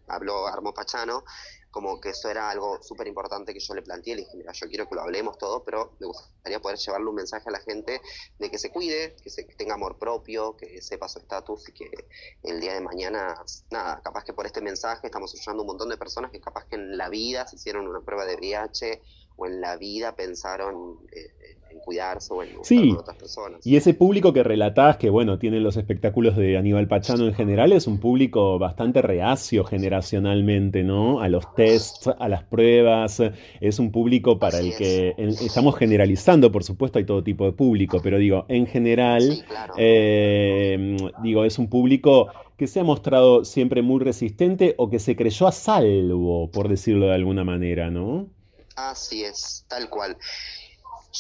habló 0.07 0.47
Armo 0.47 0.73
Pachano, 0.73 1.23
como 1.69 1.99
que 1.99 2.11
eso 2.11 2.29
era 2.29 2.49
algo 2.49 2.81
súper 2.81 3.05
importante 3.05 3.53
que 3.53 3.59
yo 3.59 3.75
le 3.75 3.81
planteé, 3.81 4.15
le 4.15 4.21
dije, 4.21 4.37
mira, 4.37 4.53
yo 4.53 4.67
quiero 4.67 4.87
que 4.87 4.95
lo 4.95 5.01
hablemos 5.01 5.37
todo, 5.37 5.61
pero 5.63 5.91
me 5.99 6.07
gustaría 6.07 6.61
poder 6.61 6.77
llevarle 6.77 7.09
un 7.09 7.15
mensaje 7.15 7.49
a 7.49 7.51
la 7.51 7.59
gente 7.59 8.01
de 8.39 8.49
que 8.49 8.57
se 8.57 8.71
cuide, 8.71 9.15
que, 9.21 9.29
se, 9.29 9.43
tenga 9.43 9.73
amor 9.73 9.99
propio, 9.99 10.55
que 10.55 10.81
sepa 10.81 11.09
su 11.09 11.19
estatus 11.19 11.67
y 11.67 11.73
que 11.73 11.91
el 12.43 12.61
día 12.61 12.75
de 12.75 12.79
mañana, 12.79 13.35
nada, 13.71 14.01
capaz 14.01 14.23
que 14.23 14.31
por 14.31 14.45
este 14.45 14.61
mensaje 14.61 15.07
estamos 15.07 15.33
ayudando 15.33 15.61
a 15.61 15.63
un 15.63 15.67
montón 15.67 15.89
de 15.89 15.97
personas 15.97 16.31
que 16.31 16.39
capaz 16.39 16.65
que 16.65 16.75
en 16.75 16.97
la 16.97 17.09
vida 17.09 17.45
se 17.45 17.57
hicieron 17.57 17.87
una 17.87 17.99
prueba 17.99 18.25
de 18.25 18.35
VIH 18.35 19.01
o 19.37 19.45
en 19.45 19.61
la 19.61 19.77
vida 19.77 20.15
pensaron 20.15 20.99
eh, 21.11 21.55
en 21.69 21.79
cuidarse 21.79 22.33
o 22.33 22.43
en 22.43 22.49
sí. 22.63 22.95
otras 22.97 23.17
personas. 23.17 23.65
Y 23.65 23.75
ese 23.75 23.93
público 23.93 24.33
que 24.33 24.43
relatás, 24.43 24.97
que 24.97 25.09
bueno, 25.09 25.37
tiene 25.39 25.59
los 25.59 25.77
espectáculos 25.77 26.35
de 26.37 26.57
Aníbal 26.57 26.87
Pachano 26.87 27.25
en 27.25 27.33
general, 27.33 27.71
es 27.73 27.87
un 27.87 27.99
público 27.99 28.57
bastante 28.59 29.01
reacio 29.01 29.63
generacionalmente, 29.65 30.83
¿no? 30.83 31.21
A 31.21 31.27
los 31.27 31.53
tests, 31.55 32.09
a 32.17 32.29
las 32.29 32.43
pruebas, 32.43 33.21
es 33.59 33.79
un 33.79 33.91
público 33.91 34.39
para 34.39 34.59
el 34.59 34.75
que 34.75 35.15
estamos 35.17 35.75
generalizando, 35.75 36.51
por 36.51 36.63
supuesto, 36.63 36.99
hay 36.99 37.05
todo 37.05 37.23
tipo 37.23 37.45
de 37.45 37.51
público, 37.51 37.99
pero 38.01 38.17
digo, 38.17 38.45
en 38.47 38.65
general, 38.67 39.43
eh, 39.77 40.97
digo, 41.23 41.45
es 41.45 41.59
un 41.59 41.69
público 41.69 42.27
que 42.57 42.67
se 42.67 42.79
ha 42.79 42.83
mostrado 42.83 43.43
siempre 43.43 43.81
muy 43.81 44.01
resistente 44.01 44.75
o 44.77 44.89
que 44.89 44.99
se 44.99 45.15
creyó 45.15 45.47
a 45.47 45.51
salvo, 45.51 46.49
por 46.51 46.69
decirlo 46.69 47.07
de 47.07 47.15
alguna 47.15 47.43
manera, 47.43 47.89
¿no? 47.91 48.29
Así 48.75 49.23
es, 49.23 49.65
tal 49.67 49.89
cual. 49.89 50.17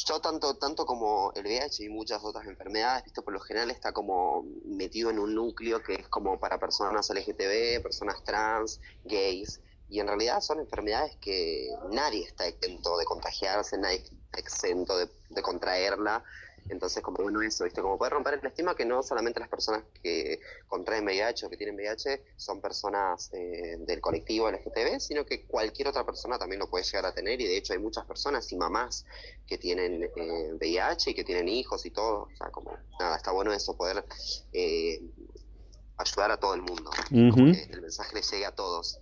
Yo 0.07 0.19
tanto, 0.19 0.57
tanto 0.57 0.85
como 0.85 1.31
el 1.35 1.45
VIH 1.45 1.85
y 1.85 1.89
muchas 1.89 2.21
otras 2.23 2.45
enfermedades, 2.47 3.05
visto 3.05 3.23
por 3.23 3.33
lo 3.33 3.39
general 3.39 3.71
está 3.71 3.93
como 3.93 4.43
metido 4.65 5.09
en 5.09 5.19
un 5.19 5.33
núcleo 5.33 5.81
que 5.81 5.93
es 5.93 6.07
como 6.09 6.37
para 6.37 6.59
personas 6.59 7.09
LGTB, 7.09 7.81
personas 7.81 8.21
trans, 8.25 8.81
gays, 9.05 9.61
y 9.87 10.01
en 10.01 10.07
realidad 10.07 10.41
son 10.41 10.59
enfermedades 10.59 11.15
que 11.17 11.69
nadie 11.91 12.23
está 12.23 12.45
exento 12.45 12.97
de 12.97 13.05
contagiarse, 13.05 13.77
nadie 13.77 13.97
está 13.97 14.39
exento 14.39 14.97
de, 14.97 15.09
de 15.29 15.41
contraerla, 15.41 16.23
entonces, 16.69 17.03
como 17.03 17.21
bueno 17.21 17.41
eso, 17.41 17.63
¿viste? 17.63 17.81
Como 17.81 17.97
poder 17.97 18.13
romper 18.13 18.35
el 18.35 18.45
estima 18.45 18.75
que 18.75 18.85
no 18.85 19.03
solamente 19.03 19.39
las 19.39 19.49
personas 19.49 19.83
que 20.01 20.39
contraen 20.67 21.05
VIH 21.05 21.45
o 21.45 21.49
que 21.49 21.57
tienen 21.57 21.75
VIH 21.75 22.23
son 22.37 22.59
personas 22.59 23.29
eh, 23.33 23.77
del 23.79 24.01
colectivo 24.01 24.49
LGTB, 24.49 24.99
sino 24.99 25.25
que 25.25 25.45
cualquier 25.45 25.89
otra 25.89 26.05
persona 26.05 26.39
también 26.39 26.59
lo 26.59 26.69
puede 26.69 26.83
llegar 26.83 27.05
a 27.05 27.13
tener 27.13 27.39
y 27.39 27.45
de 27.45 27.57
hecho 27.57 27.73
hay 27.73 27.79
muchas 27.79 28.05
personas 28.05 28.51
y 28.51 28.55
mamás 28.55 29.05
que 29.45 29.57
tienen 29.57 30.03
eh, 30.03 30.53
VIH 30.59 31.11
y 31.11 31.13
que 31.13 31.23
tienen 31.23 31.47
hijos 31.47 31.85
y 31.85 31.91
todo. 31.91 32.23
O 32.23 32.35
sea, 32.35 32.49
como 32.49 32.75
nada, 32.99 33.15
está 33.15 33.31
bueno 33.31 33.53
eso, 33.53 33.77
poder 33.77 34.03
eh, 34.51 35.01
ayudar 35.97 36.31
a 36.31 36.37
todo 36.37 36.55
el 36.55 36.61
mundo. 36.61 36.89
que 37.09 37.73
el 37.73 37.81
mensaje 37.81 38.15
le 38.15 38.21
llegue 38.21 38.45
a 38.45 38.51
todos, 38.51 38.99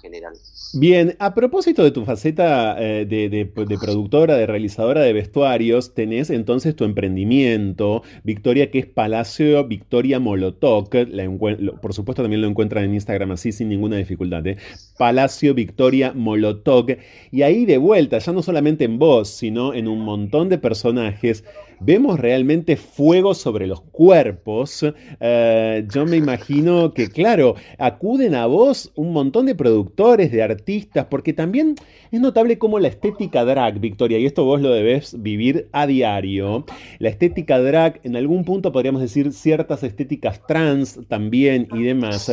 general. 0.00 0.34
Bien, 0.74 1.16
a 1.18 1.34
propósito 1.34 1.84
de 1.84 1.90
tu 1.90 2.04
faceta 2.04 2.76
eh, 2.78 3.04
de, 3.04 3.46
productora, 3.46 4.36
de 4.36 4.46
realizadora 4.46 5.02
de 5.02 5.12
vestuarios, 5.12 5.94
tenés 5.94 6.30
entonces 6.30 6.74
tu 6.74 6.84
emprendimiento, 6.84 8.02
Victoria, 8.24 8.70
que 8.70 8.78
es 8.78 8.86
Palacio 8.86 9.66
Victoria 9.66 10.18
Molotov. 10.18 10.88
por 10.88 11.94
supuesto, 11.94 12.22
también 12.22 12.40
lo 12.40 12.48
encuentran 12.48 12.84
en 12.84 12.94
Instagram 12.94 13.32
así, 13.32 13.52
sin 13.52 13.68
ninguna 13.68 13.96
dificultad. 13.96 14.46
¿eh? 14.46 14.56
Palacio 14.98 15.54
Victoria 15.54 16.12
Molotov. 16.14 16.86
Y 17.30 17.42
ahí 17.42 17.66
de 17.66 17.78
vuelta, 17.78 18.18
ya 18.18 18.32
no 18.32 18.42
solamente 18.42 18.84
en 18.84 18.98
vos, 18.98 19.28
sino 19.28 19.74
en 19.74 19.88
un 19.88 20.00
montón 20.00 20.48
de 20.48 20.58
personajes, 20.58 21.44
vemos 21.80 22.18
realmente 22.18 22.76
fuego 22.76 23.34
sobre 23.34 23.66
los 23.66 23.80
cuerpos. 23.80 24.84
Eh, 25.20 25.86
yo 25.92 26.06
me 26.06 26.16
imagino 26.16 26.94
que, 26.94 27.08
claro, 27.08 27.56
acuden 27.78 28.34
a 28.34 28.46
vos 28.46 28.92
un 28.94 29.12
montón 29.12 29.31
de 29.40 29.54
productores, 29.54 30.30
de 30.30 30.42
artistas, 30.42 31.06
porque 31.08 31.32
también 31.32 31.74
es 32.10 32.20
notable 32.20 32.58
cómo 32.58 32.78
la 32.78 32.88
estética 32.88 33.44
drag, 33.44 33.80
Victoria, 33.80 34.18
y 34.18 34.26
esto 34.26 34.44
vos 34.44 34.60
lo 34.60 34.70
debes 34.70 35.20
vivir 35.22 35.68
a 35.72 35.86
diario, 35.86 36.66
la 36.98 37.08
estética 37.08 37.58
drag, 37.58 38.00
en 38.04 38.16
algún 38.16 38.44
punto 38.44 38.70
podríamos 38.70 39.00
decir 39.00 39.32
ciertas 39.32 39.82
estéticas 39.82 40.46
trans 40.46 41.00
también 41.08 41.68
y 41.72 41.82
demás, 41.82 42.30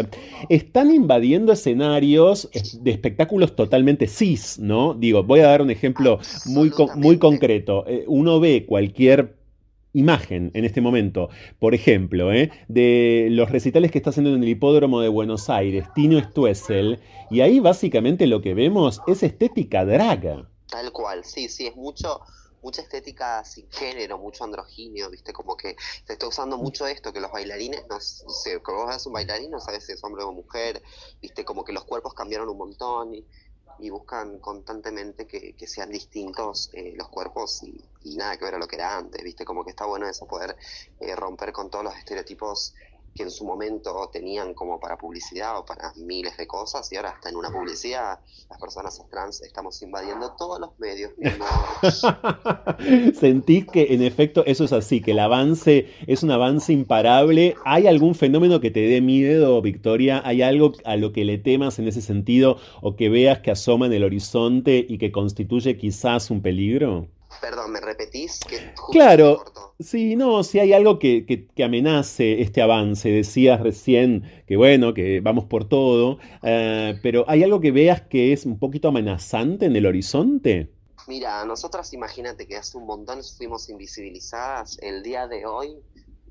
están 0.49 0.91
invadiendo 0.91 1.53
escenarios 1.53 2.49
de 2.81 2.91
espectáculos 2.91 3.55
totalmente 3.55 4.07
cis, 4.07 4.59
¿no? 4.59 4.93
Digo, 4.93 5.23
voy 5.23 5.39
a 5.39 5.47
dar 5.47 5.61
un 5.61 5.71
ejemplo 5.71 6.19
muy, 6.47 6.71
muy 6.95 7.17
concreto. 7.17 7.85
Eh, 7.87 8.03
uno 8.07 8.39
ve 8.39 8.65
cualquier 8.65 9.38
imagen 9.93 10.51
en 10.53 10.65
este 10.65 10.81
momento, 10.81 11.29
por 11.59 11.73
ejemplo, 11.73 12.31
¿eh? 12.31 12.51
de 12.67 13.27
los 13.31 13.49
recitales 13.49 13.91
que 13.91 13.97
está 13.97 14.11
haciendo 14.11 14.33
en 14.33 14.43
el 14.43 14.49
hipódromo 14.49 15.01
de 15.01 15.09
Buenos 15.09 15.49
Aires, 15.49 15.87
Tino 15.95 16.19
Stuessel, 16.19 16.99
y 17.29 17.41
ahí 17.41 17.59
básicamente 17.59 18.27
lo 18.27 18.41
que 18.41 18.53
vemos 18.53 19.01
es 19.07 19.23
estética 19.23 19.85
draga. 19.85 20.49
Tal 20.67 20.91
cual, 20.91 21.25
sí, 21.25 21.49
sí, 21.49 21.65
es 21.67 21.75
mucho, 21.75 22.21
mucha 22.61 22.81
estética 22.81 23.43
sin 23.43 23.69
género, 23.71 24.17
mucho 24.17 24.43
androginio, 24.43 25.09
viste, 25.09 25.33
como 25.33 25.57
que 25.57 25.75
se 26.05 26.13
está 26.13 26.27
usando 26.27 26.57
mucho 26.57 26.85
esto, 26.85 27.11
que 27.11 27.19
los 27.19 27.31
bailarines, 27.31 27.85
no 27.89 27.99
sé, 27.99 28.59
como 28.61 28.79
vos 28.79 28.89
ves 28.89 29.05
un 29.05 29.13
bailarín, 29.13 29.51
no 29.51 29.59
sabes 29.59 29.85
si 29.85 29.93
es 29.93 30.03
hombre 30.03 30.23
o 30.23 30.31
mujer, 30.31 30.81
viste, 31.21 31.43
como 31.45 31.63
que 31.63 31.73
los 31.73 31.85
cuerpos 31.85 32.13
cambiaron 32.13 32.49
un 32.49 32.57
montón, 32.57 33.15
y, 33.15 33.25
y 33.79 33.89
buscan 33.89 34.39
constantemente 34.39 35.25
que, 35.25 35.55
sean 35.67 35.89
distintos 35.89 36.69
eh, 36.73 36.93
los 36.95 37.09
cuerpos 37.09 37.63
y, 37.63 37.83
nada 38.15 38.37
que 38.37 38.45
ver 38.45 38.55
a 38.55 38.57
lo 38.57 38.67
que 38.67 38.75
era 38.75 38.97
antes, 38.97 39.23
¿viste? 39.23 39.45
Como 39.45 39.63
que 39.63 39.69
está 39.69 39.85
bueno 39.85 40.07
eso, 40.07 40.25
poder 40.25 40.55
eh, 40.99 41.15
romper 41.15 41.51
con 41.53 41.69
todos 41.69 41.85
los 41.85 41.95
estereotipos 41.95 42.73
que 43.19 43.23
en 43.23 43.31
su 43.31 43.43
momento 43.43 44.09
tenían 44.13 44.53
como 44.53 44.79
para 44.79 44.97
publicidad 44.97 45.59
o 45.59 45.65
para 45.65 45.91
miles 45.97 46.37
de 46.37 46.47
cosas 46.47 46.89
y 46.93 46.95
ahora 46.95 47.09
hasta 47.09 47.27
en 47.27 47.35
una 47.35 47.51
publicidad 47.51 48.17
las 48.49 48.59
personas 48.61 49.03
trans 49.11 49.41
estamos 49.41 49.81
invadiendo 49.81 50.31
todos 50.37 50.57
los 50.57 50.79
medios. 50.79 51.11
Sentís 53.19 53.67
que 53.67 53.93
en 53.93 54.03
efecto 54.03 54.45
eso 54.45 54.63
es 54.63 54.71
así, 54.71 55.01
que 55.01 55.11
el 55.11 55.19
avance 55.19 55.89
es 56.07 56.23
un 56.23 56.31
avance 56.31 56.71
imparable. 56.71 57.57
¿Hay 57.65 57.87
algún 57.87 58.15
fenómeno 58.15 58.61
que 58.61 58.71
te 58.71 58.87
dé 58.87 59.01
miedo, 59.01 59.61
Victoria? 59.61 60.21
¿Hay 60.23 60.41
algo 60.41 60.71
a 60.85 60.95
lo 60.95 61.11
que 61.11 61.25
le 61.25 61.37
temas 61.37 61.77
en 61.77 61.89
ese 61.89 62.01
sentido 62.01 62.57
o 62.81 62.95
que 62.95 63.09
veas 63.09 63.39
que 63.39 63.51
asoma 63.51 63.87
en 63.87 63.93
el 63.93 64.05
horizonte 64.05 64.85
y 64.87 64.97
que 64.97 65.11
constituye 65.11 65.75
quizás 65.75 66.31
un 66.31 66.41
peligro? 66.41 67.09
Perdón, 67.41 67.71
¿me 67.71 67.79
repetís? 67.79 68.39
claro, 68.91 69.43
sí, 69.79 70.15
no, 70.15 70.43
si 70.43 70.59
hay 70.59 70.73
algo 70.73 70.99
que, 70.99 71.25
que, 71.25 71.63
amenace 71.63 72.41
este 72.41 72.61
avance. 72.61 73.09
Decías 73.09 73.61
recién 73.61 74.43
que 74.47 74.57
bueno, 74.57 74.93
que 74.93 75.21
vamos 75.21 75.45
por 75.45 75.67
todo, 75.67 76.19
eh, 76.43 76.99
pero 77.01 77.25
¿hay 77.27 77.43
algo 77.43 77.59
que 77.61 77.71
veas 77.71 78.01
que 78.01 78.33
es 78.33 78.45
un 78.45 78.59
poquito 78.59 78.89
amenazante 78.89 79.65
en 79.65 79.75
el 79.75 79.85
horizonte? 79.85 80.71
Mira, 81.07 81.43
nosotras 81.45 81.93
imagínate 81.93 82.47
que 82.47 82.57
hace 82.57 82.77
un 82.77 82.85
montón 82.85 83.21
fuimos 83.23 83.69
invisibilizadas. 83.69 84.77
El 84.81 85.01
día 85.01 85.27
de 85.27 85.45
hoy 85.45 85.77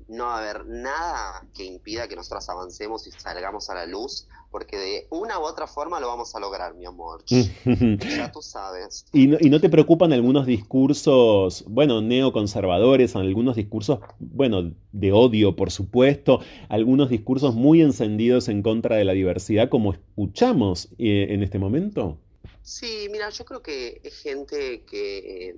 no 0.07 0.25
va 0.25 0.37
a 0.37 0.39
haber 0.39 0.65
nada 0.65 1.45
que 1.53 1.63
impida 1.63 2.07
que 2.07 2.15
nosotros 2.15 2.47
avancemos 2.49 3.05
y 3.07 3.11
salgamos 3.11 3.69
a 3.69 3.75
la 3.75 3.85
luz, 3.85 4.27
porque 4.51 4.77
de 4.77 5.07
una 5.09 5.39
u 5.39 5.43
otra 5.43 5.67
forma 5.67 5.99
lo 5.99 6.07
vamos 6.07 6.35
a 6.35 6.39
lograr, 6.39 6.73
mi 6.75 6.85
amor. 6.85 7.23
ya 7.25 8.31
tú 8.33 8.41
sabes. 8.41 9.05
¿Y 9.13 9.27
no, 9.27 9.37
¿Y 9.39 9.49
no, 9.49 9.59
te 9.59 9.69
preocupan 9.69 10.13
algunos 10.13 10.45
discursos, 10.45 11.63
bueno, 11.67 12.01
neoconservadores, 12.01 13.15
algunos 13.15 13.55
discursos, 13.55 13.99
bueno, 14.19 14.73
de 14.91 15.11
odio, 15.11 15.55
por 15.55 15.71
supuesto, 15.71 16.39
algunos 16.67 17.09
discursos 17.09 17.53
muy 17.53 17.81
encendidos 17.81 18.47
en 18.49 18.63
contra 18.63 18.95
de 18.95 19.05
la 19.05 19.13
diversidad, 19.13 19.69
como 19.69 19.93
escuchamos 19.93 20.89
eh, 20.97 21.27
en 21.29 21.43
este 21.43 21.59
momento? 21.59 22.17
Sí, 22.63 23.07
mira, 23.11 23.29
yo 23.29 23.45
creo 23.45 23.61
que 23.61 24.01
es 24.03 24.19
gente 24.21 24.83
que 24.85 25.55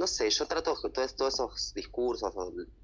no 0.00 0.06
sé, 0.06 0.30
yo 0.30 0.46
trato 0.46 0.74
todos, 0.74 1.14
todos 1.14 1.34
esos 1.34 1.74
discursos, 1.74 2.32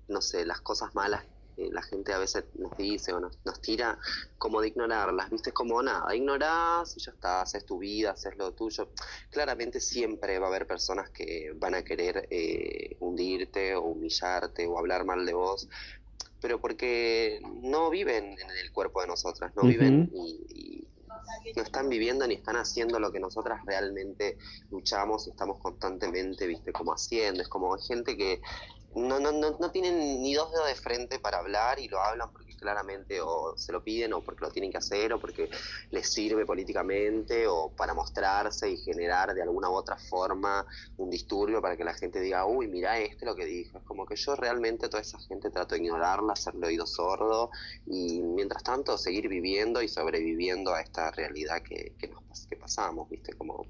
no 0.09 0.21
sé, 0.21 0.45
las 0.45 0.61
cosas 0.61 0.95
malas 0.95 1.25
que 1.57 1.71
la 1.71 1.83
gente 1.83 2.13
a 2.13 2.19
veces 2.19 2.45
nos 2.55 2.77
dice 2.77 3.13
o 3.13 3.21
nos, 3.21 3.61
tira, 3.61 3.99
como 4.39 4.61
de 4.61 4.69
ignorarlas, 4.69 5.31
viste, 5.31 5.53
como 5.53 5.83
nada, 5.83 6.15
ignorás 6.15 6.97
y 6.97 7.01
ya 7.01 7.13
está, 7.13 7.41
haces 7.41 7.65
tu 7.65 7.79
vida, 7.79 8.11
haces 8.11 8.37
lo 8.37 8.53
tuyo. 8.53 8.91
Claramente 9.31 9.81
siempre 9.81 10.39
va 10.39 10.47
a 10.47 10.51
haber 10.51 10.67
personas 10.67 11.11
que 11.11 11.53
van 11.57 11.75
a 11.75 11.83
querer 11.83 12.29
eh, 12.31 12.97
hundirte 13.01 13.75
o 13.75 13.83
humillarte 13.83 14.67
o 14.67 14.79
hablar 14.79 15.05
mal 15.05 15.25
de 15.25 15.33
vos, 15.33 15.69
pero 16.41 16.61
porque 16.61 17.41
no 17.63 17.91
viven 17.91 18.37
en 18.39 18.51
el 18.63 18.71
cuerpo 18.73 19.01
de 19.01 19.07
nosotras, 19.09 19.53
no 19.57 19.63
viven 19.63 20.11
y 20.15 21.53
no 21.55 21.63
están 21.63 21.89
viviendo 21.89 22.27
ni 22.27 22.35
están 22.35 22.57
haciendo 22.57 22.99
lo 22.99 23.13
que 23.13 23.21
nosotras 23.21 23.61
realmente 23.65 24.37
luchamos 24.71 25.27
y 25.27 25.31
estamos 25.31 25.59
constantemente, 25.59 26.47
viste, 26.47 26.73
como 26.73 26.93
haciendo. 26.93 27.43
Es 27.43 27.49
como 27.49 27.77
gente 27.79 28.17
que 28.17 28.41
no, 28.97 29.21
no, 29.21 29.31
no, 29.31 29.57
no 29.59 29.71
tienen 29.71 30.23
ni 30.23 30.35
dos 30.35 30.51
dedos 30.51 30.67
de 30.67 30.75
frente 30.75 31.19
para 31.19 31.39
hablar 31.39 31.79
y 31.79 31.89
lo 31.89 32.01
hablan 32.01 32.31
porque 32.33 32.46
claramente 32.67 33.21
o 33.21 33.57
se 33.57 33.71
lo 33.71 33.81
piden 33.81 34.13
o 34.13 34.23
porque 34.23 34.45
lo 34.45 34.51
tienen 34.51 34.73
que 34.73 34.79
hacer 34.79 35.13
o 35.13 35.21
porque 35.21 35.49
les 35.93 36.13
sirve 36.13 36.45
políticamente 36.45 37.47
o 37.47 37.71
para 37.71 37.95
mostrarse 37.95 38.69
y 38.69 38.77
generar 38.79 39.33
de 39.35 39.43
alguna 39.43 39.71
u 39.71 39.75
otra 39.75 39.97
forma 39.97 40.67
un 40.97 41.09
disturbio 41.09 41.63
para 41.63 41.77
que 41.77 41.85
la 41.85 41.95
gente 41.95 42.21
diga, 42.21 42.45
uy, 42.45 42.67
mira 42.67 42.99
este 42.99 43.25
lo 43.25 43.37
que 43.37 43.45
dijo. 43.45 43.79
Es 43.79 43.85
como 43.85 44.05
que 44.05 44.17
yo 44.17 44.35
realmente 44.35 44.89
toda 44.89 45.01
esa 45.01 45.21
gente 45.21 45.51
trato 45.51 45.77
de 45.77 45.83
ignorarla, 45.83 46.33
hacerle 46.33 46.67
oído 46.67 46.87
sordo 46.87 47.51
y 47.87 48.21
mientras 48.21 48.65
tanto 48.65 48.99
seguir 48.99 49.29
viviendo 49.29 49.81
y 49.81 49.89
sobreviviendo 49.89 50.75
a 50.75 50.81
esta 50.81 51.13
realidad 51.13 51.63
que, 51.63 51.95
que, 51.97 52.09
nos, 52.09 52.47
que 52.49 52.57
pasamos, 52.57 53.09
¿viste? 53.09 53.33
Como 53.35 53.65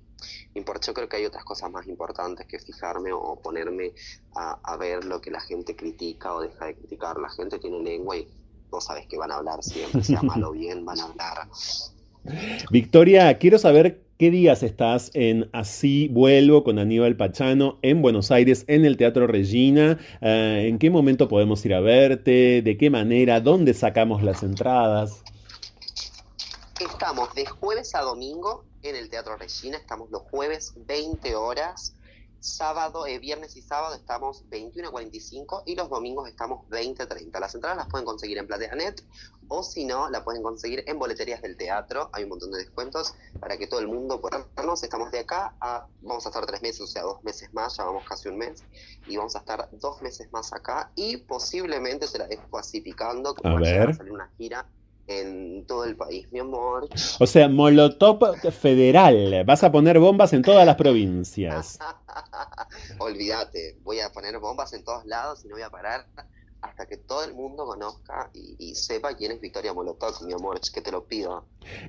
yo 0.86 0.94
creo 0.94 1.08
que 1.08 1.16
hay 1.16 1.26
otras 1.26 1.44
cosas 1.44 1.70
más 1.70 1.86
importantes 1.86 2.46
que 2.46 2.58
fijarme 2.58 3.12
o 3.12 3.36
ponerme 3.40 3.92
a, 4.34 4.58
a 4.62 4.76
ver 4.76 5.04
lo 5.04 5.20
que 5.20 5.30
la 5.30 5.40
gente 5.40 5.74
critica 5.76 6.34
o 6.34 6.40
deja 6.40 6.66
de 6.66 6.74
criticar. 6.74 7.18
La 7.18 7.28
gente 7.30 7.58
tiene 7.58 7.80
lengua 7.80 8.16
y 8.16 8.28
vos 8.70 8.84
sabés 8.84 9.06
que 9.06 9.16
van 9.16 9.32
a 9.32 9.36
hablar 9.36 9.62
siempre, 9.62 10.02
sea 10.02 10.22
malo 10.22 10.50
o 10.50 10.52
bien, 10.52 10.84
van 10.84 11.00
a 11.00 11.04
hablar. 11.04 11.48
Victoria, 12.70 13.38
quiero 13.38 13.58
saber 13.58 14.02
qué 14.18 14.30
días 14.30 14.62
estás 14.62 15.10
en 15.14 15.48
Así 15.52 16.08
Vuelvo 16.08 16.64
con 16.64 16.78
Aníbal 16.78 17.16
Pachano 17.16 17.78
en 17.82 18.02
Buenos 18.02 18.30
Aires, 18.30 18.64
en 18.66 18.84
el 18.84 18.96
Teatro 18.96 19.26
Regina. 19.26 19.98
Eh, 20.20 20.66
¿En 20.68 20.78
qué 20.78 20.90
momento 20.90 21.28
podemos 21.28 21.64
ir 21.64 21.74
a 21.74 21.80
verte? 21.80 22.62
¿De 22.62 22.76
qué 22.76 22.90
manera? 22.90 23.40
¿Dónde 23.40 23.74
sacamos 23.74 24.22
las 24.22 24.42
entradas? 24.42 25.22
Estamos 26.80 27.34
de 27.34 27.46
jueves 27.46 27.94
a 27.94 28.00
domingo 28.00 28.64
en 28.82 28.96
el 28.96 29.08
Teatro 29.08 29.36
Regina, 29.36 29.76
estamos 29.76 30.10
los 30.10 30.22
jueves 30.22 30.74
20 30.86 31.34
horas 31.34 31.95
sábado, 32.46 33.06
eh, 33.06 33.18
viernes 33.18 33.56
y 33.56 33.62
sábado 33.62 33.94
estamos 33.94 34.44
21.45 34.50 35.64
y 35.66 35.74
los 35.74 35.90
domingos 35.90 36.28
estamos 36.28 36.66
20.30. 36.68 37.38
Las 37.40 37.54
entradas 37.54 37.76
las 37.76 37.88
pueden 37.88 38.06
conseguir 38.06 38.38
en 38.38 38.46
PlateaNet 38.46 39.02
o 39.48 39.62
si 39.62 39.84
no, 39.84 40.08
la 40.08 40.24
pueden 40.24 40.42
conseguir 40.42 40.84
en 40.86 40.98
boleterías 40.98 41.42
del 41.42 41.56
teatro. 41.56 42.10
Hay 42.12 42.24
un 42.24 42.30
montón 42.30 42.52
de 42.52 42.58
descuentos 42.58 43.14
para 43.40 43.56
que 43.56 43.66
todo 43.66 43.80
el 43.80 43.88
mundo 43.88 44.20
pueda 44.20 44.46
vernos. 44.56 44.82
Estamos 44.82 45.10
de 45.10 45.20
acá 45.20 45.54
a, 45.60 45.86
vamos 46.02 46.24
a 46.26 46.28
estar 46.28 46.46
tres 46.46 46.62
meses, 46.62 46.80
o 46.80 46.86
sea, 46.86 47.02
dos 47.02 47.22
meses 47.24 47.52
más, 47.52 47.76
ya 47.76 47.84
vamos 47.84 48.04
casi 48.08 48.28
un 48.28 48.38
mes, 48.38 48.62
y 49.06 49.16
vamos 49.16 49.36
a 49.36 49.40
estar 49.40 49.68
dos 49.72 50.00
meses 50.02 50.32
más 50.32 50.52
acá 50.52 50.90
y 50.94 51.16
posiblemente 51.18 52.06
se 52.06 52.18
la 52.18 52.26
dejo 52.26 52.58
así 52.58 52.80
picando, 52.80 53.34
como 53.34 53.56
a 53.56 53.60
ver. 53.60 53.94
salir 53.94 54.12
una 54.12 54.30
gira 54.38 54.66
en 55.06 55.66
todo 55.66 55.84
el 55.84 55.96
país, 55.96 56.30
mi 56.32 56.40
amor. 56.40 56.88
O 57.18 57.26
sea, 57.26 57.48
Molotov 57.48 58.18
federal. 58.50 59.44
Vas 59.44 59.62
a 59.64 59.72
poner 59.72 59.98
bombas 59.98 60.32
en 60.32 60.42
todas 60.42 60.66
las 60.66 60.76
provincias. 60.76 61.78
Olvídate, 62.98 63.78
voy 63.82 64.00
a 64.00 64.12
poner 64.12 64.38
bombas 64.38 64.72
en 64.72 64.84
todos 64.84 65.04
lados 65.06 65.44
y 65.44 65.48
no 65.48 65.54
voy 65.54 65.62
a 65.62 65.70
parar 65.70 66.06
hasta 66.68 66.86
que 66.86 66.96
todo 66.96 67.24
el 67.24 67.34
mundo 67.34 67.64
conozca 67.64 68.30
y, 68.34 68.74
sepa 68.74 69.16
quién 69.16 69.32
es 69.32 69.40
Victoria 69.40 69.72
Molotov, 69.72 70.24
mi 70.26 70.32
amor, 70.32 70.60
que 70.72 70.80
te 70.80 70.90
lo 70.90 71.04
pido. 71.04 71.44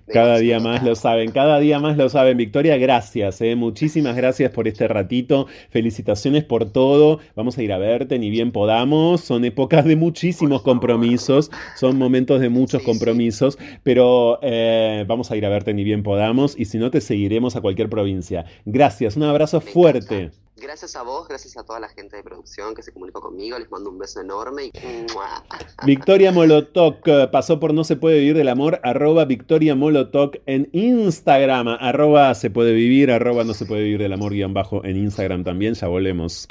cada 0.07 0.37
día 0.37 0.59
más 0.59 0.83
lo 0.83 0.95
saben, 0.95 1.31
cada 1.31 1.59
día 1.59 1.79
más 1.79 1.97
lo 1.97 2.09
saben. 2.09 2.37
Victoria, 2.37 2.77
gracias, 2.77 3.41
eh. 3.41 3.55
muchísimas 3.55 4.15
gracias 4.15 4.51
por 4.51 4.67
este 4.67 4.87
ratito. 4.87 5.47
Felicitaciones 5.69 6.43
por 6.43 6.71
todo. 6.71 7.19
Vamos 7.35 7.57
a 7.57 7.63
ir 7.63 7.73
a 7.73 7.77
verte 7.77 8.19
ni 8.19 8.29
bien 8.29 8.51
podamos. 8.51 9.21
Son 9.21 9.43
épocas 9.45 9.85
de 9.85 9.95
muchísimos 9.95 10.61
compromisos, 10.61 11.51
son 11.75 11.97
momentos 11.97 12.39
de 12.39 12.49
muchos 12.49 12.83
compromisos, 12.83 13.57
pero 13.83 14.39
eh, 14.41 15.05
vamos 15.07 15.31
a 15.31 15.37
ir 15.37 15.45
a 15.45 15.49
verte 15.49 15.73
ni 15.73 15.83
bien 15.83 16.03
podamos 16.03 16.57
y 16.57 16.65
si 16.65 16.77
no 16.77 16.91
te 16.91 17.01
seguiremos 17.01 17.55
a 17.55 17.61
cualquier 17.61 17.89
provincia. 17.89 18.45
Gracias, 18.65 19.17
un 19.17 19.23
abrazo 19.23 19.61
fuerte. 19.61 20.31
Gracias 20.59 20.95
a 20.95 21.03
vos, 21.03 21.27
gracias 21.27 21.55
a 21.55 21.63
toda 21.63 21.79
la 21.79 21.87
gente 21.87 22.15
de 22.15 22.23
producción 22.23 22.73
que 22.73 22.81
se 22.81 22.91
comunicó 22.91 23.21
conmigo, 23.21 23.59
les 23.59 23.69
mando 23.69 23.91
un 23.91 23.99
beso 23.99 24.21
enorme 24.21 24.65
y... 24.65 24.71
Victoria 25.85 26.31
Molotok 26.31 27.07
eh, 27.07 27.27
pasó 27.31 27.59
por 27.59 27.75
No 27.75 27.83
se 27.83 27.95
puede 27.95 28.17
vivir 28.17 28.35
del 28.37 28.49
amor, 28.49 28.79
arroba 28.83 29.25
Victoria 29.25 29.75
Molotok 29.75 30.37
en 30.47 30.67
Instagram, 30.71 31.67
arroba 31.67 32.33
se 32.33 32.49
puede 32.49 32.73
vivir, 32.73 33.11
arroba 33.11 33.43
no 33.43 33.53
se 33.53 33.67
puede 33.67 33.83
vivir 33.83 33.99
del 33.99 34.13
amor 34.13 34.33
guion 34.33 34.55
bajo 34.55 34.83
en 34.83 34.97
Instagram 34.97 35.43
también, 35.43 35.75
ya 35.75 35.87
volvemos. 35.87 36.47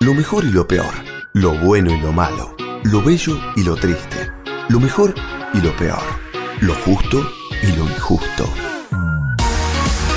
Lo 0.00 0.12
mejor 0.14 0.44
y 0.44 0.50
lo 0.50 0.66
peor, 0.66 0.94
lo 1.34 1.56
bueno 1.60 1.92
y 1.92 2.00
lo 2.00 2.12
malo, 2.12 2.56
lo 2.82 3.00
bello 3.00 3.38
y 3.54 3.62
lo 3.62 3.76
triste, 3.76 4.28
lo 4.68 4.80
mejor 4.80 5.14
y 5.54 5.60
lo 5.60 5.76
peor, 5.76 6.02
lo 6.62 6.74
justo 6.74 7.18
y 7.62 7.76
lo 7.76 7.84
injusto. 7.84 8.44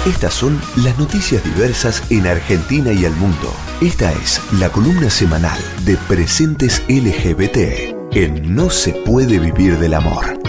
Estas 0.06 0.34
son 0.34 0.60
las 0.78 0.98
noticias 0.98 1.44
diversas 1.44 2.02
en 2.10 2.26
Argentina 2.26 2.92
y 2.92 3.06
el 3.06 3.14
mundo. 3.18 3.54
Esta 3.82 4.12
es 4.14 4.42
la 4.54 4.72
columna 4.72 5.12
semanal 5.12 5.60
de 5.86 5.96
Presentes 5.96 6.82
LGBT 6.90 7.94
en 8.12 8.56
No 8.56 8.72
se 8.72 8.94
puede 8.94 9.38
vivir 9.38 9.78
del 9.78 9.94
amor. 9.94 10.40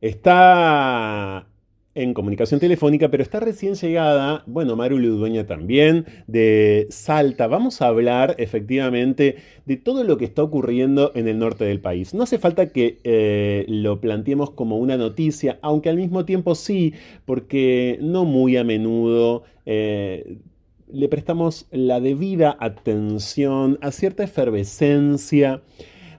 Está 0.00 1.46
en 1.94 2.14
comunicación 2.14 2.58
telefónica, 2.60 3.10
pero 3.10 3.22
está 3.22 3.40
recién 3.40 3.74
llegada, 3.74 4.44
bueno, 4.46 4.76
Maru 4.76 4.98
Ludueña 4.98 5.44
también, 5.44 6.06
de 6.26 6.86
Salta. 6.88 7.48
Vamos 7.48 7.82
a 7.82 7.88
hablar 7.88 8.34
efectivamente 8.38 9.36
de 9.66 9.76
todo 9.76 10.04
lo 10.04 10.16
que 10.16 10.24
está 10.24 10.42
ocurriendo 10.42 11.12
en 11.14 11.28
el 11.28 11.38
norte 11.38 11.64
del 11.64 11.80
país. 11.80 12.14
No 12.14 12.22
hace 12.22 12.38
falta 12.38 12.70
que 12.70 13.00
eh, 13.04 13.66
lo 13.68 14.00
planteemos 14.00 14.50
como 14.52 14.78
una 14.78 14.96
noticia, 14.96 15.58
aunque 15.60 15.90
al 15.90 15.96
mismo 15.96 16.24
tiempo 16.24 16.54
sí, 16.54 16.94
porque 17.26 17.98
no 18.00 18.24
muy 18.24 18.56
a 18.56 18.64
menudo 18.64 19.42
eh, 19.66 20.38
le 20.92 21.08
prestamos 21.08 21.66
la 21.70 22.00
debida 22.00 22.56
atención 22.58 23.78
a 23.80 23.90
cierta 23.90 24.24
efervescencia 24.24 25.62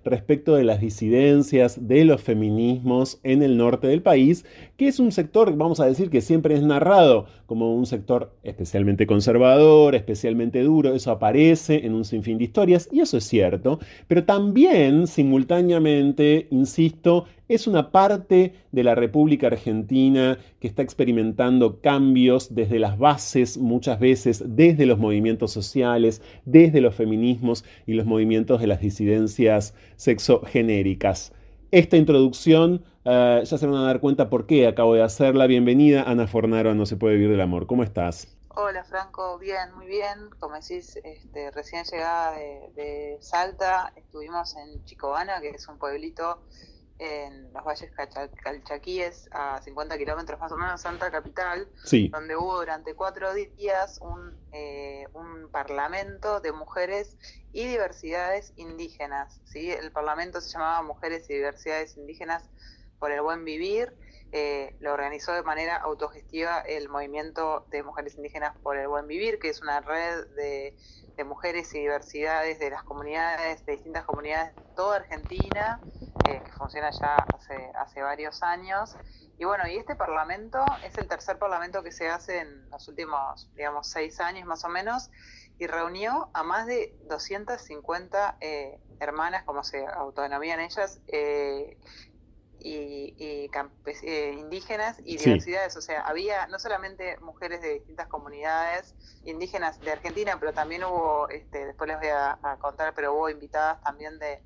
respecto 0.04 0.56
de 0.56 0.64
las 0.64 0.82
disidencias 0.82 1.88
de 1.88 2.06
los 2.06 2.22
feminismos 2.22 3.20
en 3.24 3.44
el 3.44 3.58
norte 3.58 3.88
del 3.88 4.02
país, 4.02 4.46
que 4.82 4.88
es 4.88 5.00
un 5.00 5.12
sector, 5.12 5.56
vamos 5.56 5.80
a 5.80 5.86
decir, 5.86 6.10
que 6.10 6.22
siempre 6.22 6.56
es 6.56 6.64
narrado 6.64 7.28
como 7.46 7.76
un 7.76 7.86
sector 7.86 8.34
especialmente 8.42 9.06
conservador, 9.06 9.94
especialmente 9.94 10.64
duro, 10.64 10.96
eso 10.96 11.12
aparece 11.12 11.86
en 11.86 11.94
un 11.94 12.04
sinfín 12.04 12.40
de 12.40 12.46
historias, 12.46 12.90
y 12.92 13.02
eso 13.02 13.18
es 13.18 13.26
cierto, 13.26 13.78
pero 14.08 14.24
también 14.24 15.06
simultáneamente, 15.06 16.48
insisto, 16.50 17.26
es 17.48 17.68
una 17.68 17.92
parte 17.92 18.54
de 18.72 18.84
la 18.84 18.96
República 18.96 19.46
Argentina 19.46 20.40
que 20.60 20.68
está 20.68 20.82
experimentando 20.82 21.80
cambios 21.80 22.56
desde 22.56 22.80
las 22.80 22.98
bases, 22.98 23.60
muchas 23.60 24.00
veces 24.00 24.44
desde 24.48 24.88
los 24.88 24.98
movimientos 24.98 25.52
sociales, 25.52 26.24
desde 26.46 26.82
los 26.82 26.96
feminismos 26.96 27.66
y 27.86 27.94
los 27.94 28.08
movimientos 28.08 28.60
de 28.60 28.66
las 28.66 28.82
disidencias 28.82 29.76
sexogenéricas. 29.96 31.34
Esta 31.70 31.98
introducción 31.98 32.82
eh, 33.06 33.42
ya 33.44 33.58
se 33.58 33.66
van 33.68 33.76
a 33.76 33.86
dar 33.86 34.00
cuenta 34.00 34.30
por 34.30 34.46
qué 34.46 34.68
acabo 34.68 34.94
de 34.94 35.04
hacerla. 35.04 35.48
Bienvenida, 35.48 36.04
Ana 36.04 36.28
Fornaro, 36.28 36.76
No 36.76 36.86
se 36.86 36.98
puede 36.98 37.16
vivir 37.16 37.32
del 37.32 37.42
amor. 37.42 37.68
¿Cómo 37.68 37.84
estás? 37.84 38.28
Hola 38.54 38.84
Franco, 38.84 39.40
bien, 39.40 39.74
muy 39.76 39.88
bien. 39.88 40.30
Como 40.40 40.56
decís, 40.56 41.00
este, 41.04 41.52
recién 41.52 41.86
llegada 41.86 42.34
de, 42.34 43.18
Salta, 43.22 43.94
estuvimos 43.96 44.56
en 44.58 44.84
Chicobana, 44.84 45.40
que 45.40 45.50
es 45.52 45.68
un 45.70 45.78
pueblito 45.78 46.42
en 47.00 47.52
los 47.54 47.64
valles 47.64 47.90
calchaquíes, 48.44 49.30
a 49.32 49.60
50 49.62 49.98
kilómetros 49.98 50.40
más 50.40 50.52
o 50.52 50.58
menos 50.58 50.74
de 50.74 50.78
Santa 50.78 51.10
Capital, 51.10 51.68
donde 52.12 52.36
hubo 52.36 52.60
durante 52.60 52.94
cuatro 52.94 53.34
días 53.34 54.00
un, 54.02 54.38
eh, 54.52 55.06
un 55.14 55.50
parlamento 55.50 56.42
de 56.42 56.52
mujeres 56.52 57.18
y 57.54 57.66
diversidades 57.66 58.54
indígenas. 58.58 59.42
¿sí? 59.46 59.72
El 59.72 59.92
parlamento 59.92 60.42
se 60.42 60.50
llamaba 60.50 60.84
Mujeres 60.84 61.28
y 61.30 61.36
Diversidades 61.36 61.98
Indígenas 61.98 62.44
por 63.02 63.12
el 63.12 63.22
Buen 63.22 63.44
Vivir 63.44 63.98
eh, 64.32 64.78
lo 64.80 64.94
organizó 64.94 65.34
de 65.34 65.42
manera 65.42 65.76
autogestiva 65.78 66.60
el 66.60 66.88
Movimiento 66.88 67.66
de 67.70 67.84
Mujeres 67.84 68.16
Indígenas 68.16 68.56
por 68.64 68.78
el 68.78 68.88
Buen 68.88 69.08
Vivir, 69.08 69.40
que 69.40 69.50
es 69.50 69.62
una 69.62 69.82
red 69.82 70.28
de, 70.36 70.78
mujeres 71.26 71.72
y 71.76 71.80
diversidades 71.80 72.58
de 72.58 72.72
las 72.72 72.82
comunidades, 72.84 73.64
de 73.68 73.74
distintas 73.74 74.06
comunidades 74.06 74.56
de 74.56 74.62
toda 74.76 74.96
Argentina, 74.98 75.80
eh, 76.28 76.42
que 76.44 76.52
funciona 76.54 76.90
ya 76.90 77.16
hace, 77.76 78.02
varios 78.02 78.42
años. 78.42 78.96
Y 79.38 79.46
bueno, 79.46 79.68
y 79.68 79.78
este 79.78 79.96
parlamento 79.96 80.66
es 80.84 80.98
el 80.98 81.08
tercer 81.08 81.38
parlamento 81.38 81.84
que 81.84 81.92
se 81.92 82.10
hace 82.10 82.40
en 82.40 82.68
los 82.72 82.88
últimos, 82.88 83.52
digamos, 83.56 83.88
seis 83.88 84.20
años 84.20 84.48
más 84.48 84.64
o 84.66 84.70
menos, 84.70 85.12
y 85.60 85.68
reunió 85.68 86.32
a 86.34 86.42
más 86.42 86.66
de 86.66 86.96
250 87.08 88.38
eh, 88.42 88.80
hermanas, 89.00 89.44
como 89.44 89.64
se 89.64 89.86
autodenominan 89.86 90.60
ellas, 90.60 91.02
y, 92.64 93.16
eh, 93.20 94.36
indígenas 94.38 95.00
y 95.04 95.18
diversidades. 95.18 95.76
O 95.78 95.82
sea, 95.82 96.02
había 96.02 96.48
no 96.48 96.60
solamente 96.60 97.18
mujeres 97.20 97.62
de 97.62 97.74
distintas 97.74 98.08
comunidades 98.08 98.96
indígenas 99.26 99.80
de 99.82 99.92
Argentina, 99.92 100.38
pero 100.40 100.54
también 100.54 100.84
hubo, 100.84 101.30
este, 101.30 101.66
después 101.66 101.88
les 101.88 102.00
voy 102.00 102.10
a, 102.10 102.38
contar, 102.60 102.94
pero 102.96 103.14
hubo 103.14 103.30
invitadas 103.30 103.82
también 103.84 104.20
de, 104.20 104.42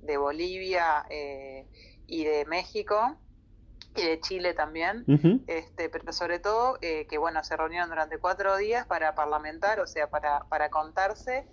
de 0.00 0.16
Bolivia 0.16 1.04
eh, 1.10 1.66
y 2.06 2.24
de 2.24 2.44
México 2.46 3.16
y 3.96 4.02
de 4.02 4.20
Chile 4.20 4.54
también, 4.54 5.04
este, 5.46 5.88
pero 5.88 6.12
sobre 6.12 6.38
todo 6.38 6.78
eh, 6.82 7.06
que 7.08 7.18
bueno, 7.18 7.42
se 7.42 7.56
reunieron 7.56 7.88
durante 7.88 8.18
cuatro 8.18 8.56
días 8.56 8.86
para 8.86 9.14
parlamentar, 9.14 9.80
o 9.80 9.86
sea, 9.86 10.08
para, 10.08 10.44
para 10.44 10.70
contarse 10.70 11.46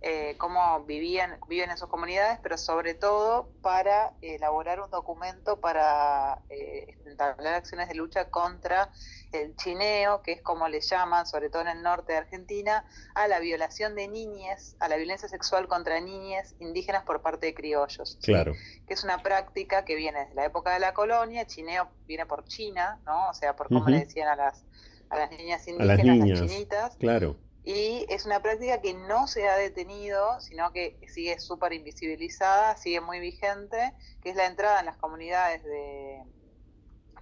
eh, 0.00 0.36
cómo 0.38 0.84
vivían, 0.84 1.40
viven 1.48 1.70
en 1.70 1.76
sus 1.76 1.88
comunidades, 1.88 2.38
pero 2.40 2.56
sobre 2.56 2.94
todo 2.94 3.50
para 3.62 4.12
elaborar 4.22 4.80
un 4.80 4.90
documento 4.90 5.60
para 5.60 6.40
eh, 6.50 6.96
entablar 7.04 7.54
acciones 7.54 7.88
de 7.88 7.96
lucha 7.96 8.30
contra 8.30 8.92
el 9.32 9.56
chineo, 9.56 10.22
que 10.22 10.32
es 10.32 10.42
como 10.42 10.68
le 10.68 10.80
llaman, 10.80 11.26
sobre 11.26 11.50
todo 11.50 11.62
en 11.62 11.68
el 11.68 11.82
norte 11.82 12.12
de 12.12 12.18
Argentina, 12.18 12.84
a 13.16 13.26
la 13.26 13.40
violación 13.40 13.96
de 13.96 14.06
niñas, 14.06 14.76
a 14.78 14.88
la 14.88 14.96
violencia 14.96 15.28
sexual 15.28 15.66
contra 15.66 16.00
niñas 16.00 16.54
indígenas 16.60 17.02
por 17.02 17.20
parte 17.20 17.46
de 17.46 17.54
criollos. 17.54 18.18
Claro. 18.22 18.52
Que 18.86 18.94
es 18.94 19.02
una 19.02 19.18
práctica 19.18 19.84
que 19.84 19.96
viene 19.96 20.20
desde 20.20 20.34
la 20.36 20.44
época 20.44 20.72
de 20.72 20.78
la 20.78 20.94
colonia, 20.94 21.44
chineo 21.44 21.88
viene 22.06 22.24
por 22.24 22.44
China, 22.44 23.00
¿no? 23.04 23.30
O 23.30 23.34
sea, 23.34 23.56
por 23.56 23.66
cómo 23.66 23.88
le 23.88 23.98
decían 23.98 24.28
a 24.28 24.36
las, 24.36 24.64
a 25.10 25.16
las 25.18 25.30
niñas 25.32 25.66
indígenas, 25.66 25.98
a 25.98 26.04
las, 26.04 26.28
las 26.28 26.40
chinitas. 26.40 26.96
Claro 26.98 27.47
y 27.64 28.06
es 28.08 28.24
una 28.24 28.40
práctica 28.40 28.80
que 28.80 28.94
no 28.94 29.26
se 29.26 29.48
ha 29.48 29.56
detenido, 29.56 30.40
sino 30.40 30.72
que 30.72 30.98
sigue 31.08 31.38
súper 31.38 31.72
invisibilizada, 31.72 32.76
sigue 32.76 33.00
muy 33.00 33.20
vigente, 33.20 33.92
que 34.22 34.30
es 34.30 34.36
la 34.36 34.46
entrada 34.46 34.80
en 34.80 34.86
las 34.86 34.96
comunidades 34.96 35.62
de, 35.64 36.22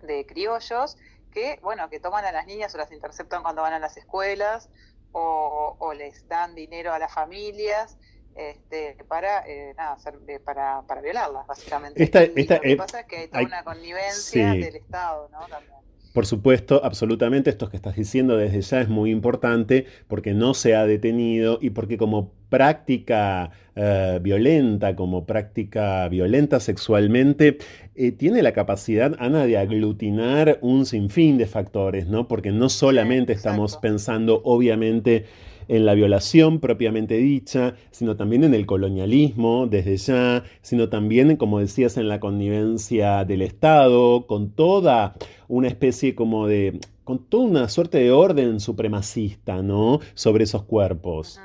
de 0.03 0.27
criollos, 0.27 0.97
que, 1.33 1.59
bueno, 1.63 1.91
que 1.91 2.01
toman 2.01 2.25
a 2.25 2.33
las 2.33 2.47
niñas 2.47 2.75
o 2.75 2.79
las 2.79 2.93
interceptan 2.93 3.43
cuando 3.43 3.63
van 3.63 3.73
a 3.73 3.79
las 3.79 3.97
escuelas, 3.97 4.71
o, 5.19 5.93
les 5.97 6.29
dan 6.29 6.55
dinero 6.55 6.93
a 6.93 6.99
las 6.99 7.13
familias, 7.13 7.97
este, 8.35 9.03
para, 9.09 9.47
eh, 9.47 9.73
nada, 9.77 9.97
para, 10.45 10.83
para 10.83 11.01
violarlas, 11.01 11.47
básicamente. 11.47 12.03
Esta, 12.03 12.21
lo 12.21 12.61
que 12.61 12.73
eh, 12.73 12.77
pasa 12.77 13.01
es 13.01 13.07
que 13.07 13.17
hay 13.17 13.29
toda 13.29 13.45
una 13.45 13.65
connivencia 13.65 14.51
del 14.51 14.77
Estado, 14.77 15.29
¿no? 15.31 15.47
También. 15.49 15.86
Por 16.16 16.24
supuesto, 16.24 16.80
absolutamente, 16.82 17.51
esto 17.51 17.68
que 17.68 17.76
estás 17.76 17.94
diciendo 17.94 18.38
desde 18.38 18.62
ya 18.62 18.80
es 18.80 18.88
muy 18.88 19.10
importante 19.10 19.84
porque 20.09 20.32
no 20.32 20.55
se 20.55 20.74
ha 20.74 20.86
detenido 20.86 21.59
y 21.60 21.68
porque 21.68 21.98
como 21.98 22.32
práctica 22.48 23.51
eh, 23.74 24.18
violenta, 24.22 24.97
como 24.97 25.26
práctica 25.26 26.09
violenta 26.09 26.59
sexualmente, 26.59 27.59
eh, 27.94 28.12
tiene 28.12 28.43
la 28.43 28.52
capacidad, 28.52 29.14
Ana, 29.18 29.44
de 29.44 29.59
aglutinar 29.59 30.59
un 30.62 30.86
sinfín 30.86 31.36
de 31.36 31.44
factores, 31.44 32.06
¿no? 32.06 32.28
Porque 32.28 32.51
no 32.51 32.70
solamente 32.70 33.34
estamos 33.34 33.76
pensando, 33.76 34.40
obviamente, 34.43 35.26
en 35.68 35.86
la 35.86 35.94
violación 35.94 36.60
propiamente 36.60 37.14
dicha, 37.14 37.76
sino 37.90 38.16
también 38.16 38.44
en 38.44 38.55
el 38.55 38.66
colonialismo 38.66 39.66
desde 39.66 39.97
ya, 39.97 40.44
sino 40.62 40.88
también, 40.88 41.36
como 41.36 41.59
decías, 41.59 41.97
en 41.97 42.09
la 42.09 42.20
connivencia 42.20 43.24
del 43.24 43.43
Estado, 43.43 44.26
con 44.26 44.51
toda 44.51 45.14
una 45.48 45.68
especie 45.68 46.14
como 46.14 46.47
de, 46.47 46.80
con 47.05 47.24
toda 47.24 47.44
una 47.44 47.68
suerte 47.68 47.98
de 47.98 48.12
orden 48.12 48.60
supremacista, 48.60 49.62
¿no? 49.62 50.01
Sobre 50.14 50.44
esos 50.44 50.64
cuerpos. 50.64 51.40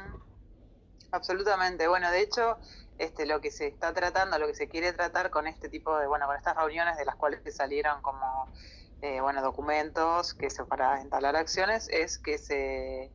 Absolutamente. 1.12 1.88
Bueno, 1.88 2.10
de 2.10 2.22
hecho, 2.22 2.58
este, 2.98 3.26
lo 3.26 3.42
que 3.42 3.52
se 3.52 3.68
está 3.68 3.94
tratando, 3.94 4.38
lo 4.40 4.48
que 4.48 4.56
se 4.56 4.68
quiere 4.68 4.94
tratar 4.94 5.30
con 5.30 5.48
este 5.48 5.70
tipo 5.70 5.98
de, 5.98 6.08
bueno, 6.08 6.26
con 6.28 6.38
estas 6.38 6.56
reuniones 6.56 6.98
de 6.98 7.06
las 7.06 7.16
cuales 7.16 7.42
salieron 7.54 8.02
como, 8.02 8.48
eh, 9.02 9.20
bueno, 9.22 9.42
documentos 9.42 10.34
que 10.34 10.50
se 10.50 10.64
para 10.66 11.02
entablar 11.02 11.36
acciones, 11.36 11.90
es 11.90 12.18
que 12.18 12.38
se 12.38 13.12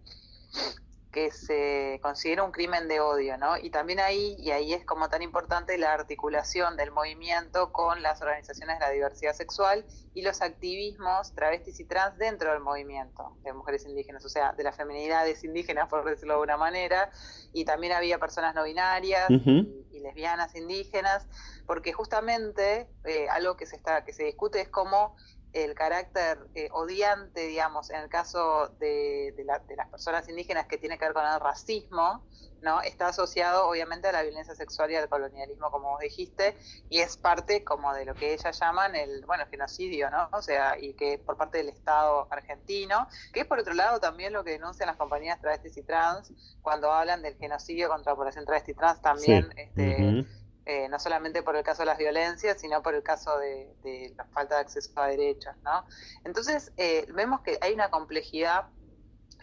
que 1.17 1.31
se 1.31 1.99
considera 2.03 2.43
un 2.43 2.53
crimen 2.53 2.89
de 2.89 3.01
odio, 3.01 3.39
¿no? 3.39 3.57
Y 3.57 3.71
también 3.71 4.01
ahí, 4.01 4.37
y 4.39 4.51
ahí 4.51 4.75
es 4.75 4.85
como 4.85 5.09
tan 5.09 5.23
importante 5.23 5.79
la 5.79 5.95
articulación 5.95 6.77
del 6.77 6.91
movimiento 6.91 7.73
con 7.73 8.03
las 8.03 8.21
organizaciones 8.21 8.79
de 8.79 8.85
la 8.85 8.91
diversidad 8.91 9.33
sexual 9.33 9.87
y 10.13 10.21
los 10.21 10.43
activismos 10.43 11.33
travestis 11.35 11.81
y 11.81 11.87
trans 11.87 12.19
dentro 12.19 12.53
del 12.53 12.61
movimiento 12.61 13.35
de 13.45 13.55
mujeres 13.55 13.87
indígenas, 13.87 14.27
o 14.27 14.29
sea, 14.29 14.53
de 14.53 14.63
las 14.63 14.77
feminidades 14.77 15.43
indígenas, 15.43 15.89
por 15.89 16.05
decirlo 16.05 16.35
de 16.35 16.41
alguna 16.41 16.59
manera, 16.59 17.11
y 17.55 17.65
también 17.65 17.95
había 17.95 18.19
personas 18.19 18.55
no 18.55 18.65
binarias 18.65 19.31
y, 19.31 20.01
lesbianas 20.01 20.55
indígenas, 20.55 21.27
porque 21.67 21.95
justamente 21.95 22.91
eh, 23.05 23.27
algo 23.31 23.57
que 23.57 23.65
se 23.65 23.77
está, 23.77 24.05
que 24.05 24.13
se 24.13 24.25
discute 24.25 24.61
es 24.61 24.69
cómo 24.69 25.17
el 25.57 25.75
carácter 25.75 26.39
eh, 26.55 26.69
odiante, 26.71 27.47
digamos, 27.47 27.89
en 27.89 28.01
el 28.01 28.09
caso 28.11 28.69
de, 28.79 29.35
las 29.47 29.89
personas 29.89 30.29
indígenas 30.29 30.67
que 30.67 30.77
tiene 30.77 30.99
que 30.99 31.07
ver 31.07 31.15
con 31.15 31.25
el 31.25 31.41
racismo, 31.41 32.27
¿no? 32.61 32.83
Está 32.83 33.09
asociado 33.09 33.67
obviamente 33.67 34.09
a 34.09 34.13
la 34.13 34.23
violencia 34.23 34.55
sexual 34.55 34.91
y 34.91 34.97
al 34.97 35.09
colonialismo, 35.09 35.71
como 35.71 35.93
vos 35.93 36.01
dijiste, 36.01 36.59
y 36.91 36.99
es 36.99 37.17
parte 37.17 37.65
como 37.65 37.95
de 37.95 38.05
lo 38.05 38.15
que 38.15 38.35
ellas 38.35 38.59
llaman 38.61 38.95
el, 38.97 39.25
bueno, 39.25 39.45
genocidio, 39.51 40.11
¿no? 40.11 40.29
O 40.33 40.43
sea, 40.43 40.79
y 40.79 40.93
que 40.93 41.19
por 41.19 41.39
parte 41.39 41.57
del 41.59 41.71
Estado 41.71 42.27
argentino, 42.31 43.09
que 43.33 43.41
es 43.41 43.47
por 43.47 43.59
otro 43.59 43.73
lado 43.73 43.99
también 43.99 44.35
lo 44.35 44.45
que 44.45 44.51
denuncian 44.51 44.89
las 44.89 44.97
compañías 44.97 45.41
travestis 45.41 45.79
y 45.79 45.83
trans 45.83 46.33
cuando 46.61 46.93
hablan 46.93 47.23
del 47.23 47.37
genocidio 47.39 47.89
contra 47.89 48.13
la 48.13 48.17
población 48.17 48.45
travesti 48.45 48.75
trans 48.75 49.01
también, 49.01 49.55
este, 49.57 50.27
eh, 50.69 50.89
no 50.89 50.99
solamente 50.99 51.45
por 51.45 51.55
el 51.55 51.63
caso 51.63 51.83
de 51.83 51.87
las 51.87 51.99
violencias, 51.99 52.61
sino 52.61 52.83
por 52.83 52.95
el 52.97 53.03
caso 53.05 53.39
de, 53.39 54.13
la 54.17 54.25
falta 54.25 54.57
de 54.57 54.63
acceso 54.63 54.91
a 54.97 55.07
derechos, 55.07 55.55
¿no? 55.63 55.87
Entonces, 56.25 56.73
eh, 56.77 57.07
vemos 57.15 57.41
que 57.43 57.57
hay 57.61 57.73
una 57.73 57.89
complejidad 57.89 58.67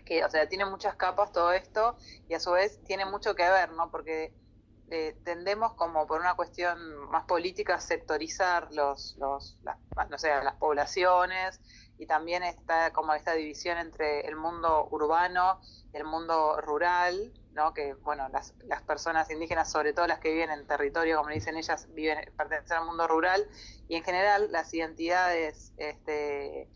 que, 0.04 0.26
o 0.26 0.30
sea, 0.30 0.50
tiene 0.50 0.66
muchas 0.66 0.96
capas 0.96 1.32
todo 1.32 1.54
esto 1.54 1.96
y 2.28 2.34
a 2.34 2.42
su 2.42 2.52
vez 2.52 2.84
tiene 2.84 3.06
mucho 3.06 3.36
que 3.36 3.50
ver, 3.50 3.72
¿no? 3.72 3.90
Porque 3.90 4.34
eh, 4.90 5.18
tendemos 5.24 5.74
como 5.76 6.06
por 6.08 6.20
una 6.20 6.36
cuestión 6.36 7.10
más 7.10 7.24
política 7.24 7.76
a 7.76 7.80
sectorizar 7.80 8.74
los, 8.74 9.16
los 9.18 9.58
las, 9.64 9.78
no 10.10 10.18
sé, 10.18 10.28
las 10.44 10.56
poblaciones 10.56 11.62
y 11.98 12.06
también 12.06 12.44
está 12.44 12.92
como 12.92 13.14
esta 13.14 13.32
división 13.34 13.78
entre 13.78 14.28
el 14.28 14.36
mundo 14.36 14.90
urbano 14.92 15.62
y 15.94 15.98
el 15.98 16.04
mundo 16.04 16.60
rural, 16.60 17.32
¿no? 17.54 17.74
que 17.74 17.94
bueno, 17.96 18.28
las, 18.30 18.54
las 18.66 18.82
personas 18.82 19.30
indígenas, 19.30 19.72
sobre 19.72 19.94
todo 19.94 20.08
las 20.08 20.20
que 20.20 20.32
viven 20.32 20.52
en 20.52 20.66
territorio, 20.68 21.18
como 21.18 21.30
dicen 21.30 21.58
ellas, 21.58 21.88
viven, 21.94 22.20
pertenecen 22.38 22.78
al 22.78 22.86
mundo 22.86 23.08
rural, 23.08 23.48
y 23.88 23.96
en 23.96 24.04
general 24.04 24.52
las 24.52 24.74
identidades 24.74 25.74
este, 25.78 26.68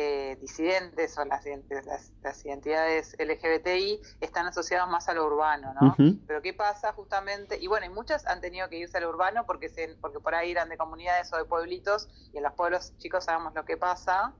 eh, 0.00 0.36
disidentes 0.40 1.18
o 1.18 1.24
las, 1.24 1.44
las, 1.68 2.12
las, 2.22 2.44
identidades 2.44 3.16
LGBTI 3.18 4.00
están 4.20 4.46
asociadas 4.46 4.88
más 4.88 5.08
a 5.08 5.14
lo 5.14 5.26
urbano, 5.26 5.74
¿no? 5.80 5.96
Pero 6.24 6.40
¿qué 6.40 6.54
pasa 6.54 6.92
justamente? 6.92 7.58
Y 7.58 7.66
bueno, 7.66 7.86
y 7.86 7.88
muchas 7.88 8.24
han 8.26 8.40
tenido 8.40 8.68
que 8.68 8.76
irse 8.76 8.98
al 8.98 9.06
urbano 9.06 9.44
porque, 9.44 9.68
se, 9.68 9.96
porque 10.00 10.20
por 10.20 10.36
ahí 10.36 10.52
eran 10.52 10.68
de 10.68 10.76
comunidades 10.76 11.32
o 11.32 11.36
de 11.36 11.44
pueblitos, 11.46 12.08
y 12.32 12.36
en 12.36 12.44
los 12.44 12.52
pueblos 12.52 12.92
chicos 12.98 13.24
sabemos 13.24 13.54
lo 13.54 13.64
que 13.64 13.76
pasa, 13.76 14.34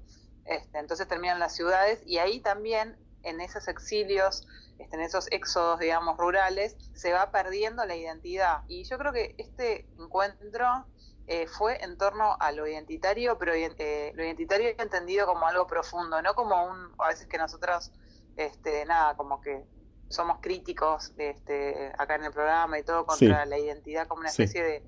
este, 0.44 0.78
entonces 0.78 1.08
terminan 1.08 1.40
las 1.40 1.56
ciudades, 1.56 2.04
y 2.06 2.18
ahí 2.18 2.38
también 2.38 2.96
en 3.24 3.40
esos 3.40 3.66
exilios 3.66 4.46
este, 4.78 4.96
en 4.96 5.02
esos 5.02 5.30
éxodos, 5.30 5.80
digamos, 5.80 6.16
rurales, 6.16 6.76
se 6.94 7.12
va 7.12 7.30
perdiendo 7.30 7.84
la 7.84 7.96
identidad. 7.96 8.62
Y 8.68 8.84
yo 8.84 8.98
creo 8.98 9.12
que 9.12 9.34
este 9.38 9.88
encuentro 9.98 10.86
eh, 11.26 11.46
fue 11.46 11.82
en 11.84 11.98
torno 11.98 12.36
a 12.40 12.52
lo 12.52 12.66
identitario, 12.66 13.36
pero 13.38 13.52
eh, 13.52 14.12
lo 14.14 14.24
identitario 14.24 14.70
entendido 14.78 15.26
como 15.26 15.46
algo 15.46 15.66
profundo, 15.66 16.22
no 16.22 16.34
como 16.34 16.66
un, 16.66 16.94
a 16.98 17.08
veces 17.08 17.26
que 17.26 17.36
nosotros 17.36 17.92
este, 18.36 18.86
nada, 18.86 19.14
como 19.16 19.40
que 19.40 19.66
somos 20.08 20.38
críticos 20.40 21.12
este, 21.18 21.92
acá 21.98 22.14
en 22.14 22.24
el 22.24 22.32
programa 22.32 22.78
y 22.78 22.82
todo 22.82 23.04
contra 23.04 23.44
la 23.44 23.58
identidad 23.58 24.06
como 24.06 24.20
una 24.20 24.30
especie 24.30 24.62
de, 24.62 24.82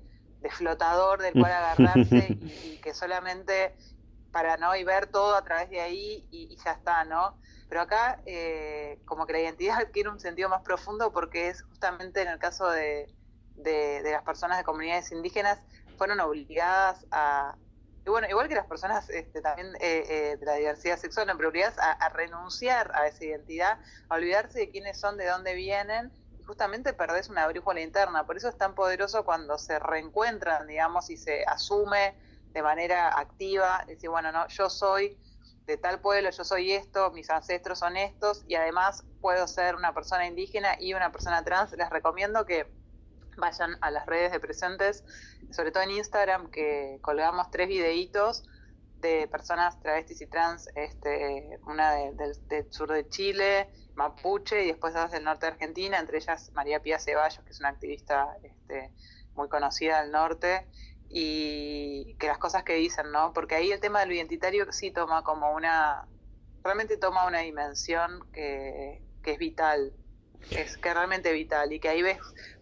flotador 0.49 1.21
del 1.21 1.33
cual 1.33 1.51
agarrarse 1.51 2.39
y, 2.41 2.79
que 2.81 2.95
solamente 2.95 3.75
para 4.31 4.57
no 4.57 4.75
y 4.75 4.83
ver 4.83 5.05
todo 5.05 5.35
a 5.35 5.43
través 5.43 5.69
de 5.69 5.79
ahí 5.79 6.25
y, 6.31 6.57
ya 6.65 6.71
está, 6.71 7.03
¿no? 7.05 7.37
Pero 7.71 7.83
acá 7.83 8.21
eh, 8.25 8.99
como 9.05 9.25
que 9.25 9.31
la 9.31 9.39
identidad 9.39 9.77
adquiere 9.87 10.09
un 10.09 10.19
sentido 10.19 10.49
más 10.49 10.61
profundo 10.61 11.13
porque 11.13 11.47
es 11.47 11.61
justamente 11.61 12.21
en 12.21 12.27
el 12.27 12.37
caso 12.37 12.69
de, 12.69 13.09
de, 13.55 14.01
las 14.11 14.23
personas 14.23 14.57
de 14.57 14.65
comunidades 14.65 15.09
indígenas 15.13 15.57
fueron 15.97 16.19
obligadas 16.19 17.05
a, 17.11 17.55
y 18.05 18.09
bueno, 18.09 18.27
igual 18.29 18.49
que 18.49 18.55
las 18.55 18.65
personas 18.65 19.09
este, 19.09 19.41
también 19.41 19.73
eh, 19.79 20.03
eh, 20.09 20.37
de 20.37 20.45
la 20.45 20.55
diversidad 20.55 20.97
sexual, 20.97 21.29
en 21.29 21.37
prioridad 21.37 21.73
a, 21.79 22.09
renunciar 22.09 22.91
a 22.93 23.07
esa 23.07 23.23
identidad, 23.23 23.79
a 24.09 24.15
olvidarse 24.15 24.59
de 24.59 24.69
quiénes 24.69 24.99
son, 24.99 25.15
de 25.15 25.27
dónde 25.27 25.53
vienen, 25.53 26.11
y 26.37 26.43
justamente 26.43 26.91
perdés 26.91 27.29
una 27.29 27.47
brújula 27.47 27.79
interna. 27.79 28.25
Por 28.25 28.35
eso 28.35 28.49
es 28.49 28.57
tan 28.57 28.75
poderoso 28.75 29.23
cuando 29.23 29.57
se 29.57 29.79
reencuentran, 29.79 30.67
digamos, 30.67 31.09
y 31.09 31.15
se 31.15 31.45
asume 31.45 32.15
de 32.51 32.63
manera 32.63 33.17
activa, 33.17 33.85
decir, 33.87 34.09
bueno, 34.09 34.33
no, 34.33 34.45
yo 34.49 34.69
soy 34.69 35.17
de 35.71 35.77
tal 35.77 36.01
pueblo, 36.01 36.29
yo 36.29 36.43
soy 36.43 36.73
esto, 36.73 37.11
mis 37.11 37.29
ancestros 37.29 37.79
son 37.79 37.95
estos, 37.95 38.43
y 38.47 38.55
además 38.55 39.05
puedo 39.21 39.47
ser 39.47 39.75
una 39.75 39.93
persona 39.93 40.27
indígena 40.27 40.75
y 40.79 40.93
una 40.93 41.11
persona 41.11 41.43
trans. 41.43 41.71
Les 41.71 41.89
recomiendo 41.89 42.45
que 42.45 42.67
vayan 43.37 43.77
a 43.81 43.89
las 43.89 44.05
redes 44.05 44.31
de 44.31 44.39
presentes, 44.39 45.03
sobre 45.51 45.71
todo 45.71 45.83
en 45.83 45.91
Instagram, 45.91 46.51
que 46.51 46.99
colgamos 47.01 47.49
tres 47.51 47.69
videitos 47.69 48.43
de 48.99 49.27
personas 49.29 49.79
travestis 49.79 50.21
y 50.21 50.27
trans, 50.27 50.67
este, 50.75 51.59
una 51.65 51.93
del 51.93 52.71
sur 52.71 52.91
de 52.91 53.07
Chile, 53.07 53.71
Mapuche, 53.95 54.63
y 54.63 54.67
después 54.67 54.93
dos 54.93 55.11
del 55.11 55.23
norte 55.23 55.45
de 55.45 55.53
Argentina, 55.53 55.99
entre 55.99 56.17
ellas 56.17 56.51
María 56.53 56.81
Pía 56.81 56.99
Ceballos, 56.99 57.43
que 57.43 57.51
es 57.51 57.59
una 57.59 57.69
activista 57.69 58.35
este, 58.43 58.93
muy 59.35 59.47
conocida 59.47 60.01
del 60.01 60.11
norte, 60.11 60.67
y 61.13 62.15
que 62.15 62.27
las 62.27 62.37
cosas 62.37 62.63
que 62.63 62.73
dicen, 62.73 63.11
¿no? 63.11 63.33
Porque 63.33 63.55
ahí 63.55 63.71
el 63.71 63.79
tema 63.79 63.99
del 63.99 64.13
identitario 64.13 64.71
sí 64.71 64.91
toma 64.91 65.23
como 65.23 65.51
una, 65.53 66.07
realmente 66.63 66.97
toma 66.97 67.27
una 67.27 67.39
dimensión 67.39 68.25
que, 68.31 69.01
que 69.21 69.31
es 69.33 69.37
vital, 69.37 69.93
es 70.51 70.77
que 70.77 70.93
realmente 70.93 71.31
vital, 71.33 71.73
y 71.73 71.79
que 71.79 71.89
ahí 71.89 72.01
ves 72.01 72.17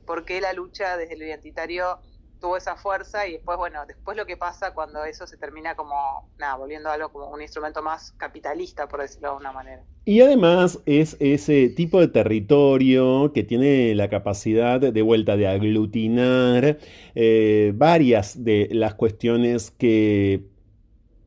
por 0.06 0.26
qué 0.26 0.42
la 0.42 0.54
lucha 0.54 0.98
desde 0.98 1.14
el 1.14 1.22
identitario 1.22 2.00
tuvo 2.40 2.58
esa 2.58 2.76
fuerza 2.76 3.28
y 3.28 3.34
después, 3.34 3.58
bueno, 3.58 3.86
después 3.86 4.16
lo 4.18 4.26
que 4.26 4.38
pasa 4.38 4.74
cuando 4.74 5.04
eso 5.04 5.28
se 5.28 5.38
termina 5.38 5.76
como, 5.76 6.30
nada, 6.38 6.56
volviendo 6.56 6.90
a 6.90 6.94
algo 6.94 7.10
como 7.10 7.30
un 7.30 7.42
instrumento 7.42 7.82
más 7.82 8.12
capitalista, 8.14 8.88
por 8.88 9.02
decirlo 9.02 9.28
de 9.28 9.32
alguna 9.34 9.52
manera. 9.52 9.84
Y 10.06 10.22
además 10.22 10.80
es 10.86 11.18
ese 11.20 11.70
tipo 11.70 12.00
de 12.00 12.08
territorio 12.08 13.32
que 13.34 13.44
tiene 13.44 13.94
la 13.96 14.10
capacidad 14.10 14.80
de 14.80 15.02
vuelta 15.02 15.38
de 15.38 15.48
aglutinar 15.48 16.80
eh, 17.16 17.74
varias 17.76 18.44
de 18.44 18.70
las 18.72 18.96
cuestiones 18.96 19.72
que 19.72 20.48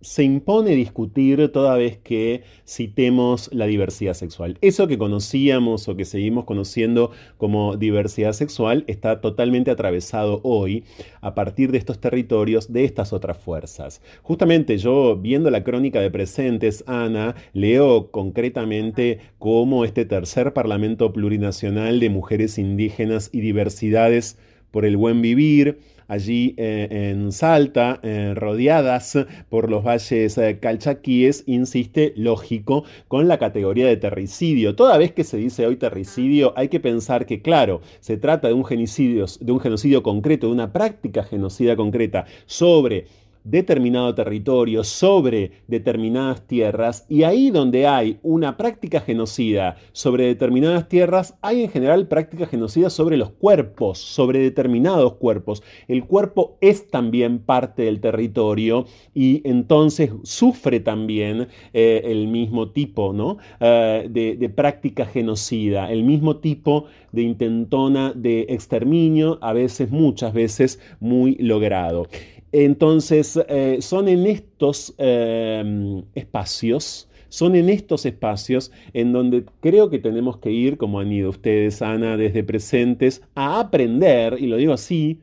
se 0.03 0.25
impone 0.25 0.71
discutir 0.75 1.51
toda 1.53 1.77
vez 1.77 1.97
que 1.97 2.43
citemos 2.67 3.49
la 3.53 3.67
diversidad 3.67 4.15
sexual. 4.15 4.59
Eso 4.61 4.89
que 4.89 4.99
conocíamos 4.99 5.89
o 5.89 5.97
que 5.97 6.05
seguimos 6.05 6.45
conociendo 6.45 7.13
como 7.39 7.77
diversidad 7.77 8.33
sexual 8.33 8.85
está 8.89 9.21
totalmente 9.21 9.71
atravesado 9.71 10.41
hoy 10.43 10.85
a 11.21 11.35
partir 11.35 11.71
de 11.71 11.79
estos 11.79 12.01
territorios 12.01 12.73
de 12.73 12.85
estas 12.85 13.13
otras 13.13 13.39
fuerzas. 13.39 14.03
Justamente 14.23 14.77
yo 14.77 15.17
viendo 15.17 15.51
la 15.51 15.63
crónica 15.63 16.01
de 16.01 16.11
presentes, 16.11 16.83
Ana, 16.87 17.37
leo 17.53 18.11
concretamente 18.11 19.21
cómo 19.39 19.85
este 19.85 20.05
tercer 20.05 20.53
Parlamento 20.53 21.13
Plurinacional 21.13 22.01
de 22.01 22.11
Mujeres 22.11 22.59
Indígenas 22.59 23.31
y 23.33 23.41
Diversidades 23.41 24.37
por 24.73 24.85
el 24.85 24.97
Buen 24.97 25.23
Vivir, 25.23 25.79
allí 26.09 26.55
eh, 26.57 27.11
en 27.11 27.33
Salta, 27.33 28.01
eh, 28.03 28.35
rodeadas 28.35 29.19
por 29.49 29.71
los 29.71 29.85
valles 29.85 30.39
eh, 30.39 30.59
calchaquíes, 30.61 31.45
insiste, 31.47 32.13
lógico, 32.17 32.85
con 33.09 33.29
la 33.29 33.39
categoría 33.39 33.87
de 33.87 33.97
terricidio. 33.97 34.75
Toda 34.75 34.99
vez 34.99 35.13
que 35.13 35.25
se 35.25 35.37
dice 35.37 35.67
hoy 35.67 35.77
terricidio, 35.77 36.53
hay 36.57 36.69
que 36.69 36.81
pensar 36.81 37.27
que, 37.27 37.43
claro, 37.43 37.81
se 38.01 38.17
trata 38.17 38.49
de 38.49 38.55
un 38.55 38.65
genocidio, 38.65 39.27
de 39.41 39.53
un 39.53 39.61
genocidio 39.61 40.03
concreto, 40.03 40.47
de 40.47 40.53
una 40.53 40.73
práctica 40.73 41.23
genocida 41.23 41.77
concreta 41.77 42.27
sobre 42.47 43.07
determinado 43.45 44.15
territorio, 44.15 44.85
sobre 44.85 45.53
determinadas 45.67 46.47
tierras, 46.47 47.07
y 47.09 47.23
ahí 47.23 47.51
donde 47.51 47.87
hay 47.87 48.19
una 48.23 48.57
práctica 48.57 49.01
genocida 49.01 49.77
sobre 49.93 50.27
determinadas 50.27 50.89
tierras, 50.89 51.39
hay 51.43 51.65
en 51.65 51.71
general 51.71 52.09
prácticas 52.09 52.49
genocidas 52.49 52.93
sobre 52.93 53.17
los 53.17 53.31
cuerpos, 53.31 53.99
sobre 53.99 54.41
determinados 54.41 55.15
cuerpos. 55.15 55.63
El 55.89 56.05
cuerpo 56.05 56.57
es 56.61 56.91
también 56.91 57.39
parte 57.39 57.83
del 57.83 58.01
territorio 58.01 58.87
y 59.15 59.43
entonces 59.49 60.11
sufre 60.23 60.81
también 60.81 61.49
eh, 61.73 62.03
el 62.05 62.29
mismo 62.29 62.71
tipo 62.71 63.13
¿no? 63.13 63.39
Eh, 63.61 64.09
de 64.11 64.49
práctica 64.49 65.07
genocida, 65.07 65.91
el 65.91 66.05
mismo 66.05 66.37
tipo 66.37 66.87
de 67.13 67.23
intentona 67.23 68.13
de 68.15 68.47
exterminio, 68.49 69.39
a 69.43 69.53
veces, 69.53 69.91
muchas 69.91 70.33
veces, 70.33 70.81
muy 71.01 71.37
logrado. 71.37 72.07
Entonces, 72.53 73.41
eh, 73.49 73.79
son 73.81 74.09
en 74.09 74.27
estos 74.27 74.95
em, 74.99 76.05
espacios, 76.15 77.09
son 77.31 77.57
en 77.57 77.71
estos 77.71 78.05
espacios 78.05 78.71
en 78.93 79.13
donde 79.13 79.47
creo 79.61 79.89
que 79.89 79.99
tenemos 79.99 80.37
que 80.37 80.51
ir, 80.51 80.77
como 80.77 81.01
han 81.01 81.11
ido 81.11 81.31
ustedes, 81.31 81.81
Ana, 81.81 82.19
desde 82.19 82.45
presentes, 82.45 83.23
a 83.35 83.59
aprender, 83.61 84.37
y 84.39 84.47
lo 84.49 84.57
digo 84.57 84.75
así, 84.75 85.23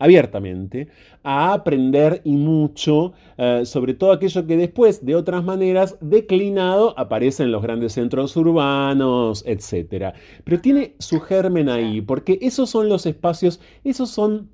abiertamente, 0.00 0.88
a 1.22 1.52
aprender 1.52 2.22
y 2.24 2.32
mucho 2.32 3.12
eh, 3.38 3.62
sobre 3.64 3.94
todo 3.94 4.10
aquello 4.10 4.44
que 4.48 4.56
después, 4.56 5.06
de 5.06 5.14
otras 5.14 5.44
maneras, 5.44 5.96
declinado, 6.00 6.98
aparece 6.98 7.44
en 7.44 7.52
los 7.52 7.62
grandes 7.62 7.92
centros 7.92 8.36
urbanos, 8.36 9.44
etc. 9.46 10.12
Pero 10.42 10.60
tiene 10.60 10.96
su 10.98 11.20
germen 11.20 11.68
ahí, 11.68 12.00
porque 12.00 12.40
esos 12.42 12.68
son 12.68 12.88
los 12.88 13.06
espacios, 13.06 13.60
esos 13.84 14.10
son 14.10 14.50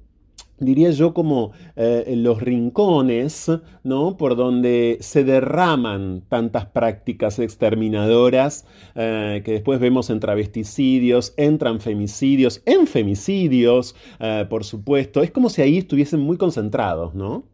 diría 0.61 0.91
yo, 0.91 1.15
como 1.15 1.53
eh, 1.77 2.15
los 2.17 2.41
rincones, 2.41 3.51
¿no? 3.83 4.17
Por 4.17 4.37
donde 4.37 4.99
se 5.01 5.25
derraman 5.25 6.23
tantas 6.29 6.67
prácticas 6.67 7.39
exterminadoras 7.39 8.67
eh, 8.95 9.43
que 9.45 9.53
después 9.53 9.81
vemos 9.81 10.11
en 10.11 10.21
travesticidios, 10.21 11.35
en 11.37 11.59
transfemicidios, 11.59 12.63
en 12.67 12.87
femicidios, 12.87 13.95
eh, 14.19 14.47
por 14.49 14.65
supuesto. 14.65 15.23
Es 15.23 15.31
como 15.31 15.51
si 15.51 15.63
ahí 15.63 15.79
estuviesen 15.79 16.21
muy 16.21 16.37
concentrados, 16.37 17.15
¿no? 17.15 17.45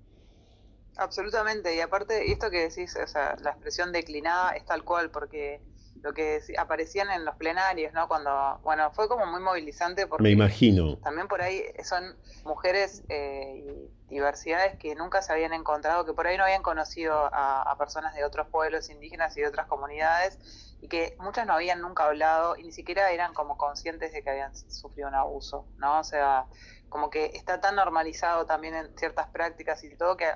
Absolutamente, 0.97 1.75
y 1.75 1.81
aparte, 1.81 2.31
esto 2.31 2.51
que 2.51 2.69
decís, 2.69 2.97
o 3.03 3.07
sea, 3.09 3.37
la 3.43 3.51
expresión 3.51 3.91
declinada 3.91 4.53
es 4.53 4.65
tal 4.65 4.85
cual, 4.85 5.11
porque 5.11 5.61
lo 6.05 6.13
que 6.13 6.43
aparecían 6.59 7.11
en 7.11 7.25
los 7.25 7.35
plenarios, 7.37 7.95
¿no? 7.95 8.07
Cuando, 8.09 8.61
bueno, 8.63 8.91
fue 8.93 9.09
como 9.09 9.25
muy 9.25 9.41
movilizante 9.41 10.07
porque... 10.07 10.23
Me 10.23 10.31
imagino. 10.31 10.99
También 10.99 11.29
por 11.29 11.41
ahí 11.41 11.63
son 11.83 12.15
mujeres 12.45 13.03
eh, 13.09 13.89
y 14.11 14.15
diversidades 14.15 14.77
que 14.79 14.95
nunca 14.95 15.23
se 15.23 15.33
habían 15.33 15.55
encontrado, 15.55 16.05
que 16.05 16.13
por 16.13 16.27
ahí 16.27 16.37
no 16.37 16.45
habían 16.45 16.63
conocido 16.63 17.31
a, 17.33 17.75
personas 17.79 18.15
de 18.15 18.23
otros 18.23 18.49
pueblos 18.49 18.91
indígenas 18.91 19.35
y 19.39 19.41
de 19.41 19.49
otras 19.49 19.67
comunidades, 19.67 20.77
y 20.83 20.89
que 20.89 21.17
muchas 21.19 21.47
no 21.47 21.55
habían 21.55 21.81
nunca 21.81 22.05
hablado 22.05 22.55
y 22.57 22.65
ni 22.65 22.73
siquiera 22.73 23.11
eran 23.11 23.33
como 23.33 23.57
conscientes 23.57 24.13
de 24.13 24.23
que 24.23 24.29
habían 24.29 24.55
sufrido 24.55 25.09
un 25.09 25.15
abuso, 25.15 25.67
¿no? 25.79 26.01
O 26.01 26.05
sea, 26.05 26.45
como 26.91 27.09
que 27.09 27.33
está 27.33 27.63
tan 27.63 27.77
normalizado 27.77 28.45
también 28.45 28.75
en 28.75 28.99
ciertas 28.99 29.29
prácticas 29.29 29.83
y 29.83 29.97
todo 29.97 30.19
que 30.19 30.27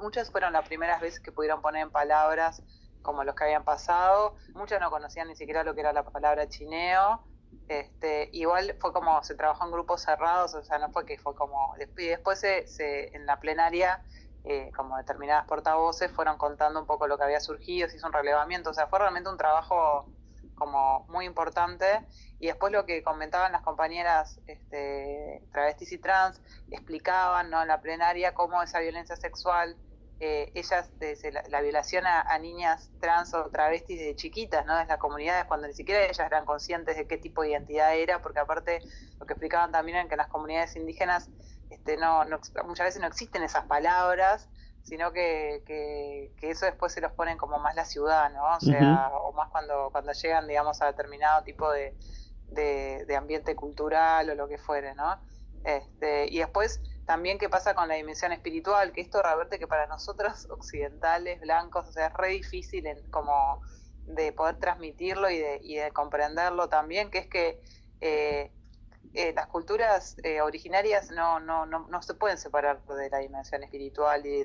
muchas 0.00 0.30
fueron 0.30 0.54
las 0.54 0.66
primeras 0.66 1.02
veces 1.02 1.20
que 1.20 1.30
pudieron 1.30 1.60
poner 1.60 1.82
en 1.82 1.90
palabras 1.90 2.62
como 3.02 3.24
los 3.24 3.34
que 3.34 3.44
habían 3.44 3.64
pasado. 3.64 4.36
Muchas 4.54 4.80
no 4.80 4.90
conocían 4.90 5.28
ni 5.28 5.36
siquiera 5.36 5.64
lo 5.64 5.74
que 5.74 5.80
era 5.80 5.92
la 5.92 6.04
palabra 6.04 6.48
chineo. 6.48 7.22
Este, 7.68 8.30
igual 8.32 8.76
fue 8.80 8.92
como 8.92 9.22
se 9.22 9.34
trabajó 9.34 9.64
en 9.64 9.72
grupos 9.72 10.02
cerrados, 10.02 10.54
o 10.54 10.62
sea, 10.62 10.78
no 10.78 10.90
fue 10.90 11.04
que 11.04 11.18
fue 11.18 11.34
como. 11.34 11.74
Y 11.96 12.06
después 12.06 12.40
se, 12.40 13.16
en 13.16 13.26
la 13.26 13.38
plenaria, 13.38 14.02
eh, 14.44 14.70
como 14.74 14.96
determinadas 14.96 15.46
portavoces 15.46 16.10
fueron 16.10 16.38
contando 16.38 16.80
un 16.80 16.86
poco 16.86 17.06
lo 17.06 17.18
que 17.18 17.24
había 17.24 17.40
surgido, 17.40 17.88
se 17.88 17.96
hizo 17.96 18.06
un 18.06 18.12
relevamiento, 18.12 18.70
o 18.70 18.74
sea, 18.74 18.86
fue 18.86 18.98
realmente 18.98 19.28
un 19.28 19.36
trabajo 19.36 20.06
como 20.60 21.06
muy 21.08 21.26
importante. 21.26 22.06
Y 22.38 22.46
después 22.46 22.72
lo 22.72 22.86
que 22.86 23.02
comentaban 23.02 23.52
las 23.52 23.62
compañeras 23.62 24.40
este, 24.46 25.42
travestis 25.52 25.92
y 25.92 25.98
trans, 25.98 26.40
explicaban 26.70 27.50
¿no? 27.50 27.62
en 27.62 27.68
la 27.68 27.80
plenaria 27.80 28.34
cómo 28.34 28.62
esa 28.62 28.80
violencia 28.80 29.16
sexual 29.16 29.76
eh, 30.20 30.52
ellas, 30.54 30.90
desde 30.98 31.32
la, 31.32 31.60
violación 31.62 32.06
a, 32.06 32.38
niñas 32.38 32.90
trans 33.00 33.32
o 33.32 33.48
travestis 33.48 33.98
de 33.98 34.14
chiquitas, 34.14 34.66
¿no? 34.66 34.76
Desde 34.76 34.88
las 34.88 34.98
comunidades, 34.98 35.46
cuando 35.46 35.66
ni 35.66 35.72
siquiera 35.72 36.04
ellas 36.04 36.20
eran 36.20 36.44
conscientes 36.44 36.96
de 36.96 37.06
qué 37.06 37.16
tipo 37.16 37.42
de 37.42 37.50
identidad 37.50 37.96
era, 37.96 38.20
porque 38.20 38.38
aparte 38.38 38.80
lo 39.18 39.24
que 39.24 39.32
explicaban 39.32 39.72
también 39.72 39.96
era 39.96 40.08
que 40.08 40.14
en 40.14 40.18
las 40.18 40.28
comunidades 40.28 40.76
indígenas 40.76 41.30
este, 41.70 41.96
no, 41.96 42.24
muchas 42.66 42.86
veces 42.86 43.00
no 43.00 43.06
existen 43.06 43.42
esas 43.42 43.64
palabras, 43.64 44.48
sino 44.82 45.12
que, 45.12 45.62
que, 45.66 46.50
eso 46.50 46.66
después 46.66 46.92
se 46.92 47.00
los 47.00 47.12
ponen 47.12 47.38
como 47.38 47.58
más 47.58 47.74
la 47.74 47.86
ciudad, 47.86 48.30
¿no? 48.30 48.44
O 48.56 48.60
sea, 48.60 49.08
o 49.14 49.32
más 49.32 49.48
cuando, 49.50 49.88
cuando 49.90 50.12
llegan, 50.12 50.46
digamos, 50.46 50.82
a 50.82 50.86
determinado 50.86 51.42
tipo 51.44 51.70
de, 51.70 51.96
de, 52.48 53.16
ambiente 53.16 53.54
cultural 53.56 54.28
o 54.28 54.34
lo 54.34 54.48
que 54.48 54.58
fuere, 54.58 54.94
¿no? 54.94 55.18
Este, 55.64 56.26
y 56.30 56.38
después 56.38 56.82
también 57.10 57.38
qué 57.38 57.48
pasa 57.48 57.74
con 57.74 57.88
la 57.88 57.96
dimensión 57.96 58.30
espiritual, 58.30 58.92
que 58.92 59.00
esto 59.00 59.20
reverte 59.20 59.58
que 59.58 59.66
para 59.66 59.88
nosotros 59.88 60.46
occidentales, 60.50 61.40
blancos, 61.40 61.88
o 61.88 61.92
sea, 61.92 62.06
es 62.06 62.14
re 62.14 62.28
difícil 62.28 62.86
en, 62.86 63.02
como 63.10 63.62
de 64.06 64.32
poder 64.32 64.60
transmitirlo 64.60 65.28
y 65.28 65.38
de, 65.38 65.58
y 65.60 65.74
de 65.74 65.90
comprenderlo 65.90 66.68
también, 66.68 67.10
que 67.10 67.18
es 67.18 67.26
que 67.26 67.60
eh, 68.00 68.52
eh, 69.14 69.32
las 69.34 69.48
culturas 69.48 70.18
eh, 70.22 70.40
originarias 70.40 71.10
no, 71.10 71.40
no, 71.40 71.66
no, 71.66 71.88
no, 71.88 72.00
se 72.00 72.14
pueden 72.14 72.38
separar 72.38 72.80
de 72.84 73.10
la 73.10 73.18
dimensión 73.18 73.64
espiritual 73.64 74.24
y, 74.24 74.44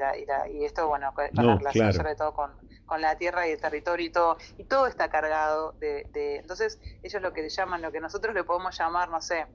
y, 0.52 0.66
esto, 0.66 0.88
bueno, 0.88 1.14
con 1.14 1.26
la 1.34 1.58
relación 1.58 1.94
sobre 1.94 2.16
todo 2.16 2.34
con, 2.34 2.52
con, 2.88 3.00
la 3.00 3.16
tierra 3.16 3.48
y 3.48 3.52
el 3.52 3.62
territorio 3.62 4.08
y 4.08 4.10
todo, 4.10 4.38
y 4.58 4.64
todo 4.64 4.88
está 4.88 5.12
cargado 5.12 5.74
de, 5.74 6.10
de, 6.14 6.38
Entonces, 6.38 6.80
ellos 7.04 7.22
lo 7.22 7.32
que 7.32 7.48
llaman, 7.48 7.84
lo 7.84 7.92
que 7.92 8.00
nosotros 8.00 8.34
le 8.34 8.44
podemos 8.44 8.76
llamar, 8.76 9.10
no 9.10 9.22
sé, 9.22 9.46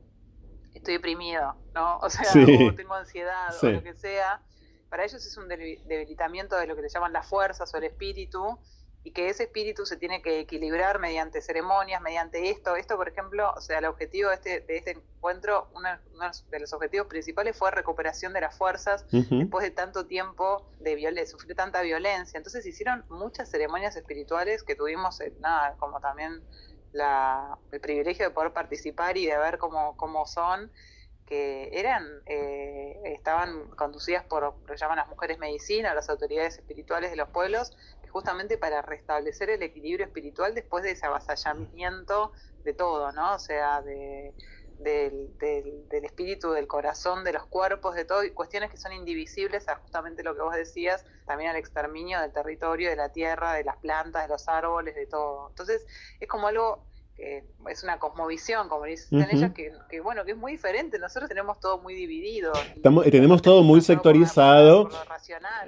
estoy 0.74 0.94
deprimido, 0.94 1.56
¿no? 1.74 1.98
O 1.98 2.10
sea, 2.10 2.30
o 2.32 2.74
tengo 2.74 2.94
ansiedad 2.94 3.55
o 3.62 3.66
lo 3.66 3.82
que 3.82 3.94
sea, 3.94 4.40
para 4.88 5.05
ellos 5.05 5.24
es 5.24 5.36
un 5.36 5.48
debilitamiento 5.48 6.56
de 6.56 6.66
lo 6.66 6.76
que 6.76 6.82
le 6.82 6.88
llaman 6.88 7.12
las 7.12 7.26
fuerzas 7.26 7.72
o 7.72 7.76
el 7.76 7.84
espíritu, 7.84 8.59
y 9.02 9.12
que 9.12 9.30
ese 9.30 9.44
espíritu 9.44 9.86
se 9.86 9.97
tiene 9.97 10.20
que 10.20 10.40
equilibrar 10.40 10.98
mediante 10.98 11.40
ceremonias, 11.40 12.02
mediante 12.02 12.51
esto. 12.51 12.76
Esto, 12.76 12.97
por 12.97 13.09
ejemplo, 13.09 13.51
o 13.56 13.60
sea, 13.60 13.78
el 13.78 13.86
objetivo 13.86 14.28
de 14.28 14.34
este, 14.34 14.60
de 14.60 14.76
este 14.76 14.90
encuentro, 14.90 15.68
uno, 15.74 15.88
de 16.51 16.60
los 16.60 16.72
objetivos 16.74 17.06
principales 17.06 17.56
fue 17.56 17.70
recuperación 17.70 18.34
de 18.34 18.42
las 18.42 18.56
fuerzas 18.56 19.06
después 19.10 19.64
de 19.64 19.70
tanto 19.70 20.06
tiempo 20.06 20.66
de, 20.80 20.97
de 20.97 21.26
sufrir 21.26 21.56
tanta 21.56 21.80
violencia. 21.80 22.36
Entonces 22.36 22.66
hicieron 22.66 23.05
muchas 23.09 23.51
ceremonias 23.51 23.97
espirituales 23.97 24.62
que 24.62 24.74
tuvimos, 24.74 25.18
nada, 25.40 25.76
como 25.78 25.98
también 26.01 26.42
la, 26.93 27.59
el 27.73 27.81
privilegio 27.81 28.27
de 28.27 28.35
poder 28.35 28.53
participar 28.53 29.17
y 29.17 29.27
de 29.27 29.37
ver 29.39 29.59
cómo, 29.59 29.97
cómo 29.97 30.27
son 30.27 30.71
que 31.31 31.71
eran, 31.79 32.05
eh, 32.27 33.01
estaban 33.05 33.71
conducidas 33.77 34.25
por 34.25 34.43
lo 34.43 34.75
llaman 34.75 34.97
las 34.97 35.09
mujeres 35.09 35.39
medicina, 35.39 35.95
las 35.95 36.11
autoridades 36.11 36.59
espirituales 36.59 37.12
de 37.12 37.17
los 37.17 37.29
pueblos, 37.29 37.77
justamente 38.11 38.59
para 38.59 38.83
restablecer 38.83 39.49
el 39.49 39.62
equilibrio 39.62 40.07
espiritual 40.07 40.57
después 40.57 40.83
de 40.83 40.91
ese 40.91 41.07
avasallamiento 41.07 42.33
de 42.65 42.75
todo, 42.75 43.12
¿no? 43.12 43.35
O 43.35 43.39
sea, 43.39 43.81
de, 43.81 44.35
del, 44.82 45.36
del, 45.39 46.05
espíritu, 46.05 46.51
del 46.52 46.66
corazón, 46.66 47.24
de 47.24 47.32
los 47.32 47.47
cuerpos, 47.47 47.94
de 47.94 48.05
todo, 48.05 48.24
y 48.24 48.31
cuestiones 48.31 48.70
que 48.70 48.77
son 48.77 48.93
indivisibles 48.93 49.69
a 49.69 49.77
justamente 49.77 50.23
lo 50.23 50.35
que 50.35 50.43
vos 50.43 50.55
decías, 50.55 51.05
también 51.27 51.51
al 51.51 51.57
exterminio 51.57 52.20
del 52.20 52.32
territorio, 52.32 52.90
de 52.90 52.97
la 52.97 53.11
tierra, 53.11 53.55
de 53.55 53.65
las 53.65 53.77
plantas, 53.77 54.23
de 54.23 54.28
los 54.28 54.48
árboles, 54.48 54.94
de 54.94 55.07
todo. 55.07 55.48
Entonces, 55.51 55.86
es 56.19 56.28
como 56.28 56.48
algo 56.48 56.85
es 57.69 57.85
una 57.85 57.98
cosmovisión, 57.98 58.69
como 58.69 58.85
dicen 58.85 59.27
ellos, 59.31 59.51
que, 59.52 60.01
bueno, 60.01 60.24
que 60.24 60.32
es 60.32 60.36
muy 60.36 60.52
diferente. 60.52 60.98
Nosotros 60.98 61.28
tenemos 61.28 61.61
todo 61.61 61.81
muy 61.81 61.94
dividido. 61.94 62.52
Estamos, 62.74 63.05
tenemos 63.05 63.43
todo 63.43 63.62
muy 63.62 63.81
sectorizado. 63.82 64.89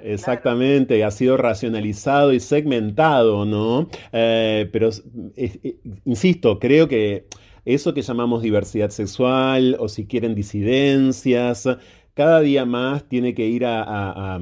Exactamente, 0.01 1.03
ha 1.03 1.11
sido 1.11 1.37
racionalizado 1.37 2.33
y 2.33 2.39
segmentado, 2.39 3.45
¿no? 3.45 3.87
Eh, 4.11 4.69
pero, 4.73 4.89
eh, 5.35 5.77
insisto, 6.05 6.59
creo 6.59 6.87
que 6.87 7.27
eso 7.65 7.93
que 7.93 8.01
llamamos 8.01 8.41
diversidad 8.41 8.89
sexual, 8.89 9.77
o 9.79 9.87
si 9.89 10.05
quieren 10.05 10.35
disidencias, 10.35 11.67
cada 12.13 12.41
día 12.41 12.65
más 12.65 13.07
tiene 13.07 13.33
que 13.33 13.47
ir 13.47 13.65
a 13.65 13.83
a 13.83 14.39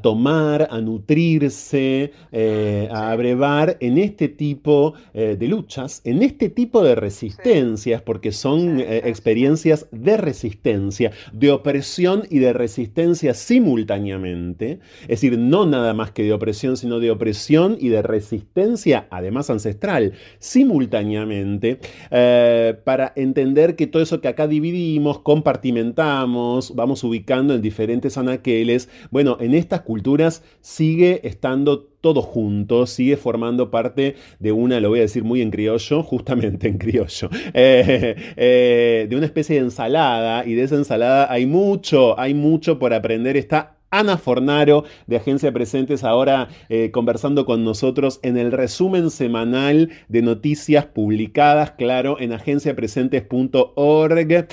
tomar, 0.00 0.68
a 0.70 0.80
nutrirse, 0.80 2.12
eh, 2.32 2.88
a 2.90 3.10
abrevar 3.10 3.76
en 3.80 3.98
este 3.98 4.28
tipo 4.28 4.94
eh, 5.12 5.36
de 5.38 5.46
luchas, 5.46 6.00
en 6.04 6.22
este 6.22 6.48
tipo 6.48 6.82
de 6.82 6.94
resistencias, 6.94 8.00
porque 8.02 8.32
son 8.32 8.80
eh, 8.80 9.02
experiencias 9.04 9.86
de 9.92 10.16
resistencia, 10.16 11.12
de 11.32 11.50
opresión 11.50 12.24
y 12.30 12.38
de 12.38 12.52
resistencia 12.54 13.34
simultáneamente, 13.34 14.80
es 15.02 15.20
decir, 15.20 15.38
no 15.38 15.66
nada 15.66 15.92
más 15.92 16.12
que 16.12 16.22
de 16.22 16.32
opresión, 16.32 16.76
sino 16.76 16.98
de 16.98 17.10
opresión 17.10 17.76
y 17.78 17.88
de 17.88 18.02
resistencia, 18.02 19.06
además 19.10 19.50
ancestral, 19.50 20.14
simultáneamente, 20.38 21.78
para 22.84 23.12
entender 23.16 23.76
que 23.76 23.86
todo 23.86 24.02
eso 24.02 24.20
que 24.20 24.28
acá 24.28 24.46
dividimos, 24.46 25.18
compartimentamos, 25.18 26.74
vamos 26.74 27.04
ubicando 27.04 27.54
en 27.54 27.62
diferentes 27.62 28.16
anaqueles, 28.16 28.88
bueno, 29.10 29.36
en 29.40 29.54
esta 29.54 29.73
culturas 29.82 30.42
sigue 30.60 31.26
estando 31.26 31.84
todo 32.00 32.20
junto, 32.20 32.86
sigue 32.86 33.16
formando 33.16 33.70
parte 33.70 34.16
de 34.38 34.52
una, 34.52 34.80
lo 34.80 34.90
voy 34.90 34.98
a 34.98 35.02
decir 35.02 35.24
muy 35.24 35.40
en 35.40 35.50
criollo, 35.50 36.02
justamente 36.02 36.68
en 36.68 36.78
criollo, 36.78 37.30
eh, 37.54 38.16
eh, 38.36 39.06
de 39.08 39.16
una 39.16 39.26
especie 39.26 39.56
de 39.56 39.62
ensalada, 39.62 40.46
y 40.46 40.54
de 40.54 40.64
esa 40.64 40.74
ensalada 40.74 41.32
hay 41.32 41.46
mucho, 41.46 42.18
hay 42.20 42.34
mucho 42.34 42.78
por 42.78 42.92
aprender. 42.92 43.36
Está 43.36 43.74
Ana 43.94 44.18
Fornaro 44.18 44.84
de 45.06 45.16
Agencia 45.16 45.52
Presentes 45.52 46.02
ahora 46.02 46.48
eh, 46.68 46.90
conversando 46.90 47.46
con 47.46 47.62
nosotros 47.64 48.18
en 48.22 48.36
el 48.36 48.50
resumen 48.50 49.10
semanal 49.10 49.90
de 50.08 50.20
noticias 50.20 50.86
publicadas, 50.86 51.70
claro, 51.72 52.18
en 52.18 52.32
agenciapresentes.org. 52.32 54.48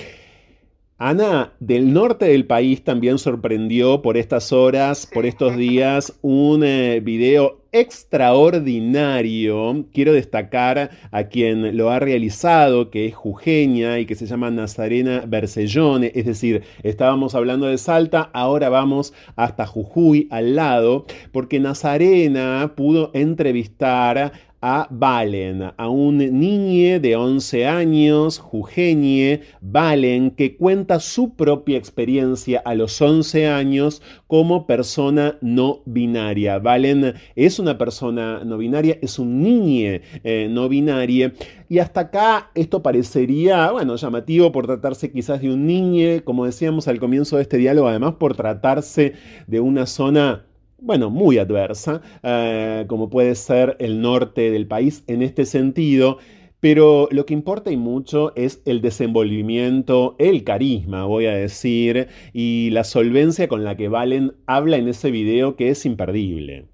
Ana, 1.04 1.54
del 1.60 1.94
norte 1.94 2.26
del 2.26 2.46
país 2.46 2.84
también 2.84 3.18
sorprendió 3.18 4.04
por 4.04 4.18
estas 4.18 4.54
horas, 4.54 5.10
por 5.12 5.26
estos 5.26 5.58
días, 5.58 6.14
un 6.22 6.64
eh, 6.64 7.00
video 7.00 7.64
extraordinario. 7.72 9.88
Quiero 9.92 10.14
destacar 10.14 10.92
a 11.10 11.24
quien 11.24 11.76
lo 11.76 11.90
ha 11.90 11.98
realizado, 11.98 12.92
que 12.92 13.08
es 13.08 13.16
jujeña 13.16 13.98
y 13.98 14.06
que 14.06 14.14
se 14.14 14.28
llama 14.28 14.52
Nazarena 14.52 15.24
Bersellone. 15.28 16.12
Es 16.14 16.28
decir, 16.28 16.62
estábamos 16.84 17.34
hablando 17.34 17.66
de 17.66 17.80
Salta, 17.80 18.30
ahora 18.32 18.70
vamos 18.70 19.12
hasta 19.36 19.66
Jujuy 19.66 20.28
al 20.30 20.56
lado, 20.56 21.08
porque 21.32 21.60
Nazarena 21.60 22.74
pudo 22.76 23.10
entrevistar 23.16 24.34
a 24.62 24.88
Valen, 24.92 25.72
a 25.76 25.90
un 25.90 26.18
niñe 26.18 27.00
de 27.00 27.16
11 27.16 27.66
años, 27.66 28.38
jujeñe, 28.38 29.42
Valen, 29.60 30.32
que 30.32 30.56
cuenta 30.56 31.00
su 31.00 31.36
propia 31.36 31.78
experiencia 31.78 32.62
a 32.64 32.76
los 32.76 33.02
11 33.02 33.48
años 33.48 34.04
como 34.28 34.68
persona 34.68 35.38
no 35.42 35.82
binaria. 35.86 36.60
Valen 36.60 37.16
es 37.36 37.58
una 37.58 37.78
persona 37.78 38.44
no 38.46 38.58
binaria, 38.58 39.00
es 39.02 39.18
un 39.18 39.42
niñe 39.42 40.02
eh, 40.24 40.48
no 40.50 40.70
binaria. 40.70 41.34
Y 41.68 41.80
hasta 41.80 42.02
acá 42.02 42.52
esto 42.54 42.84
parecería, 42.84 43.72
bueno, 43.72 43.96
llamativo 43.96 44.52
por 44.52 44.68
tratarse 44.68 45.12
quizás 45.12 45.42
de 45.42 45.52
un 45.52 45.66
niñe, 45.66 46.22
como 46.24 46.46
decíamos 46.46 46.88
al 46.88 47.00
comienzo 47.00 47.38
de 47.38 47.44
este 47.44 47.58
diálogo, 47.58 47.88
además 47.88 48.16
por 48.20 48.36
tratarse 48.36 49.14
de 49.48 49.60
una 49.60 49.88
zona 49.88 50.46
bueno, 50.82 51.12
muy 51.12 51.38
adversa, 51.38 52.02
eh, 52.24 52.86
como 52.88 53.10
puede 53.10 53.36
ser 53.36 53.78
el 53.80 54.02
norte 54.02 54.52
del 54.52 54.68
país 54.68 55.04
en 55.08 55.22
este 55.22 55.46
sentido. 55.46 56.18
Pero 56.60 57.08
lo 57.12 57.26
que 57.26 57.34
importa 57.34 57.72
y 57.72 57.78
mucho 57.78 58.34
es 58.36 58.62
el 58.66 58.82
desenvolvimiento, 58.82 60.16
el 60.20 60.44
carisma, 60.44 61.06
voy 61.06 61.26
a 61.26 61.34
decir, 61.34 62.08
y 62.34 62.70
la 62.72 62.84
solvencia 62.84 63.48
con 63.48 63.64
la 63.64 63.76
que 63.76 63.88
Valen 63.88 64.36
habla 64.46 64.78
en 64.78 64.88
ese 64.88 65.10
video 65.10 65.56
que 65.56 65.70
es 65.70 65.86
imperdible. 65.88 66.68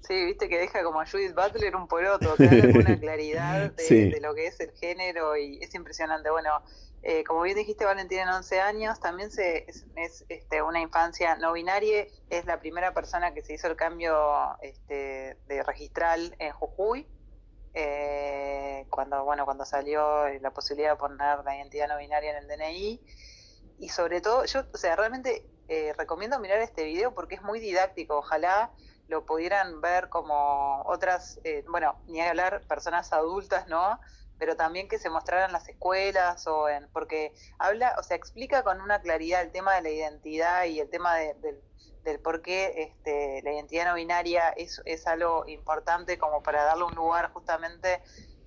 Sí, 0.00 0.24
viste 0.24 0.48
que 0.48 0.58
deja 0.58 0.82
como 0.82 1.00
a 1.00 1.06
Judith 1.06 1.34
Butler 1.34 1.76
un 1.76 1.86
poroto, 1.86 2.34
que 2.36 2.46
da 2.46 2.78
una 2.78 2.98
claridad 3.00 3.72
de, 3.72 4.10
de, 4.10 4.20
lo 4.20 4.34
que 4.34 4.46
es 4.46 4.58
el 4.60 4.70
género 4.72 5.36
y 5.36 5.58
es 5.60 5.74
impresionante. 5.74 6.30
Bueno, 6.30 6.50
eh, 7.04 7.24
como 7.24 7.42
bien 7.42 7.56
dijiste, 7.56 7.84
Valentina 7.84 8.22
en 8.22 8.28
11 8.28 8.60
años, 8.60 9.00
también 9.00 9.32
se, 9.32 9.68
es, 9.68 10.24
este, 10.28 10.62
una 10.62 10.80
infancia 10.80 11.34
no 11.36 11.52
binaria, 11.52 12.06
es 12.30 12.46
la 12.46 12.60
primera 12.60 12.94
persona 12.94 13.34
que 13.34 13.42
se 13.42 13.54
hizo 13.54 13.66
el 13.66 13.74
cambio 13.74 14.16
este, 14.62 15.36
de 15.48 15.62
registral 15.64 16.36
en 16.38 16.52
Jujuy, 16.52 17.08
eh, 17.74 18.86
cuando, 18.88 19.24
bueno, 19.24 19.44
cuando 19.44 19.64
salió 19.64 20.28
la 20.40 20.52
posibilidad 20.52 20.90
de 20.90 20.96
poner 20.96 21.38
la 21.44 21.56
identidad 21.56 21.88
no 21.88 21.98
binaria 21.98 22.30
en 22.30 22.36
el 22.36 22.46
DNI, 22.46 23.00
y 23.80 23.88
sobre 23.88 24.20
todo, 24.20 24.44
yo, 24.44 24.62
o 24.72 24.78
sea, 24.78 24.94
realmente 24.94 25.44
eh, 25.66 25.92
recomiendo 25.98 26.38
mirar 26.38 26.60
este 26.60 26.84
video 26.84 27.14
porque 27.14 27.34
es 27.34 27.42
muy 27.42 27.58
didáctico, 27.58 28.18
ojalá 28.18 28.70
lo 29.08 29.26
pudieran 29.26 29.80
ver 29.80 30.08
como 30.08 30.82
otras, 30.86 31.40
bueno, 31.68 32.00
ni 32.06 32.20
hablar 32.20 32.62
personas 32.68 33.12
adultas, 33.12 33.66
¿no? 33.66 33.98
Pero 34.42 34.56
también 34.56 34.88
que 34.88 34.98
se 34.98 35.08
mostraran 35.08 35.50
en 35.50 35.52
las 35.52 35.68
escuelas 35.68 36.48
o 36.48 36.68
en 36.68 36.88
porque 36.88 37.32
habla, 37.60 37.94
o 37.96 38.02
sea, 38.02 38.16
explica 38.16 38.64
con 38.64 38.80
una 38.80 39.00
claridad 39.00 39.40
el 39.40 39.52
tema 39.52 39.76
de 39.76 39.82
la 39.82 39.90
identidad 39.90 40.64
y 40.64 40.80
el 40.80 40.90
tema 40.90 41.14
del 41.14 42.18
por 42.24 42.42
qué 42.42 42.72
este, 42.76 43.40
la 43.44 43.52
identidad 43.52 43.84
no 43.86 43.94
binaria 43.94 44.48
es, 44.48 44.82
es 44.84 45.06
algo 45.06 45.44
importante 45.46 46.18
como 46.18 46.42
para 46.42 46.64
darle 46.64 46.82
un 46.82 46.96
lugar 46.96 47.32
justamente 47.32 48.02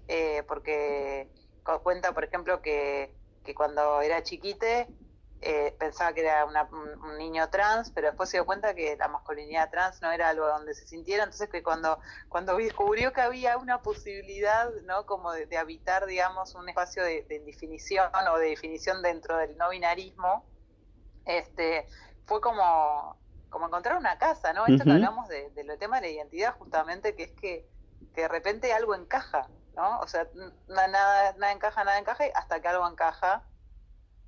eh, 0.10 0.44
porque 0.50 1.30
cuenta, 1.82 2.12
por 2.12 2.26
ejemplo, 2.26 2.62
que, 2.62 3.16
que 3.46 3.56
cuando 3.56 4.02
era 4.02 4.22
chiquite 4.22 4.90
eh, 5.48 5.76
pensaba 5.78 6.12
que 6.12 6.22
era 6.22 6.44
un, 6.44 7.18
niño 7.20 7.48
trans, 7.52 7.92
pero 7.92 8.08
después 8.08 8.32
se 8.32 8.38
dio 8.38 8.48
cuenta 8.48 8.74
que 8.74 8.98
la 8.98 9.08
masculinidad 9.08 9.70
trans 9.70 10.02
no 10.02 10.12
era 10.12 10.30
algo 10.30 10.48
donde 10.48 10.74
se 10.74 10.88
sintiera, 10.88 11.24
entonces 11.24 11.50
que 11.50 11.62
cuando, 11.62 12.00
cuando 12.30 12.58
descubrió 12.58 13.14
que 13.14 13.22
había 13.22 13.56
una 13.58 13.84
posibilidad, 13.84 14.72
¿no? 14.86 15.06
Como 15.06 15.32
de, 15.34 15.56
habitar, 15.56 16.08
digamos, 16.08 16.56
un 16.56 16.68
espacio 16.68 17.04
de, 17.04 17.28
definición 17.46 18.10
o 18.34 18.40
de 18.40 18.50
definición 18.50 19.04
dentro 19.04 19.38
del 19.38 19.56
no 19.56 19.70
binarismo, 19.70 20.48
este, 21.26 21.86
fue 22.26 22.42
como, 22.42 23.16
como 23.52 23.68
encontrar 23.68 23.98
una 23.98 24.18
casa, 24.18 24.52
¿no? 24.52 24.66
Esto 24.66 24.84
que 24.84 24.94
hablamos 24.94 25.28
de, 25.28 25.52
del 25.52 25.78
tema 25.78 26.02
de 26.02 26.08
la 26.08 26.14
identidad 26.14 26.58
justamente, 26.58 27.16
que 27.16 27.22
es 27.22 27.32
que, 27.34 27.70
que 28.16 28.22
de 28.22 28.28
repente 28.28 28.74
algo 28.74 28.96
encaja, 28.96 29.48
¿no? 29.76 30.00
O 30.00 30.08
sea, 30.08 30.28
nada, 30.68 31.34
nada 31.34 31.52
encaja, 31.52 31.84
nada 31.84 32.00
encaja, 32.00 32.24
hasta 32.34 32.60
que 32.60 32.68
algo 32.68 32.88
encaja 32.90 33.44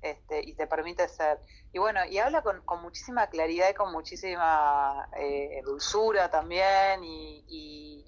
este, 0.02 0.48
y 0.48 0.54
te 0.54 0.66
permite 0.66 1.08
ser. 1.08 1.38
Y 1.72 1.78
bueno, 1.78 2.00
y 2.08 2.18
habla 2.18 2.42
con, 2.42 2.60
con 2.62 2.82
muchísima 2.82 3.26
claridad 3.28 3.68
y 3.70 3.74
con 3.74 3.92
muchísima 3.92 5.08
eh, 5.18 5.60
dulzura 5.64 6.30
también 6.30 7.02
y, 7.02 8.04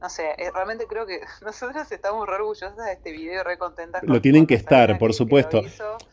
no 0.00 0.08
sé, 0.08 0.30
eh, 0.38 0.50
realmente 0.54 0.86
creo 0.88 1.06
que 1.06 1.20
nosotros 1.44 1.90
estamos 1.90 2.26
re 2.28 2.34
orgullosas 2.36 2.76
de 2.76 2.92
este 2.92 3.12
video, 3.12 3.42
re 3.42 3.56
contentas. 3.58 4.02
Lo 4.04 4.20
tienen 4.20 4.46
que 4.46 4.54
estar, 4.54 4.98
por 4.98 5.12
supuesto. 5.14 5.62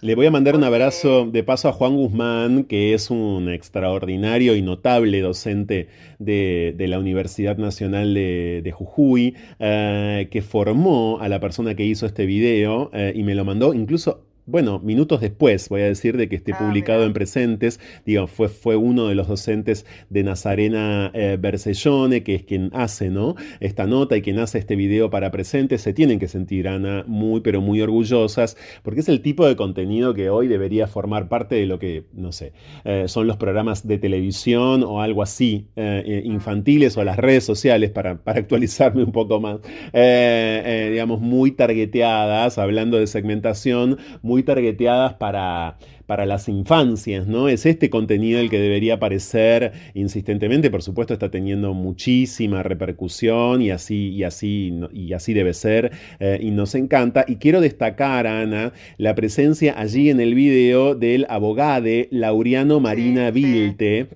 Le 0.02 0.15
voy 0.15 0.26
a 0.26 0.31
mandar 0.31 0.56
un 0.56 0.64
abrazo 0.64 1.26
de 1.26 1.43
paso 1.43 1.69
a 1.69 1.73
Juan 1.73 1.95
Guzmán, 1.95 2.64
que 2.64 2.93
es 2.93 3.10
un 3.10 3.49
extraordinario 3.49 4.56
y 4.56 4.61
notable 4.61 5.22
docente 5.22 5.89
de, 6.18 6.73
de 6.76 6.88
la 6.88 6.97
Universidad 6.97 7.57
Nacional 7.57 8.14
de, 8.14 8.61
de 8.64 8.72
Jujuy, 8.72 9.35
eh, 9.60 10.30
que 10.31 10.41
formó 10.41 11.19
a 11.19 11.30
la 11.30 11.39
persona 11.39 11.76
que 11.76 11.84
hizo 11.84 12.06
este 12.06 12.26
video 12.26 12.89
y 13.14 13.23
me 13.23 13.35
lo 13.35 13.45
mandó 13.45 13.73
incluso 13.73 14.24
bueno, 14.46 14.80
minutos 14.80 15.22
después, 15.22 15.70
voy 15.70 15.82
a 15.82 15.86
decir, 15.86 16.18
de 16.18 16.30
que 16.30 16.36
esté 16.36 16.54
ah, 16.54 16.60
publicado 16.60 17.04
en 17.04 17.14
Presentes, 17.14 17.80
digo, 18.06 18.28
fue, 18.28 18.48
fue 18.48 18.76
uno 18.76 19.08
de 19.08 19.16
los 19.16 19.28
docentes 19.28 19.86
de 20.10 20.24
Nazarena 20.24 21.12
eh, 21.14 21.38
Bersellone, 21.40 22.24
que 22.24 22.36
es 22.36 22.44
quien 22.44 22.70
hace, 22.74 23.10
¿no? 23.10 23.36
Esta 23.60 23.88
nota 23.88 24.18
y 24.18 24.22
quien 24.22 24.40
hace 24.40 24.60
este 24.60 24.76
video 24.76 25.10
para 25.10 25.32
Presentes, 25.32 25.82
se 25.82 25.94
tienen 25.94 26.20
que 26.20 26.28
sentir, 26.28 26.68
Ana, 26.68 27.04
muy, 27.08 27.42
pero 27.42 27.62
muy 27.62 27.82
orgullosas, 27.82 28.56
porque 28.84 29.00
es 29.00 29.10
el 29.10 29.22
tipo 29.22 29.48
de 29.48 29.56
contenido 29.56 30.14
que 30.14 30.30
hoy 30.30 30.48
debería 30.48 30.88
formar 30.88 31.28
parte 31.28 31.56
de 31.56 31.66
lo 31.66 31.80
que, 31.80 32.06
no 32.14 32.32
sé, 32.32 32.54
eh, 32.84 33.06
son 33.08 33.28
los 33.28 33.38
programas 33.38 33.88
de 33.88 33.98
televisión 33.98 34.84
o 34.84 35.02
algo 35.02 35.24
así, 35.24 35.70
eh, 35.76 36.04
eh, 36.06 36.22
infantiles 36.26 36.98
o 36.98 37.04
las 37.04 37.18
redes 37.18 37.44
sociales, 37.44 37.90
para, 37.90 38.24
para 38.24 38.40
actualizarme 38.40 39.04
un 39.04 39.12
poco 39.12 39.40
más, 39.40 39.60
digamos, 39.92 41.20
muy 41.20 41.52
targeteadas, 41.52 42.58
hablando 42.58 42.98
de 42.98 43.08
segmentación, 43.08 43.98
muy 44.22 44.35
muy 44.36 44.44
targeteadas 44.44 45.14
para, 45.14 45.78
para 46.07 46.26
las 46.26 46.49
infancias, 46.49 47.26
¿no? 47.26 47.48
Es 47.48 47.66
este 47.66 47.90
contenido 47.90 48.41
el 48.41 48.49
que 48.49 48.60
debería 48.60 48.95
aparecer 48.95 49.72
insistentemente, 49.94 50.70
por 50.70 50.82
supuesto 50.82 51.14
está 51.14 51.32
teniendo 51.32 51.74
muchísima 51.74 52.62
repercusión 52.62 53.62
y 53.62 53.72
así, 53.72 54.10
y 54.10 54.26
así, 54.26 54.74
y 54.91 55.14
así 55.14 55.34
debe 55.34 55.53
ser, 55.53 55.94
eh, 56.20 56.38
y 56.41 56.52
nos 56.52 56.76
encanta. 56.76 57.24
Y 57.30 57.38
quiero 57.38 57.62
destacar, 57.62 58.28
Ana, 58.28 58.74
la 58.98 59.16
presencia 59.16 59.74
allí 59.80 60.10
en 60.10 60.20
el 60.20 60.36
video 60.36 60.95
del 60.95 61.26
abogade 61.30 62.10
Laureano 62.12 62.82
Marina 62.82 63.32
Vilte. 63.32 64.10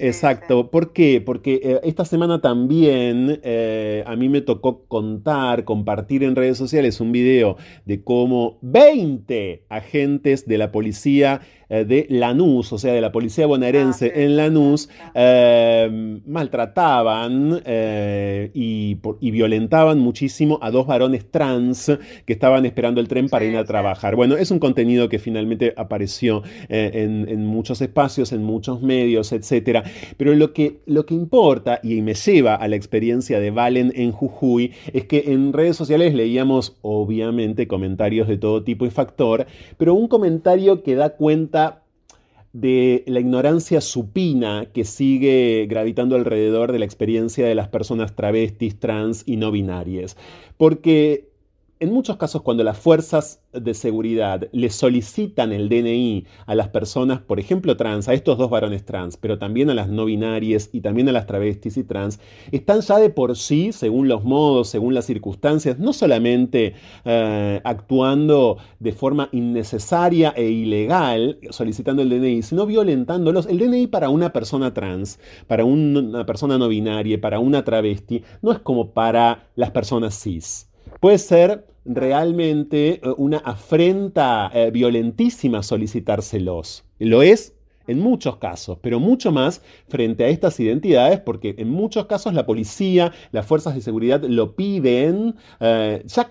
Exacto. 0.00 0.70
¿Por 0.70 0.94
qué? 0.94 1.20
Porque 1.20 1.60
eh, 1.62 1.80
esta 1.82 2.06
semana 2.06 2.40
también 2.40 3.38
eh, 3.42 4.02
a 4.06 4.16
mí 4.16 4.30
me 4.30 4.40
tocó 4.40 4.86
contar, 4.86 5.64
compartir 5.64 6.24
en 6.24 6.36
redes 6.36 6.56
sociales 6.56 7.00
un 7.02 7.12
video 7.12 7.58
de 7.84 8.02
cómo 8.02 8.58
20 8.62 9.66
agentes 9.68 10.46
de 10.46 10.56
la 10.56 10.72
policía 10.72 11.42
de 11.70 12.06
Lanús, 12.10 12.72
o 12.72 12.78
sea, 12.78 12.92
de 12.92 13.00
la 13.00 13.12
policía 13.12 13.46
bonaerense 13.46 14.12
ah, 14.14 14.20
en 14.20 14.36
Lanús, 14.36 14.88
eh, 15.14 16.20
maltrataban 16.26 17.62
eh, 17.64 18.50
y, 18.54 18.98
violentaban 19.30 20.00
muchísimo 20.00 20.58
a 20.60 20.70
dos 20.70 20.86
varones 20.86 21.30
trans 21.30 21.92
que 22.26 22.32
estaban 22.32 22.66
esperando 22.66 23.00
el 23.00 23.06
tren 23.06 23.28
para 23.28 23.44
ir 23.44 23.56
a 23.56 23.64
trabajar. 23.64 24.16
Bueno, 24.16 24.36
es 24.36 24.50
un 24.50 24.58
contenido 24.58 25.08
que 25.08 25.20
finalmente 25.20 25.72
apareció 25.76 26.42
en, 26.68 27.46
muchos 27.46 27.80
espacios, 27.80 28.32
en 28.32 28.42
muchos 28.42 28.82
medios, 28.82 29.32
etc. 29.32 29.84
Pero 30.16 30.34
lo 30.34 30.52
que, 30.52 30.80
lo 30.86 31.06
que 31.06 31.14
importa 31.14 31.80
y 31.82 32.02
me 32.02 32.14
lleva 32.14 32.56
a 32.56 32.66
la 32.66 32.76
experiencia 32.76 33.38
de 33.38 33.50
Valen 33.50 33.92
en 33.94 34.10
Jujuy 34.10 34.72
es 34.92 35.04
que 35.04 35.24
en 35.28 35.52
redes 35.52 35.76
sociales 35.76 36.14
leíamos 36.14 36.76
obviamente 36.82 37.68
comentarios 37.68 38.26
de 38.26 38.36
todo 38.36 38.64
tipo 38.64 38.86
y 38.86 38.90
factor, 38.90 39.46
pero 39.78 39.94
un 39.94 40.08
comentario 40.08 40.82
que 40.82 40.96
da 40.96 41.10
cuenta 41.10 41.59
de 42.52 43.04
la 43.06 43.20
ignorancia 43.20 43.80
supina 43.80 44.66
que 44.72 44.84
sigue 44.84 45.66
gravitando 45.68 46.16
alrededor 46.16 46.72
de 46.72 46.80
la 46.80 46.84
experiencia 46.84 47.46
de 47.46 47.54
las 47.54 47.68
personas 47.68 48.16
travestis, 48.16 48.78
trans 48.78 49.22
y 49.26 49.36
no 49.36 49.50
binarias. 49.50 50.16
Porque 50.56 51.29
en 51.80 51.94
muchos 51.94 52.18
casos, 52.18 52.42
cuando 52.42 52.62
las 52.62 52.76
fuerzas 52.76 53.42
de 53.54 53.72
seguridad 53.72 54.48
le 54.52 54.68
solicitan 54.68 55.50
el 55.50 55.70
DNI 55.70 56.26
a 56.44 56.54
las 56.54 56.68
personas, 56.68 57.22
por 57.22 57.40
ejemplo, 57.40 57.78
trans, 57.78 58.06
a 58.06 58.12
estos 58.12 58.36
dos 58.36 58.50
varones 58.50 58.84
trans, 58.84 59.16
pero 59.16 59.38
también 59.38 59.70
a 59.70 59.74
las 59.74 59.88
no 59.88 60.04
binarias 60.04 60.68
y 60.72 60.82
también 60.82 61.08
a 61.08 61.12
las 61.12 61.26
travestis 61.26 61.78
y 61.78 61.84
trans, 61.84 62.20
están 62.52 62.82
ya 62.82 62.98
de 62.98 63.08
por 63.08 63.34
sí, 63.34 63.72
según 63.72 64.08
los 64.08 64.24
modos, 64.24 64.68
según 64.68 64.92
las 64.92 65.06
circunstancias, 65.06 65.78
no 65.78 65.94
solamente 65.94 66.74
eh, 67.06 67.62
actuando 67.64 68.58
de 68.78 68.92
forma 68.92 69.30
innecesaria 69.32 70.34
e 70.36 70.50
ilegal, 70.50 71.38
solicitando 71.48 72.02
el 72.02 72.10
DNI, 72.10 72.42
sino 72.42 72.66
violentándolos. 72.66 73.46
El 73.46 73.58
DNI 73.58 73.86
para 73.86 74.10
una 74.10 74.34
persona 74.34 74.74
trans, 74.74 75.18
para 75.46 75.64
una 75.64 76.26
persona 76.26 76.58
no 76.58 76.68
binaria, 76.68 77.18
para 77.18 77.38
una 77.38 77.64
travesti, 77.64 78.22
no 78.42 78.52
es 78.52 78.58
como 78.58 78.90
para 78.90 79.48
las 79.56 79.70
personas 79.70 80.14
cis. 80.20 80.66
Puede 81.00 81.16
ser 81.16 81.69
realmente 81.84 83.00
eh, 83.02 83.14
una 83.16 83.38
afrenta 83.38 84.50
eh, 84.52 84.70
violentísima 84.70 85.62
solicitárselos. 85.62 86.84
Lo 86.98 87.22
es 87.22 87.54
en 87.86 87.98
muchos 87.98 88.36
casos, 88.36 88.78
pero 88.80 89.00
mucho 89.00 89.32
más 89.32 89.62
frente 89.88 90.24
a 90.24 90.28
estas 90.28 90.58
identidades, 90.60 91.20
porque 91.20 91.54
en 91.58 91.70
muchos 91.70 92.06
casos 92.06 92.34
la 92.34 92.46
policía, 92.46 93.12
las 93.32 93.46
fuerzas 93.46 93.74
de 93.74 93.80
seguridad 93.80 94.22
lo 94.22 94.54
piden, 94.54 95.36
eh, 95.60 96.02
ya 96.06 96.28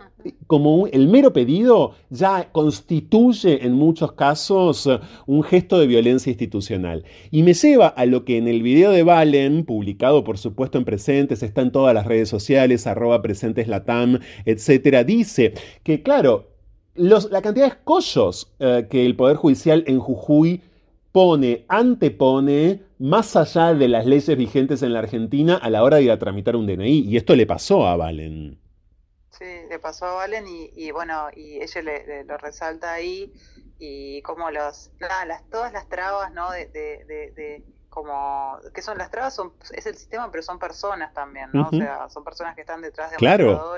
como 0.48 0.88
el 0.88 1.08
mero 1.08 1.32
pedido 1.32 1.94
ya 2.10 2.52
constituye 2.52 3.66
en 3.66 3.74
muchos 3.74 4.14
casos 4.14 4.88
eh, 4.88 5.00
un 5.26 5.44
gesto 5.44 5.80
de 5.80 5.88
violencia 5.88 6.30
institucional. 6.30 7.06
Y 7.32 7.44
me 7.44 7.54
lleva 7.54 7.88
a 7.88 8.06
lo 8.06 8.26
que 8.26 8.38
en 8.38 8.48
el 8.48 8.62
video 8.62 8.92
de 8.92 9.04
Valen, 9.04 9.66
publicado 9.66 10.24
por 10.24 10.38
supuesto 10.38 10.78
en 10.78 10.86
Presentes, 10.86 11.44
está 11.44 11.62
en 11.62 11.72
todas 11.72 11.94
las 11.94 12.06
redes 12.06 12.30
sociales, 12.30 12.88
arroba 12.88 13.22
presentes 13.22 13.68
latam, 13.68 14.20
etcétera, 14.46 15.04
dice 15.04 15.54
que 15.84 16.04
claro, 16.04 16.50
la 16.96 17.42
cantidad 17.42 17.66
de 17.66 17.72
escollos 17.72 18.52
eh, 18.60 18.88
que 18.90 19.06
el 19.06 19.16
Poder 19.16 19.38
Judicial 19.38 19.84
en 19.88 20.00
Jujuy 20.00 20.62
pone, 21.12 21.66
antepone, 21.68 22.84
más 23.00 23.36
allá 23.36 23.74
de 23.74 23.88
las 23.88 24.06
leyes 24.06 24.38
vigentes 24.38 24.84
en 24.84 24.94
la 24.94 25.00
Argentina 25.00 25.58
a 25.62 25.70
la 25.70 25.84
hora 25.84 25.98
de 25.98 26.04
ir 26.04 26.12
a 26.12 26.20
tramitar 26.20 26.56
un 26.56 26.68
DNI. 26.68 27.00
Y 27.00 27.18
esto 27.18 27.36
le 27.36 27.46
pasó 27.46 27.88
a 27.88 27.96
Valen. 27.96 28.60
Sí, 29.32 29.46
le 29.70 29.80
pasó 29.80 30.06
a 30.06 30.14
Valen 30.14 30.46
y, 30.48 30.92
bueno, 30.92 31.30
y 31.36 31.62
ella 31.62 31.82
le, 31.82 32.24
lo 32.26 32.38
resalta 32.38 32.94
ahí 32.94 33.34
y 33.80 34.22
como 34.24 34.52
los, 34.52 34.92
las, 35.00 35.50
todas 35.50 35.72
las 35.72 35.88
trabas, 35.88 36.34
¿no? 36.34 36.52
De, 36.52 36.68
de, 36.68 37.64
como, 37.90 38.60
que 38.74 38.82
son 38.82 38.98
las 38.98 39.10
trabas, 39.10 39.34
son, 39.34 39.54
es 39.72 39.86
el 39.86 39.96
sistema, 39.96 40.30
pero 40.30 40.44
son 40.44 40.60
personas 40.60 41.14
también, 41.14 41.50
¿no? 41.54 41.70
O 41.72 41.72
sea, 41.72 42.10
son 42.10 42.24
personas 42.24 42.56
que 42.56 42.62
están 42.62 42.82
detrás 42.82 43.12
de 43.12 43.18
claro. 43.18 43.78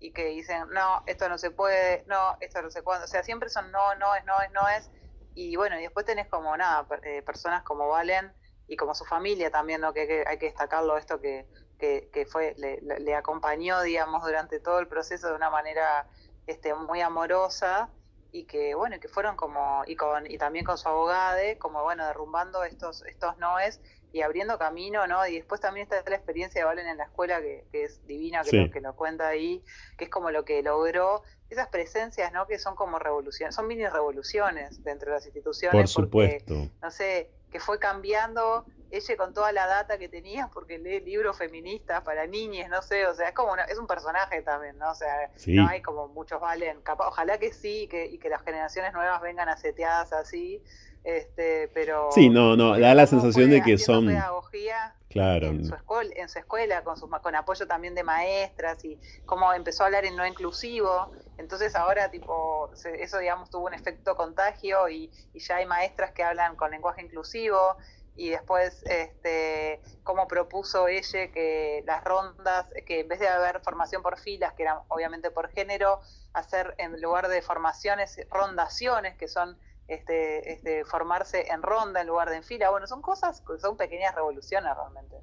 y 0.00 0.10
que 0.12 0.26
dicen, 0.28 0.64
no, 0.72 1.02
esto 1.06 1.28
no 1.28 1.38
se 1.38 1.50
puede, 1.50 2.04
no, 2.08 2.36
esto 2.40 2.62
no 2.62 2.70
sé 2.70 2.82
cuándo, 2.82 3.04
o 3.04 3.08
sea, 3.08 3.22
siempre 3.22 3.50
son 3.50 3.70
no, 3.70 3.94
no 3.96 4.14
es, 4.16 4.24
no 4.24 4.32
es, 4.40 4.52
no 4.52 4.68
es, 4.68 4.90
y 5.34 5.56
bueno, 5.56 5.78
y 5.78 5.82
después 5.82 6.06
tenés 6.06 6.28
como 6.28 6.56
nada, 6.56 6.86
eh, 7.02 7.22
personas 7.22 7.62
como 7.62 7.88
Valen 7.88 8.32
y 8.68 8.76
como 8.76 8.94
su 8.94 9.04
familia 9.04 9.50
también, 9.50 9.80
¿no? 9.80 9.92
Que, 9.92 10.24
hay 10.26 10.38
que 10.38 10.46
destacarlo 10.46 10.96
esto 10.96 11.20
que, 11.20 11.46
que, 11.78 12.26
fue, 12.30 12.54
le, 12.56 13.14
acompañó, 13.14 13.82
digamos, 13.82 14.22
durante 14.22 14.60
todo 14.60 14.78
el 14.78 14.86
proceso 14.86 15.28
de 15.28 15.34
una 15.34 15.50
manera 15.50 16.06
este, 16.46 16.74
muy 16.74 17.00
amorosa 17.00 17.90
y 18.30 18.44
que, 18.44 18.74
bueno, 18.74 18.98
que 19.00 19.08
fueron 19.08 19.36
como, 19.36 19.82
y 19.86 19.96
con, 19.96 20.30
y 20.30 20.38
también 20.38 20.64
con 20.64 20.78
su 20.78 20.88
abogade, 20.88 21.58
como, 21.58 21.82
bueno, 21.82 22.06
derrumbando 22.06 22.62
estos, 22.64 23.04
estos 23.06 23.36
noes 23.38 23.80
y 24.12 24.22
abriendo 24.22 24.58
camino, 24.58 25.06
¿no? 25.06 25.26
Y 25.26 25.36
después 25.36 25.60
también 25.60 25.84
está 25.84 26.02
la 26.08 26.16
experiencia 26.16 26.60
de 26.60 26.64
Valen 26.64 26.86
en 26.86 26.98
la 26.98 27.04
escuela, 27.04 27.40
que, 27.40 27.64
es 27.72 28.06
divina, 28.06 28.42
que, 28.42 28.56
lo, 28.56 28.70
que 28.70 28.80
lo 28.80 28.94
cuenta 28.94 29.28
ahí, 29.28 29.64
que 29.96 30.04
es 30.04 30.10
como 30.10 30.30
lo 30.30 30.44
que 30.44 30.62
logró 30.62 31.22
esas 31.48 31.68
presencias, 31.68 32.32
¿no? 32.32 32.46
Que 32.46 32.58
son 32.58 32.74
como 32.74 32.98
revoluciones, 32.98 33.54
son 33.54 33.66
mini 33.66 33.86
revoluciones 33.86 34.82
dentro 34.82 35.10
de 35.10 35.16
las 35.16 35.26
instituciones. 35.26 35.80
Por 35.80 35.88
supuesto. 35.88 36.68
no 36.82 36.90
sé, 36.90 37.30
que 37.50 37.60
fue 37.60 37.78
cambiando 37.78 38.64
ella 38.90 39.16
con 39.16 39.32
toda 39.32 39.52
la 39.52 39.66
data 39.66 39.98
que 39.98 40.08
tenía, 40.08 40.48
porque 40.52 40.78
lee 40.78 41.00
libros 41.00 41.38
feministas 41.38 42.02
para 42.02 42.26
niñas, 42.26 42.68
no 42.68 42.82
sé, 42.82 43.06
o 43.06 43.14
sea, 43.14 43.28
es 43.28 43.34
como 43.34 43.56
es 43.56 43.78
un 43.78 43.86
personaje 43.86 44.42
también, 44.42 44.76
¿no? 44.78 44.90
O 44.90 44.94
sea, 44.94 45.30
no 45.46 45.68
hay 45.68 45.80
como 45.80 46.08
muchos 46.08 46.40
valen, 46.40 46.82
capaz, 46.82 47.08
ojalá 47.08 47.38
que 47.38 47.52
sí, 47.52 47.88
que, 47.88 48.06
y 48.06 48.18
que 48.18 48.28
las 48.28 48.42
generaciones 48.42 48.92
nuevas 48.92 49.22
vengan 49.22 49.48
aseteadas 49.48 50.12
así, 50.12 50.62
este, 51.04 51.68
pero... 51.74 52.10
Sí, 52.12 52.28
no, 52.28 52.56
no, 52.56 52.78
da 52.78 52.94
la 52.94 53.06
sensación 53.06 53.50
de 53.50 53.62
que 53.62 53.78
son... 53.78 54.06
Pedagogía 54.06 54.94
claro. 55.12 55.48
en, 55.48 55.64
su 55.64 55.74
escuela, 55.74 56.12
en 56.16 56.28
su 56.28 56.38
escuela, 56.38 56.82
con, 56.84 56.96
sus, 56.96 57.10
con 57.22 57.34
apoyo 57.34 57.66
también 57.66 57.94
de 57.94 58.02
maestras 58.02 58.84
y 58.84 58.98
cómo 59.26 59.52
empezó 59.52 59.82
a 59.82 59.86
hablar 59.86 60.04
en 60.04 60.16
no 60.16 60.26
inclusivo, 60.26 61.12
entonces 61.38 61.74
ahora 61.76 62.10
tipo 62.10 62.70
eso 62.98 63.18
digamos 63.18 63.50
tuvo 63.50 63.66
un 63.66 63.74
efecto 63.74 64.16
contagio 64.16 64.88
y, 64.88 65.10
y 65.34 65.40
ya 65.40 65.56
hay 65.56 65.66
maestras 65.66 66.12
que 66.12 66.22
hablan 66.22 66.56
con 66.56 66.70
lenguaje 66.70 67.02
inclusivo 67.02 67.76
y 68.14 68.30
después 68.30 68.82
este, 68.84 69.80
cómo 70.02 70.28
propuso 70.28 70.88
ella 70.88 71.32
que 71.32 71.82
las 71.86 72.04
rondas, 72.04 72.66
que 72.86 73.00
en 73.00 73.08
vez 73.08 73.20
de 73.20 73.28
haber 73.28 73.60
formación 73.60 74.02
por 74.02 74.18
filas, 74.18 74.52
que 74.52 74.64
eran 74.64 74.78
obviamente 74.88 75.30
por 75.30 75.48
género, 75.50 76.00
hacer 76.34 76.74
en 76.78 77.00
lugar 77.00 77.28
de 77.28 77.40
formaciones, 77.40 78.20
rondaciones, 78.30 79.16
que 79.16 79.28
son 79.28 79.58
este, 79.88 80.52
este, 80.52 80.84
formarse 80.84 81.46
en 81.52 81.62
ronda 81.62 82.00
en 82.00 82.06
lugar 82.06 82.30
de 82.30 82.36
en 82.36 82.42
fila. 82.42 82.70
Bueno, 82.70 82.86
son 82.86 83.02
cosas, 83.02 83.42
son 83.60 83.76
pequeñas 83.76 84.14
revoluciones 84.14 84.70
realmente. 84.74 85.16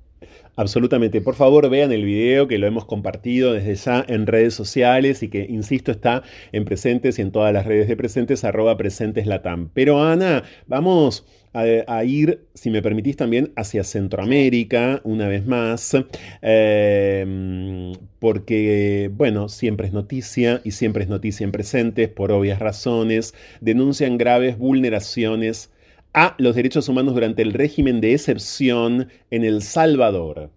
Absolutamente. 0.55 1.21
Por 1.21 1.35
favor, 1.35 1.69
vean 1.69 1.91
el 1.91 2.03
video 2.03 2.47
que 2.47 2.57
lo 2.57 2.67
hemos 2.67 2.85
compartido 2.85 3.53
desde 3.53 3.75
ya 3.75 4.05
en 4.07 4.27
redes 4.27 4.53
sociales 4.53 5.23
y 5.23 5.29
que, 5.29 5.45
insisto, 5.49 5.91
está 5.91 6.23
en 6.51 6.65
presentes 6.65 7.19
y 7.19 7.21
en 7.21 7.31
todas 7.31 7.53
las 7.53 7.65
redes 7.65 7.87
de 7.87 7.95
presentes, 7.95 8.43
arroba 8.43 8.77
presentes 8.77 9.25
latam. 9.25 9.69
Pero 9.73 10.03
Ana, 10.03 10.43
vamos 10.67 11.25
a, 11.53 12.03
ir, 12.03 12.47
si 12.53 12.69
me 12.69 12.81
permitís, 12.81 13.17
también 13.17 13.53
hacia 13.55 13.83
Centroamérica, 13.83 15.01
una 15.03 15.27
vez 15.27 15.45
más, 15.45 15.95
em, 16.41 17.93
porque, 18.19 19.09
bueno, 19.13 19.49
siempre 19.49 19.87
es 19.87 19.93
noticia 19.93 20.61
y 20.63 20.71
siempre 20.71 21.03
es 21.03 21.09
noticia 21.09 21.43
en 21.43 21.51
presentes, 21.51 22.09
por 22.09 22.31
obvias 22.31 22.59
razones, 22.59 23.33
denuncian 23.61 24.17
graves 24.17 24.57
vulneraciones 24.57 25.71
a 26.13 26.35
los 26.37 26.55
derechos 26.55 26.89
humanos 26.89 27.13
durante 27.13 27.41
el 27.41 27.53
régimen 27.53 28.01
de 28.01 28.13
excepción 28.13 29.09
en 29.31 29.43
El 29.43 29.61
Salvador. 29.63 30.49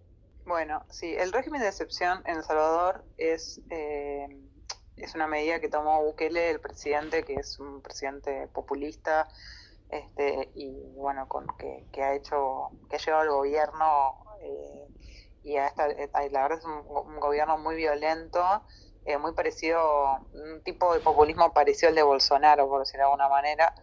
Bueno, 0.46 0.84
sí, 0.90 1.14
el 1.18 1.32
régimen 1.32 1.60
de 1.60 1.68
excepción 1.68 2.20
en 2.26 2.36
El 2.36 2.44
Salvador 2.44 3.04
es... 3.16 3.60
Em, 3.70 4.52
es 5.02 5.14
una 5.16 5.26
medida 5.26 5.58
que 5.60 5.68
tomó 5.68 6.02
Bukele, 6.04 6.50
el 6.50 6.60
presidente, 6.60 7.24
que 7.24 7.34
es 7.34 7.58
un 7.58 7.80
presidente 7.82 8.48
populista, 8.52 9.28
este, 9.92 10.50
y 10.54 10.72
bueno, 10.94 11.28
con 11.28 11.46
que, 11.58 12.02
ha 12.02 12.14
hecho, 12.14 12.70
que 12.88 12.96
ha 12.96 12.98
llevado 12.98 13.22
al 13.22 13.28
gobierno 13.28 14.24
eh, 14.40 14.86
y 15.44 15.56
a 15.58 15.66
esta, 15.66 15.86
eh, 15.86 16.08
la 16.30 16.42
verdad 16.44 16.58
es 16.60 16.64
un, 16.64 17.20
gobierno 17.20 17.58
muy 17.58 17.76
violento, 17.76 18.42
eh, 19.04 19.18
muy 19.18 19.34
parecido, 19.34 20.18
un 20.32 20.62
tipo 20.64 20.94
de 20.94 21.00
populismo 21.00 21.52
parecido 21.52 21.90
al 21.90 21.94
de 21.94 22.02
Bolsonaro, 22.02 22.68
por 22.68 22.80
decirlo 22.80 23.00
de 23.00 23.10
alguna 23.10 23.28
manera. 23.28 23.74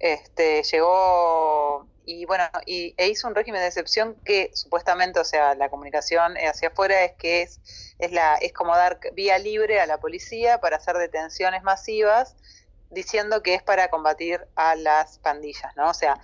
Este, 0.00 0.64
llegó 0.64 1.86
y 2.04 2.24
bueno, 2.24 2.44
y, 2.66 2.92
e 2.98 3.06
hizo 3.06 3.28
un 3.28 3.36
régimen 3.36 3.60
de 3.60 3.68
excepción 3.68 4.16
que 4.24 4.50
supuestamente, 4.54 5.20
o 5.20 5.24
sea, 5.24 5.54
la 5.54 5.70
comunicación 5.70 6.34
hacia 6.36 6.68
afuera 6.68 7.04
es 7.04 7.12
que 7.12 7.42
es, 7.42 7.60
es, 8.00 8.10
la, 8.10 8.34
es 8.38 8.52
como 8.52 8.74
dar 8.74 8.98
vía 9.12 9.38
libre 9.38 9.80
a 9.80 9.86
la 9.86 9.98
policía 9.98 10.60
para 10.60 10.78
hacer 10.78 10.98
detenciones 10.98 11.62
masivas 11.62 12.34
diciendo 12.94 13.42
que 13.42 13.54
es 13.54 13.62
para 13.62 13.88
combatir 13.88 14.46
a 14.54 14.76
las 14.76 15.18
pandillas, 15.18 15.74
¿no? 15.76 15.90
O 15.90 15.94
sea, 15.94 16.18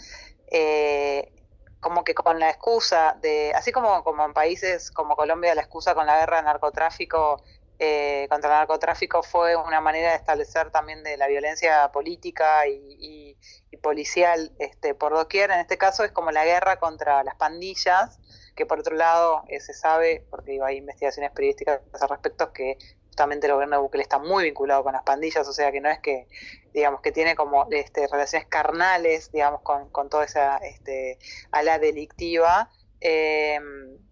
eh, 0.51 1.33
como 1.81 2.05
que 2.05 2.15
con 2.15 2.39
la 2.39 2.51
excusa 2.51 3.17
de, 3.21 3.53
así 3.55 3.73
como, 3.73 4.05
como 4.05 4.25
en 4.25 4.35
países 4.35 4.91
como 4.91 5.17
Colombia, 5.17 5.55
la 5.55 5.63
excusa 5.63 5.95
con 5.95 6.07
la 6.07 6.19
guerra 6.19 6.39
de 6.39 6.43
narcotráfico 6.45 7.43
eh, 7.83 8.27
contra 8.29 8.51
el 8.51 8.57
narcotráfico 8.59 9.23
fue 9.23 9.57
una 9.57 9.81
manera 9.81 10.11
de 10.11 10.17
establecer 10.17 10.71
también 10.71 11.03
de 11.03 11.17
la 11.17 11.29
violencia 11.29 11.91
política 11.91 12.67
y, 12.69 13.39
policial 13.83 14.53
este, 14.59 14.95
por 14.95 15.15
doquier. 15.15 15.51
En 15.51 15.61
este 15.61 15.79
caso 15.79 16.05
es 16.05 16.13
como 16.13 16.31
la 16.31 16.45
guerra 16.45 16.77
contra 16.79 17.25
las 17.25 17.37
pandillas, 17.37 18.21
que 18.55 18.67
por 18.67 18.81
otro 18.81 18.95
lado 18.95 19.45
eh, 19.49 19.61
se 19.61 19.73
sabe, 19.73 20.27
porque 20.29 20.61
hay 20.63 20.77
investigaciones 20.77 21.31
periodísticas 21.31 21.81
al 21.99 22.09
respecto, 22.11 22.53
que 22.53 22.77
justamente 23.11 23.49
el 23.49 23.55
gobierno 23.55 23.77
de 23.77 23.83
Bukele 23.83 24.03
está 24.03 24.19
muy 24.19 24.45
vinculado 24.45 24.85
con 24.85 24.93
las 24.93 25.03
pandillas, 25.03 25.47
o 25.47 25.53
sea 25.53 25.73
que 25.73 25.81
no 25.81 25.91
es 25.91 25.99
que, 25.99 26.29
digamos, 26.73 27.01
que 27.01 27.11
tiene 27.11 27.35
como 27.35 27.67
este, 27.71 28.07
relaciones 28.07 28.47
carnales, 28.49 29.33
digamos, 29.33 29.63
con, 29.63 29.91
con 29.91 30.09
toda 30.09 30.25
esa 30.25 30.59
este, 30.59 31.19
ala 31.51 31.79
delictiva 31.79 32.71
eh, 33.01 33.59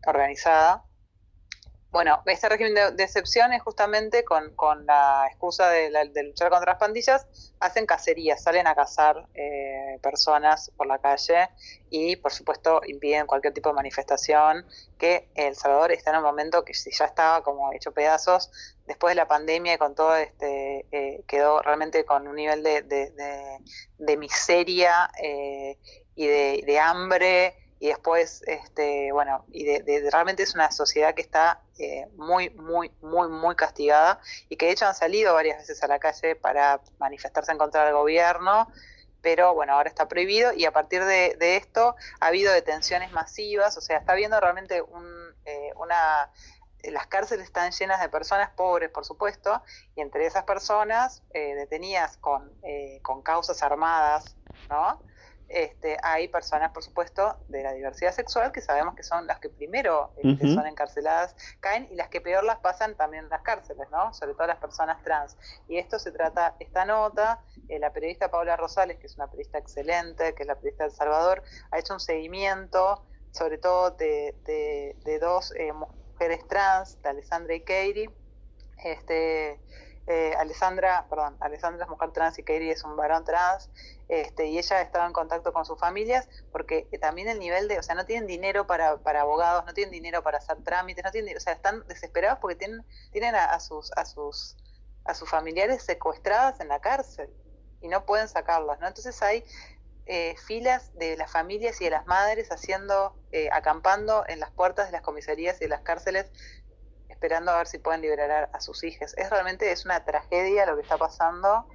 organizada, 0.05 0.85
bueno, 1.91 2.23
este 2.27 2.49
régimen 2.51 2.75
de, 2.75 3.03
excepción 3.03 3.53
es 3.55 3.63
justamente 3.63 4.23
con, 4.23 4.55
la 4.85 5.27
excusa 5.31 5.71
de, 5.71 5.91
luchar 6.23 6.51
contra 6.51 6.73
las 6.73 6.79
pandillas, 6.79 7.27
hacen 7.61 7.87
cacerías, 7.87 8.43
salen 8.43 8.67
a 8.67 8.75
cazar 8.75 9.27
eh, 9.35 9.99
personas 10.03 10.71
por 10.77 10.87
la 10.87 10.99
calle 10.99 11.49
y, 11.89 12.17
por 12.17 12.33
supuesto, 12.33 12.83
impiden 12.87 13.27
cualquier 13.27 13.55
tipo 13.55 13.71
de 13.71 13.77
manifestación, 13.77 14.67
que 14.99 15.31
El 15.35 15.57
Salvador 15.57 15.93
está 15.93 16.11
en 16.11 16.19
un 16.19 16.25
momento 16.25 16.63
que 16.63 16.75
si 16.75 16.91
ya 16.91 17.07
estaba 17.07 17.43
como 17.43 17.73
hecho 17.73 17.93
pedazos, 17.93 18.51
después 18.87 19.13
de 19.13 19.17
la 19.17 19.29
pandemia 19.29 19.75
y 19.75 19.79
con 19.79 19.95
todo 19.95 20.15
este, 20.15 20.85
eh, 20.93 21.23
quedó 21.27 21.63
realmente 21.63 22.05
con 22.05 22.29
un 22.29 22.37
nivel 22.37 22.63
de, 22.63 24.17
miseria 24.19 25.11
eh, 25.23 25.79
y 26.15 26.27
de 26.27 26.79
hambre 26.81 27.68
y 27.81 27.89
después, 27.89 28.43
este, 28.47 29.13
bueno, 29.13 29.45
y 29.49 29.65
de, 29.65 30.09
realmente 30.11 30.43
es 30.43 30.55
una 30.55 30.73
sociedad 30.73 31.15
que 31.15 31.23
está 31.23 31.63
eh, 31.79 32.09
muy, 32.17 32.51
muy, 32.51 32.91
muy, 33.01 33.29
muy 33.29 33.55
castigada 33.55 34.21
y 34.49 34.57
que 34.57 34.67
de 34.67 34.73
hecho 34.73 34.87
han 34.87 34.95
salido 34.95 35.35
varias 35.35 35.59
veces 35.59 35.83
a 35.83 35.87
la 35.87 35.99
calle 35.99 36.35
para 36.35 36.81
manifestarse 36.99 37.53
en 37.53 37.59
contra 37.59 37.85
del 37.85 37.95
gobierno, 37.95 38.69
pero 39.23 39.55
bueno, 39.55 39.75
ahora 39.75 39.89
está 39.89 40.09
prohibido 40.09 40.53
y 40.53 40.65
a 40.65 40.73
partir 40.73 41.05
de, 41.05 41.57
esto 41.57 41.95
ha 42.21 42.27
habido 42.27 42.53
detenciones 42.53 43.13
masivas, 43.13 43.77
o 43.77 43.81
sea, 43.81 43.99
está 43.99 44.13
habiendo 44.13 44.41
realmente 44.41 44.83
un, 44.83 45.35
eh, 45.45 45.73
una... 45.77 46.31
Las 46.85 47.09
cárceles 47.09 47.47
están 47.47 47.73
llenas 47.73 48.01
de 48.01 48.09
personas 48.09 48.51
pobres, 48.51 48.89
por 48.91 49.05
supuesto, 49.05 49.63
y 49.97 50.01
entre 50.01 50.27
esas 50.27 50.45
personas 50.45 51.25
eh, 51.35 51.57
detenidas 51.57 52.17
con, 52.19 52.53
con 53.03 53.21
causas 53.23 53.65
armadas, 53.65 54.37
¿no? 54.69 55.03
Este, 55.49 55.97
hay 56.03 56.29
personas, 56.29 56.73
por 56.73 56.83
supuesto, 56.83 57.37
de 57.49 57.63
la 57.63 57.73
diversidad 57.73 58.13
sexual 58.13 58.53
que 58.53 58.61
sabemos 58.61 58.95
que 58.95 59.03
son 59.03 59.27
las 59.27 59.41
que 59.41 59.49
primero 59.49 60.13
este, 60.23 60.55
son 60.55 60.67
encarceladas, 60.67 61.35
caen 61.61 61.89
y 61.91 61.95
las 61.95 62.09
que 62.09 62.21
peor 62.21 62.45
las 62.45 62.59
pasan 62.59 62.95
también 62.97 63.25
en 63.25 63.31
las 63.31 63.43
cárceles, 63.43 63.89
¿no? 63.91 64.13
Sobre 64.13 64.35
todo 64.35 64.47
las 64.47 64.59
personas 64.59 65.03
trans. 65.03 65.37
Y 65.67 65.79
esto 65.79 65.99
se 65.99 66.13
trata, 66.13 66.55
esta 66.61 66.85
nota, 66.85 67.43
eh, 67.69 67.79
la 67.79 67.93
periodista 67.93 68.31
Paula 68.31 68.57
Rosales, 68.57 68.99
que 68.99 69.07
es 69.07 69.17
una 69.17 69.27
periodista 69.27 69.59
excelente, 69.59 70.35
que 70.35 70.43
es 70.43 70.47
la 70.47 70.55
periodista 70.55 70.85
del 70.85 70.93
Salvador, 70.93 71.43
ha 71.71 71.79
hecho 71.79 71.95
un 71.95 72.01
seguimiento, 72.01 73.03
sobre 73.31 73.57
todo 73.59 73.93
de, 73.93 74.35
de, 74.45 75.19
dos 75.19 75.55
eh, 75.57 75.73
mujeres 75.73 76.47
trans, 76.47 77.01
de 77.03 77.09
Alessandra 77.09 77.55
y 77.55 77.61
Katie, 77.61 78.11
este, 78.85 79.61
eh, 80.11 80.35
Alessandra, 80.39 81.07
perdón, 81.11 81.37
Alessandra 81.39 81.85
es 81.85 81.91
mujer 81.91 82.13
trans 82.13 82.39
y 82.39 82.43
Katie 82.43 82.71
es 82.71 82.83
un 82.83 82.97
varón 82.97 83.25
trans, 83.27 83.69
este, 84.09 84.47
y 84.47 84.57
ella 84.57 84.81
estaba 84.81 85.07
en 85.07 85.13
contacto 85.13 85.53
con 85.53 85.67
sus 85.67 85.79
familias 85.79 86.27
porque 86.51 86.89
también 86.99 87.29
el 87.29 87.39
nivel 87.39 87.69
de, 87.69 87.79
o 87.79 87.83
sea, 87.83 87.95
no 87.95 88.07
tienen 88.07 88.27
dinero 88.27 88.67
para, 88.67 88.97
para 88.97 89.21
abogados, 89.21 89.67
no 89.67 89.75
tienen 89.75 89.93
dinero 89.93 90.23
para 90.23 90.39
hacer 90.39 90.57
trámites, 90.65 91.05
no 91.05 91.11
tienen, 91.11 91.37
o 91.37 91.41
sea, 91.41 91.53
están 91.53 91.87
desesperados 91.89 92.39
porque 92.41 92.57
tienen, 92.57 92.87
tienen 93.13 93.35
a, 93.35 93.61
sus, 93.61 93.93
a 93.99 94.07
sus, 94.07 94.57
a 95.05 95.13
sus 95.13 95.29
familiares 95.29 95.83
secuestradas 95.83 96.59
en 96.61 96.69
la 96.69 96.81
cárcel 96.81 97.29
y 97.83 97.89
no 97.89 98.07
pueden 98.07 98.29
sacarlas, 98.29 98.81
¿no? 98.81 98.89
Entonces 98.89 99.21
hay 99.23 99.45
eh, 100.07 100.37
filas 100.47 100.91
de 100.95 101.19
las 101.19 101.31
familias 101.31 101.83
y 101.83 101.85
de 101.85 101.91
las 101.91 102.07
madres 102.07 102.51
haciendo, 102.51 103.15
eh, 103.31 103.51
acampando 103.53 104.25
en 104.27 104.41
las 104.41 104.51
puertas 104.51 104.87
de 104.87 104.93
las 104.93 105.03
comisarías 105.03 105.59
y 105.59 105.65
de 105.65 105.69
las 105.69 105.83
cárceles 105.83 106.31
esperando 107.19 107.51
a 107.51 107.57
ver 107.59 107.67
si 107.67 107.79
pueden 107.79 108.01
liberar 108.01 108.49
a, 108.53 108.61
sus 108.61 108.85
hijas. 108.85 109.13
Es 109.19 109.29
realmente 109.29 109.73
es 109.73 109.85
una 109.85 110.05
tragedia 110.05 110.65
lo 110.67 110.77
que 110.77 110.83
está 110.83 110.97
pasando 110.97 111.67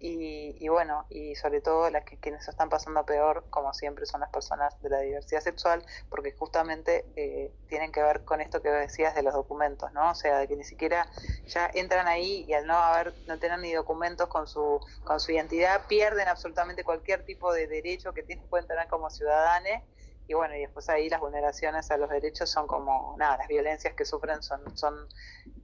y, 0.00 0.66
bueno, 0.68 1.06
y 1.10 1.36
sobre 1.36 1.60
todo 1.60 1.90
las 1.90 2.04
que 2.04 2.18
quienes 2.18 2.48
están 2.48 2.70
pasando 2.70 3.04
peor, 3.04 3.44
como 3.50 3.72
siempre, 3.72 4.06
son 4.06 4.20
las 4.20 4.30
personas 4.30 4.80
de 4.80 4.88
la 4.88 4.98
diversidad 5.00 5.42
sexual, 5.42 5.84
porque 6.08 6.32
justamente 6.32 7.04
eh, 7.16 7.54
tienen 7.68 7.92
que 7.92 8.02
ver 8.02 8.24
con 8.24 8.40
esto 8.40 8.62
que 8.62 8.70
decías 8.70 9.14
de 9.14 9.22
los 9.22 9.34
documentos, 9.34 9.92
¿no? 9.92 10.10
O 10.10 10.14
sea, 10.14 10.38
de 10.38 10.48
que 10.48 10.56
ni 10.56 10.64
siquiera 10.64 11.06
ya 11.46 11.70
entran 11.74 12.08
ahí 12.08 12.46
y 12.48 12.54
al 12.54 12.66
no 12.66 12.74
haber, 12.74 13.14
no 13.26 13.38
tener 13.38 13.60
ni 13.60 13.72
documentos 13.74 14.26
con 14.28 14.48
su, 14.48 14.80
con 15.04 15.20
su 15.20 15.32
identidad, 15.32 15.86
pierden 15.86 16.26
absolutamente 16.26 16.82
cualquier 16.82 17.24
tipo 17.24 17.52
de 17.52 17.66
derecho 17.68 18.12
que 18.12 18.22
tienen, 18.22 18.48
pueden 18.48 18.66
tener 18.66 18.88
como 18.88 19.10
ciudadanos 19.10 19.82
y 20.30 20.34
bueno, 20.34 20.54
y 20.54 20.60
después 20.60 20.88
ahí 20.88 21.08
las 21.08 21.18
vulneraciones 21.18 21.90
a 21.90 21.96
los 21.96 22.08
derechos 22.08 22.48
son 22.48 22.68
como, 22.68 23.16
nada, 23.18 23.36
las 23.36 23.48
violencias 23.48 23.94
que 23.94 24.04
sufren 24.04 24.42
son, 24.44 24.60
son 24.76 24.94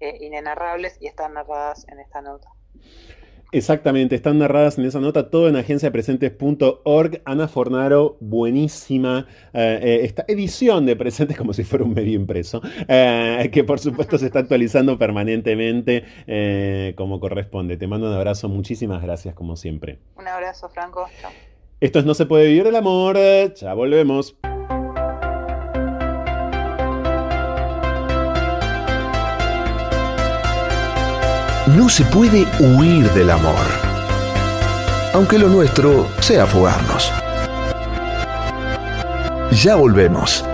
eh, 0.00 0.18
inenarrables 0.20 0.96
y 1.00 1.06
están 1.06 1.34
narradas 1.34 1.86
en 1.88 2.00
esta 2.00 2.20
nota. 2.20 2.48
Exactamente, 3.52 4.16
están 4.16 4.38
narradas 4.38 4.76
en 4.76 4.86
esa 4.86 4.98
nota, 4.98 5.30
todo 5.30 5.48
en 5.48 5.54
agenciapresentes.org. 5.54 7.22
Ana 7.24 7.46
Fornaro, 7.46 8.16
buenísima 8.18 9.28
eh, 9.54 9.78
eh, 9.80 10.00
esta 10.02 10.24
edición 10.26 10.84
de 10.84 10.96
Presentes 10.96 11.36
como 11.36 11.52
si 11.52 11.62
fuera 11.62 11.84
un 11.84 11.94
medio 11.94 12.14
impreso, 12.14 12.60
eh, 12.88 13.48
que 13.52 13.62
por 13.62 13.78
supuesto 13.78 14.18
se 14.18 14.26
está 14.26 14.40
actualizando 14.40 14.98
permanentemente 14.98 16.94
como 16.96 17.20
corresponde. 17.20 17.76
Te 17.76 17.86
mando 17.86 18.08
un 18.08 18.14
abrazo, 18.14 18.48
muchísimas 18.48 19.00
gracias 19.00 19.34
como 19.36 19.54
siempre. 19.54 20.00
Un 20.16 20.26
abrazo, 20.26 20.68
Franco. 20.68 21.08
Chao. 21.20 21.30
Esto 21.78 21.98
es 22.00 22.04
No 22.04 22.14
se 22.14 22.26
puede 22.26 22.46
vivir 22.48 22.66
el 22.66 22.74
amor, 22.74 23.16
ya 23.54 23.74
volvemos. 23.74 24.36
No 31.74 31.88
se 31.88 32.04
puede 32.04 32.46
huir 32.60 33.10
del 33.10 33.28
amor, 33.28 33.66
aunque 35.12 35.36
lo 35.36 35.48
nuestro 35.48 36.06
sea 36.20 36.46
fugarnos. 36.46 37.12
Ya 39.50 39.74
volvemos. 39.74 40.44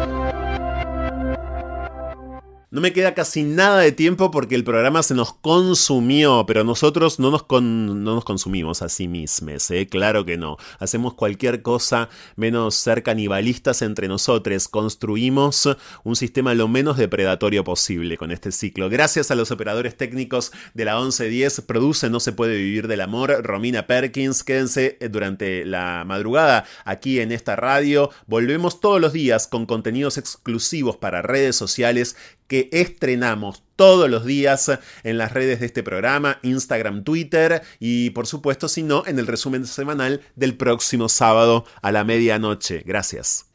No 2.73 2.81
me 2.81 2.95
queda 2.95 3.13
casi 3.13 3.43
nada 3.43 3.81
de 3.81 3.93
tiempo 3.93 4.31
porque 4.31 4.55
el 4.55 4.65
programa 4.65 5.03
se 5.03 5.13
nos 5.13 5.35
consumió, 5.35 6.47
pero 6.47 6.65
nosotros 6.65 7.19
no 7.19 7.31
nos, 7.31 7.45
no 7.51 8.15
nos 8.15 8.25
consumimos 8.25 8.81
a 8.81 8.89
sí 8.89 9.09
mismos, 9.09 9.71
¿eh? 9.71 9.87
claro 9.89 10.25
que 10.25 10.39
no. 10.39 10.57
Hacemos 10.79 11.13
cualquier 11.13 11.61
cosa 11.61 12.09
menos 12.35 12.75
ser 12.75 13.03
canibalistas 13.03 13.83
entre 13.83 14.09
nosotros. 14.09 14.69
Construimos 14.69 15.69
un 16.03 16.17
sistema 16.17 16.55
lo 16.55 16.67
menos 16.67 16.97
depredatorio 16.97 17.63
posible 17.63 18.17
con 18.17 18.31
este 18.31 18.51
ciclo. 18.53 18.89
Gracias 18.89 19.31
a 19.31 19.35
los 19.35 19.51
operadores 19.51 19.95
técnicos 19.99 20.51
de 20.73 20.87
la 20.87 20.99
1110, 20.99 21.61
produce 21.67 22.09
No 22.09 22.21
se 22.21 22.33
puede 22.33 22.57
vivir 22.57 22.89
del 22.89 23.03
amor, 23.03 23.43
Romina 23.43 23.87
Perkins. 23.87 24.43
Quédense 24.43 24.97
durante 25.11 25.67
la 25.67 26.05
madrugada 26.07 26.65
aquí 26.87 27.21
en 27.21 27.33
esta 27.33 27.55
radio. 27.55 28.09
Volvemos 28.27 28.81
todos 28.81 28.99
los 28.99 29.13
días 29.13 29.47
con 29.47 29.67
contenidos 29.67 30.17
exclusivos 30.17 30.97
para 30.97 31.21
redes 31.21 31.55
sociales 31.55 32.17
que 32.53 32.69
estrenamos 32.71 33.63
todos 33.77 34.11
los 34.11 34.27
días 34.27 34.71
en 35.05 35.17
las 35.17 35.33
redes 35.33 35.61
de 35.61 35.65
este 35.65 35.83
programa, 35.83 36.39
Instagram, 36.43 37.03
Twitter 37.03 37.63
y 37.81 38.11
por 38.11 38.27
supuesto, 38.27 38.69
si 38.69 38.83
no, 38.83 39.05
en 39.07 39.19
el 39.19 39.27
resumen 39.27 39.67
semanal 39.67 40.21
del 40.37 40.55
próximo 40.59 41.09
sábado 41.09 41.65
a 41.81 41.91
la 41.93 42.05
medianoche. 42.05 42.83
Gracias. 42.85 43.47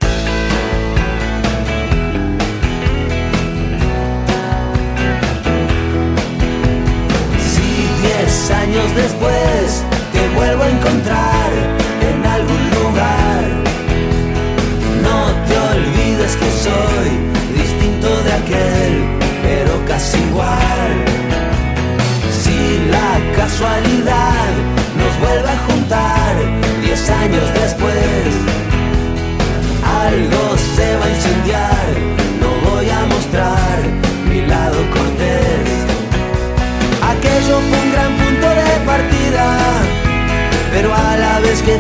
Si 7.52 7.68
10 8.02 8.52
años 8.52 8.96
después 8.96 9.84
te 10.12 10.28
vuelvo 10.36 10.64
a 10.64 10.70
encontrar 10.72 11.07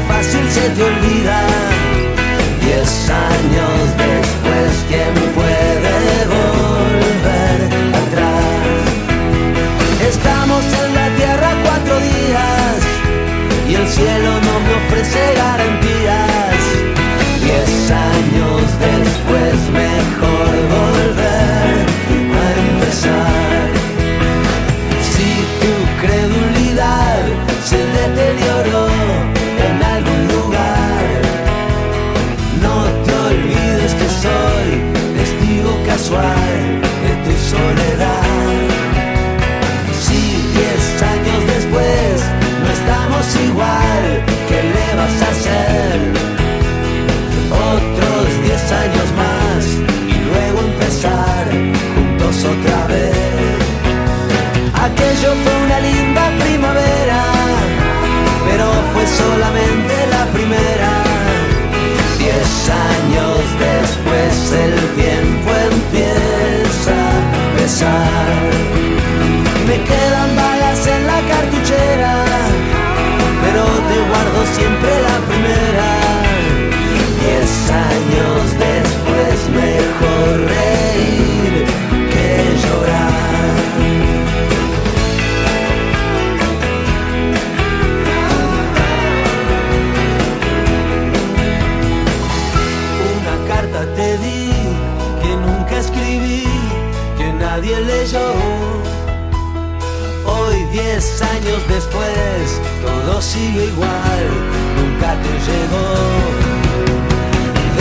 fácil 0.07 0.45
se 0.49 0.69
te 0.75 0.83
olvida. 0.83 1.39
Diez 2.61 3.09
años 3.09 3.81
después, 4.05 4.71
¿quién 4.89 5.13
puede 5.37 5.97
volver 6.35 7.59
atrás? 8.01 8.87
Estamos 10.11 10.63
en 10.83 10.95
la 10.99 11.07
tierra 11.19 11.49
cuatro 11.63 11.95
días 11.99 12.75
y 13.69 13.75
el 13.75 13.87
cielo 13.87 14.31
no 14.47 14.55
me 14.65 14.73
ofrece 14.81 15.21
garantías. 15.35 16.61
Diez 17.41 17.91
años 17.91 18.63
después, 18.89 19.55
mejor 19.83 20.51
volver 20.75 21.85
a 22.41 22.45
empezar. 22.69 23.46
De 36.09 37.13
tu 37.25 37.33
soledad. 37.51 38.23
Si 39.99 40.19
diez 40.55 41.03
años 41.03 41.41
después 41.53 42.23
no 42.63 42.69
estamos 42.71 43.25
igual, 43.49 44.23
¿qué 44.47 44.59
le 44.63 44.87
vas 44.95 45.21
a 45.21 45.29
hacer? 45.35 45.99
Otros 47.51 48.41
diez 48.41 48.71
años 48.71 49.07
más 49.21 49.65
y 50.07 50.17
luego 50.29 50.59
empezar 50.71 51.45
juntos 51.93 52.35
otra 52.55 52.87
vez. 52.87 53.15
Aquello 54.87 55.35
fue 55.43 55.55
una 55.65 55.79
linda 55.81 56.31
primavera, 56.39 57.23
pero 58.47 58.65
fue 58.93 59.05
solamente 59.05 59.93
la 60.15 60.25
primera. 60.31 60.91
Diez 62.17 62.69
años 62.69 63.39
después 63.59 64.53
el 64.53 64.73
tiempo 64.95 65.51
empieza 65.71 65.96
Me 69.67 69.77
quedan 69.83 70.35
balas 70.35 70.87
en 70.87 71.07
la 71.07 71.19
cartuchera, 71.33 72.13
pero 73.43 73.63
te 73.89 73.97
guardo 74.09 74.39
siempre 74.55 74.91
la 75.07 75.17
primera. 75.29 75.89
Diez 77.19 77.71
años 77.71 78.43
después 78.67 79.49
mejor 79.49 80.56
leyó. 97.79 98.33
Hoy, 100.25 100.63
diez 100.71 101.21
años 101.21 101.61
después, 101.69 102.61
todo 102.81 103.21
sigue 103.21 103.65
igual, 103.65 104.25
nunca 104.77 105.15
te 105.23 105.33
llegó. 105.47 105.87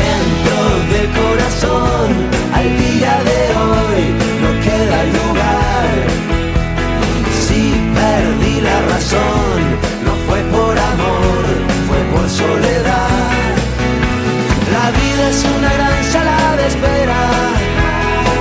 Dentro 0.05 0.59
del 0.93 1.09
corazón, 1.21 2.09
al 2.53 2.69
día 2.79 3.15
de 3.31 3.41
hoy, 3.63 4.03
no 4.43 4.51
queda 4.67 4.99
lugar. 5.19 5.95
Si 7.47 7.63
perdí 7.95 8.61
la 8.61 8.81
razón, 8.93 9.59
no 10.05 10.13
fue 10.27 10.41
por 10.57 10.79
amor, 10.79 11.43
fue 11.89 12.01
por 12.13 12.29
soledad. 12.29 13.47
La 14.73 14.91
vida 14.91 15.31
es 15.31 15.45
una 15.57 15.73
gran 15.73 16.05
sala 16.05 16.57
de 16.57 16.67
espera, 16.67 17.21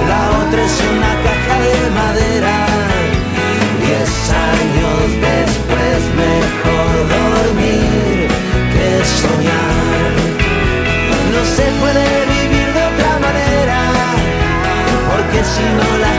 la 0.09 0.21
otra 0.45 0.63
es 0.63 0.77
una 0.91 1.34
de 1.65 1.89
madera. 1.99 2.57
Diez 3.83 4.13
años 4.53 5.01
después 5.29 5.99
mejor 6.25 6.91
dormir 7.17 8.27
que 8.73 8.89
soñar. 9.21 10.11
No 11.33 11.41
se 11.55 11.65
puede 11.81 12.05
vivir 12.35 12.67
de 12.77 12.81
otra 12.91 13.11
manera, 13.25 13.79
porque 15.09 15.39
si 15.53 15.65
no 15.79 15.89
la 16.03 16.13